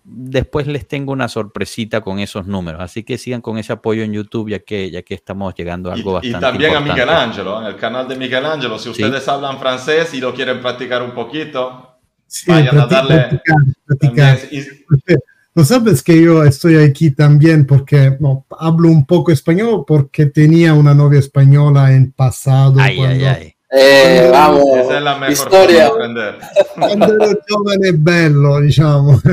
después 0.03 0.67
les 0.67 0.87
tengo 0.87 1.13
una 1.13 1.27
sorpresita 1.27 2.01
con 2.01 2.19
esos 2.19 2.45
números. 2.45 2.81
Así 2.81 3.03
que 3.03 3.17
sigan 3.17 3.41
con 3.41 3.57
ese 3.57 3.73
apoyo 3.73 4.03
en 4.03 4.13
YouTube, 4.13 4.49
ya 4.49 4.59
que, 4.59 4.91
ya 4.91 5.01
que 5.01 5.13
estamos 5.13 5.53
llegando 5.55 5.89
a 5.89 5.93
algo 5.93 6.11
y, 6.11 6.13
bastante 6.13 6.37
Y 6.37 6.41
también 6.41 6.71
importante. 6.71 6.91
a 6.91 7.05
Miguel 7.05 7.09
Ángelo, 7.09 7.61
en 7.61 7.67
el 7.67 7.75
canal 7.77 8.07
de 8.07 8.15
Miguel 8.15 8.45
Ángelo. 8.45 8.77
Si 8.77 8.89
ustedes 8.89 9.23
sí. 9.23 9.29
hablan 9.29 9.59
francés 9.59 10.13
y 10.13 10.19
lo 10.19 10.33
quieren 10.33 10.61
practicar 10.61 11.01
un 11.01 11.11
poquito, 11.11 11.97
sí, 12.27 12.51
vayan 12.51 12.77
a 12.77 12.87
darle. 12.87 13.15
Practicar, 13.15 13.57
practicar. 13.85 14.39
No 15.55 15.63
sabes 15.63 16.01
que 16.01 16.19
yo 16.19 16.43
estoy 16.43 16.77
aquí 16.77 17.11
también 17.11 17.67
porque 17.67 18.17
no, 18.19 18.43
hablo 18.57 18.89
un 18.89 19.05
poco 19.05 19.31
español 19.31 19.83
porque 19.85 20.25
tenía 20.25 20.73
una 20.73 20.95
novia 20.95 21.19
española 21.19 21.93
en 21.93 22.11
pasado. 22.11 22.79
Ay, 22.79 22.97
cuando, 22.97 23.15
ay, 23.15 23.23
ay. 23.25 23.55
Eh, 23.75 24.29
vamos, 24.31 24.65
Esa 24.77 24.97
es 24.97 25.03
la 25.03 25.17
mejor 25.17 25.81
aprender. 25.81 26.35
Quando 26.75 27.13
ero 27.13 27.39
giovane 27.47 27.87
e 27.87 27.93
bello, 27.93 28.59
diciamo. 28.59 29.19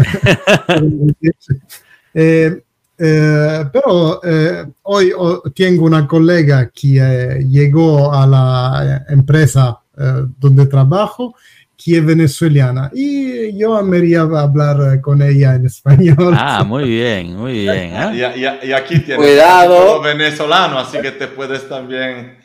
eh, 2.15 2.63
eh, 3.03 3.65
pero 3.71 4.23
eh, 4.23 4.65
hoy 4.83 5.13
oh, 5.15 5.43
tengo 5.55 5.85
una 5.85 6.07
colega 6.07 6.71
que 6.71 6.99
eh, 6.99 7.45
llegó 7.47 8.11
a 8.13 8.27
la 8.27 9.05
empresa 9.11 9.79
eh, 9.99 10.25
donde 10.39 10.65
trabajo, 10.65 11.35
que 11.77 11.99
es 11.99 12.05
venezolana, 12.05 12.91
y 12.95 13.55
yo 13.59 13.77
amaría 13.77 14.23
hablar 14.23 15.03
con 15.03 15.21
ella 15.21 15.55
en 15.55 15.67
español. 15.67 16.35
Ah, 16.35 16.65
muy 16.65 16.89
bien, 16.89 17.37
muy 17.37 17.53
bien. 17.53 17.93
¿eh? 17.95 18.11
Y, 18.15 18.41
y, 18.41 18.71
y, 18.71 18.73
aquí 18.73 19.01
tienes 19.01 19.19
Cuidado. 19.19 20.01
venezolano, 20.01 20.79
así 20.79 20.99
que 20.99 21.13
te 21.13 21.27
puedes 21.27 21.69
también 21.69 22.39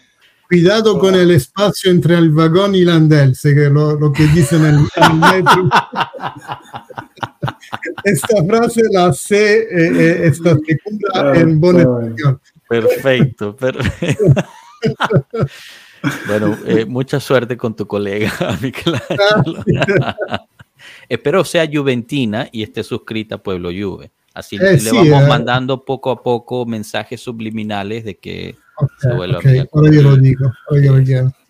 Cuidado 0.47 0.99
con 0.99 1.15
el 1.15 1.31
espacio 1.31 1.89
entre 1.91 2.17
el 2.17 2.31
vagón 2.31 2.75
y 2.75 2.81
el 2.81 2.89
andel, 2.89 3.35
sé 3.35 3.55
que 3.55 3.69
lo, 3.69 3.97
lo 3.99 4.11
que 4.11 4.27
dicen 4.27 4.65
en 4.65 4.75
el 4.75 5.13
metro. 5.13 5.69
Esta 8.03 8.43
frase 8.45 8.81
la 8.91 9.13
sé, 9.13 9.61
eh, 9.61 9.67
eh, 9.71 10.27
esta 10.27 10.55
segunda 10.55 11.09
Ah, 11.13 11.33
en 11.35 11.59
buena 11.59 11.81
español. 11.81 12.39
Perfecto, 12.67 13.55
perfecto. 13.55 14.33
bueno, 16.27 16.57
eh, 16.65 16.85
mucha 16.85 17.19
suerte 17.19 17.57
con 17.57 17.75
tu 17.75 17.87
colega, 17.87 18.31
Michelangelo. 18.61 19.63
Espero 21.09 21.43
sea 21.43 21.67
Juventina 21.71 22.47
y 22.51 22.63
esté 22.63 22.83
suscrita 22.83 23.35
a 23.35 23.43
Pueblo 23.43 23.69
Juve. 23.69 24.11
Así 24.33 24.57
Eh, 24.57 24.73
le 24.73 24.79
sí, 24.79 24.95
vamos 24.95 25.23
eh. 25.23 25.27
mandando 25.27 25.85
poco 25.85 26.11
a 26.11 26.21
poco 26.21 26.65
mensajes 26.65 27.21
subliminales 27.21 28.03
de 28.03 28.17
que 28.17 28.55
se 28.97 29.11
Ok, 29.11 29.15
vuelva 29.15 29.39
ok, 29.39 29.45
amiga 29.45 29.65
con 29.67 29.85
ahora 29.85 29.91
yo 29.91 30.01
lo 30.03 30.17
Juve. 30.17 30.21
digo, 30.21 30.51
ahora 30.69 30.83
yo 30.83 30.95
lo 30.97 31.03
quiero. 31.03 31.33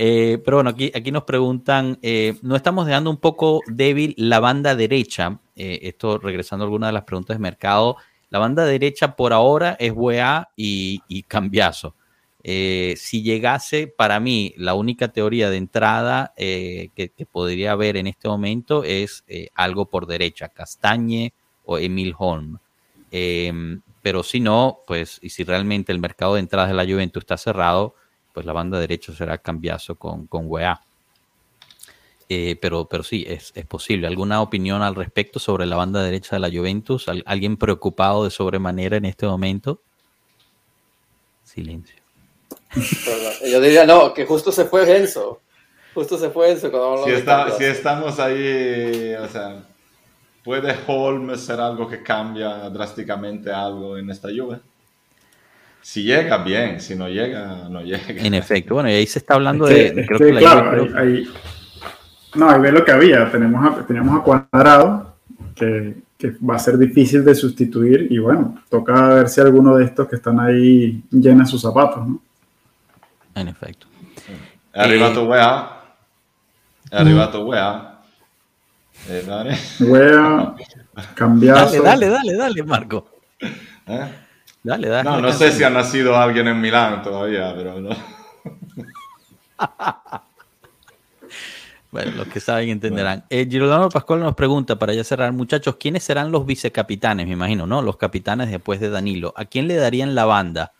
Eh, 0.00 0.40
pero 0.44 0.58
bueno, 0.58 0.70
aquí, 0.70 0.92
aquí 0.94 1.10
nos 1.10 1.24
preguntan, 1.24 1.98
eh, 2.02 2.38
no 2.42 2.54
estamos 2.54 2.86
dejando 2.86 3.10
un 3.10 3.16
poco 3.16 3.62
débil 3.66 4.14
la 4.16 4.38
banda 4.38 4.76
derecha. 4.76 5.40
Eh, 5.56 5.80
esto 5.82 6.18
regresando 6.18 6.64
a 6.64 6.66
algunas 6.66 6.90
de 6.90 6.92
las 6.92 7.02
preguntas 7.02 7.36
de 7.36 7.40
mercado. 7.42 7.96
La 8.30 8.38
banda 8.38 8.64
derecha 8.64 9.16
por 9.16 9.32
ahora 9.32 9.76
es 9.80 9.92
UEA 9.96 10.50
y, 10.54 11.00
y 11.08 11.24
Cambiazo. 11.24 11.96
Eh, 12.44 12.94
si 12.96 13.22
llegase, 13.24 13.88
para 13.88 14.20
mí, 14.20 14.54
la 14.56 14.74
única 14.74 15.08
teoría 15.08 15.50
de 15.50 15.56
entrada 15.56 16.32
que, 16.36 16.90
que 16.94 17.26
podría 17.26 17.72
haber 17.72 17.96
en 17.96 18.06
este 18.06 18.28
momento 18.28 18.84
es 18.84 19.24
algo 19.54 19.86
por 19.86 20.06
derecha, 20.06 20.48
Castañe 20.48 21.32
o 21.64 21.76
Emil 21.76 22.14
Holm. 22.16 22.58
Pero 24.08 24.22
si 24.22 24.40
no, 24.40 24.84
pues, 24.86 25.18
y 25.20 25.28
si 25.28 25.44
realmente 25.44 25.92
el 25.92 25.98
mercado 25.98 26.32
de 26.32 26.40
entradas 26.40 26.70
de 26.70 26.74
la 26.74 26.86
Juventus 26.86 27.20
está 27.20 27.36
cerrado, 27.36 27.94
pues 28.32 28.46
la 28.46 28.54
banda 28.54 28.80
derecha 28.80 29.12
será 29.12 29.36
cambiazo 29.36 29.96
con, 29.96 30.26
con 30.28 30.46
UEA. 30.48 30.80
Eh, 32.30 32.56
pero, 32.58 32.88
pero 32.88 33.02
sí, 33.02 33.26
es, 33.28 33.52
es, 33.54 33.66
posible. 33.66 34.06
¿Alguna 34.06 34.40
opinión 34.40 34.80
al 34.80 34.94
respecto 34.94 35.38
sobre 35.38 35.66
la 35.66 35.76
banda 35.76 36.02
derecha 36.02 36.36
de 36.36 36.40
la 36.40 36.48
Juventus? 36.48 37.04
¿Alguien 37.26 37.58
preocupado 37.58 38.24
de 38.24 38.30
sobremanera 38.30 38.96
en 38.96 39.04
este 39.04 39.26
momento? 39.26 39.82
Silencio. 41.44 42.00
Yo 43.46 43.60
diría, 43.60 43.84
no, 43.84 44.14
que 44.14 44.24
justo 44.24 44.50
se 44.50 44.64
fue 44.64 44.96
Enzo. 44.96 45.42
Justo 45.92 46.16
se 46.16 46.30
fue 46.30 46.52
Enzo 46.52 46.70
cuando 46.70 47.04
si, 47.04 47.10
está, 47.10 47.50
si 47.58 47.64
estamos 47.64 48.18
ahí, 48.18 49.12
o 49.20 49.28
sea, 49.28 49.67
¿puede 50.48 50.74
Holmes 50.86 51.42
ser 51.42 51.60
algo 51.60 51.86
que 51.86 52.02
cambia 52.02 52.70
drásticamente 52.70 53.52
algo 53.52 53.98
en 53.98 54.08
esta 54.08 54.30
lluvia? 54.30 54.58
Si 55.82 56.02
llega, 56.04 56.38
bien. 56.38 56.80
Si 56.80 56.94
no 56.94 57.06
llega, 57.06 57.68
no 57.68 57.82
llega. 57.82 58.02
En 58.08 58.32
efecto. 58.32 58.72
Bueno, 58.72 58.88
y 58.88 58.94
ahí 58.94 59.06
se 59.06 59.18
está 59.18 59.34
hablando 59.34 59.66
de... 59.66 60.06
creo 60.06 60.18
que 60.18 60.38
claro, 60.38 60.88
ahí, 60.96 61.28
no, 62.34 62.48
ahí 62.48 62.60
ve 62.60 62.72
lo 62.72 62.82
que 62.82 62.92
había. 62.92 63.30
Tenemos 63.30 63.62
a, 63.62 63.86
teníamos 63.86 64.18
a 64.18 64.22
Cuadrado, 64.22 65.16
que, 65.54 65.96
que, 66.16 66.30
va 66.38 66.56
a 66.56 66.58
ser 66.58 66.78
difícil 66.78 67.22
de 67.26 67.34
sustituir. 67.34 68.06
Y 68.08 68.16
bueno, 68.16 68.62
toca 68.70 69.16
ver 69.16 69.28
si 69.28 69.42
alguno 69.42 69.76
de 69.76 69.84
estos 69.84 70.08
que 70.08 70.16
están 70.16 70.40
ahí 70.40 71.02
llena 71.10 71.44
sus 71.44 71.60
zapatos, 71.60 72.08
¿no? 72.08 72.22
En 73.34 73.48
efecto. 73.48 73.86
È 74.72 74.80
arrivato 74.80 75.24
eh, 75.24 75.26
Wea. 75.26 75.80
È 76.88 76.96
arrivato 76.96 77.44
Wea. 77.44 77.97
Eh, 79.08 79.24
dale. 79.26 79.58
Wea. 79.80 80.54
Dale, 81.16 81.80
dale, 81.80 82.08
dale, 82.08 82.36
dale, 82.36 82.62
Marco. 82.64 83.08
¿Eh? 83.40 84.08
Dale, 84.62 84.88
dale. 84.88 85.08
No, 85.08 85.20
no 85.20 85.32
sé 85.32 85.52
si 85.52 85.64
ha 85.64 85.70
nacido 85.70 86.16
alguien 86.16 86.48
en 86.48 86.60
Milán 86.60 87.02
todavía, 87.02 87.54
pero 87.56 87.80
no. 87.80 87.90
Bueno, 91.90 92.12
los 92.12 92.28
que 92.28 92.38
saben 92.38 92.68
entenderán. 92.68 93.24
Eh, 93.30 93.48
Girolamo 93.50 93.88
Pascual 93.88 94.20
nos 94.20 94.34
pregunta, 94.34 94.78
para 94.78 94.92
ya 94.92 95.02
cerrar, 95.04 95.32
muchachos, 95.32 95.76
¿quiénes 95.76 96.02
serán 96.02 96.30
los 96.30 96.44
vicecapitanes? 96.44 97.26
Me 97.26 97.32
imagino, 97.32 97.66
¿no? 97.66 97.80
Los 97.80 97.96
capitanes 97.96 98.50
después 98.50 98.78
de 98.78 98.90
Danilo. 98.90 99.32
¿A 99.36 99.46
quién 99.46 99.68
le 99.68 99.76
darían 99.76 100.14
la 100.14 100.26
banda? 100.26 100.72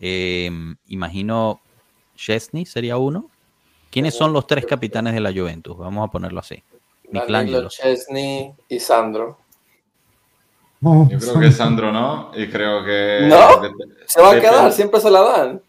Eh, 0.00 0.48
imagino 0.86 1.60
Chesney 2.14 2.64
sería 2.64 2.96
uno. 2.96 3.28
¿Quiénes 3.90 4.14
son 4.14 4.32
los 4.32 4.46
tres 4.46 4.64
capitanes 4.64 5.14
de 5.14 5.20
la 5.20 5.32
Juventus? 5.32 5.76
Vamos 5.76 6.08
a 6.08 6.12
ponerlo 6.12 6.38
así. 6.38 6.62
Danilo, 7.12 7.68
Chesney 7.68 8.52
y 8.68 8.80
Sandro. 8.80 9.38
Yo 10.80 11.18
creo 11.18 11.38
que 11.38 11.52
Sandro 11.52 11.92
no, 11.92 12.32
y 12.34 12.48
creo 12.48 12.84
que... 12.84 13.26
No, 13.28 13.62
se 14.06 14.20
va 14.20 14.32
a 14.32 14.40
quedar, 14.40 14.72
siempre 14.72 15.00
se 15.00 15.10
la 15.10 15.20
dan. 15.20 15.62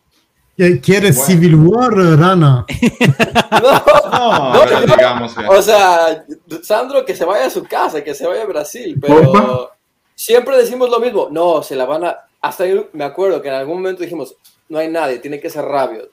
¿Quieres 0.81 1.23
Civil 1.23 1.55
War, 1.55 1.91
Rana? 1.91 2.65
no, 3.61 4.53
no, 4.53 4.81
digamos 4.81 5.35
que... 5.35 5.45
O 5.45 5.61
sea, 5.61 6.25
Sandro 6.63 7.05
que 7.05 7.15
se 7.15 7.25
vaya 7.25 7.45
a 7.45 7.49
su 7.51 7.63
casa, 7.63 8.03
que 8.03 8.15
se 8.15 8.25
vaya 8.25 8.41
a 8.41 8.47
Brasil, 8.47 8.97
pero 8.99 9.71
siempre 10.15 10.57
decimos 10.57 10.89
lo 10.89 10.99
mismo. 10.99 11.27
No, 11.29 11.61
se 11.61 11.75
la 11.75 11.85
van 11.85 12.05
a... 12.05 12.17
Hasta 12.41 12.65
yo 12.65 12.87
me 12.93 13.03
acuerdo 13.03 13.41
que 13.41 13.49
en 13.49 13.53
algún 13.53 13.75
momento 13.77 14.01
dijimos, 14.01 14.35
no 14.67 14.79
hay 14.79 14.89
nadie, 14.89 15.19
tiene 15.19 15.39
que 15.39 15.49
ser 15.49 15.65
Rabiot. 15.65 16.09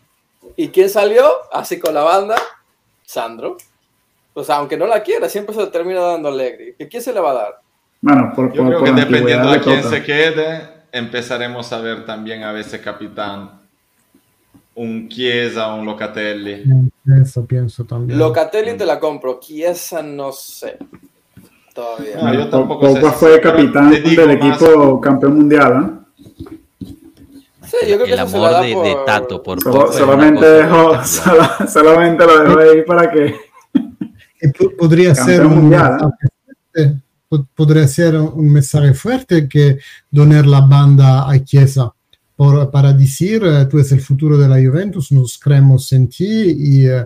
¿Y 0.56 0.68
quién 0.68 0.90
salió? 0.90 1.24
Así 1.52 1.78
con 1.78 1.94
la 1.94 2.02
banda, 2.02 2.36
Sandro. 3.04 3.56
O 4.34 4.44
sea, 4.44 4.56
aunque 4.56 4.76
no 4.76 4.86
la 4.86 5.02
quiera, 5.02 5.28
siempre 5.28 5.54
se 5.54 5.66
termina 5.66 6.00
dando 6.00 6.28
Alegre. 6.28 6.76
¿Y 6.78 6.86
quién 6.86 7.02
se 7.02 7.12
le 7.12 7.20
va 7.20 7.30
a 7.30 7.34
dar? 7.34 7.60
Bueno, 8.00 8.32
por, 8.34 8.52
Yo 8.52 8.64
creo 8.66 8.82
que 8.82 8.92
dependiendo 8.92 9.50
de 9.50 9.60
quién 9.60 9.82
se 9.82 10.02
quede, 10.02 10.68
empezaremos 10.92 11.72
a 11.72 11.80
ver 11.80 12.06
también 12.06 12.42
a 12.44 12.52
veces 12.52 12.80
capitán 12.80 13.60
un 14.74 15.08
Chiesa, 15.08 15.74
un 15.74 15.84
Locatelli. 15.84 16.64
Eso 17.20 17.44
pienso 17.44 17.84
también. 17.84 18.18
Locatelli 18.18 18.76
te 18.76 18.86
la 18.86 18.98
compro, 18.98 19.38
Chiesa 19.40 20.02
no 20.02 20.32
sé. 20.32 20.78
Todavía. 21.74 22.16
No, 22.16 22.34
yo 22.34 22.48
tampoco 22.48 22.92
sé. 22.94 23.00
fue 23.12 23.40
capitán 23.40 23.90
del 23.90 24.30
equipo 24.30 25.00
campeón 25.00 25.36
mundial, 25.36 25.84
¿eh? 25.84 26.00
el 27.82 28.18
amor 28.18 28.60
de, 28.62 28.96
Tato 29.06 29.42
por 29.42 29.60
solamente, 29.60 30.44
dejó, 30.44 30.92
solamente 31.68 32.26
lo 32.26 32.38
dejó 32.38 32.58
ahí 32.58 32.82
para 32.82 33.10
que 33.10 33.49
podría 34.78 35.14
ser 35.14 35.46
un 35.46 35.68
mensaje, 35.68 37.00
podría 37.54 37.86
ser 37.86 38.16
un 38.16 38.52
mensaje 38.52 38.94
fuerte 38.94 39.48
que 39.48 39.78
donar 40.10 40.46
la 40.46 40.60
banda 40.60 41.30
a 41.30 41.38
Chiesa. 41.44 41.92
Por, 42.36 42.70
para 42.70 42.92
decir 42.92 43.42
eh, 43.44 43.66
tú 43.66 43.78
eres 43.78 43.92
el 43.92 44.00
futuro 44.00 44.38
de 44.38 44.48
la 44.48 44.56
Juventus 44.56 45.12
nos 45.12 45.38
creemos 45.38 45.92
en 45.92 46.08
ti 46.08 46.54
y 46.56 46.88
uh, 46.88 47.04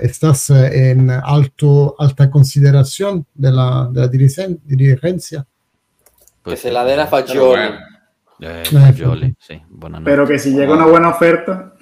estás 0.00 0.48
en 0.48 1.10
alto 1.10 1.94
alta 1.98 2.30
consideración 2.30 3.26
de 3.34 3.52
la, 3.52 3.90
de 3.92 4.00
la 4.00 4.08
dirigencia. 4.08 5.46
Pues, 6.42 6.60
que 6.60 6.68
se 6.68 6.72
la 6.72 6.84
den 6.84 7.00
a 7.00 7.06
Fagioli. 7.06 7.62
Eh, 8.40 8.62
eh 8.72 9.34
sí, 9.38 9.62
Pero 10.04 10.26
que 10.26 10.38
si 10.38 10.50
llega 10.50 10.74
una 10.74 10.86
buena 10.86 11.10
oferta. 11.10 11.74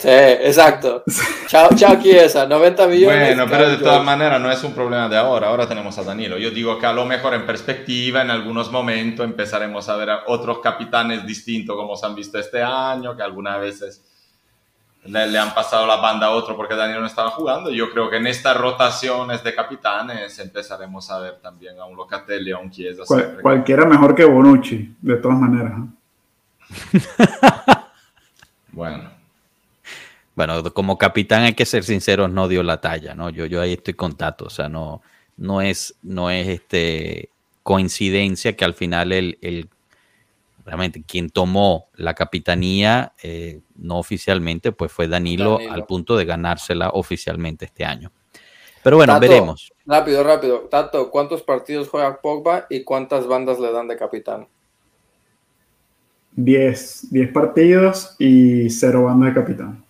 Sí, 0.00 0.08
exacto. 0.08 1.04
Chao, 1.46 1.68
chao, 1.74 2.00
Chiesa, 2.00 2.46
90 2.46 2.86
millones. 2.86 3.36
Bueno, 3.36 3.44
pero 3.50 3.68
de 3.68 3.76
todas 3.76 4.02
maneras 4.02 4.40
no 4.40 4.50
es 4.50 4.64
un 4.64 4.72
problema 4.72 5.10
de 5.10 5.18
ahora. 5.18 5.48
Ahora 5.48 5.68
tenemos 5.68 5.98
a 5.98 6.02
Danilo. 6.02 6.38
Yo 6.38 6.50
digo 6.50 6.78
que 6.78 6.86
a 6.86 6.92
lo 6.94 7.04
mejor 7.04 7.34
en 7.34 7.44
perspectiva, 7.44 8.22
en 8.22 8.30
algunos 8.30 8.72
momentos, 8.72 9.26
empezaremos 9.26 9.90
a 9.90 9.96
ver 9.96 10.08
a 10.08 10.22
otros 10.28 10.60
capitanes 10.60 11.26
distintos 11.26 11.76
como 11.76 11.96
se 11.96 12.06
han 12.06 12.14
visto 12.14 12.38
este 12.38 12.62
año, 12.62 13.14
que 13.14 13.22
algunas 13.22 13.60
veces 13.60 14.02
le, 15.04 15.38
han 15.38 15.52
pasado 15.52 15.86
la 15.86 15.96
banda 15.96 16.28
a 16.28 16.30
otro 16.30 16.56
porque 16.56 16.74
Daniel 16.74 17.00
no 17.00 17.06
estaba 17.06 17.30
jugando. 17.30 17.70
Yo 17.70 17.90
creo 17.90 18.08
que 18.08 18.16
en 18.16 18.26
estas 18.26 18.56
rotaciones 18.56 19.44
de 19.44 19.54
capitanes 19.54 20.38
empezaremos 20.38 21.10
a 21.10 21.20
ver 21.20 21.40
también 21.42 21.78
a 21.78 21.84
un 21.84 21.96
Locatelli, 21.96 22.52
a 22.52 22.58
un 22.58 22.70
Chiesa. 22.70 23.02
cualquiera 23.42 23.84
mejor 23.84 24.14
que 24.14 24.24
Bonucci, 24.24 24.96
de 25.02 25.16
todas 25.16 25.38
maneras. 25.38 25.72
bueno. 28.72 29.19
Bueno, 30.34 30.62
como 30.72 30.96
capitán 30.96 31.42
hay 31.42 31.54
que 31.54 31.66
ser 31.66 31.84
sinceros, 31.84 32.30
no 32.30 32.48
dio 32.48 32.62
la 32.62 32.80
talla, 32.80 33.14
¿no? 33.14 33.30
Yo, 33.30 33.46
yo 33.46 33.60
ahí 33.60 33.74
estoy 33.74 33.94
con 33.94 34.16
Tato, 34.16 34.46
o 34.46 34.50
sea, 34.50 34.68
no, 34.68 35.02
no 35.36 35.60
es, 35.60 35.96
no 36.02 36.30
es 36.30 36.48
este 36.48 37.30
coincidencia 37.62 38.56
que 38.56 38.64
al 38.64 38.74
final 38.74 39.12
el, 39.12 39.38
el 39.42 39.68
realmente 40.64 41.02
quien 41.02 41.30
tomó 41.30 41.88
la 41.94 42.14
capitanía 42.14 43.12
eh, 43.22 43.60
no 43.76 43.98
oficialmente, 43.98 44.72
pues 44.72 44.92
fue 44.92 45.08
Danilo, 45.08 45.58
al 45.70 45.84
punto 45.86 46.16
de 46.16 46.24
ganársela 46.24 46.90
oficialmente 46.90 47.64
este 47.64 47.84
año. 47.84 48.12
Pero 48.82 48.96
bueno, 48.96 49.18
veremos. 49.20 49.72
Rápido, 49.84 50.22
rápido. 50.22 50.60
Tato, 50.70 51.10
¿cuántos 51.10 51.42
partidos 51.42 51.88
juega 51.88 52.20
Pogba 52.20 52.66
y 52.70 52.84
cuántas 52.84 53.26
bandas 53.26 53.58
le 53.58 53.72
dan 53.72 53.88
de 53.88 53.96
capitán? 53.96 54.46
10, 56.36 57.10
10 57.10 57.32
partidos 57.32 58.14
y 58.18 58.70
cero 58.70 59.04
banda 59.04 59.26
de 59.26 59.34
capitán. 59.34 59.84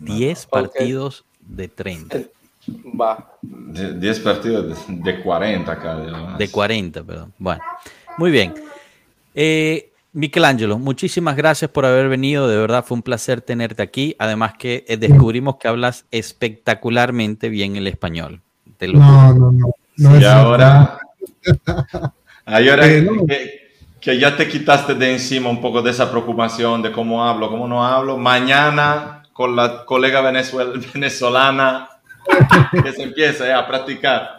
10 0.00 0.46
partidos 0.46 1.24
de 1.40 1.68
30. 1.68 2.18
Va. 3.00 3.32
10 3.42 4.20
partidos 4.20 4.76
de, 4.88 5.20
40 5.22 5.78
cada 5.78 6.36
De 6.36 6.50
40, 6.50 7.02
perdón. 7.02 7.32
Bueno, 7.38 7.62
muy 8.18 8.30
bien. 8.30 8.54
Eh, 9.34 9.90
Michelangelo, 10.12 10.78
muchísimas 10.78 11.36
gracias 11.36 11.70
por 11.70 11.86
haber 11.86 12.08
venido. 12.08 12.48
De 12.48 12.56
verdad 12.56 12.84
fue 12.84 12.96
un 12.96 13.02
placer 13.02 13.40
tenerte 13.40 13.82
aquí. 13.82 14.16
Además 14.18 14.54
que 14.58 14.84
eh, 14.88 14.96
descubrimos 14.96 15.56
que 15.56 15.68
hablas 15.68 16.04
espectacularmente 16.10 17.48
bien 17.48 17.76
el 17.76 17.86
español. 17.86 18.40
no, 18.80 19.34
no, 19.34 19.52
no, 19.96 20.20
y 20.20 20.24
ahora, 20.24 20.98
ahora 22.46 22.88
que, 22.88 23.70
que, 24.00 24.18
ya 24.18 24.34
te 24.36 24.48
quitaste 24.48 24.94
de 24.94 25.12
encima 25.12 25.50
un 25.50 25.60
poco 25.60 25.82
de 25.82 25.90
esa 25.90 26.10
preocupación 26.10 26.80
de 26.82 26.90
cómo 26.90 27.22
hablo, 27.22 27.50
cómo 27.50 27.68
no 27.68 27.84
hablo, 27.84 28.16
mañana 28.16 29.19
con 29.40 29.56
la 29.56 29.86
colega 29.86 30.20
venezolana 30.94 31.88
que 32.84 32.92
se 32.92 33.04
empiece 33.04 33.46
eh, 33.46 33.54
a 33.54 33.66
practicar 33.66 34.38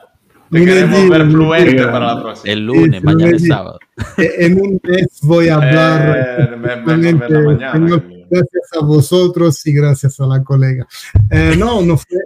te 0.51 0.65
queremos 0.65 1.09
ver 1.09 1.31
fluente 1.31 1.85
para 1.85 2.13
la 2.13 2.21
próxima. 2.21 2.53
El 2.53 2.65
lunes, 2.65 3.01
mañana 3.01 3.37
es 3.37 3.47
sábado. 3.47 3.79
En 4.17 4.59
un 4.59 4.81
mes 4.83 5.19
voy 5.21 5.47
a 5.47 5.55
hablar. 5.55 6.51
Eh, 6.59 8.25
gracias 8.29 8.69
a 8.77 8.83
vosotros 8.83 9.65
y 9.65 9.71
gracias 9.71 10.19
a 10.19 10.27
la 10.27 10.43
colega. 10.43 10.85
Eh, 11.29 11.55
no, 11.57 11.81
no 11.81 11.95
fue, 11.95 12.19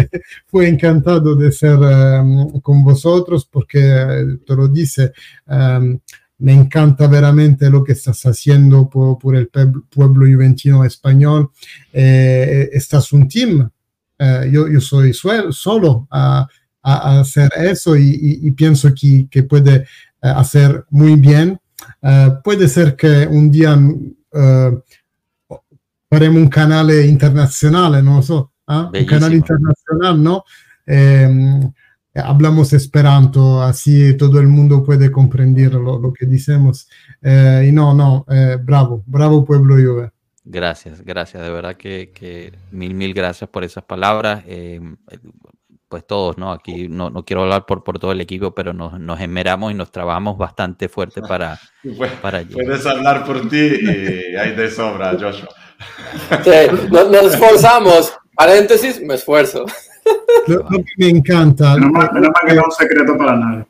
fue, 0.48 0.68
encantado 0.68 1.36
de 1.36 1.52
ser 1.52 1.76
um, 1.76 2.60
con 2.60 2.82
vosotros 2.82 3.48
porque 3.48 3.78
te 4.44 4.56
lo 4.56 4.66
dice. 4.66 5.12
Um, 5.46 6.00
me 6.38 6.52
encanta 6.52 7.06
veramente 7.06 7.68
lo 7.68 7.82
que 7.82 7.92
estás 7.92 8.24
haciendo 8.24 8.88
por, 8.88 9.18
por 9.18 9.36
el 9.36 9.48
pueblo 9.48 10.26
juventino 10.26 10.84
español. 10.84 11.50
Eh, 11.92 12.68
estás 12.72 13.12
un 13.12 13.28
team. 13.28 13.68
Eh, 14.18 14.50
yo, 14.52 14.68
yo 14.68 14.80
soy 14.80 15.12
solo. 15.12 16.06
A, 16.10 16.46
hacer 16.80 17.50
eso 17.56 17.96
y, 17.96 18.50
pienso 18.52 18.94
que, 18.94 19.28
que, 19.30 19.42
puede 19.42 19.74
eh, 19.76 19.84
hacer 20.22 20.84
muy 20.90 21.16
bien. 21.16 21.60
Eh, 22.00 22.30
puede 22.42 22.66
ser 22.66 22.96
que 22.96 23.26
un 23.26 23.50
día 23.50 23.76
uh, 23.76 24.82
faremo 26.08 26.38
un 26.38 26.48
canale 26.48 27.06
internazionale, 27.06 28.00
non 28.00 28.16
lo 28.16 28.22
so, 28.22 28.52
un 28.66 29.04
canal 29.04 29.34
internacional, 29.34 30.22
¿no? 30.22 30.44
Eh, 30.86 31.60
hablamos 32.18 32.72
esperanto, 32.72 33.62
así 33.62 34.16
todo 34.16 34.40
el 34.40 34.46
mundo 34.48 34.82
puede 34.84 35.10
comprender 35.10 35.74
lo, 35.74 35.98
lo 35.98 36.12
que 36.12 36.26
decimos. 36.26 36.88
Eh, 37.22 37.66
y 37.68 37.72
no, 37.72 37.94
no, 37.94 38.24
eh, 38.30 38.56
bravo, 38.60 39.02
bravo 39.06 39.44
pueblo 39.44 39.74
Juve. 39.74 40.10
Gracias, 40.44 41.02
gracias, 41.04 41.42
de 41.42 41.50
verdad 41.50 41.76
que, 41.76 42.10
que, 42.14 42.52
mil, 42.70 42.94
mil 42.94 43.12
gracias 43.12 43.50
por 43.50 43.64
esas 43.64 43.84
palabras. 43.84 44.44
Eh, 44.46 44.80
pues 45.88 46.06
todos, 46.06 46.36
¿no? 46.36 46.52
Aquí 46.52 46.88
no, 46.88 47.10
no, 47.10 47.24
quiero 47.24 47.42
hablar 47.42 47.64
por, 47.66 47.82
por 47.82 47.98
todo 47.98 48.12
el 48.12 48.20
equipo, 48.20 48.54
pero 48.54 48.72
nos, 48.72 48.98
nos 49.00 49.20
esmeramos 49.20 49.72
y 49.72 49.74
nos 49.74 49.90
trabajamos 49.90 50.36
bastante 50.36 50.88
fuerte 50.88 51.22
para, 51.22 51.58
pues, 51.96 52.12
para 52.12 52.42
Puedes 52.44 52.84
hablar 52.86 53.24
por 53.24 53.48
ti 53.48 53.56
y 53.56 54.36
hay 54.36 54.54
de 54.54 54.70
sobra, 54.70 55.12
Joshua. 55.12 55.48
Sí, 56.44 56.50
nos, 56.90 57.10
nos 57.10 57.34
esforzamos. 57.34 58.12
Paréntesis, 58.34 59.00
me 59.02 59.14
esfuerzo. 59.14 59.64
Lo, 60.46 60.56
lo, 60.56 60.78
que 60.78 60.92
me 60.96 61.08
encanta. 61.08 61.74
Menos 61.74 61.92
mal, 61.92 62.10
menos 62.14 62.30
mal 62.30 62.42
que 62.46 62.54
no 62.54 62.60
es 62.60 62.66
un 62.66 62.72
secreto 62.72 63.18
para 63.18 63.36
nadie. 63.36 63.66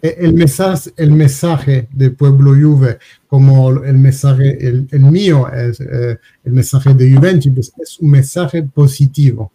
El 0.00 0.34
mensaje, 0.34 0.90
el 0.96 1.10
mensaje 1.10 1.88
de 1.90 2.10
Pueblo 2.10 2.52
Juve, 2.52 2.98
como 3.26 3.70
el 3.82 3.98
mensaje, 3.98 4.56
el, 4.66 4.86
el 4.90 5.00
mío 5.00 5.50
es 5.50 5.80
eh, 5.80 6.18
el 6.44 6.52
mensaje 6.52 6.94
de 6.94 7.12
Juventus, 7.12 7.72
es 7.78 7.98
un 7.98 8.10
mensaje 8.10 8.62
positivo, 8.62 9.50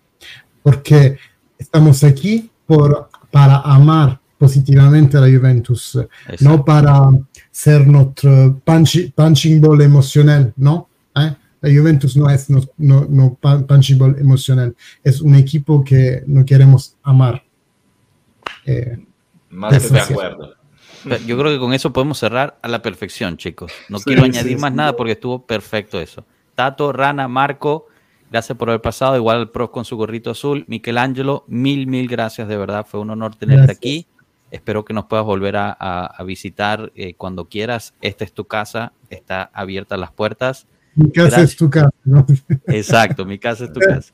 porque 0.62 1.18
estamos 1.58 2.04
aquí 2.04 2.50
por, 2.66 3.10
para 3.32 3.60
amar 3.62 4.20
positivamente 4.38 5.18
a 5.18 5.22
la 5.22 5.28
Juventus, 5.28 5.96
Exacto. 5.96 6.44
no 6.44 6.66
para 6.66 7.10
ser 7.52 7.88
nuestro 7.88 8.60
punch, 8.64 9.14
punching 9.14 9.62
ball 9.62 9.82
emocional, 9.82 10.54
¿no? 10.58 10.89
La 11.62 11.70
Juventus 11.70 12.16
no 12.16 12.30
es 12.30 12.50
no, 12.50 12.62
no, 12.78 13.06
no 13.10 13.38
punching 13.68 13.98
ball 13.98 14.18
emocional, 14.20 14.76
es 15.04 15.22
un 15.22 15.36
equipo 15.36 15.84
que 15.84 16.24
no 16.26 16.46
queremos 16.46 16.96
amar. 17.04 17.44
Eh, 18.66 18.98
Más 19.50 19.88
que 19.88 19.94
de 19.94 20.00
acuerdo. 20.00 20.56
Yo 21.26 21.38
creo 21.38 21.52
que 21.52 21.60
con 21.60 21.74
eso 21.74 21.94
podemos 21.94 22.18
cerrar 22.20 22.60
a 22.62 22.68
la 22.68 22.82
perfección, 22.82 23.38
chicos. 23.38 23.72
No 23.88 24.00
sí, 24.00 24.06
quiero 24.06 24.24
sí, 24.24 24.30
añadir 24.30 24.58
sí, 24.58 24.62
más 24.62 24.74
nada 24.74 24.96
porque 24.96 25.14
estuvo 25.14 25.46
perfecto 25.46 26.00
eso. 26.00 26.26
Tato, 26.56 26.92
Rana, 26.92 27.28
Marco, 27.28 27.88
gracias 28.30 28.58
por 28.58 28.70
haber 28.70 28.82
pasado. 28.82 29.16
Igual 29.16 29.40
el 29.40 29.50
Pro 29.50 29.72
con 29.72 29.86
su 29.86 29.96
gorrito 29.96 30.32
azul. 30.32 30.66
Michelangelo, 30.68 31.46
mil, 31.48 31.88
mil 31.88 32.08
gracias, 32.08 32.48
de 32.48 32.58
verdad. 32.58 32.86
Fue 32.86 33.00
un 33.00 33.10
honor 33.12 33.36
tenerte 33.36 33.64
gracias. 33.64 33.78
aquí. 33.78 34.08
Espero 34.52 34.84
que 34.84 34.94
nos 34.94 35.06
puedas 35.06 35.26
volver 35.26 35.56
a, 35.56 35.76
a, 35.80 36.06
a 36.08 36.24
visitar 36.24 36.92
eh, 36.96 37.14
cuando 37.14 37.46
quieras. 37.48 37.94
Esta 38.02 38.26
es 38.26 38.34
tu 38.34 38.46
casa, 38.46 38.92
está 39.10 39.50
abierta 39.54 39.96
las 39.96 40.12
puertas. 40.12 40.68
Mi 41.00 41.12
casa 41.12 41.30
gracias. 41.30 41.52
es 41.52 41.56
tu 41.56 41.70
casa, 41.70 41.92
¿no? 42.04 42.26
Exacto, 42.68 43.26
mi 43.26 43.40
casa 43.40 43.66
es 43.66 43.74
tu 43.74 43.80
casa. 43.80 44.12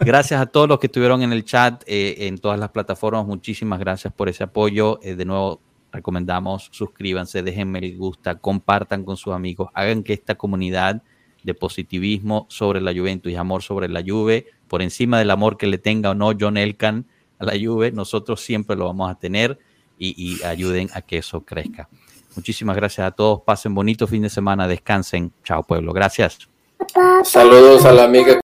Gracias 0.00 0.40
a 0.40 0.46
todos 0.46 0.66
los 0.66 0.78
que 0.78 0.86
estuvieron 0.86 1.22
en 1.22 1.32
el 1.32 1.44
chat, 1.44 1.82
eh, 1.86 2.26
en 2.26 2.38
todas 2.38 2.58
las 2.58 2.70
plataformas. 2.70 3.26
Muchísimas 3.26 3.78
gracias 3.78 4.12
por 4.14 4.30
ese 4.30 4.42
apoyo. 4.42 4.98
Eh, 5.02 5.14
de 5.14 5.26
nuevo, 5.26 5.60
recomendamos 5.92 6.70
suscríbanse, 6.72 7.42
déjenme 7.42 7.80
el 7.80 7.98
gusta, 7.98 8.36
compartan 8.36 9.04
con 9.04 9.18
sus 9.18 9.34
amigos, 9.34 9.68
hagan 9.74 10.02
que 10.02 10.14
esta 10.14 10.34
comunidad 10.36 11.02
de 11.42 11.54
positivismo 11.54 12.46
sobre 12.48 12.80
la 12.80 12.94
Juventus 12.94 13.30
y 13.30 13.36
amor 13.36 13.62
sobre 13.62 13.88
la 13.88 14.02
Juve, 14.02 14.46
por 14.68 14.80
encima 14.80 15.18
del 15.18 15.30
amor 15.30 15.58
que 15.58 15.66
le 15.66 15.76
tenga 15.76 16.10
o 16.10 16.14
no 16.14 16.32
John 16.38 16.56
Elkan 16.56 17.04
a 17.38 17.44
la 17.44 17.52
Juve, 17.52 17.92
nosotros 17.92 18.40
siempre 18.40 18.74
lo 18.74 18.86
vamos 18.86 19.10
a 19.10 19.16
tener 19.16 19.58
y, 19.98 20.14
y 20.16 20.42
ayuden 20.44 20.88
a 20.94 21.02
que 21.02 21.18
eso 21.18 21.44
crezca. 21.44 21.90
Muchísimas 22.36 22.76
gracias 22.76 23.06
a 23.06 23.10
todos, 23.10 23.42
pasen 23.42 23.74
bonito 23.74 24.06
fin 24.06 24.22
de 24.22 24.30
semana, 24.30 24.66
descansen. 24.66 25.32
Chao 25.44 25.62
pueblo, 25.62 25.92
gracias. 25.92 26.38
Saludos 27.24 27.84
a 27.84 27.92
la 27.92 28.04
amiga 28.04 28.40